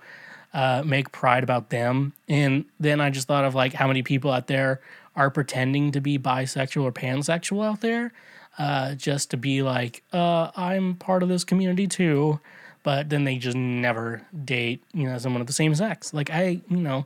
uh, 0.54 0.84
make 0.86 1.12
pride 1.12 1.44
about 1.44 1.70
them. 1.70 2.14
And 2.28 2.66
then 2.80 3.00
I 3.00 3.10
just 3.10 3.28
thought 3.28 3.46
of 3.46 3.56
like 3.56 3.74
how 3.74 3.88
many 3.88 4.04
people 4.04 4.32
out 4.32 4.48
there 4.48 4.82
are 5.16 5.30
pretending 5.30 5.92
to 5.92 6.02
be 6.02 6.18
bisexual 6.18 6.84
or 6.84 6.92
pansexual 6.92 7.66
out 7.66 7.82
there 7.82 8.12
uh, 8.58 8.96
just 8.96 9.32
to 9.32 9.38
be 9.38 9.62
like, 9.62 10.04
uh, 10.14 10.52
I'm 10.56 10.96
part 10.96 11.24
of 11.24 11.30
this 11.30 11.44
community 11.44 11.88
too. 11.88 12.40
But 12.84 13.10
then 13.10 13.26
they 13.26 13.38
just 13.38 13.56
never 13.56 14.24
date, 14.44 14.84
you 14.94 15.08
know, 15.08 15.18
someone 15.20 15.42
of 15.42 15.48
the 15.48 15.54
same 15.54 15.76
sex. 15.76 16.14
Like 16.14 16.32
I, 16.32 16.62
you 16.68 16.78
know, 16.78 17.06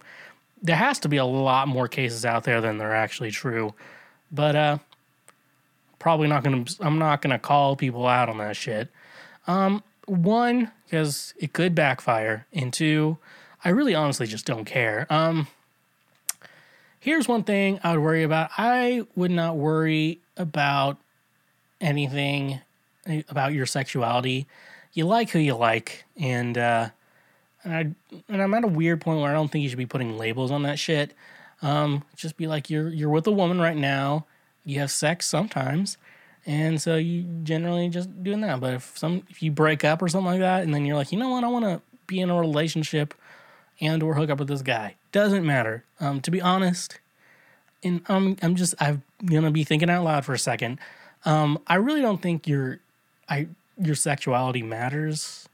there 0.62 0.78
has 0.78 1.00
to 1.00 1.10
be 1.10 1.18
a 1.18 1.26
lot 1.26 1.68
more 1.68 1.88
cases 1.88 2.26
out 2.26 2.46
there 2.46 2.62
than 2.62 2.78
there 2.78 2.92
are 2.92 2.96
actually 2.96 3.32
true. 3.32 3.74
But 4.32 4.56
uh, 4.56 4.78
probably 6.00 6.28
not 6.28 6.44
gonna. 6.44 6.66
I'm 6.80 6.98
not 6.98 7.22
gonna 7.22 7.40
call 7.40 7.76
people 7.76 8.08
out 8.08 8.30
on 8.30 8.38
that 8.38 8.56
shit. 8.56 8.90
Um, 9.48 9.84
one 10.06 10.72
because 10.86 11.34
it 11.38 11.53
could 11.53 11.76
backfire, 11.76 12.48
and 12.53 12.72
two, 12.72 13.18
I 13.64 13.70
really 13.70 13.95
honestly 13.95 14.28
just 14.28 14.45
don't 14.45 14.66
care. 14.66 15.07
Um, 15.10 15.48
here's 16.99 17.28
one 17.28 17.44
thing 17.44 17.80
I 17.84 17.91
would 17.91 18.03
worry 18.03 18.24
about. 18.24 18.52
I 18.57 19.06
would 19.16 19.32
not 19.32 19.57
worry 19.57 20.20
about 20.38 20.98
anything 21.82 22.62
about 23.30 23.53
your 23.53 23.66
sexuality. 23.66 24.48
You 24.94 25.06
like 25.06 25.30
who 25.30 25.40
you 25.40 25.56
like, 25.56 26.06
and 26.18 26.57
uh, 26.57 26.90
and 27.64 27.74
I 27.74 27.80
and 28.32 28.41
I'm 28.41 28.53
at 28.53 28.64
a 28.64 28.68
weird 28.68 29.02
point 29.02 29.20
where 29.20 29.30
I 29.30 29.34
don't 29.34 29.52
think 29.52 29.64
you 29.64 29.70
should 29.70 29.78
be 29.78 29.86
putting 29.86 30.18
labels 30.18 30.52
on 30.52 30.64
that 30.64 30.80
shit. 30.80 31.14
Um, 31.62 32.03
just 32.16 32.38
be 32.38 32.48
like 32.48 32.70
you're 32.70 32.90
you're 32.90 33.10
with 33.10 33.28
a 33.28 33.32
woman 33.32 33.60
right 33.60 33.78
now. 33.78 34.26
You 34.64 34.80
have 34.80 34.91
sex 34.91 35.28
sometimes, 35.28 35.98
and 36.46 36.82
so 36.82 36.96
you 36.96 37.24
generally 37.44 37.90
just 37.90 38.24
doing 38.24 38.42
that. 38.42 38.60
But 38.60 38.76
if 38.76 38.98
some 38.98 39.24
if 39.30 39.42
you 39.42 39.52
break 39.52 39.84
up 39.84 40.02
or 40.02 40.08
something 40.08 40.32
like 40.32 40.40
that, 40.40 40.64
and 40.64 40.74
then 40.74 40.86
you're 40.86 40.96
like, 40.96 41.12
you 41.12 41.18
know 41.18 41.30
what, 41.30 41.44
I 41.44 41.48
want 41.48 41.66
to 41.66 41.82
be 42.08 42.20
in 42.20 42.30
a 42.30 42.40
relationship 42.40 43.14
and 43.82 44.02
or 44.04 44.16
hook 44.16 44.30
up 44.30 44.40
with 44.40 44.48
this 44.48 44.62
guy. 44.62 44.96
Doesn't 45.12 45.46
matter. 45.46 45.84
Um, 46.00 46.22
to 46.22 46.32
be 46.32 46.42
honest, 46.42 47.00
and 47.84 48.02
I'm 48.08 48.38
I'm 48.42 48.56
just 48.56 48.76
I'm 48.80 49.04
gonna 49.26 49.52
be 49.52 49.64
thinking 49.64 49.90
out 49.90 50.04
loud 50.04 50.26
for 50.26 50.34
a 50.34 50.40
second. 50.40 50.80
Um, 51.26 51.60
I 51.68 51.76
really 51.76 52.02
don't 52.02 52.22
think 52.22 52.48
your 52.48 52.80
I 53.28 53.48
your 53.78 53.96
sexuality 53.96 54.62
matters 54.62 55.50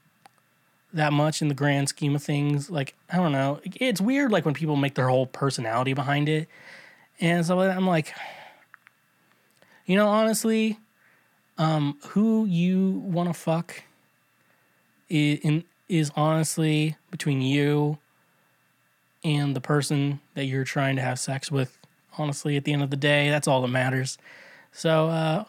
that 0.92 1.12
much 1.12 1.40
in 1.40 1.48
the 1.48 1.54
grand 1.54 1.88
scheme 1.88 2.14
of 2.14 2.22
things. 2.22 2.70
Like 2.70 2.94
I 3.10 3.16
don't 3.16 3.32
know, 3.32 3.60
it's 3.64 4.00
weird 4.00 4.30
like 4.30 4.44
when 4.44 4.54
people 4.54 4.76
make 4.76 4.94
their 4.94 5.08
whole 5.08 5.26
personality 5.26 5.94
behind 5.94 6.28
it, 6.28 6.48
and 7.20 7.44
so 7.46 7.60
I'm 7.60 7.86
like, 7.86 8.12
you 9.86 9.96
know, 9.96 10.08
honestly, 10.08 10.78
um, 11.58 11.98
who 12.08 12.44
you 12.46 13.02
want 13.04 13.28
to 13.28 13.34
fuck 13.34 13.82
is, 15.08 15.38
in, 15.40 15.64
is 15.88 16.10
honestly 16.16 16.96
between 17.10 17.40
you 17.40 17.98
and 19.24 19.54
the 19.54 19.60
person 19.60 20.20
that 20.34 20.46
you're 20.46 20.64
trying 20.64 20.96
to 20.96 21.02
have 21.02 21.18
sex 21.18 21.50
with. 21.50 21.78
Honestly, 22.18 22.56
at 22.56 22.64
the 22.64 22.72
end 22.72 22.82
of 22.82 22.90
the 22.90 22.96
day, 22.96 23.30
that's 23.30 23.48
all 23.48 23.62
that 23.62 23.68
matters. 23.68 24.18
So, 24.72 25.08
uh, 25.08 25.44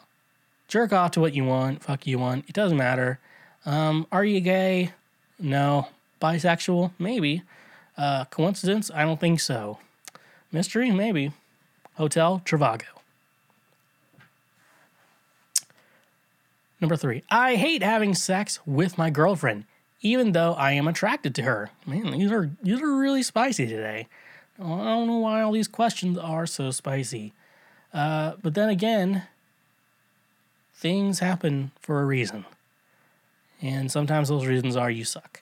jerk 0.68 0.94
off 0.94 1.12
to 1.12 1.20
what 1.20 1.34
you 1.34 1.44
want, 1.44 1.84
fuck 1.84 2.08
you 2.08 2.18
want. 2.18 2.46
It 2.48 2.54
doesn't 2.54 2.78
matter. 2.78 3.20
Um, 3.66 4.08
are 4.12 4.24
you 4.24 4.40
gay? 4.40 4.92
No. 5.40 5.88
Bisexual? 6.22 6.92
Maybe. 6.98 7.44
Uh, 7.98 8.26
coincidence? 8.26 8.90
I 8.94 9.04
don't 9.04 9.20
think 9.20 9.40
so. 9.40 9.80
Mystery? 10.52 10.92
Maybe. 10.92 11.32
Hotel? 11.96 12.42
Trivago. 12.46 12.93
Number 16.84 16.98
three, 16.98 17.24
I 17.30 17.56
hate 17.56 17.82
having 17.82 18.14
sex 18.14 18.60
with 18.66 18.98
my 18.98 19.10
girlfriend, 19.10 19.64
even 20.02 20.34
though 20.34 20.52
I 20.52 20.74
am 20.74 20.86
attracted 20.86 21.34
to 21.36 21.44
her. 21.44 21.70
Man, 21.86 22.12
these 22.12 22.30
are 22.30 22.52
these 22.62 22.82
are 22.82 22.98
really 22.98 23.24
spicy 23.24 23.68
today. 23.68 24.10
I 24.60 24.64
don't 24.64 25.08
know 25.08 25.20
why 25.20 25.42
all 25.42 25.54
these 25.54 25.70
questions 25.70 26.18
are 26.18 26.46
so 26.46 26.72
spicy. 26.72 27.32
Uh, 27.94 28.34
but 28.42 28.54
then 28.54 28.68
again, 28.68 29.24
things 30.76 31.20
happen 31.20 31.72
for 31.80 32.02
a 32.02 32.06
reason. 32.06 32.44
And 33.62 33.90
sometimes 33.90 34.28
those 34.28 34.46
reasons 34.46 34.76
are 34.76 34.92
you 34.92 35.06
suck. 35.06 35.42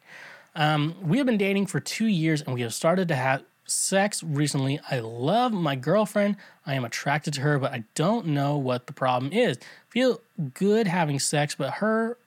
Um, 0.56 0.94
we 1.02 1.18
have 1.18 1.26
been 1.26 1.40
dating 1.40 1.66
for 1.66 1.80
two 1.80 2.06
years 2.06 2.44
and 2.44 2.54
we 2.54 2.62
have 2.62 2.76
started 2.76 3.08
to 3.08 3.16
have 3.16 3.42
sex 3.72 4.22
recently. 4.24 4.80
I 4.90 5.00
love 5.00 5.52
my 5.52 5.76
girlfriend. 5.76 6.38
I 6.66 6.76
am 6.76 6.86
attracted 6.86 7.34
to 7.36 7.42
her, 7.42 7.58
but 7.58 7.72
I 7.72 7.84
don't 7.96 8.28
know 8.28 8.58
what 8.58 8.88
the 8.88 8.94
problem 8.94 9.32
is. 9.32 9.58
Feel 9.90 10.22
good 10.54 10.88
having 10.88 11.20
sex, 11.20 11.56
but 11.56 11.76
her, 11.76 12.18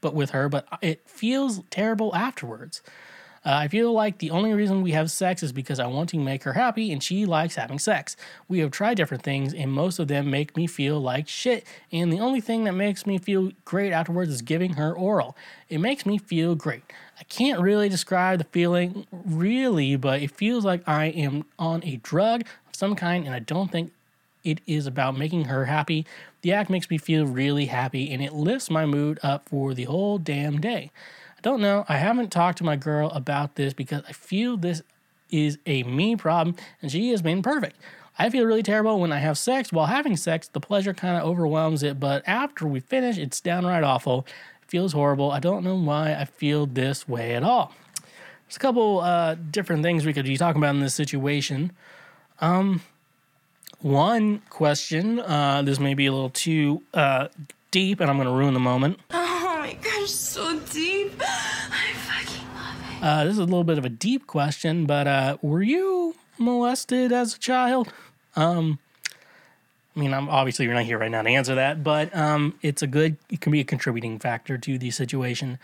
but 0.00 0.14
with 0.14 0.30
her, 0.30 0.48
but 0.48 0.66
it 0.80 1.08
feels 1.08 1.62
terrible 1.70 2.14
afterwards. 2.14 2.82
Uh, 3.44 3.52
I 3.52 3.68
feel 3.68 3.92
like 3.92 4.18
the 4.18 4.30
only 4.30 4.54
reason 4.54 4.82
we 4.82 4.92
have 4.92 5.10
sex 5.10 5.42
is 5.42 5.52
because 5.52 5.78
I 5.78 5.86
want 5.86 6.08
to 6.10 6.18
make 6.18 6.44
her 6.44 6.54
happy 6.54 6.90
and 6.92 7.02
she 7.02 7.26
likes 7.26 7.56
having 7.56 7.78
sex. 7.78 8.16
We 8.48 8.60
have 8.60 8.70
tried 8.70 8.96
different 8.96 9.22
things 9.22 9.52
and 9.52 9.70
most 9.70 9.98
of 9.98 10.08
them 10.08 10.30
make 10.30 10.56
me 10.56 10.66
feel 10.66 10.98
like 10.98 11.28
shit. 11.28 11.66
And 11.92 12.10
the 12.10 12.20
only 12.20 12.40
thing 12.40 12.64
that 12.64 12.72
makes 12.72 13.06
me 13.06 13.18
feel 13.18 13.52
great 13.66 13.92
afterwards 13.92 14.30
is 14.30 14.40
giving 14.40 14.74
her 14.74 14.92
oral. 14.94 15.36
It 15.68 15.78
makes 15.78 16.06
me 16.06 16.16
feel 16.16 16.54
great. 16.54 16.84
I 17.20 17.24
can't 17.24 17.60
really 17.60 17.90
describe 17.90 18.38
the 18.38 18.44
feeling 18.44 19.06
really, 19.12 19.96
but 19.96 20.22
it 20.22 20.30
feels 20.30 20.64
like 20.64 20.82
I 20.88 21.06
am 21.06 21.44
on 21.58 21.84
a 21.84 21.96
drug 21.96 22.42
of 22.42 22.74
some 22.74 22.96
kind 22.96 23.26
and 23.26 23.34
I 23.34 23.40
don't 23.40 23.70
think 23.70 23.92
it 24.42 24.60
is 24.66 24.86
about 24.86 25.18
making 25.18 25.46
her 25.46 25.66
happy. 25.66 26.06
The 26.42 26.52
act 26.52 26.70
makes 26.70 26.88
me 26.88 26.96
feel 26.96 27.26
really 27.26 27.66
happy 27.66 28.10
and 28.10 28.22
it 28.22 28.32
lifts 28.32 28.70
my 28.70 28.86
mood 28.86 29.18
up 29.22 29.48
for 29.50 29.74
the 29.74 29.84
whole 29.84 30.16
damn 30.16 30.60
day. 30.60 30.90
Don't 31.44 31.60
know. 31.60 31.84
I 31.90 31.98
haven't 31.98 32.32
talked 32.32 32.56
to 32.58 32.64
my 32.64 32.74
girl 32.74 33.10
about 33.10 33.56
this 33.56 33.74
because 33.74 34.02
I 34.08 34.12
feel 34.12 34.56
this 34.56 34.80
is 35.30 35.58
a 35.66 35.82
me 35.82 36.16
problem 36.16 36.56
and 36.80 36.90
she 36.90 37.10
has 37.10 37.20
been 37.20 37.42
perfect. 37.42 37.76
I 38.18 38.30
feel 38.30 38.46
really 38.46 38.62
terrible 38.62 38.98
when 38.98 39.12
I 39.12 39.18
have 39.18 39.36
sex. 39.36 39.70
While 39.70 39.84
having 39.84 40.16
sex, 40.16 40.48
the 40.48 40.58
pleasure 40.58 40.94
kind 40.94 41.18
of 41.18 41.28
overwhelms 41.28 41.82
it, 41.82 42.00
but 42.00 42.22
after 42.26 42.66
we 42.66 42.80
finish, 42.80 43.18
it's 43.18 43.42
downright 43.42 43.84
awful. 43.84 44.26
It 44.62 44.70
feels 44.70 44.94
horrible. 44.94 45.32
I 45.32 45.38
don't 45.38 45.64
know 45.64 45.74
why 45.74 46.14
I 46.14 46.24
feel 46.24 46.64
this 46.64 47.06
way 47.06 47.34
at 47.34 47.42
all. 47.42 47.74
There's 48.46 48.56
a 48.56 48.60
couple 48.60 49.00
uh, 49.00 49.34
different 49.34 49.82
things 49.82 50.06
we 50.06 50.14
could 50.14 50.24
be 50.24 50.38
talking 50.38 50.62
about 50.62 50.74
in 50.74 50.80
this 50.80 50.94
situation. 50.94 51.72
Um, 52.40 52.80
one 53.82 54.40
question, 54.48 55.20
uh, 55.20 55.60
this 55.60 55.78
may 55.78 55.92
be 55.92 56.06
a 56.06 56.12
little 56.12 56.30
too 56.30 56.80
uh, 56.94 57.28
deep, 57.70 58.00
and 58.00 58.08
I'm 58.08 58.16
going 58.16 58.28
to 58.28 58.34
ruin 58.34 58.54
the 58.54 58.60
moment. 58.60 58.98
Gosh, 59.84 60.10
so 60.10 60.58
deep. 60.72 61.12
I 61.20 61.92
fucking 61.92 62.48
love 62.54 62.76
it. 62.90 63.04
Uh, 63.04 63.24
this 63.24 63.32
is 63.34 63.38
a 63.38 63.44
little 63.44 63.64
bit 63.64 63.76
of 63.76 63.84
a 63.84 63.90
deep 63.90 64.26
question, 64.26 64.86
but 64.86 65.06
uh, 65.06 65.36
were 65.42 65.62
you 65.62 66.16
molested 66.38 67.12
as 67.12 67.36
a 67.36 67.38
child? 67.38 67.92
Um, 68.34 68.78
I 69.94 70.00
mean, 70.00 70.14
I'm 70.14 70.28
obviously 70.28 70.64
you're 70.64 70.74
not 70.74 70.84
here 70.84 70.98
right 70.98 71.10
now 71.10 71.22
to 71.22 71.28
answer 71.28 71.54
that, 71.54 71.84
but 71.84 72.14
um, 72.16 72.58
it's 72.62 72.82
a 72.82 72.86
good. 72.86 73.16
It 73.30 73.40
can 73.40 73.52
be 73.52 73.60
a 73.60 73.64
contributing 73.64 74.18
factor 74.18 74.56
to 74.58 74.78
the 74.78 74.90
situation. 74.90 75.58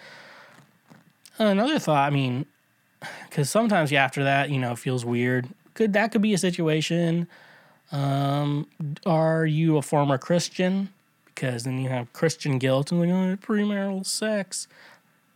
Another 1.39 1.79
thought. 1.79 2.07
I 2.07 2.11
mean, 2.11 2.45
because 3.29 3.49
sometimes 3.49 3.93
after 3.93 4.23
that, 4.25 4.51
you 4.51 4.59
know, 4.59 4.73
it 4.73 4.79
feels 4.79 5.05
weird. 5.05 5.49
Could 5.75 5.95
that 5.95 6.13
could 6.13 6.23
be 6.23 6.35
a 6.35 6.39
situation? 6.39 7.27
Um, 7.91 8.69
are 9.07 9.47
you 9.47 9.79
a 9.79 9.83
former 9.83 10.19
Christian? 10.19 10.91
Because 11.41 11.65
then 11.65 11.79
you 11.79 11.89
have 11.89 12.13
Christian 12.13 12.59
guilt 12.59 12.93
and 12.93 13.01
like 13.01 13.09
oh, 13.09 13.37
premarital 13.43 14.05
sex. 14.05 14.69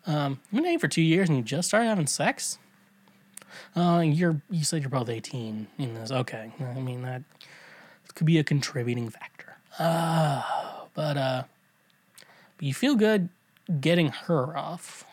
Um, 0.06 0.38
you've 0.50 0.58
been 0.58 0.64
dating 0.64 0.78
for 0.80 0.88
two 0.88 1.02
years 1.02 1.30
and 1.30 1.38
you 1.38 1.42
just 1.42 1.68
started 1.68 1.88
having 1.88 2.06
sex. 2.06 2.58
Uh, 3.74 4.02
you're 4.04 4.42
you 4.50 4.64
said 4.64 4.82
you're 4.82 4.90
both 4.90 5.08
eighteen 5.08 5.66
in 5.78 5.94
this. 5.94 6.10
Okay, 6.10 6.52
I 6.60 6.80
mean 6.80 7.02
that 7.02 7.22
could 8.14 8.26
be 8.26 8.38
a 8.38 8.44
contributing 8.44 9.08
factor. 9.08 9.56
Uh, 9.78 10.42
but 10.92 11.16
uh, 11.16 11.42
but 12.58 12.66
you 12.66 12.74
feel 12.74 12.96
good 12.96 13.30
getting 13.80 14.08
her 14.08 14.54
off. 14.56 15.06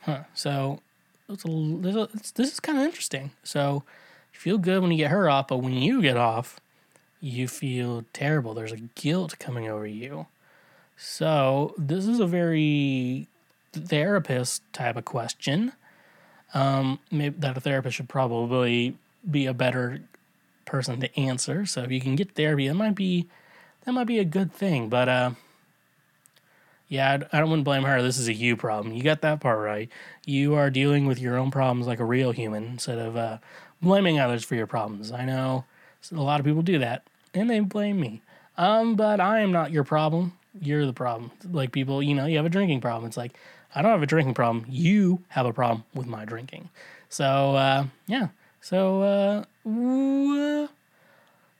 Huh. 0.00 0.24
So 0.34 0.80
it's 1.28 1.44
a, 1.44 2.08
it's, 2.12 2.32
this 2.32 2.52
is 2.52 2.58
kind 2.58 2.76
of 2.78 2.84
interesting. 2.84 3.30
So 3.44 3.84
you 4.34 4.40
feel 4.40 4.58
good 4.58 4.82
when 4.82 4.90
you 4.90 4.96
get 4.96 5.12
her 5.12 5.30
off, 5.30 5.46
but 5.46 5.58
when 5.58 5.74
you 5.74 6.02
get 6.02 6.16
off, 6.16 6.58
you 7.22 7.46
feel 7.46 8.04
terrible. 8.12 8.52
There's 8.52 8.72
a 8.72 8.80
guilt 8.96 9.38
coming 9.38 9.68
over 9.68 9.86
you. 9.86 10.26
So, 10.96 11.72
this 11.78 12.06
is 12.06 12.18
a 12.18 12.26
very 12.26 13.28
therapist 13.72 14.62
type 14.72 14.96
of 14.96 15.04
question. 15.04 15.72
Um, 16.52 16.98
maybe 17.10 17.36
that 17.38 17.56
a 17.56 17.60
therapist 17.60 17.96
should 17.96 18.08
probably 18.08 18.96
be 19.28 19.46
a 19.46 19.54
better 19.54 20.00
person 20.64 21.00
to 21.00 21.18
answer. 21.18 21.64
So, 21.64 21.82
if 21.82 21.92
you 21.92 22.00
can 22.00 22.16
get 22.16 22.32
therapy, 22.32 22.66
that 22.66 22.74
might 22.74 22.96
be 22.96 23.28
that 23.84 23.92
might 23.92 24.06
be 24.06 24.18
a 24.18 24.24
good 24.24 24.52
thing. 24.52 24.88
But 24.88 25.08
uh, 25.08 25.30
yeah, 26.88 27.18
I, 27.32 27.36
I 27.36 27.40
don't 27.40 27.50
want 27.50 27.60
to 27.60 27.64
blame 27.64 27.84
her. 27.84 28.02
This 28.02 28.18
is 28.18 28.26
a 28.26 28.34
you 28.34 28.56
problem. 28.56 28.94
You 28.94 29.02
got 29.04 29.20
that 29.22 29.40
part 29.40 29.60
right. 29.60 29.88
You 30.26 30.54
are 30.54 30.70
dealing 30.70 31.06
with 31.06 31.20
your 31.20 31.38
own 31.38 31.52
problems 31.52 31.86
like 31.86 32.00
a 32.00 32.04
real 32.04 32.32
human 32.32 32.64
instead 32.64 32.98
of 32.98 33.16
uh, 33.16 33.38
blaming 33.80 34.18
others 34.18 34.44
for 34.44 34.56
your 34.56 34.66
problems. 34.66 35.12
I 35.12 35.24
know 35.24 35.64
a 36.10 36.20
lot 36.20 36.40
of 36.40 36.46
people 36.46 36.62
do 36.62 36.80
that 36.80 37.04
and 37.34 37.50
they 37.50 37.60
blame 37.60 38.00
me. 38.00 38.22
Um, 38.56 38.96
but 38.96 39.20
I 39.20 39.40
am 39.40 39.52
not 39.52 39.70
your 39.70 39.84
problem. 39.84 40.32
You're 40.60 40.86
the 40.86 40.92
problem. 40.92 41.30
Like 41.50 41.72
people, 41.72 42.02
you 42.02 42.14
know, 42.14 42.26
you 42.26 42.36
have 42.36 42.46
a 42.46 42.50
drinking 42.50 42.80
problem. 42.80 43.06
It's 43.06 43.16
like 43.16 43.32
I 43.74 43.82
don't 43.82 43.90
have 43.90 44.02
a 44.02 44.06
drinking 44.06 44.34
problem. 44.34 44.66
You 44.68 45.22
have 45.28 45.46
a 45.46 45.52
problem 45.52 45.84
with 45.94 46.06
my 46.06 46.24
drinking. 46.24 46.68
So 47.08 47.56
uh, 47.56 47.86
yeah. 48.06 48.28
So 48.60 49.44
uh, 49.64 50.66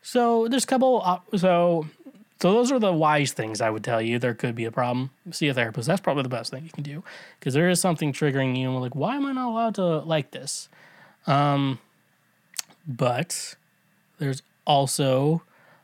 so 0.03 0.49
there's 0.49 0.65
a 0.65 0.67
couple. 0.67 1.23
So 1.37 1.87
so 2.43 2.53
those 2.53 2.73
are 2.73 2.81
the 2.81 2.93
wise 2.93 3.33
things 3.33 3.61
I 3.61 3.71
would 3.71 3.85
tell 3.85 4.03
you. 4.03 4.19
There 4.19 4.35
could 4.35 4.57
be 4.57 4.65
a 4.65 4.73
problem. 4.73 5.11
See 5.31 5.47
a 5.47 5.55
therapist. 5.55 5.87
That's 5.87 6.01
probably 6.01 6.25
the 6.25 6.29
best 6.29 6.51
thing 6.51 6.65
you 6.65 6.71
can 6.71 6.83
do 6.83 7.05
because 7.39 7.55
there 7.55 7.71
is 7.71 7.81
something 7.81 8.13
triggering 8.13 8.59
you. 8.59 8.69
And 8.69 8.81
like, 8.81 8.97
why 8.97 9.15
am 9.15 9.27
I 9.27 9.33
not 9.33 9.49
allowed 9.49 9.75
to 9.77 9.99
like 10.01 10.33
this? 10.33 10.69
Um, 11.29 11.79
but 12.85 13.55
there's 14.19 14.43
also 14.67 15.43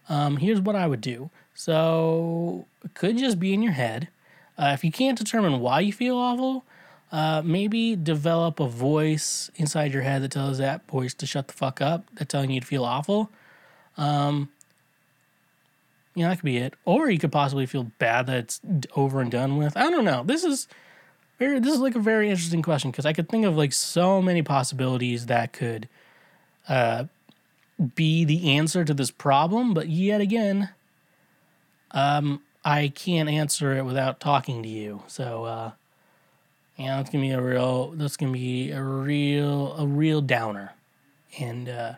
um, 0.09 0.37
here's 0.37 0.61
what 0.61 0.77
I 0.77 0.87
would 0.87 1.01
do. 1.01 1.31
So 1.55 2.67
it 2.85 2.95
could 2.95 3.19
just 3.19 3.39
be 3.39 3.53
in 3.53 3.63
your 3.63 3.73
head. 3.73 4.09
Uh, 4.57 4.71
if 4.75 4.85
you 4.85 4.91
can't 4.91 5.19
determine 5.19 5.61
why 5.61 5.81
you 5.81 5.93
feel 5.93 6.17
awful, 6.17 6.65
uh, 7.11 7.43
maybe 7.45 7.97
develop 7.97 8.61
a 8.61 8.69
voice 8.69 9.51
inside 9.57 9.93
your 9.93 10.03
head 10.03 10.23
that 10.23 10.33
tells 10.33 10.59
that 10.59 10.87
voice 10.89 11.15
to 11.15 11.27
shut 11.27 11.49
the 11.49 11.55
fuck 11.55 11.81
up. 11.81 12.05
That's 12.15 12.31
telling 12.31 12.51
you 12.51 12.61
to 12.61 12.67
feel 12.67 12.85
awful. 12.85 13.31
Um, 13.97 14.51
you 16.15 16.25
know, 16.25 16.31
that 16.31 16.37
could 16.37 16.45
be 16.45 16.59
it. 16.59 16.75
Or 16.85 17.09
you 17.11 17.19
could 17.19 17.33
possibly 17.33 17.67
feel 17.67 17.85
bad 17.99 18.27
that 18.27 18.37
it's 18.37 18.61
over 18.97 19.21
and 19.21 19.31
done 19.31 19.57
with. 19.57 19.77
I 19.77 19.91
don't 19.91 20.05
know. 20.05 20.23
This 20.25 20.45
is 20.45 20.69
very. 21.39 21.61
This 21.61 21.75
is 21.75 21.81
like 21.81 21.95
a 21.95 22.01
very 22.01 22.29
interesting 22.29 22.63
question 22.63 22.91
because 22.91 23.07
I 23.07 23.13
could 23.13 23.29
think 23.29 23.45
of 23.47 23.57
like 23.57 23.73
so 23.73 24.21
many 24.21 24.43
possibilities 24.43 25.27
that 25.27 25.53
could 25.53 25.89
uh, 26.69 27.05
be 27.95 28.25
the 28.25 28.51
answer 28.51 28.85
to 28.85 28.95
this 28.95 29.11
problem, 29.11 29.75
but 29.75 29.89
yet 29.89 30.21
again, 30.21 30.71
um, 31.93 32.43
I 32.65 32.89
can't 32.89 33.29
answer 33.29 33.77
it 33.77 33.85
without 33.85 34.21
talking 34.21 34.63
to 34.63 34.69
you. 34.69 35.03
So, 35.07 35.45
uh, 35.45 35.71
Yeah, 36.77 36.97
that's 36.99 37.11
gonna 37.11 37.23
be 37.23 37.31
a 37.33 37.41
real. 37.41 37.91
That's 37.91 38.17
gonna 38.17 38.31
be 38.31 38.71
a 38.71 38.81
real, 38.81 39.75
a 39.77 39.85
real 39.85 40.21
downer, 40.21 40.75
and 41.41 41.69
uh, 41.69 41.95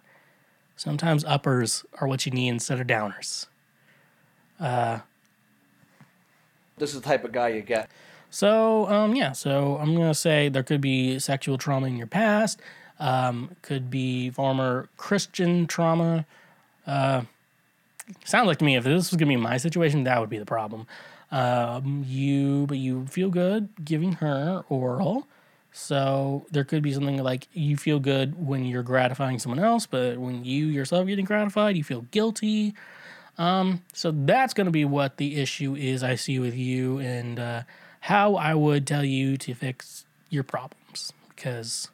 sometimes 0.75 1.23
uppers 1.27 1.85
are 2.01 2.09
what 2.09 2.25
you 2.25 2.33
need 2.33 2.49
instead 2.49 2.81
of 2.81 2.87
downers. 2.87 3.47
Uh, 4.59 5.01
This 6.79 6.95
is 6.95 7.03
the 7.03 7.07
type 7.07 7.25
of 7.25 7.33
guy 7.33 7.49
you 7.49 7.61
get. 7.61 7.91
So, 8.31 8.89
um, 8.89 9.15
yeah, 9.15 9.33
so 9.33 9.77
I'm 9.77 9.95
to 9.97 10.15
say 10.15 10.49
there 10.49 10.63
could 10.63 10.81
be 10.81 11.19
sexual 11.19 11.59
trauma 11.59 11.87
in 11.89 11.97
your 11.99 12.07
past, 12.07 12.61
um, 13.01 13.57
could 13.63 13.91
be 13.91 14.31
former 14.31 14.89
Christian 14.97 15.67
trauma. 15.67 16.27
Uh, 16.87 17.23
sounds 18.25 18.47
like 18.47 18.59
to 18.59 18.65
me 18.65 18.77
if 18.77 18.85
this 18.85 19.11
was 19.11 19.19
to 19.19 19.27
be 19.27 19.37
my 19.37 19.57
situation, 19.57 20.05
that 20.05 20.21
would 20.21 20.31
be 20.31 20.39
the 20.39 20.47
problem. 20.47 20.87
Um, 21.33 22.05
you, 22.07 22.67
but 22.67 22.79
you 22.79 23.07
feel 23.07 23.31
good 23.31 23.71
giving 23.85 24.13
her 24.15 24.65
oral. 24.69 25.27
So 25.73 26.47
there 26.51 26.65
could 26.65 26.83
be 26.83 26.93
something 26.93 27.23
like 27.23 27.47
you 27.53 27.77
feel 27.77 28.01
good 28.01 28.45
when 28.45 28.65
you're 28.65 28.83
gratifying 28.83 29.39
someone 29.39 29.61
else, 29.61 29.87
but 29.87 30.19
when 30.19 30.45
you 30.45 30.67
yourself 30.67 31.07
getting 31.07 31.25
gratified, 31.25 31.77
you 31.77 31.85
feel 31.85 32.03
guilty. 32.11 32.75
Um, 33.39 33.83
so 33.93 34.11
that's 34.11 34.53
going 34.53 34.67
to 34.67 34.73
be 34.73 34.85
what 34.85 35.17
the 35.17 35.41
issue 35.41 35.77
is 35.77 36.03
I 36.03 36.17
see 36.17 36.39
with 36.39 36.57
you 36.57 36.99
and 36.99 37.39
uh, 37.39 37.63
how 38.01 38.35
I 38.35 38.55
would 38.55 38.87
tell 38.87 39.05
you 39.05 39.37
to 39.39 39.55
fix 39.55 40.05
your 40.29 40.43
problems 40.43 41.13
because 41.29 41.89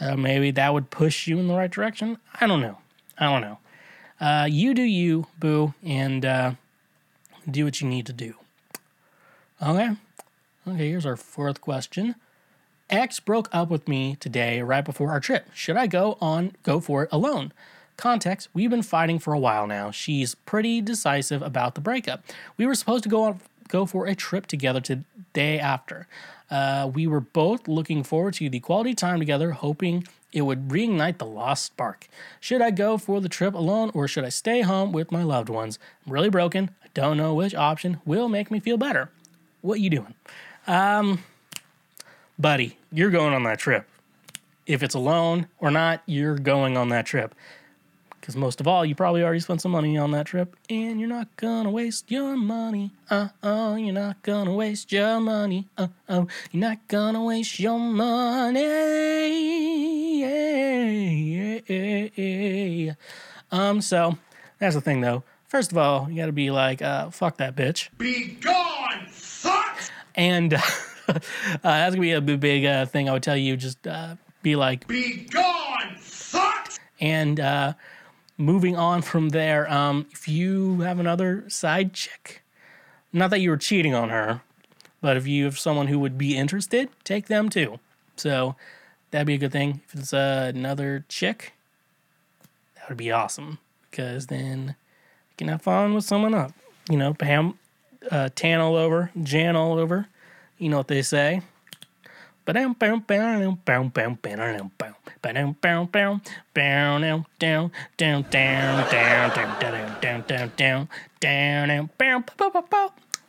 uh, 0.00 0.16
maybe 0.16 0.50
that 0.52 0.72
would 0.72 0.90
push 0.90 1.26
you 1.26 1.38
in 1.38 1.48
the 1.48 1.54
right 1.54 1.70
direction. 1.70 2.18
I 2.40 2.46
don't 2.46 2.60
know. 2.60 2.78
I 3.18 3.26
don't 3.26 3.40
know. 3.40 3.58
Uh, 4.20 4.48
you 4.50 4.74
do 4.74 4.82
you, 4.82 5.26
boo, 5.38 5.74
and 5.82 6.24
uh, 6.24 6.52
do 7.48 7.64
what 7.64 7.80
you 7.80 7.88
need 7.88 8.06
to 8.06 8.12
do. 8.12 8.34
Okay. 9.62 9.90
Okay, 10.66 10.88
here's 10.90 11.06
our 11.06 11.16
fourth 11.16 11.60
question. 11.60 12.14
X 12.90 13.20
broke 13.20 13.48
up 13.52 13.70
with 13.70 13.86
me 13.86 14.16
today 14.18 14.62
right 14.62 14.84
before 14.84 15.10
our 15.10 15.20
trip. 15.20 15.46
Should 15.54 15.76
I 15.76 15.86
go 15.86 16.16
on 16.20 16.52
go 16.62 16.80
for 16.80 17.04
it 17.04 17.08
alone? 17.12 17.52
Context, 17.96 18.48
we've 18.54 18.70
been 18.70 18.82
fighting 18.82 19.18
for 19.18 19.32
a 19.32 19.38
while 19.38 19.66
now. 19.66 19.90
She's 19.90 20.34
pretty 20.34 20.80
decisive 20.80 21.42
about 21.42 21.74
the 21.74 21.80
breakup. 21.80 22.22
We 22.56 22.66
were 22.66 22.74
supposed 22.74 23.02
to 23.02 23.08
go 23.08 23.24
on 23.24 23.40
go 23.68 23.84
for 23.86 24.06
a 24.06 24.14
trip 24.14 24.46
together 24.46 24.80
to 24.82 25.00
day 25.32 25.58
after. 25.58 26.06
Uh, 26.50 26.90
we 26.92 27.06
were 27.06 27.20
both 27.20 27.68
looking 27.68 28.02
forward 28.02 28.34
to 28.34 28.48
the 28.48 28.60
quality 28.60 28.94
time 28.94 29.18
together, 29.18 29.52
hoping 29.52 30.06
it 30.32 30.42
would 30.42 30.68
reignite 30.68 31.18
the 31.18 31.26
lost 31.26 31.64
spark. 31.64 32.08
Should 32.40 32.62
I 32.62 32.70
go 32.70 32.98
for 32.98 33.20
the 33.20 33.28
trip 33.28 33.54
alone 33.54 33.90
or 33.94 34.08
should 34.08 34.24
I 34.24 34.28
stay 34.28 34.62
home 34.62 34.92
with 34.92 35.12
my 35.12 35.22
loved 35.22 35.48
ones? 35.48 35.78
I'm 36.06 36.12
really 36.12 36.30
broken. 36.30 36.70
I 36.84 36.88
don't 36.94 37.16
know 37.16 37.34
which 37.34 37.54
option 37.54 38.00
will 38.04 38.28
make 38.28 38.50
me 38.50 38.60
feel 38.60 38.76
better. 38.76 39.10
What 39.60 39.80
you 39.80 39.90
doing? 39.90 40.14
Um, 40.66 41.22
buddy, 42.38 42.78
you're 42.92 43.10
going 43.10 43.34
on 43.34 43.42
that 43.44 43.58
trip. 43.58 43.86
If 44.66 44.82
it's 44.82 44.94
alone 44.94 45.48
or 45.58 45.70
not, 45.70 46.02
you're 46.04 46.38
going 46.38 46.76
on 46.76 46.90
that 46.90 47.06
trip. 47.06 47.34
Because 48.28 48.36
most 48.36 48.60
of 48.60 48.68
all, 48.68 48.84
you 48.84 48.94
probably 48.94 49.22
already 49.22 49.40
spent 49.40 49.62
some 49.62 49.72
money 49.72 49.96
on 49.96 50.10
that 50.10 50.26
trip, 50.26 50.54
and 50.68 51.00
you're 51.00 51.08
not 51.08 51.34
gonna 51.36 51.70
waste 51.70 52.10
your 52.10 52.36
money. 52.36 52.90
Uh 53.08 53.28
oh, 53.42 53.74
you're 53.76 53.94
not 53.94 54.22
gonna 54.22 54.52
waste 54.52 54.92
your 54.92 55.18
money. 55.18 55.66
Uh 55.78 55.88
oh, 56.10 56.28
you're 56.52 56.60
not 56.60 56.76
gonna 56.88 57.24
waste 57.24 57.58
your 57.58 57.78
money. 57.78 58.66
Um, 63.50 63.80
so 63.80 64.18
that's 64.58 64.74
the 64.74 64.82
thing 64.82 65.00
though. 65.00 65.22
First 65.46 65.72
of 65.72 65.78
all, 65.78 66.10
you 66.10 66.16
gotta 66.16 66.32
be 66.32 66.50
like, 66.50 66.82
uh, 66.82 67.08
fuck 67.08 67.38
that 67.38 67.56
bitch. 67.56 67.88
Be 67.96 68.36
gone, 68.42 69.06
fuck! 69.08 69.80
And 70.14 70.52
uh, 71.08 71.18
that's 71.62 71.94
gonna 71.94 72.02
be 72.02 72.12
a 72.12 72.20
big, 72.20 72.40
big 72.40 72.66
uh, 72.66 72.84
thing 72.84 73.08
I 73.08 73.14
would 73.14 73.22
tell 73.22 73.38
you. 73.38 73.56
Just 73.56 73.86
uh, 73.86 74.16
be 74.42 74.54
like, 74.54 74.86
Be 74.86 75.26
gone, 75.30 75.96
fuck! 75.96 76.74
and 77.00 77.40
uh, 77.40 77.72
moving 78.38 78.76
on 78.76 79.02
from 79.02 79.30
there, 79.30 79.70
um, 79.70 80.06
if 80.12 80.28
you 80.28 80.80
have 80.80 80.98
another 80.98 81.44
side 81.48 81.92
chick, 81.92 82.42
not 83.12 83.30
that 83.30 83.40
you 83.40 83.50
were 83.50 83.56
cheating 83.56 83.94
on 83.94 84.08
her, 84.08 84.40
but 85.00 85.16
if 85.16 85.26
you 85.26 85.44
have 85.44 85.58
someone 85.58 85.88
who 85.88 85.98
would 85.98 86.16
be 86.16 86.36
interested, 86.36 86.88
take 87.04 87.26
them 87.26 87.48
too. 87.48 87.80
So 88.16 88.54
that'd 89.10 89.26
be 89.26 89.34
a 89.34 89.38
good 89.38 89.52
thing. 89.52 89.80
If 89.88 90.00
it's 90.00 90.12
uh, 90.14 90.52
another 90.54 91.04
chick, 91.08 91.52
that 92.76 92.88
would 92.88 92.98
be 92.98 93.10
awesome 93.10 93.58
because 93.90 94.28
then 94.28 94.68
you 95.30 95.34
can 95.36 95.48
have 95.48 95.62
fun 95.62 95.94
with 95.94 96.04
someone 96.04 96.34
up. 96.34 96.52
You 96.88 96.96
know, 96.96 97.14
Pam, 97.14 97.58
uh, 98.10 98.30
tan 98.34 98.60
all 98.60 98.76
over, 98.76 99.10
Jan 99.22 99.56
all 99.56 99.78
over. 99.78 100.06
You 100.58 100.68
know 100.68 100.78
what 100.78 100.88
they 100.88 101.02
say. 101.02 101.42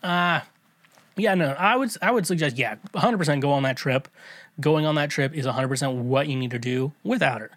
Uh, 0.02 0.40
yeah, 1.18 1.36
no, 1.36 1.50
I 1.50 1.76
would 1.76 1.92
I 2.02 2.12
would 2.12 2.26
suggest 2.26 2.58
yeah, 2.58 2.76
100% 2.94 3.42
go 3.42 3.52
on 3.52 3.64
that 3.64 3.76
trip. 3.76 4.08
Going 4.62 4.86
on 4.86 4.96
that 4.96 5.10
trip 5.10 5.36
is 5.36 5.46
100% 5.46 5.96
what 5.96 6.28
you 6.28 6.38
need 6.38 6.52
to 6.52 6.60
do 6.60 6.94
without 7.04 7.42
her 7.42 7.52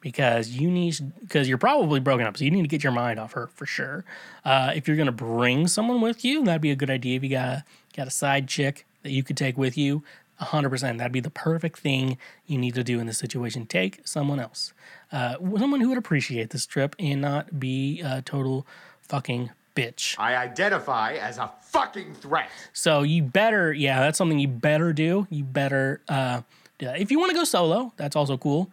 because 0.00 0.50
you 0.50 0.70
need 0.70 0.96
because 1.20 1.48
you're 1.48 1.58
probably 1.58 2.00
broken 2.00 2.26
up, 2.26 2.36
so 2.36 2.44
you 2.44 2.50
need 2.50 2.62
to 2.62 2.68
get 2.68 2.84
your 2.84 2.92
mind 2.92 3.18
off 3.18 3.32
her 3.32 3.48
for 3.48 3.66
sure. 3.66 4.04
Uh, 4.44 4.72
if 4.74 4.86
you're 4.86 4.96
gonna 4.96 5.10
bring 5.10 5.66
someone 5.66 6.00
with 6.00 6.24
you, 6.24 6.44
that'd 6.44 6.62
be 6.62 6.70
a 6.70 6.76
good 6.76 6.90
idea. 6.90 7.16
If 7.16 7.24
you 7.24 7.30
got 7.30 7.64
got 7.96 8.06
a 8.06 8.10
side 8.10 8.48
chick 8.48 8.86
that 9.02 9.10
you 9.10 9.22
could 9.22 9.36
take 9.36 9.58
with 9.58 9.76
you, 9.76 10.02
100%, 10.40 10.98
that'd 10.98 11.12
be 11.12 11.20
the 11.20 11.30
perfect 11.30 11.78
thing 11.78 12.16
you 12.46 12.58
need 12.58 12.74
to 12.74 12.84
do 12.84 13.00
in 13.00 13.06
this 13.06 13.18
situation. 13.18 13.66
Take 13.66 14.00
someone 14.04 14.38
else, 14.40 14.72
uh, 15.12 15.34
someone 15.58 15.80
who 15.80 15.88
would 15.88 15.98
appreciate 15.98 16.50
this 16.50 16.66
trip 16.66 16.94
and 16.98 17.20
not 17.20 17.58
be 17.58 18.00
a 18.00 18.22
total 18.22 18.66
fucking 19.00 19.50
bitch. 19.74 20.16
I 20.18 20.36
identify 20.36 21.14
as 21.14 21.38
a 21.38 21.50
fucking 21.62 22.14
threat. 22.14 22.50
So 22.72 23.02
you 23.02 23.22
better, 23.22 23.72
yeah, 23.72 24.00
that's 24.00 24.18
something 24.18 24.38
you 24.38 24.48
better 24.48 24.92
do. 24.92 25.26
You 25.30 25.44
better 25.44 26.00
uh, 26.08 26.42
do 26.78 26.86
that. 26.86 27.00
If 27.00 27.10
you 27.10 27.18
want 27.18 27.30
to 27.30 27.36
go 27.36 27.44
solo, 27.44 27.92
that's 27.96 28.16
also 28.16 28.36
cool, 28.36 28.70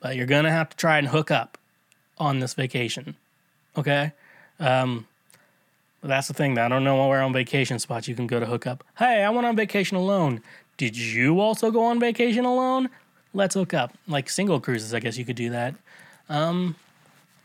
but 0.00 0.16
you're 0.16 0.26
gonna 0.26 0.50
have 0.50 0.70
to 0.70 0.76
try 0.76 0.98
and 0.98 1.08
hook 1.08 1.30
up 1.30 1.58
on 2.18 2.40
this 2.40 2.54
vacation. 2.54 3.16
Okay, 3.76 4.12
um, 4.58 5.06
that's 6.02 6.28
the 6.28 6.34
thing. 6.34 6.54
That 6.54 6.66
I 6.66 6.68
don't 6.68 6.84
know 6.84 7.06
where 7.08 7.22
on 7.22 7.32
vacation 7.32 7.78
spots 7.78 8.08
you 8.08 8.14
can 8.14 8.26
go 8.26 8.40
to 8.40 8.46
hook 8.46 8.66
up. 8.66 8.82
Hey, 8.98 9.22
I 9.22 9.30
went 9.30 9.46
on 9.46 9.54
vacation 9.54 9.96
alone. 9.96 10.42
Did 10.80 10.96
you 10.96 11.40
also 11.40 11.70
go 11.70 11.84
on 11.84 12.00
vacation 12.00 12.46
alone? 12.46 12.88
Let's 13.34 13.54
hook 13.54 13.74
up. 13.74 13.92
Like 14.08 14.30
single 14.30 14.60
cruises, 14.60 14.94
I 14.94 15.00
guess 15.00 15.18
you 15.18 15.26
could 15.26 15.36
do 15.36 15.50
that. 15.50 15.74
Um, 16.30 16.74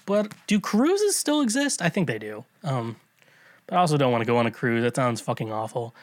but 0.05 0.31
do 0.47 0.57
cruises 0.57 1.17
still 1.17 1.41
exist? 1.41 1.81
I 1.81 1.89
think 1.89 2.07
they 2.07 2.17
do. 2.17 2.45
Um, 2.63 2.95
but 3.67 3.75
I 3.75 3.79
also 3.79 3.97
don't 3.97 4.13
want 4.13 4.21
to 4.21 4.25
go 4.25 4.37
on 4.37 4.45
a 4.45 4.51
cruise. 4.51 4.83
That 4.83 4.95
sounds 4.95 5.19
fucking 5.19 5.51
awful. 5.51 5.93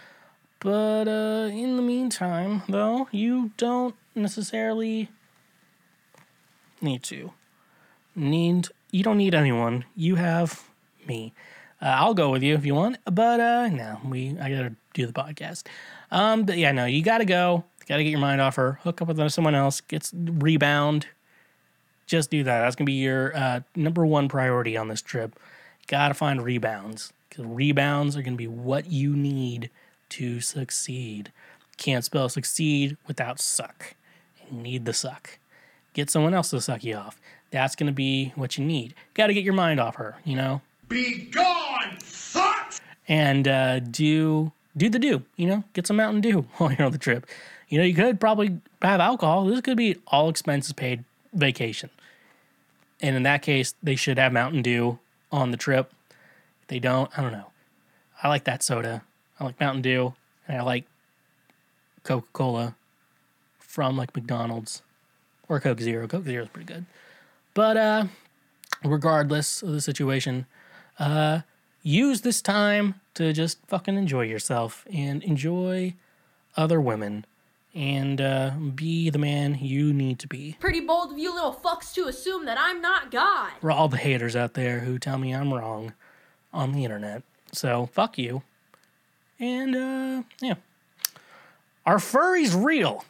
But 0.60 1.08
uh, 1.08 1.48
in 1.50 1.76
the 1.76 1.82
meantime, 1.82 2.64
though, 2.68 3.08
you 3.12 3.52
don't 3.56 3.94
necessarily 4.14 5.08
need 6.82 7.02
to. 7.04 7.32
Need 8.14 8.68
you 8.90 9.02
don't 9.02 9.16
need 9.16 9.34
anyone. 9.34 9.86
You 9.96 10.16
have 10.16 10.68
me. 11.08 11.32
Uh, 11.80 11.86
I'll 11.86 12.12
go 12.12 12.28
with 12.28 12.42
you 12.42 12.54
if 12.54 12.66
you 12.66 12.74
want, 12.74 12.98
but 13.06 13.40
uh, 13.40 13.68
no, 13.68 14.00
we 14.04 14.36
I 14.38 14.50
gotta 14.50 14.74
do 14.92 15.06
the 15.06 15.14
podcast. 15.14 15.62
Um, 16.12 16.44
but 16.44 16.58
yeah, 16.58 16.70
no, 16.70 16.84
you 16.84 17.02
gotta 17.02 17.24
go. 17.24 17.64
You 17.80 17.86
gotta 17.88 18.04
get 18.04 18.10
your 18.10 18.20
mind 18.20 18.40
off 18.40 18.54
her. 18.56 18.78
Hook 18.84 19.02
up 19.02 19.08
with 19.08 19.32
someone 19.32 19.56
else. 19.56 19.80
Get 19.80 20.08
rebound. 20.14 21.06
Just 22.06 22.30
do 22.30 22.44
that. 22.44 22.60
That's 22.60 22.76
gonna 22.76 22.86
be 22.86 22.92
your 22.92 23.36
uh, 23.36 23.60
number 23.74 24.06
one 24.06 24.28
priority 24.28 24.76
on 24.76 24.88
this 24.88 25.02
trip. 25.02 25.38
Gotta 25.88 26.14
find 26.14 26.42
rebounds 26.42 27.12
because 27.28 27.46
rebounds 27.46 28.16
are 28.16 28.22
gonna 28.22 28.36
be 28.36 28.46
what 28.46 28.86
you 28.92 29.16
need 29.16 29.70
to 30.10 30.40
succeed. 30.40 31.32
Can't 31.78 32.04
spell 32.04 32.28
succeed 32.28 32.98
without 33.08 33.40
suck. 33.40 33.94
You 34.50 34.56
need 34.58 34.84
the 34.84 34.92
suck. 34.92 35.38
Get 35.94 36.10
someone 36.10 36.34
else 36.34 36.50
to 36.50 36.60
suck 36.60 36.84
you 36.84 36.94
off. 36.94 37.18
That's 37.50 37.74
gonna 37.74 37.92
be 37.92 38.32
what 38.36 38.58
you 38.58 38.64
need. 38.64 38.94
Got 39.14 39.28
to 39.28 39.34
get 39.34 39.44
your 39.44 39.54
mind 39.54 39.80
off 39.80 39.96
her. 39.96 40.16
You 40.24 40.36
know 40.36 40.60
Be 40.88 41.24
gone, 41.30 41.98
suck. 42.02 42.74
and 43.08 43.48
uh, 43.48 43.80
do 43.80 44.52
do 44.76 44.88
the 44.88 44.98
do. 44.98 45.22
You 45.36 45.46
know, 45.46 45.64
get 45.72 45.86
some 45.86 45.96
Mountain 45.96 46.20
Dew 46.20 46.46
while 46.56 46.72
you're 46.72 46.86
on 46.86 46.92
the 46.92 46.98
trip. 46.98 47.26
You 47.68 47.78
know, 47.78 47.84
you 47.84 47.94
could 47.94 48.20
probably 48.20 48.58
have 48.82 49.00
alcohol. 49.00 49.46
This 49.46 49.60
could 49.60 49.76
be 49.76 49.96
all 50.08 50.28
expenses 50.28 50.72
paid 50.72 51.04
vacation. 51.32 51.90
And 53.00 53.16
in 53.16 53.22
that 53.24 53.42
case, 53.42 53.74
they 53.82 53.96
should 53.96 54.18
have 54.18 54.32
Mountain 54.32 54.62
Dew 54.62 54.98
on 55.30 55.50
the 55.50 55.56
trip. 55.56 55.92
If 56.60 56.68
they 56.68 56.78
don't, 56.78 57.10
I 57.16 57.22
don't 57.22 57.32
know. 57.32 57.50
I 58.22 58.28
like 58.28 58.44
that 58.44 58.62
soda. 58.62 59.02
I 59.40 59.44
like 59.44 59.58
Mountain 59.58 59.82
Dew, 59.82 60.14
and 60.46 60.58
I 60.58 60.62
like 60.62 60.84
Coca 62.04 62.28
Cola 62.32 62.76
from 63.58 63.96
like 63.96 64.14
McDonald's 64.14 64.82
or 65.48 65.58
Coke 65.58 65.80
Zero. 65.80 66.06
Coke 66.06 66.24
Zero 66.24 66.44
is 66.44 66.48
pretty 66.50 66.72
good. 66.72 66.86
But 67.54 67.76
uh, 67.76 68.04
regardless 68.84 69.62
of 69.62 69.72
the 69.72 69.80
situation, 69.80 70.46
uh, 70.98 71.40
use 71.82 72.20
this 72.20 72.40
time 72.40 72.94
to 73.14 73.32
just 73.32 73.58
fucking 73.66 73.96
enjoy 73.96 74.22
yourself 74.22 74.86
and 74.92 75.22
enjoy 75.22 75.94
other 76.56 76.80
women 76.80 77.24
and 77.74 78.20
uh, 78.20 78.50
be 78.74 79.10
the 79.10 79.18
man 79.18 79.58
you 79.60 79.92
need 79.92 80.18
to 80.18 80.28
be. 80.28 80.56
Pretty 80.60 80.80
bold 80.80 81.12
of 81.12 81.18
you 81.18 81.34
little 81.34 81.54
fucks 81.54 81.92
to 81.94 82.06
assume 82.06 82.44
that 82.46 82.58
I'm 82.58 82.80
not 82.80 83.10
God. 83.10 83.52
For 83.60 83.70
all 83.70 83.88
the 83.88 83.96
haters 83.96 84.36
out 84.36 84.54
there 84.54 84.80
who 84.80 84.98
tell 84.98 85.18
me 85.18 85.34
I'm 85.34 85.52
wrong 85.52 85.94
on 86.52 86.72
the 86.72 86.84
internet. 86.84 87.22
So, 87.52 87.86
fuck 87.92 88.18
you. 88.18 88.42
And, 89.38 89.74
uh, 89.74 90.22
yeah. 90.40 90.54
Are 91.84 91.96
furries 91.96 92.54
real? 92.54 93.04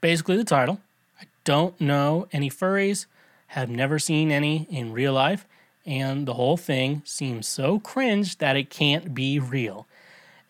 Basically, 0.00 0.36
the 0.36 0.44
title. 0.44 0.80
I 1.20 1.24
don't 1.44 1.78
know 1.80 2.28
any 2.32 2.50
furries, 2.50 3.06
have 3.48 3.70
never 3.70 3.98
seen 3.98 4.30
any 4.30 4.66
in 4.70 4.92
real 4.92 5.12
life, 5.14 5.46
and 5.86 6.26
the 6.26 6.34
whole 6.34 6.56
thing 6.56 7.02
seems 7.04 7.46
so 7.46 7.78
cringe 7.78 8.38
that 8.38 8.56
it 8.56 8.70
can't 8.70 9.14
be 9.14 9.38
real. 9.38 9.86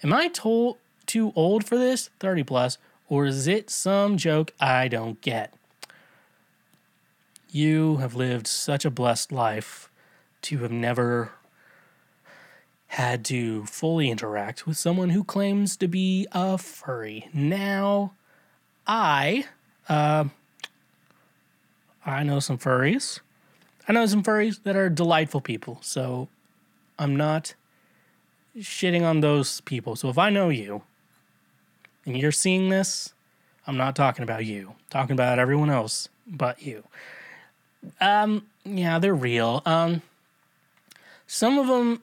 Am 0.03 0.13
I 0.13 0.29
told 0.29 0.79
too 1.07 1.33
old 1.35 1.65
for 1.65 1.77
this, 1.77 2.11
30 2.21 2.45
plus, 2.45 2.79
or 3.09 3.27
is 3.27 3.47
it 3.47 3.71
some 3.71 4.17
joke 4.17 4.53
I 4.61 4.89
don't 4.89 5.21
get? 5.21 5.55
You 7.51 7.99
have 7.99 8.15
lived 8.15 8.47
such 8.47 8.85
a 8.85 8.91
blessed 8.91 9.33
life 9.33 9.89
to 10.43 10.59
have 10.59 10.73
never 10.73 11.33
had 12.89 13.25
to 13.25 13.65
fully 13.67 14.11
interact 14.11 14.67
with 14.67 14.77
someone 14.77 15.11
who 15.11 15.25
claims 15.25 15.77
to 15.77 15.89
be 15.89 16.27
a 16.33 16.57
furry. 16.57 17.29
Now, 17.33 18.13
I, 18.87 19.47
uh, 19.89 20.27
I 22.07 22.23
know 22.23 22.41
some 22.41 22.59
furries. 22.59 23.21
I 23.89 23.93
know 23.93 24.07
some 24.07 24.23
furries 24.23 24.63
that 24.63 24.77
are 24.77 24.89
delightful 24.89 25.41
people. 25.41 25.79
So 25.83 26.29
I'm 26.99 27.17
not 27.17 27.55
shitting 28.59 29.03
on 29.03 29.21
those 29.21 29.61
people. 29.63 29.97
So 29.97 30.09
if 30.09 30.19
I 30.19 30.31
know 30.31 30.49
you 30.49 30.83
and 32.07 32.17
you're 32.17 32.33
seeing 32.33 32.69
this, 32.69 33.13
I'm 33.67 33.77
not 33.77 33.97
talking 33.97 34.23
about 34.23 34.45
you. 34.45 34.69
I'm 34.69 34.75
talking 34.91 35.13
about 35.13 35.39
everyone 35.39 35.71
else 35.71 36.09
but 36.27 36.63
you. 36.63 36.85
Um, 38.01 38.47
yeah, 38.65 38.99
they're 38.99 39.15
real. 39.15 39.63
Um, 39.67 40.03
some 41.27 41.59
of 41.59 41.67
them 41.67 42.03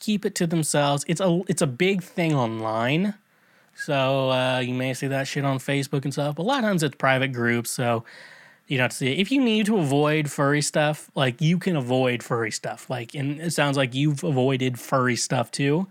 keep 0.00 0.24
it 0.24 0.34
to 0.36 0.46
themselves. 0.46 1.04
It's 1.08 1.20
a 1.20 1.42
it's 1.48 1.62
a 1.62 1.66
big 1.66 2.02
thing 2.02 2.34
online. 2.34 3.14
So 3.76 4.30
uh, 4.30 4.60
you 4.60 4.72
may 4.72 4.94
see 4.94 5.08
that 5.08 5.26
shit 5.26 5.44
on 5.44 5.58
Facebook 5.58 6.04
and 6.04 6.12
stuff. 6.12 6.36
But 6.36 6.42
a 6.42 6.44
lot 6.44 6.58
of 6.58 6.64
times 6.64 6.82
it's 6.82 6.94
private 6.96 7.32
groups, 7.32 7.70
so 7.70 8.04
you 8.66 8.78
don't 8.78 8.92
see 8.92 9.12
it. 9.12 9.18
If 9.18 9.30
you 9.30 9.40
need 9.40 9.66
to 9.66 9.76
avoid 9.78 10.30
furry 10.30 10.62
stuff, 10.62 11.10
like 11.14 11.40
you 11.40 11.58
can 11.58 11.76
avoid 11.76 12.22
furry 12.22 12.50
stuff. 12.50 12.88
Like, 12.88 13.14
and 13.14 13.40
it 13.40 13.52
sounds 13.52 13.76
like 13.76 13.94
you've 13.94 14.24
avoided 14.24 14.78
furry 14.78 15.16
stuff 15.16 15.50
too. 15.50 15.86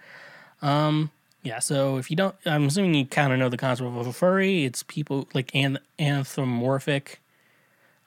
Um, 0.61 1.11
yeah. 1.43 1.59
So 1.59 1.97
if 1.97 2.09
you 2.09 2.15
don't, 2.15 2.35
I'm 2.45 2.67
assuming 2.67 2.95
you 2.95 3.05
kind 3.05 3.31
of 3.31 3.39
know 3.39 3.49
the 3.49 3.57
concept 3.57 3.87
of 3.87 4.07
a 4.07 4.13
furry. 4.13 4.63
It's 4.63 4.81
people 4.83 5.27
like 5.33 5.53
an- 5.53 5.79
anthropomorphic. 5.99 7.19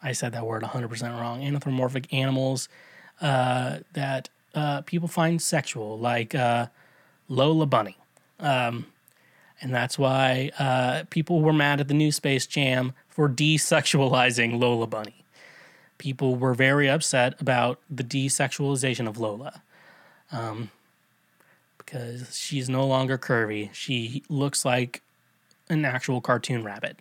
I 0.02 0.12
said 0.12 0.32
that 0.32 0.46
word 0.46 0.62
100% 0.62 1.20
wrong. 1.20 1.44
Anthropomorphic 1.44 2.12
animals 2.12 2.68
uh, 3.20 3.78
that 3.92 4.28
uh, 4.54 4.80
people 4.82 5.08
find 5.08 5.40
sexual, 5.40 5.98
like 5.98 6.34
uh, 6.34 6.66
Lola 7.28 7.66
Bunny. 7.66 7.98
Um, 8.40 8.86
and 9.60 9.74
that's 9.74 9.98
why 9.98 10.50
uh, 10.58 11.04
people 11.10 11.40
were 11.40 11.52
mad 11.52 11.80
at 11.80 11.88
the 11.88 11.94
new 11.94 12.12
Space 12.12 12.46
Jam 12.46 12.92
for 13.16 13.30
desexualizing 13.30 14.60
Lola 14.60 14.86
Bunny. 14.86 15.24
People 15.96 16.36
were 16.36 16.52
very 16.52 16.86
upset 16.86 17.40
about 17.40 17.80
the 17.88 18.04
desexualization 18.04 19.08
of 19.08 19.16
Lola 19.16 19.62
um, 20.30 20.70
because 21.78 22.36
she's 22.36 22.68
no 22.68 22.86
longer 22.86 23.16
curvy. 23.16 23.72
She 23.72 24.22
looks 24.28 24.66
like 24.66 25.00
an 25.70 25.86
actual 25.86 26.20
cartoon 26.20 26.62
rabbit, 26.62 26.98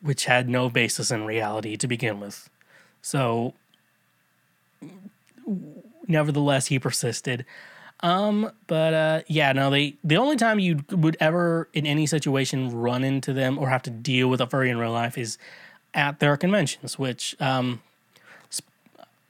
which 0.00 0.24
had 0.24 0.48
no 0.48 0.70
basis 0.70 1.10
in 1.10 1.26
reality 1.26 1.76
to 1.76 1.86
begin 1.86 2.18
with. 2.18 2.48
So, 3.02 3.52
nevertheless, 6.08 6.68
he 6.68 6.78
persisted. 6.78 7.44
Um, 8.00 8.50
but 8.66 8.94
uh, 8.94 9.20
yeah, 9.26 9.52
no, 9.52 9.70
they 9.70 9.96
the 10.04 10.16
only 10.16 10.36
time 10.36 10.58
you 10.58 10.84
would 10.90 11.16
ever 11.18 11.68
in 11.72 11.86
any 11.86 12.06
situation 12.06 12.70
run 12.70 13.02
into 13.02 13.32
them 13.32 13.58
or 13.58 13.68
have 13.70 13.82
to 13.84 13.90
deal 13.90 14.28
with 14.28 14.40
a 14.40 14.46
furry 14.46 14.68
in 14.70 14.78
real 14.78 14.92
life 14.92 15.16
is 15.16 15.38
at 15.94 16.18
their 16.20 16.36
conventions, 16.36 16.98
which 16.98 17.34
um, 17.40 17.80
sp- 18.52 18.68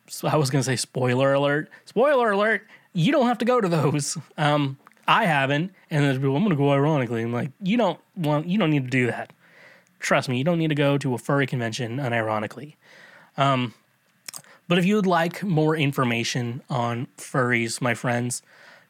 so 0.09 0.29
I 0.29 0.37
was 0.37 0.51
gonna 0.51 0.65
say 0.65 0.77
spoiler 0.77 1.33
alert, 1.33 1.71
spoiler 1.85 2.33
alert, 2.33 2.67
you 2.93 3.13
don't 3.13 3.27
have 3.27 3.39
to 3.39 3.45
go 3.45 3.61
to 3.61 3.69
those. 3.69 4.19
Um, 4.39 4.79
I 5.09 5.25
haven't, 5.25 5.73
and 5.89 6.05
there's 6.05 6.19
people 6.19 6.35
I'm 6.37 6.43
gonna 6.43 6.57
go 6.57 6.73
ironically. 6.73 7.23
I'm 7.23 7.33
like, 7.33 7.53
you 7.63 7.77
don't 7.77 8.01
want, 8.17 8.49
you 8.49 8.59
don't 8.59 8.71
need 8.71 8.85
to 8.85 8.91
do 8.91 9.07
that. 9.07 9.33
Trust 10.01 10.29
me, 10.29 10.37
you 10.37 10.43
don't 10.43 10.59
need 10.59 10.69
to 10.69 10.75
go 10.75 10.99
to 10.99 11.15
a 11.15 11.19
furry 11.19 11.47
convention 11.47 11.99
unironically. 11.99 12.75
Um, 13.37 13.73
but 14.69 14.79
if 14.79 14.85
you 14.85 14.97
would 14.97 15.07
like 15.07 15.43
more 15.43 15.77
information 15.77 16.63
on 16.69 17.09
furries, 17.17 17.81
my 17.81 17.95
friends, 17.95 18.43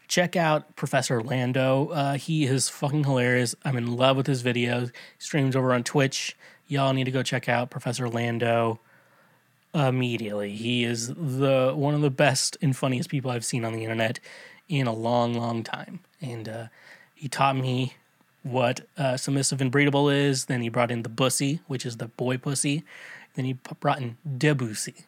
check 0.08 0.36
out 0.36 0.76
Professor 0.76 1.22
Lando. 1.22 1.88
Uh, 1.88 2.14
he 2.14 2.44
is 2.44 2.68
fucking 2.68 3.04
hilarious. 3.04 3.54
I'm 3.64 3.76
in 3.76 3.96
love 3.96 4.16
with 4.16 4.26
his 4.26 4.42
videos. 4.42 4.86
He 4.88 4.92
streams 5.18 5.56
over 5.56 5.72
on 5.72 5.84
Twitch. 5.84 6.36
Y'all 6.68 6.92
need 6.92 7.04
to 7.04 7.10
go 7.10 7.22
check 7.22 7.48
out 7.48 7.70
Professor 7.70 8.08
Lando 8.08 8.80
immediately. 9.74 10.52
He 10.52 10.84
is 10.84 11.08
the 11.08 11.72
one 11.74 11.94
of 11.94 12.00
the 12.00 12.10
best 12.10 12.56
and 12.62 12.76
funniest 12.76 13.08
people 13.08 13.30
I've 13.30 13.44
seen 13.44 13.64
on 13.64 13.72
the 13.72 13.82
internet 13.82 14.18
in 14.68 14.86
a 14.86 14.92
long, 14.92 15.34
long 15.34 15.62
time. 15.62 16.00
And 16.20 16.48
uh, 16.48 16.66
he 17.14 17.28
taught 17.28 17.56
me 17.56 17.94
what 18.42 18.80
uh, 18.96 19.16
submissive 19.16 19.60
and 19.60 19.70
breedable 19.70 20.14
is. 20.14 20.46
Then 20.46 20.62
he 20.62 20.68
brought 20.68 20.90
in 20.90 21.02
the 21.02 21.08
bussy, 21.08 21.60
which 21.66 21.84
is 21.84 21.98
the 21.98 22.08
boy 22.08 22.38
pussy. 22.38 22.84
Then 23.34 23.44
he 23.44 23.58
brought 23.80 24.00
in 24.00 24.16
Debussy, 24.38 25.04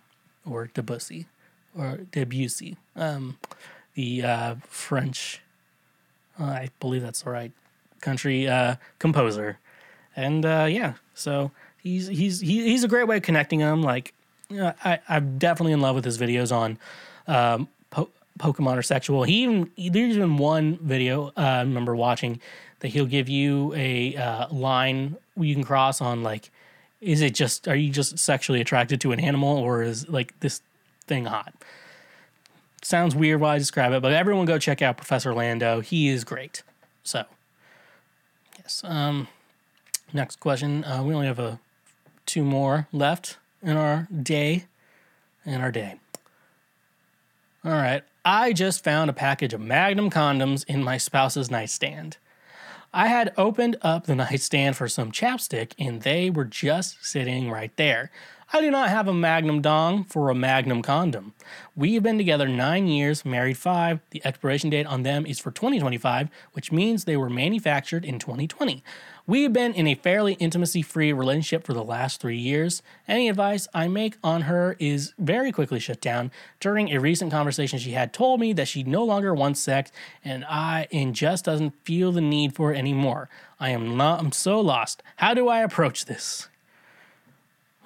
or 0.48 0.66
Debussy, 0.66 1.26
or 1.76 1.98
Debussy, 2.10 2.76
um, 2.96 3.38
the 3.94 4.22
uh, 4.22 4.54
French, 4.66 5.42
uh, 6.40 6.44
I 6.44 6.70
believe 6.80 7.02
that's 7.02 7.22
the 7.22 7.30
right 7.30 7.52
country 8.00 8.48
uh, 8.48 8.76
composer, 8.98 9.58
and 10.16 10.44
uh, 10.44 10.66
yeah, 10.68 10.94
so 11.14 11.50
he's 11.82 12.06
he's 12.08 12.40
he, 12.40 12.64
he's 12.64 12.84
a 12.84 12.88
great 12.88 13.06
way 13.06 13.16
of 13.16 13.22
connecting 13.22 13.60
them. 13.60 13.82
Like, 13.82 14.14
I 14.50 15.00
I'm 15.08 15.38
definitely 15.38 15.72
in 15.72 15.80
love 15.80 15.94
with 15.94 16.04
his 16.04 16.18
videos 16.18 16.54
on 16.54 16.78
um, 17.26 17.68
po- 17.90 18.10
Pokemon 18.38 18.78
or 18.78 18.82
sexual. 18.82 19.24
He 19.24 19.42
even 19.42 19.70
there's 19.76 20.16
even 20.16 20.38
one 20.38 20.78
video 20.78 21.28
uh, 21.28 21.40
I 21.40 21.60
remember 21.60 21.94
watching 21.96 22.40
that 22.80 22.88
he'll 22.88 23.06
give 23.06 23.28
you 23.28 23.74
a 23.74 24.16
uh, 24.16 24.48
line 24.52 25.16
you 25.36 25.54
can 25.54 25.64
cross 25.64 26.00
on 26.00 26.22
like 26.22 26.50
is 27.00 27.20
it 27.20 27.34
just 27.34 27.68
are 27.68 27.76
you 27.76 27.90
just 27.90 28.18
sexually 28.18 28.60
attracted 28.60 29.00
to 29.00 29.12
an 29.12 29.20
animal 29.20 29.56
or 29.56 29.82
is 29.82 30.08
like 30.08 30.38
this 30.40 30.60
thing 31.06 31.26
hot? 31.26 31.54
Sounds 32.82 33.14
weird 33.14 33.40
while 33.40 33.52
i 33.52 33.58
describe 33.58 33.92
it 33.92 34.02
but 34.02 34.12
everyone 34.12 34.46
go 34.46 34.58
check 34.58 34.82
out 34.82 34.96
professor 34.96 35.34
lando. 35.34 35.80
He 35.80 36.08
is 36.08 36.24
great. 36.24 36.62
So 37.02 37.24
yes 38.58 38.82
um 38.84 39.28
next 40.12 40.40
question. 40.40 40.84
Uh, 40.84 41.02
we 41.02 41.14
only 41.14 41.26
have 41.26 41.38
a 41.38 41.60
two 42.26 42.44
more 42.44 42.88
left 42.92 43.38
in 43.62 43.76
our 43.76 44.08
day 44.22 44.66
in 45.44 45.60
our 45.60 45.72
day. 45.72 45.94
All 47.64 47.72
right. 47.72 48.02
I 48.24 48.52
just 48.52 48.84
found 48.84 49.08
a 49.08 49.14
package 49.14 49.54
of 49.54 49.60
magnum 49.60 50.10
condoms 50.10 50.64
in 50.68 50.84
my 50.84 50.98
spouse's 50.98 51.50
nightstand 51.50 52.18
I 52.92 53.08
had 53.08 53.32
opened 53.36 53.76
up 53.82 54.06
the 54.06 54.14
nightstand 54.16 54.76
for 54.76 54.88
some 54.88 55.12
chapstick 55.12 55.72
and 55.78 56.02
they 56.02 56.30
were 56.30 56.44
just 56.44 57.04
sitting 57.04 57.50
right 57.50 57.74
there. 57.76 58.10
I 58.50 58.62
do 58.62 58.70
not 58.70 58.88
have 58.88 59.06
a 59.06 59.12
Magnum 59.12 59.60
dong 59.60 60.04
for 60.04 60.30
a 60.30 60.34
Magnum 60.34 60.80
condom. 60.80 61.34
We 61.76 61.92
have 61.94 62.02
been 62.02 62.16
together 62.16 62.48
nine 62.48 62.86
years, 62.86 63.22
married 63.22 63.58
five. 63.58 64.00
The 64.08 64.24
expiration 64.24 64.70
date 64.70 64.86
on 64.86 65.02
them 65.02 65.26
is 65.26 65.38
for 65.38 65.50
2025, 65.50 66.30
which 66.52 66.72
means 66.72 67.04
they 67.04 67.18
were 67.18 67.28
manufactured 67.28 68.06
in 68.06 68.18
2020. 68.18 68.82
We 69.28 69.42
have 69.42 69.52
been 69.52 69.74
in 69.74 69.86
a 69.86 69.94
fairly 69.94 70.32
intimacy 70.40 70.80
free 70.80 71.12
relationship 71.12 71.66
for 71.66 71.74
the 71.74 71.84
last 71.84 72.18
three 72.18 72.38
years. 72.38 72.82
Any 73.06 73.28
advice 73.28 73.68
I 73.74 73.86
make 73.86 74.16
on 74.24 74.42
her 74.42 74.74
is 74.78 75.12
very 75.18 75.52
quickly 75.52 75.78
shut 75.78 76.00
down. 76.00 76.30
During 76.60 76.90
a 76.90 76.98
recent 76.98 77.30
conversation, 77.30 77.78
she 77.78 77.90
had 77.90 78.14
told 78.14 78.40
me 78.40 78.54
that 78.54 78.68
she 78.68 78.84
no 78.84 79.04
longer 79.04 79.34
wants 79.34 79.60
sex 79.60 79.92
and 80.24 80.46
I 80.46 80.88
and 80.90 81.14
just 81.14 81.44
doesn't 81.44 81.74
feel 81.84 82.10
the 82.10 82.22
need 82.22 82.54
for 82.54 82.72
it 82.72 82.78
anymore. 82.78 83.28
I 83.60 83.68
am 83.68 83.98
not 83.98 84.18
I'm 84.20 84.32
so 84.32 84.62
lost. 84.62 85.02
How 85.16 85.34
do 85.34 85.46
I 85.46 85.60
approach 85.60 86.06
this? 86.06 86.48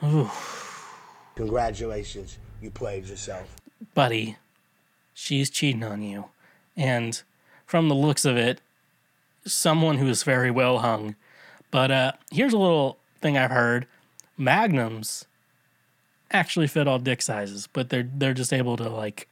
Congratulations, 1.34 2.38
you 2.60 2.70
played 2.70 3.06
yourself. 3.06 3.56
Buddy, 3.94 4.36
she's 5.12 5.50
cheating 5.50 5.82
on 5.82 6.02
you. 6.02 6.26
And 6.76 7.20
from 7.66 7.88
the 7.88 7.96
looks 7.96 8.24
of 8.24 8.36
it, 8.36 8.60
someone 9.44 9.98
who 9.98 10.06
is 10.06 10.22
very 10.22 10.52
well 10.52 10.78
hung. 10.78 11.16
But 11.72 11.90
uh, 11.90 12.12
here's 12.30 12.52
a 12.52 12.58
little 12.58 12.98
thing 13.20 13.36
I've 13.36 13.50
heard: 13.50 13.88
magnums 14.38 15.24
actually 16.30 16.68
fit 16.68 16.86
all 16.86 17.00
dick 17.00 17.20
sizes, 17.20 17.66
but 17.72 17.88
they're 17.88 18.08
they're 18.14 18.34
just 18.34 18.52
able 18.52 18.76
to 18.76 18.88
like 18.88 19.26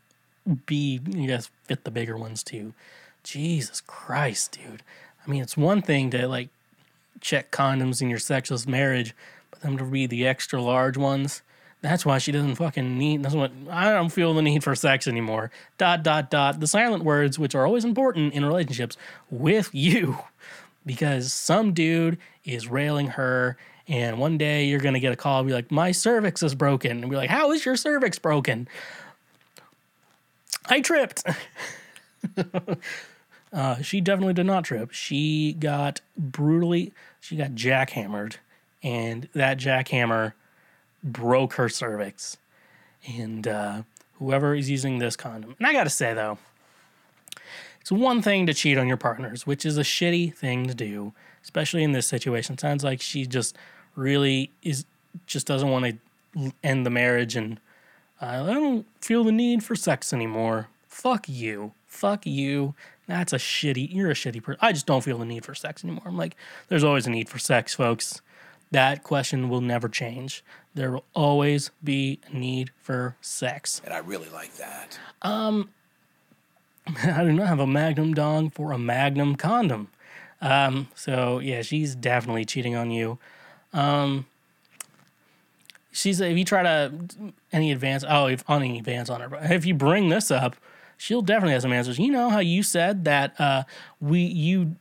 be 0.66 1.00
you 1.06 1.28
guys 1.28 1.50
fit 1.64 1.84
the 1.84 1.92
bigger 1.92 2.16
ones 2.16 2.42
too. 2.42 2.74
Jesus 3.22 3.80
Christ, 3.80 4.58
dude! 4.60 4.82
I 5.24 5.30
mean, 5.30 5.42
it's 5.42 5.56
one 5.56 5.82
thing 5.82 6.10
to 6.10 6.26
like 6.26 6.48
check 7.20 7.52
condoms 7.52 8.02
in 8.02 8.08
your 8.08 8.18
sexless 8.18 8.66
marriage, 8.66 9.14
but 9.50 9.60
them 9.60 9.78
to 9.78 9.84
be 9.84 10.06
the 10.06 10.26
extra 10.26 10.60
large 10.60 10.96
ones. 10.96 11.42
That's 11.82 12.04
why 12.04 12.18
she 12.18 12.32
doesn't 12.32 12.56
fucking 12.56 12.98
need. 12.98 13.22
That's 13.22 13.34
what 13.34 13.52
I 13.70 13.92
don't 13.92 14.10
feel 14.10 14.34
the 14.34 14.42
need 14.42 14.62
for 14.62 14.74
sex 14.74 15.06
anymore. 15.06 15.50
Dot 15.78 16.02
dot 16.02 16.30
dot. 16.30 16.60
The 16.60 16.66
silent 16.66 17.04
words, 17.04 17.38
which 17.38 17.54
are 17.54 17.66
always 17.66 17.84
important 17.84 18.34
in 18.34 18.44
relationships 18.44 18.96
with 19.30 19.70
you, 19.72 20.18
because 20.86 21.32
some 21.32 21.72
dude 21.72 22.18
is 22.44 22.68
railing 22.68 23.08
her, 23.08 23.56
and 23.88 24.18
one 24.18 24.38
day 24.38 24.66
you're 24.66 24.80
gonna 24.80 25.00
get 25.00 25.12
a 25.12 25.16
call, 25.16 25.40
and 25.40 25.48
be 25.48 25.54
like, 25.54 25.70
"My 25.70 25.92
cervix 25.92 26.42
is 26.42 26.54
broken," 26.54 27.02
and 27.02 27.10
be 27.10 27.16
like, 27.16 27.30
"How 27.30 27.52
is 27.52 27.64
your 27.64 27.76
cervix 27.76 28.18
broken?" 28.18 28.68
I 30.68 30.80
tripped. 30.80 31.24
uh, 33.52 33.82
she 33.82 34.00
definitely 34.00 34.34
did 34.34 34.46
not 34.46 34.64
trip. 34.64 34.92
She 34.92 35.52
got 35.54 36.00
brutally, 36.16 36.92
she 37.20 37.36
got 37.36 37.52
jackhammered, 37.52 38.36
and 38.82 39.28
that 39.34 39.58
jackhammer 39.58 40.32
broke 41.02 41.54
her 41.54 41.68
cervix. 41.68 42.36
And 43.06 43.48
uh, 43.48 43.82
whoever 44.18 44.54
is 44.54 44.68
using 44.70 44.98
this 44.98 45.16
condom, 45.16 45.56
and 45.58 45.66
I 45.66 45.72
gotta 45.72 45.90
say 45.90 46.14
though, 46.14 46.38
it's 47.80 47.92
one 47.92 48.22
thing 48.22 48.46
to 48.46 48.54
cheat 48.54 48.78
on 48.78 48.86
your 48.86 48.96
partners, 48.96 49.46
which 49.46 49.64
is 49.64 49.78
a 49.78 49.82
shitty 49.82 50.34
thing 50.34 50.66
to 50.66 50.74
do, 50.74 51.12
especially 51.42 51.82
in 51.82 51.92
this 51.92 52.06
situation. 52.06 52.58
Sounds 52.58 52.84
like 52.84 53.00
she 53.00 53.26
just 53.26 53.56
really 53.96 54.50
is, 54.62 54.84
just 55.26 55.46
doesn't 55.46 55.68
want 55.68 55.86
to 56.34 56.52
end 56.62 56.86
the 56.86 56.90
marriage 56.90 57.36
and 57.36 57.60
uh, 58.20 58.44
I 58.48 58.52
don't 58.52 58.86
feel 59.00 59.24
the 59.24 59.32
need 59.32 59.64
for 59.64 59.74
sex 59.74 60.12
anymore. 60.12 60.68
Fuck 60.86 61.28
you. 61.28 61.72
Fuck 61.86 62.26
you. 62.26 62.74
That's 63.06 63.32
a 63.32 63.38
shitty, 63.38 63.92
you're 63.92 64.10
a 64.10 64.14
shitty 64.14 64.42
person. 64.42 64.58
I 64.62 64.72
just 64.72 64.86
don't 64.86 65.02
feel 65.02 65.18
the 65.18 65.24
need 65.24 65.44
for 65.44 65.54
sex 65.54 65.82
anymore. 65.82 66.04
I'm 66.06 66.16
like, 66.16 66.36
there's 66.68 66.84
always 66.84 67.06
a 67.06 67.10
need 67.10 67.28
for 67.28 67.38
sex, 67.38 67.74
folks. 67.74 68.20
That 68.70 69.02
question 69.02 69.48
will 69.48 69.60
never 69.60 69.88
change. 69.88 70.44
There 70.74 70.92
will 70.92 71.04
always 71.14 71.72
be 71.82 72.20
a 72.30 72.36
need 72.36 72.70
for 72.80 73.16
sex. 73.20 73.82
And 73.84 73.92
I 73.92 73.98
really 73.98 74.28
like 74.28 74.54
that. 74.56 74.98
Um, 75.22 75.70
I 77.04 77.24
do 77.24 77.32
not 77.32 77.48
have 77.48 77.60
a 77.60 77.66
Magnum 77.66 78.14
dong 78.14 78.50
for 78.50 78.72
a 78.72 78.78
Magnum 78.78 79.36
condom. 79.36 79.88
Um, 80.40 80.88
so 80.94 81.38
yeah, 81.38 81.62
she's 81.62 81.94
definitely 81.94 82.44
cheating 82.44 82.74
on 82.74 82.90
you. 82.90 83.18
Um, 83.72 84.26
she's 85.92 86.20
if 86.20 86.36
you 86.36 86.44
try 86.44 86.62
to 86.62 86.92
any 87.52 87.72
advance 87.72 88.04
oh 88.08 88.26
if 88.26 88.48
on 88.48 88.62
any 88.62 88.78
advance 88.78 89.10
on 89.10 89.20
her, 89.20 89.28
but 89.28 89.50
if 89.50 89.64
you 89.64 89.74
bring 89.74 90.08
this 90.08 90.30
up, 90.30 90.56
she'll 90.96 91.22
definitely 91.22 91.52
have 91.52 91.62
some 91.62 91.72
answers. 91.72 91.98
You 91.98 92.10
know 92.10 92.30
how 92.30 92.40
you 92.40 92.62
said 92.62 93.04
that 93.04 93.38
uh, 93.40 93.64
we 94.00 94.20
you 94.20 94.76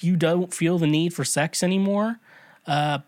you 0.00 0.16
don't 0.16 0.52
feel 0.52 0.78
the 0.78 0.86
need 0.86 1.12
for 1.12 1.24
sex 1.24 1.62
anymore. 1.62 2.18
Uh, 2.66 3.00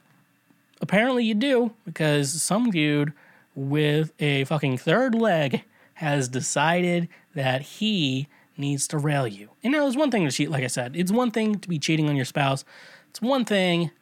apparently 0.80 1.24
you 1.24 1.34
do 1.34 1.72
because 1.84 2.42
some 2.42 2.70
dude 2.70 3.12
with 3.54 4.12
a 4.18 4.44
fucking 4.44 4.78
third 4.78 5.14
leg 5.14 5.64
has 6.02 6.28
decided 6.28 7.08
that 7.32 7.62
he 7.62 8.26
needs 8.56 8.88
to 8.88 8.98
rail 8.98 9.24
you. 9.24 9.48
And 9.62 9.72
now 9.72 9.82
there's 9.82 9.96
one 9.96 10.10
thing 10.10 10.24
to 10.24 10.32
cheat, 10.32 10.50
like 10.50 10.64
I 10.64 10.66
said, 10.66 10.96
it's 10.96 11.12
one 11.12 11.30
thing 11.30 11.60
to 11.60 11.68
be 11.68 11.78
cheating 11.78 12.08
on 12.08 12.16
your 12.16 12.24
spouse. 12.24 12.64
It's 13.10 13.22
one 13.22 13.44
thing 13.44 13.92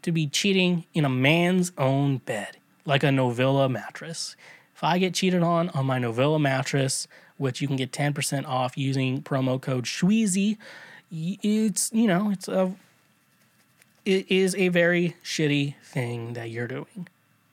to 0.00 0.12
be 0.12 0.26
cheating 0.26 0.86
in 0.94 1.04
a 1.04 1.10
man's 1.10 1.72
own 1.76 2.18
bed, 2.18 2.56
like 2.86 3.02
a 3.02 3.08
Novilla 3.08 3.70
mattress. 3.70 4.34
If 4.74 4.82
I 4.82 4.96
get 4.96 5.12
cheated 5.12 5.42
on 5.42 5.68
on 5.70 5.84
my 5.84 5.98
Novilla 5.98 6.40
mattress, 6.40 7.06
which 7.36 7.60
you 7.60 7.68
can 7.68 7.76
get 7.76 7.92
10% 7.92 8.46
off 8.46 8.78
using 8.78 9.20
promo 9.20 9.60
code 9.60 9.84
Schweezy, 9.84 10.56
it's, 11.12 11.92
you 11.92 12.06
know, 12.06 12.30
it's 12.30 12.48
a 12.48 12.74
it 14.06 14.30
is 14.30 14.54
a 14.54 14.68
very 14.68 15.16
shitty 15.22 15.74
thing 15.82 16.32
that 16.32 16.48
you're 16.48 16.68
doing. 16.68 17.08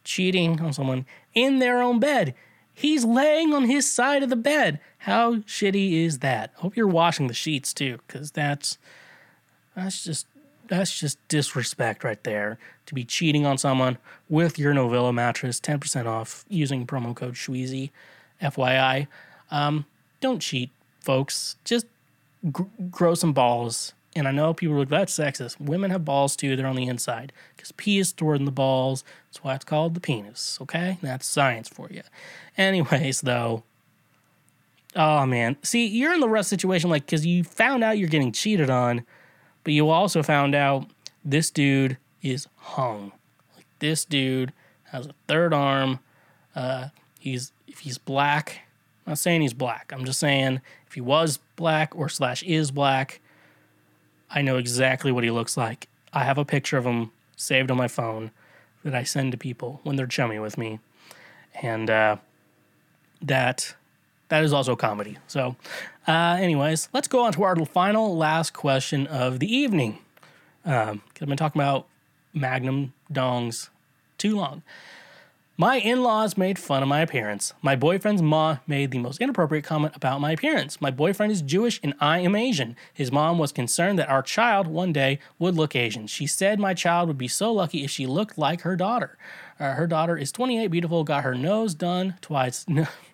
Cheating 0.05 0.61
on 0.61 0.71
someone 0.71 1.05
in 1.33 1.59
their 1.59 1.81
own 1.81 1.99
bed. 1.99 2.33
He's 2.73 3.05
laying 3.05 3.53
on 3.53 3.65
his 3.65 3.89
side 3.89 4.23
of 4.23 4.29
the 4.29 4.35
bed. 4.35 4.79
How 4.99 5.35
shitty 5.35 6.05
is 6.05 6.19
that? 6.19 6.51
Hope 6.55 6.75
you're 6.75 6.87
washing 6.87 7.27
the 7.27 7.33
sheets 7.33 7.73
too, 7.73 7.99
because 8.07 8.31
that's 8.31 8.77
that's 9.75 10.03
just 10.03 10.27
that's 10.67 10.97
just 10.97 11.17
disrespect 11.27 12.03
right 12.03 12.23
there. 12.23 12.57
To 12.87 12.93
be 12.95 13.03
cheating 13.03 13.45
on 13.45 13.57
someone 13.57 13.97
with 14.27 14.57
your 14.57 14.73
Novilla 14.73 15.13
mattress, 15.13 15.59
10% 15.59 16.05
off 16.05 16.45
using 16.49 16.85
promo 16.85 17.15
code 17.15 17.35
Schweezy, 17.35 17.91
FYI. 18.41 19.07
Um, 19.51 19.85
don't 20.19 20.39
cheat, 20.39 20.69
folks. 20.99 21.55
Just 21.63 21.85
gr- 22.51 22.63
grow 22.89 23.15
some 23.15 23.33
balls. 23.33 23.93
And 24.15 24.27
I 24.27 24.31
know 24.31 24.53
people 24.53 24.75
are 24.75 24.85
like, 24.85 25.07
sexist. 25.07 25.59
Women 25.59 25.89
have 25.91 26.05
balls 26.05 26.35
too, 26.35 26.55
they're 26.55 26.67
on 26.67 26.75
the 26.75 26.87
inside. 26.87 27.33
Because 27.55 27.71
pee 27.71 27.99
is 27.99 28.09
stored 28.09 28.39
in 28.39 28.45
the 28.45 28.51
balls. 28.51 29.03
That's 29.27 29.43
why 29.43 29.55
it's 29.55 29.65
called 29.65 29.95
the 29.95 29.99
penis, 29.99 30.59
okay? 30.61 30.99
That's 31.01 31.25
science 31.25 31.67
for 31.67 31.89
you. 31.89 32.03
Anyways, 32.57 33.21
though, 33.21 33.63
oh 34.95 35.25
man. 35.25 35.57
See, 35.63 35.87
you're 35.87 36.13
in 36.13 36.19
the 36.19 36.29
rough 36.29 36.45
situation, 36.45 36.89
like, 36.89 37.05
because 37.05 37.25
you 37.25 37.43
found 37.43 37.83
out 37.83 37.97
you're 37.97 38.09
getting 38.09 38.31
cheated 38.31 38.69
on, 38.69 39.05
but 39.63 39.73
you 39.73 39.89
also 39.89 40.21
found 40.21 40.53
out 40.53 40.87
this 41.25 41.49
dude 41.49 41.97
is 42.21 42.47
hung. 42.55 43.13
Like, 43.55 43.65
this 43.79 44.05
dude 44.05 44.53
has 44.91 45.07
a 45.07 45.13
third 45.27 45.53
arm. 45.53 45.99
Uh, 46.55 46.89
he's, 47.19 47.51
if 47.67 47.79
he's 47.79 47.97
black, 47.97 48.61
I'm 49.05 49.11
not 49.11 49.17
saying 49.17 49.41
he's 49.41 49.55
black. 49.55 49.91
I'm 49.91 50.05
just 50.05 50.19
saying 50.19 50.61
if 50.85 50.93
he 50.93 51.01
was 51.01 51.39
black 51.55 51.95
or 51.95 52.09
slash 52.09 52.43
is 52.43 52.69
black, 52.69 53.19
I 54.33 54.41
know 54.41 54.57
exactly 54.57 55.11
what 55.11 55.23
he 55.23 55.31
looks 55.31 55.55
like. 55.55 55.87
I 56.11 56.23
have 56.23 56.37
a 56.37 56.45
picture 56.45 56.77
of 56.77 56.85
him 56.85 57.11
saved 57.35 57.71
on 57.71 57.77
my 57.77 57.87
phone 57.87 58.31
that 58.83 58.95
I 58.95 59.03
send 59.03 59.31
to 59.31 59.37
people 59.37 59.79
when 59.83 59.95
they're 59.95 60.07
chummy 60.07 60.39
with 60.39 60.57
me, 60.57 60.79
and 61.61 61.89
uh, 61.89 62.17
that 63.21 63.75
that 64.29 64.43
is 64.43 64.51
also 64.51 64.75
comedy. 64.75 65.17
So, 65.27 65.55
uh, 66.07 66.37
anyways, 66.39 66.89
let's 66.93 67.07
go 67.07 67.23
on 67.23 67.33
to 67.33 67.43
our 67.43 67.55
final 67.65 68.17
last 68.17 68.53
question 68.53 69.07
of 69.07 69.39
the 69.39 69.53
evening. 69.53 69.99
Um, 70.65 71.01
I've 71.21 71.27
been 71.27 71.37
talking 71.37 71.61
about 71.61 71.87
Magnum 72.33 72.93
dongs 73.11 73.69
too 74.17 74.35
long. 74.35 74.63
My 75.55 75.77
in 75.77 76.01
laws 76.01 76.35
made 76.35 76.57
fun 76.57 76.81
of 76.81 76.89
my 76.89 77.01
appearance. 77.01 77.53
My 77.61 77.75
boyfriend's 77.75 78.23
mom 78.23 78.59
made 78.65 78.89
the 78.89 78.97
most 78.97 79.21
inappropriate 79.21 79.63
comment 79.63 79.95
about 79.95 80.19
my 80.19 80.31
appearance. 80.31 80.81
My 80.81 80.89
boyfriend 80.89 81.31
is 81.31 81.43
Jewish 81.43 81.79
and 81.83 81.93
I 81.99 82.21
am 82.21 82.35
Asian. 82.35 82.75
His 82.91 83.11
mom 83.11 83.37
was 83.37 83.51
concerned 83.51 83.99
that 83.99 84.09
our 84.09 84.23
child 84.23 84.65
one 84.65 84.91
day 84.91 85.19
would 85.37 85.53
look 85.53 85.75
Asian. 85.75 86.07
She 86.07 86.25
said 86.25 86.59
my 86.59 86.73
child 86.73 87.07
would 87.07 87.19
be 87.19 87.27
so 87.27 87.53
lucky 87.53 87.83
if 87.83 87.91
she 87.91 88.07
looked 88.07 88.35
like 88.35 88.61
her 88.61 88.75
daughter. 88.75 89.15
Uh, 89.59 89.73
her 89.73 89.85
daughter 89.85 90.17
is 90.17 90.31
28, 90.31 90.69
beautiful, 90.69 91.03
got 91.03 91.23
her 91.23 91.35
nose 91.35 91.75
done 91.75 92.15
twice. 92.19 92.65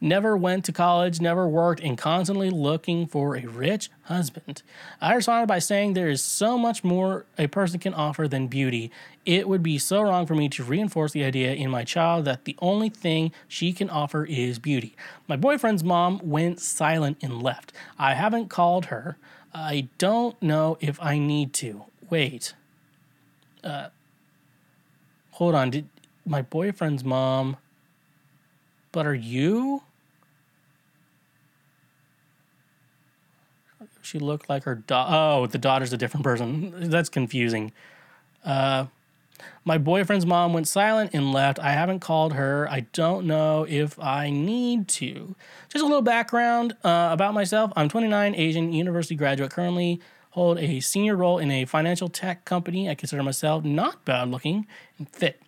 never 0.00 0.36
went 0.36 0.64
to 0.64 0.72
college, 0.72 1.20
never 1.20 1.48
worked, 1.48 1.80
and 1.80 1.96
constantly 1.96 2.50
looking 2.50 3.06
for 3.06 3.36
a 3.36 3.46
rich 3.46 3.90
husband. 4.04 4.62
I 5.00 5.14
responded 5.14 5.46
by 5.46 5.58
saying 5.58 5.92
there 5.92 6.08
is 6.08 6.22
so 6.22 6.58
much 6.58 6.84
more 6.84 7.26
a 7.38 7.46
person 7.46 7.78
can 7.80 7.94
offer 7.94 8.28
than 8.28 8.46
beauty. 8.46 8.90
It 9.24 9.48
would 9.48 9.62
be 9.62 9.78
so 9.78 10.02
wrong 10.02 10.26
for 10.26 10.34
me 10.34 10.48
to 10.50 10.64
reinforce 10.64 11.12
the 11.12 11.24
idea 11.24 11.52
in 11.52 11.70
my 11.70 11.84
child 11.84 12.24
that 12.26 12.44
the 12.44 12.56
only 12.60 12.88
thing 12.88 13.32
she 13.48 13.72
can 13.72 13.90
offer 13.90 14.24
is 14.24 14.58
beauty. 14.58 14.94
My 15.26 15.36
boyfriend's 15.36 15.84
mom 15.84 16.20
went 16.22 16.60
silent 16.60 17.18
and 17.22 17.42
left. 17.42 17.72
I 17.98 18.14
haven't 18.14 18.48
called 18.48 18.86
her. 18.86 19.16
I 19.54 19.88
don't 19.98 20.40
know 20.42 20.76
if 20.80 21.00
I 21.02 21.18
need 21.18 21.52
to. 21.54 21.84
Wait. 22.10 22.54
Uh, 23.64 23.88
hold 25.32 25.54
on. 25.54 25.70
Did 25.70 25.88
my 26.24 26.42
boyfriend's 26.42 27.04
mom 27.04 27.56
but 28.96 29.04
are 29.04 29.14
you? 29.14 29.82
She 34.00 34.18
looked 34.18 34.48
like 34.48 34.64
her 34.64 34.74
daughter. 34.74 35.10
Oh, 35.14 35.46
the 35.46 35.58
daughter's 35.58 35.92
a 35.92 35.98
different 35.98 36.24
person. 36.24 36.72
That's 36.90 37.10
confusing. 37.10 37.72
Uh, 38.42 38.86
my 39.66 39.76
boyfriend's 39.76 40.24
mom 40.24 40.54
went 40.54 40.66
silent 40.66 41.10
and 41.12 41.30
left. 41.30 41.58
I 41.58 41.72
haven't 41.72 42.00
called 42.00 42.32
her. 42.32 42.66
I 42.70 42.86
don't 42.94 43.26
know 43.26 43.66
if 43.68 43.98
I 43.98 44.30
need 44.30 44.88
to. 44.88 45.36
Just 45.68 45.82
a 45.82 45.86
little 45.86 46.00
background 46.00 46.74
uh, 46.82 47.10
about 47.12 47.34
myself. 47.34 47.72
I'm 47.76 47.90
29, 47.90 48.34
Asian 48.34 48.72
university 48.72 49.14
graduate. 49.14 49.50
Currently 49.50 50.00
hold 50.30 50.58
a 50.58 50.80
senior 50.80 51.16
role 51.16 51.38
in 51.38 51.50
a 51.50 51.66
financial 51.66 52.08
tech 52.08 52.46
company. 52.46 52.88
I 52.88 52.94
consider 52.94 53.22
myself 53.22 53.62
not 53.62 54.06
bad 54.06 54.30
looking 54.30 54.66
and 54.96 55.06
fit. 55.10 55.42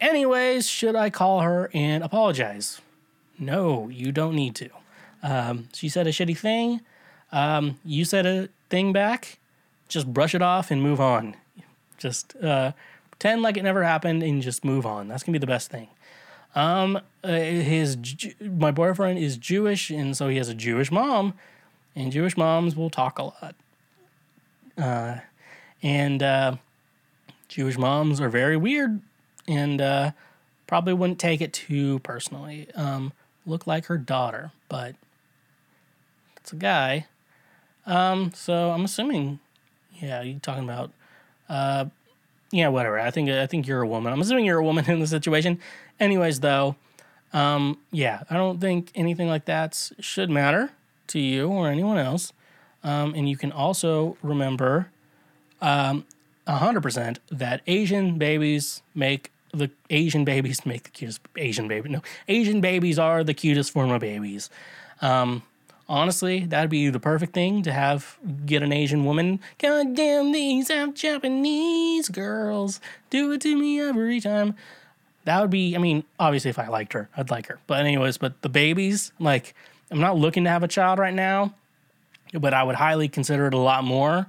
Anyways, 0.00 0.68
should 0.68 0.94
I 0.94 1.10
call 1.10 1.40
her 1.40 1.70
and 1.74 2.04
apologize? 2.04 2.80
No, 3.38 3.88
you 3.88 4.12
don't 4.12 4.34
need 4.34 4.54
to. 4.56 4.70
Um, 5.22 5.68
she 5.72 5.88
said 5.88 6.06
a 6.06 6.10
shitty 6.10 6.36
thing. 6.38 6.80
Um, 7.32 7.78
you 7.84 8.04
said 8.04 8.24
a 8.26 8.48
thing 8.70 8.92
back. 8.92 9.38
Just 9.88 10.12
brush 10.12 10.34
it 10.34 10.42
off 10.42 10.70
and 10.70 10.82
move 10.82 11.00
on. 11.00 11.34
Just 11.96 12.36
uh, 12.42 12.72
pretend 13.10 13.42
like 13.42 13.56
it 13.56 13.62
never 13.62 13.82
happened 13.82 14.22
and 14.22 14.40
just 14.42 14.64
move 14.64 14.86
on. 14.86 15.08
That's 15.08 15.22
gonna 15.22 15.34
be 15.34 15.40
the 15.40 15.46
best 15.46 15.70
thing. 15.70 15.88
Um, 16.54 16.96
uh, 17.24 17.28
his 17.28 17.96
my 18.40 18.70
boyfriend 18.70 19.18
is 19.18 19.36
Jewish, 19.36 19.90
and 19.90 20.16
so 20.16 20.28
he 20.28 20.36
has 20.36 20.48
a 20.48 20.54
Jewish 20.54 20.90
mom, 20.90 21.34
and 21.96 22.12
Jewish 22.12 22.36
moms 22.36 22.76
will 22.76 22.90
talk 22.90 23.18
a 23.18 23.24
lot. 23.24 23.54
Uh, 24.76 25.20
And 25.82 26.22
uh, 26.22 26.56
Jewish 27.48 27.76
moms 27.78 28.20
are 28.20 28.28
very 28.28 28.56
weird 28.56 29.00
and 29.48 29.80
uh, 29.80 30.10
probably 30.66 30.92
wouldn't 30.92 31.18
take 31.18 31.40
it 31.40 31.52
too 31.52 31.98
personally. 32.00 32.68
Um, 32.74 33.12
look 33.46 33.66
like 33.66 33.86
her 33.86 33.98
daughter, 33.98 34.52
but 34.68 34.94
it's 36.36 36.52
a 36.52 36.56
guy. 36.56 37.06
Um, 37.86 38.32
so 38.34 38.70
I'm 38.70 38.84
assuming, 38.84 39.40
yeah, 40.00 40.22
you're 40.22 40.38
talking 40.38 40.64
about, 40.64 40.92
uh, 41.48 41.86
yeah, 42.52 42.68
whatever. 42.68 43.00
I 43.00 43.10
think 43.10 43.30
I 43.30 43.46
think 43.46 43.66
you're 43.66 43.82
a 43.82 43.88
woman. 43.88 44.12
I'm 44.12 44.20
assuming 44.20 44.44
you're 44.44 44.58
a 44.58 44.64
woman 44.64 44.84
in 44.90 45.00
the 45.00 45.06
situation. 45.06 45.58
Anyways, 45.98 46.40
though, 46.40 46.76
um, 47.32 47.78
yeah, 47.90 48.22
I 48.30 48.34
don't 48.34 48.60
think 48.60 48.90
anything 48.94 49.28
like 49.28 49.46
that 49.46 49.90
should 49.98 50.30
matter 50.30 50.70
to 51.08 51.18
you 51.18 51.48
or 51.48 51.68
anyone 51.68 51.98
else. 51.98 52.32
Um, 52.84 53.14
and 53.14 53.28
you 53.28 53.36
can 53.36 53.50
also 53.50 54.16
remember, 54.22 54.90
um, 55.60 56.06
100% 56.46 57.18
that 57.30 57.60
Asian 57.66 58.16
babies 58.16 58.82
make 58.94 59.30
the 59.52 59.70
Asian 59.90 60.24
babies 60.24 60.64
make 60.66 60.84
the 60.84 60.90
cutest 60.90 61.20
Asian 61.36 61.68
baby. 61.68 61.88
No, 61.88 62.02
Asian 62.28 62.60
babies 62.60 62.98
are 62.98 63.24
the 63.24 63.34
cutest 63.34 63.72
form 63.72 63.90
of 63.90 64.00
babies. 64.00 64.50
Um, 65.00 65.42
honestly, 65.88 66.40
that'd 66.40 66.70
be 66.70 66.90
the 66.90 67.00
perfect 67.00 67.32
thing 67.32 67.62
to 67.62 67.72
have 67.72 68.18
get 68.44 68.62
an 68.62 68.72
Asian 68.72 69.04
woman. 69.04 69.40
God 69.58 69.94
damn 69.94 70.32
these 70.32 70.68
half 70.68 70.94
Japanese 70.94 72.08
girls 72.08 72.80
do 73.10 73.32
it 73.32 73.40
to 73.42 73.56
me 73.56 73.80
every 73.80 74.20
time. 74.20 74.54
That 75.24 75.40
would 75.40 75.50
be. 75.50 75.74
I 75.74 75.78
mean, 75.78 76.04
obviously, 76.18 76.50
if 76.50 76.58
I 76.58 76.68
liked 76.68 76.92
her, 76.94 77.08
I'd 77.16 77.30
like 77.30 77.46
her. 77.46 77.58
But 77.66 77.80
anyways, 77.80 78.18
but 78.18 78.40
the 78.42 78.48
babies, 78.48 79.12
like, 79.18 79.54
I'm 79.90 80.00
not 80.00 80.16
looking 80.16 80.44
to 80.44 80.50
have 80.50 80.62
a 80.62 80.68
child 80.68 80.98
right 80.98 81.14
now, 81.14 81.54
but 82.32 82.54
I 82.54 82.62
would 82.62 82.76
highly 82.76 83.08
consider 83.08 83.46
it 83.46 83.54
a 83.54 83.58
lot 83.58 83.84
more 83.84 84.26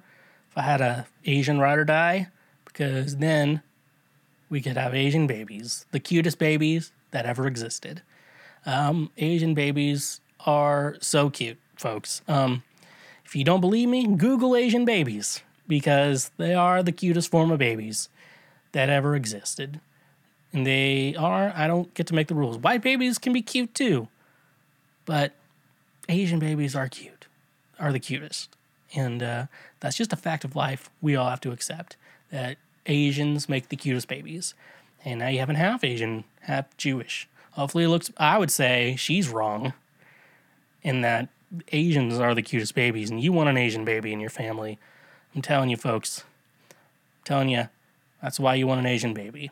if 0.50 0.58
I 0.58 0.62
had 0.62 0.82
a 0.82 1.08
Asian 1.26 1.60
ride 1.60 1.78
or 1.78 1.86
die, 1.86 2.28
because 2.66 3.18
then 3.18 3.62
we 4.50 4.62
could 4.62 4.78
have 4.78 4.96
Asian 4.96 5.28
babies, 5.28 5.86
the 5.92 6.00
cutest 6.00 6.40
babies 6.40 6.92
that 7.12 7.26
ever 7.26 7.48
existed. 7.48 8.02
Um, 8.66 9.12
Asian 9.18 9.54
babies 9.54 10.22
are 10.46 10.98
so 11.02 11.30
cute, 11.30 11.58
folks. 11.76 12.22
Um, 12.28 12.64
if 13.26 13.36
you 13.36 13.44
don't 13.44 13.62
believe 13.62 13.90
me, 13.90 14.08
Google 14.08 14.56
Asian 14.56 14.86
babies 14.86 15.42
because 15.68 16.32
they 16.38 16.54
are 16.54 16.82
the 16.82 16.92
cutest 16.92 17.30
form 17.30 17.52
of 17.52 17.60
babies 17.60 18.10
that 18.72 18.90
ever 18.90 19.16
existed. 19.16 19.80
And 20.52 20.66
they 20.66 21.16
are, 21.16 21.54
I 21.56 21.68
don't 21.68 21.94
get 21.94 22.08
to 22.08 22.16
make 22.16 22.28
the 22.28 22.36
rules. 22.36 22.58
White 22.58 22.82
babies 22.82 23.20
can 23.20 23.32
be 23.34 23.44
cute 23.44 23.76
too, 23.76 24.08
but 25.06 25.34
Asian 26.10 26.40
babies 26.40 26.76
are 26.76 26.90
cute, 26.90 27.28
are 27.80 27.92
the 27.92 28.00
cutest. 28.00 28.56
And 28.96 29.22
uh, 29.22 29.46
that's 29.80 29.96
just 29.96 30.12
a 30.12 30.16
fact 30.18 30.44
of 30.44 30.56
life 30.56 30.90
we 31.02 31.16
all 31.16 31.30
have 31.30 31.42
to 31.42 31.52
accept 31.52 31.96
that 32.32 32.58
Asians 32.86 33.50
make 33.50 33.70
the 33.70 33.76
cutest 33.76 34.08
babies. 34.08 34.54
And 35.06 35.20
now 35.20 35.28
you 35.28 35.40
have 35.40 35.50
an 35.50 35.56
half 35.56 35.84
Asian, 35.84 36.24
half 36.42 36.76
Jewish. 36.78 37.28
Hopefully, 37.52 37.86
it 37.86 37.90
looks, 37.90 38.12
I 38.18 38.38
would 38.38 38.52
say 38.52 38.96
she's 38.98 39.30
wrong 39.30 39.74
in 40.82 41.02
that 41.02 41.30
Asians 41.72 42.20
are 42.20 42.36
the 42.36 42.42
cutest 42.42 42.76
babies, 42.76 43.10
and 43.10 43.22
you 43.22 43.32
want 43.32 43.50
an 43.50 43.58
Asian 43.58 43.86
baby 43.86 44.14
in 44.14 44.20
your 44.20 44.30
family. 44.30 44.78
I'm 45.36 45.42
telling 45.42 45.70
you, 45.70 45.78
folks, 45.78 46.24
I'm 46.70 47.26
telling 47.26 47.50
you, 47.50 47.70
that's 48.22 48.40
why 48.40 48.56
you 48.56 48.68
want 48.68 48.80
an 48.80 48.86
Asian 48.86 49.14
baby. 49.14 49.52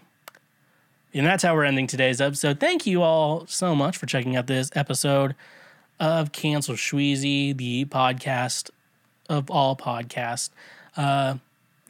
And 1.13 1.25
that's 1.25 1.43
how 1.43 1.55
we're 1.55 1.63
ending 1.63 1.87
today's 1.87 2.21
episode. 2.21 2.59
Thank 2.59 2.85
you 2.85 3.01
all 3.01 3.47
so 3.47 3.73
much 3.73 3.97
for 3.97 4.05
checking 4.05 4.35
out 4.35 4.47
this 4.47 4.69
episode 4.75 5.35
of 5.99 6.31
Cancel 6.31 6.75
Shweezy, 6.75 7.57
the 7.57 7.85
podcast 7.85 8.69
of 9.29 9.49
all 9.49 9.75
podcasts. 9.75 10.49
Uh, 10.95 11.35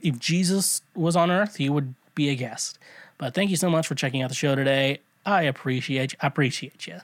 if 0.01 0.19
Jesus 0.19 0.81
was 0.95 1.15
on 1.15 1.31
earth, 1.31 1.57
he 1.57 1.69
would 1.69 1.93
be 2.15 2.29
a 2.29 2.35
guest. 2.35 2.79
But 3.17 3.33
thank 3.33 3.49
you 3.49 3.55
so 3.55 3.69
much 3.69 3.87
for 3.87 3.95
checking 3.95 4.21
out 4.21 4.29
the 4.29 4.35
show 4.35 4.55
today. 4.55 4.99
I 5.25 5.43
appreciate 5.43 6.15
I 6.21 6.27
appreciate 6.27 6.87
you. 6.87 6.99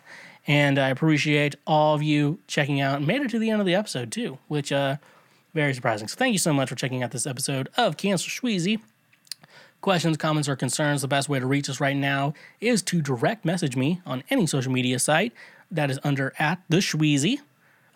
And 0.46 0.78
I 0.78 0.90
appreciate 0.90 1.56
all 1.66 1.96
of 1.96 2.04
you 2.04 2.40
checking 2.48 2.82
out 2.82 2.98
and 2.98 3.08
made 3.08 3.22
it 3.22 3.30
to 3.32 3.40
the 3.40 3.50
end 3.50 3.62
of 3.62 3.66
the 3.66 3.76
episode 3.76 4.12
too, 4.12 4.38
which 4.48 4.72
uh 4.72 4.98
very 5.54 5.74
surprising. 5.74 6.08
So 6.08 6.18
thank 6.18 6.34
you 6.34 6.40
so 6.40 6.54
much 6.54 6.70
for 6.70 6.76
checking 6.76 7.04
out 7.04 7.12
this 7.12 7.28
episode 7.28 7.70
of 7.78 7.98
Cancel 7.98 8.30
Shweezy. 8.30 8.80
Questions, 9.82 10.18
comments, 10.18 10.48
or 10.48 10.56
concerns, 10.56 11.02
the 11.02 11.08
best 11.08 11.28
way 11.28 11.40
to 11.40 11.46
reach 11.46 11.70
us 11.70 11.80
right 11.80 11.96
now 11.96 12.34
is 12.62 12.82
to 12.84 13.02
direct 13.02 13.44
message 13.44 13.76
me 13.76 14.02
on 14.06 14.24
any 14.30 14.48
social 14.48 14.72
media 14.72 14.98
site 14.98 15.34
that 15.70 15.92
is 15.92 16.00
under 16.04 16.34
at 16.40 16.62
the 16.70 16.78
Shweezy 16.78 17.40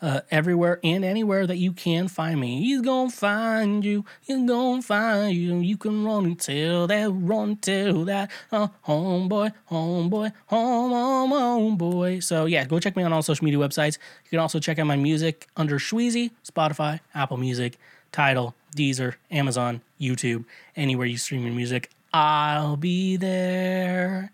uh, 0.02 0.22
everywhere 0.32 0.80
and 0.84 1.04
anywhere 1.04 1.48
that 1.48 1.58
you 1.58 1.72
can 1.72 2.08
find 2.08 2.40
me. 2.40 2.62
He's 2.62 2.82
gonna 2.82 3.10
find 3.10 3.84
you. 3.84 4.06
He's 4.22 4.48
gonna 4.48 4.82
find 4.82 5.36
you. 5.36 5.58
You 5.58 5.78
can 5.78 6.04
run 6.04 6.36
tell 6.36 6.88
that, 6.88 7.10
run 7.12 7.58
tell 7.58 8.06
that. 8.06 8.32
Uh, 8.52 8.68
homeboy, 8.88 9.54
homeboy, 9.70 10.32
home, 10.48 10.92
home, 10.92 11.32
homeboy. 11.32 12.24
So 12.24 12.46
yeah, 12.46 12.66
go 12.66 12.80
check 12.80 12.96
me 12.96 13.04
on 13.04 13.14
all 13.14 13.22
social 13.22 13.46
media 13.46 13.60
websites. 13.60 13.98
You 14.26 14.30
can 14.32 14.40
also 14.40 14.60
check 14.60 14.80
out 14.80 14.88
my 14.88 14.96
music 14.98 15.48
under 15.58 15.80
Shweezy, 15.80 16.32
Spotify, 16.46 17.00
Apple 17.14 17.38
Music, 17.38 17.78
Tidal, 18.12 18.56
Deezer, 18.76 19.16
Amazon, 19.32 19.82
YouTube, 20.00 20.46
anywhere 20.76 21.08
you 21.08 21.18
stream 21.18 21.44
your 21.44 21.54
music. 21.54 21.90
I'll 22.14 22.78
be 22.78 23.18
there. 23.18 24.32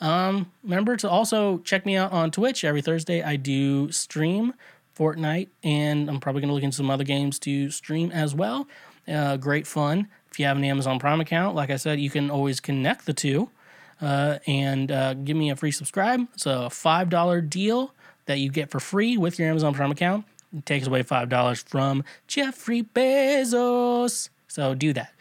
Um, 0.00 0.52
remember 0.62 0.96
to 0.98 1.08
also 1.08 1.58
check 1.58 1.86
me 1.86 1.96
out 1.96 2.12
on 2.12 2.30
Twitch 2.30 2.64
every 2.64 2.82
Thursday. 2.82 3.22
I 3.22 3.36
do 3.36 3.90
stream 3.90 4.52
Fortnite, 4.96 5.48
and 5.62 6.08
I'm 6.08 6.20
probably 6.20 6.40
going 6.40 6.48
to 6.48 6.54
look 6.54 6.62
into 6.62 6.76
some 6.76 6.90
other 6.90 7.04
games 7.04 7.38
to 7.40 7.70
stream 7.70 8.10
as 8.12 8.34
well. 8.34 8.66
Uh, 9.06 9.36
great 9.36 9.66
fun. 9.66 10.08
If 10.30 10.40
you 10.40 10.46
have 10.46 10.56
an 10.56 10.64
Amazon 10.64 10.98
Prime 10.98 11.20
account, 11.20 11.54
like 11.54 11.70
I 11.70 11.76
said, 11.76 12.00
you 12.00 12.10
can 12.10 12.30
always 12.30 12.60
connect 12.60 13.06
the 13.06 13.12
two 13.12 13.50
uh, 14.00 14.38
and 14.46 14.90
uh, 14.90 15.14
give 15.14 15.36
me 15.36 15.50
a 15.50 15.56
free 15.56 15.70
subscribe. 15.70 16.26
It's 16.34 16.46
a 16.46 16.68
$5 16.70 17.50
deal 17.50 17.94
that 18.26 18.38
you 18.38 18.50
get 18.50 18.70
for 18.70 18.80
free 18.80 19.16
with 19.16 19.38
your 19.38 19.48
Amazon 19.48 19.74
Prime 19.74 19.90
account. 19.90 20.24
It 20.56 20.66
takes 20.66 20.86
away 20.86 21.02
$5 21.02 21.68
from 21.68 22.04
Jeffrey 22.26 22.82
Bezos. 22.82 24.28
So 24.48 24.74
do 24.74 24.92
that. 24.92 25.12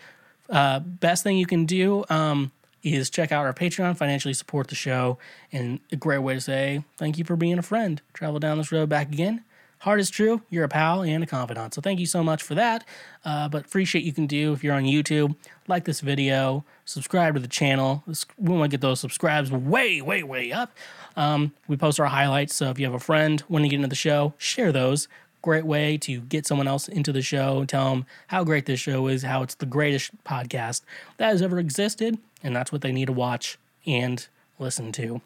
Uh, 0.49 0.79
best 0.79 1.23
thing 1.23 1.37
you 1.37 1.45
can 1.45 1.65
do 1.65 2.05
um, 2.09 2.51
is 2.83 3.09
check 3.09 3.31
out 3.31 3.45
our 3.45 3.53
Patreon, 3.53 3.97
financially 3.97 4.33
support 4.33 4.67
the 4.67 4.75
show, 4.75 5.17
and 5.51 5.79
a 5.91 5.95
great 5.95 6.19
way 6.19 6.35
to 6.35 6.41
say 6.41 6.83
thank 6.97 7.17
you 7.17 7.25
for 7.25 7.35
being 7.35 7.57
a 7.57 7.63
friend. 7.63 8.01
Travel 8.13 8.39
down 8.39 8.57
this 8.57 8.71
road 8.71 8.89
back 8.89 9.11
again. 9.11 9.43
Heart 9.85 9.99
is 9.99 10.09
true. 10.09 10.41
You're 10.49 10.63
a 10.63 10.67
pal 10.67 11.03
and 11.03 11.23
a 11.23 11.27
confidant. 11.27 11.75
So 11.75 11.79
thank 11.79 11.99
you 11.99 12.07
so 12.07 12.23
much 12.23 12.41
for 12.41 12.55
that. 12.55 12.83
Uh, 13.23 13.47
but 13.47 13.67
free 13.67 13.85
shit 13.85 14.01
you 14.01 14.13
can 14.13 14.25
do 14.25 14.51
if 14.51 14.63
you're 14.63 14.73
on 14.73 14.85
YouTube. 14.85 15.35
Like 15.67 15.85
this 15.85 16.01
video, 16.01 16.65
subscribe 16.85 17.35
to 17.35 17.39
the 17.39 17.47
channel. 17.47 18.03
We 18.07 18.49
want 18.57 18.71
to 18.71 18.73
get 18.73 18.81
those 18.81 18.99
subscribes 18.99 19.51
way, 19.51 20.01
way, 20.01 20.23
way 20.23 20.51
up. 20.51 20.75
Um, 21.15 21.53
we 21.67 21.77
post 21.77 21.99
our 21.99 22.07
highlights. 22.07 22.55
So 22.55 22.71
if 22.71 22.79
you 22.79 22.85
have 22.87 22.95
a 22.95 22.99
friend 22.99 23.43
wanting 23.47 23.69
to 23.69 23.75
get 23.75 23.75
into 23.75 23.89
the 23.89 23.95
show, 23.95 24.33
share 24.39 24.71
those. 24.71 25.07
Great 25.43 25.67
way 25.67 25.99
to 25.99 26.21
get 26.21 26.47
someone 26.47 26.67
else 26.67 26.87
into 26.87 27.11
the 27.11 27.21
show, 27.21 27.63
tell 27.65 27.91
them 27.91 28.07
how 28.29 28.43
great 28.43 28.65
this 28.65 28.79
show 28.79 29.05
is, 29.05 29.21
how 29.21 29.43
it's 29.43 29.53
the 29.53 29.67
greatest 29.67 30.11
podcast 30.23 30.81
that 31.17 31.27
has 31.27 31.43
ever 31.43 31.59
existed, 31.59 32.17
and 32.41 32.55
that's 32.55 32.71
what 32.71 32.81
they 32.81 32.91
need 32.91 33.05
to 33.05 33.13
watch 33.13 33.59
and 33.85 34.27
listen 34.57 34.91
to. 34.93 35.21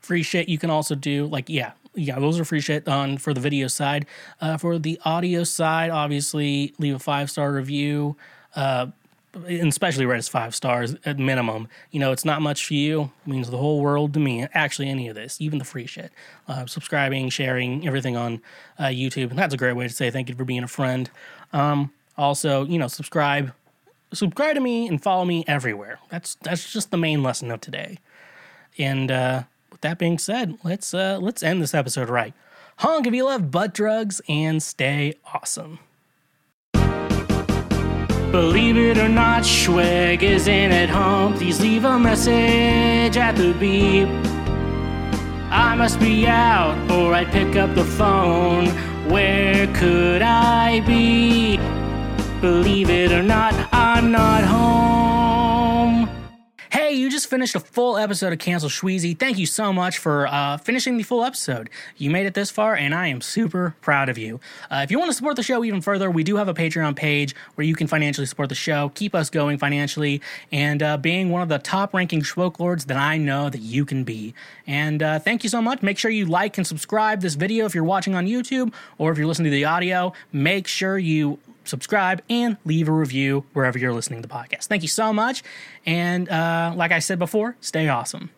Free 0.00 0.24
shit 0.24 0.48
you 0.48 0.58
can 0.58 0.70
also 0.70 0.96
do, 0.96 1.26
like, 1.26 1.48
yeah, 1.48 1.70
yeah, 1.94 2.18
those 2.18 2.38
are 2.38 2.44
free 2.44 2.60
shit 2.60 2.86
on 2.88 3.18
for 3.18 3.34
the 3.34 3.40
video 3.40 3.68
side. 3.68 4.06
Uh, 4.40 4.56
for 4.56 4.78
the 4.78 5.00
audio 5.04 5.44
side, 5.44 5.90
obviously, 5.90 6.74
leave 6.78 6.94
a 6.94 6.98
five 6.98 7.30
star 7.30 7.52
review. 7.52 8.16
Uh, 8.54 8.88
and 9.32 9.68
especially 9.68 10.06
where 10.06 10.16
it's 10.16 10.28
five 10.28 10.54
stars 10.54 10.96
at 11.04 11.18
minimum. 11.18 11.68
You 11.92 12.00
know, 12.00 12.10
it's 12.10 12.24
not 12.24 12.42
much 12.42 12.66
for 12.66 12.74
you. 12.74 13.12
It 13.24 13.30
means 13.30 13.50
the 13.50 13.58
whole 13.58 13.80
world 13.80 14.12
to 14.14 14.20
me. 14.20 14.46
Actually, 14.54 14.88
any 14.88 15.08
of 15.08 15.14
this, 15.14 15.40
even 15.40 15.58
the 15.58 15.64
free 15.64 15.86
shit. 15.86 16.10
Uh, 16.48 16.66
subscribing, 16.66 17.28
sharing, 17.30 17.86
everything 17.86 18.16
on 18.16 18.42
uh, 18.78 18.86
YouTube. 18.86 19.30
And 19.30 19.38
that's 19.38 19.54
a 19.54 19.56
great 19.56 19.74
way 19.74 19.86
to 19.86 19.94
say 19.94 20.10
thank 20.10 20.28
you 20.28 20.34
for 20.34 20.44
being 20.44 20.64
a 20.64 20.68
friend. 20.68 21.10
Um, 21.52 21.92
also, 22.18 22.64
you 22.64 22.78
know, 22.78 22.88
subscribe. 22.88 23.52
Subscribe 24.12 24.56
to 24.56 24.60
me 24.60 24.88
and 24.88 25.00
follow 25.00 25.24
me 25.24 25.44
everywhere. 25.46 26.00
That's 26.08 26.34
that's 26.42 26.72
just 26.72 26.90
the 26.90 26.96
main 26.96 27.22
lesson 27.22 27.52
of 27.52 27.60
today. 27.60 27.98
And 28.76 29.10
uh, 29.10 29.42
with 29.70 29.80
that 29.82 29.98
being 29.98 30.18
said, 30.18 30.58
let's 30.64 30.92
uh, 30.94 31.18
let's 31.20 31.42
end 31.42 31.62
this 31.62 31.74
episode 31.74 32.08
right. 32.08 32.34
Honk 32.78 33.06
if 33.06 33.14
you 33.14 33.24
love 33.24 33.50
butt 33.50 33.74
drugs 33.74 34.20
and 34.28 34.62
stay 34.62 35.14
awesome. 35.34 35.80
Believe 38.32 38.76
it 38.76 38.96
or 38.96 39.08
not, 39.08 39.42
Schweg 39.42 40.22
is 40.22 40.46
in 40.46 40.70
at 40.70 40.88
home. 40.88 41.34
Please 41.34 41.60
leave 41.60 41.84
a 41.84 41.98
message 41.98 43.16
at 43.16 43.34
the 43.34 43.52
beep. 43.54 44.08
I 45.50 45.74
must 45.74 45.98
be 45.98 46.28
out 46.28 46.90
or 46.92 47.12
I'd 47.12 47.32
pick 47.32 47.56
up 47.56 47.74
the 47.74 47.84
phone. 47.84 48.68
Where 49.10 49.66
could 49.74 50.22
I 50.22 50.78
be? 50.86 51.56
Believe 52.40 52.88
it 52.88 53.10
or 53.10 53.24
not, 53.24 53.52
I'm 53.72 54.12
not 54.12 54.44
home. 54.44 55.09
Hey, 56.72 56.92
you 56.92 57.10
just 57.10 57.26
finished 57.26 57.56
a 57.56 57.60
full 57.60 57.98
episode 57.98 58.32
of 58.32 58.38
Cancel 58.38 58.68
Shweezy. 58.68 59.18
Thank 59.18 59.38
you 59.38 59.46
so 59.46 59.72
much 59.72 59.98
for 59.98 60.28
uh, 60.28 60.56
finishing 60.56 60.96
the 60.96 61.02
full 61.02 61.24
episode. 61.24 61.68
You 61.96 62.10
made 62.10 62.26
it 62.26 62.34
this 62.34 62.48
far, 62.48 62.76
and 62.76 62.94
I 62.94 63.08
am 63.08 63.20
super 63.20 63.74
proud 63.80 64.08
of 64.08 64.16
you. 64.16 64.38
Uh, 64.70 64.82
if 64.84 64.92
you 64.92 64.98
want 65.00 65.10
to 65.10 65.16
support 65.16 65.34
the 65.34 65.42
show 65.42 65.64
even 65.64 65.80
further, 65.80 66.12
we 66.12 66.22
do 66.22 66.36
have 66.36 66.46
a 66.46 66.54
Patreon 66.54 66.94
page 66.94 67.34
where 67.56 67.66
you 67.66 67.74
can 67.74 67.88
financially 67.88 68.24
support 68.24 68.50
the 68.50 68.54
show, 68.54 68.92
keep 68.94 69.16
us 69.16 69.30
going 69.30 69.58
financially, 69.58 70.22
and 70.52 70.80
uh, 70.80 70.96
being 70.96 71.30
one 71.30 71.42
of 71.42 71.48
the 71.48 71.58
top 71.58 71.92
ranking 71.92 72.20
Schwoke 72.20 72.60
Lords 72.60 72.84
that 72.84 72.96
I 72.96 73.18
know 73.18 73.50
that 73.50 73.62
you 73.62 73.84
can 73.84 74.04
be. 74.04 74.32
And 74.64 75.02
uh, 75.02 75.18
thank 75.18 75.42
you 75.42 75.50
so 75.50 75.60
much. 75.60 75.82
Make 75.82 75.98
sure 75.98 76.12
you 76.12 76.26
like 76.26 76.56
and 76.56 76.64
subscribe 76.64 77.20
this 77.20 77.34
video 77.34 77.66
if 77.66 77.74
you're 77.74 77.82
watching 77.82 78.14
on 78.14 78.28
YouTube 78.28 78.72
or 78.96 79.10
if 79.10 79.18
you're 79.18 79.26
listening 79.26 79.50
to 79.50 79.56
the 79.56 79.64
audio. 79.64 80.12
Make 80.32 80.68
sure 80.68 80.96
you 80.96 81.40
subscribe 81.70 82.22
and 82.28 82.56
leave 82.64 82.88
a 82.88 82.92
review 82.92 83.44
wherever 83.52 83.78
you're 83.78 83.94
listening 83.94 84.20
to 84.22 84.28
the 84.28 84.34
podcast. 84.34 84.64
Thank 84.66 84.82
you 84.82 84.88
so 84.88 85.12
much. 85.12 85.42
And 85.86 86.28
uh, 86.28 86.74
like 86.76 86.92
I 86.92 86.98
said 86.98 87.18
before, 87.18 87.56
stay 87.60 87.88
awesome. 87.88 88.30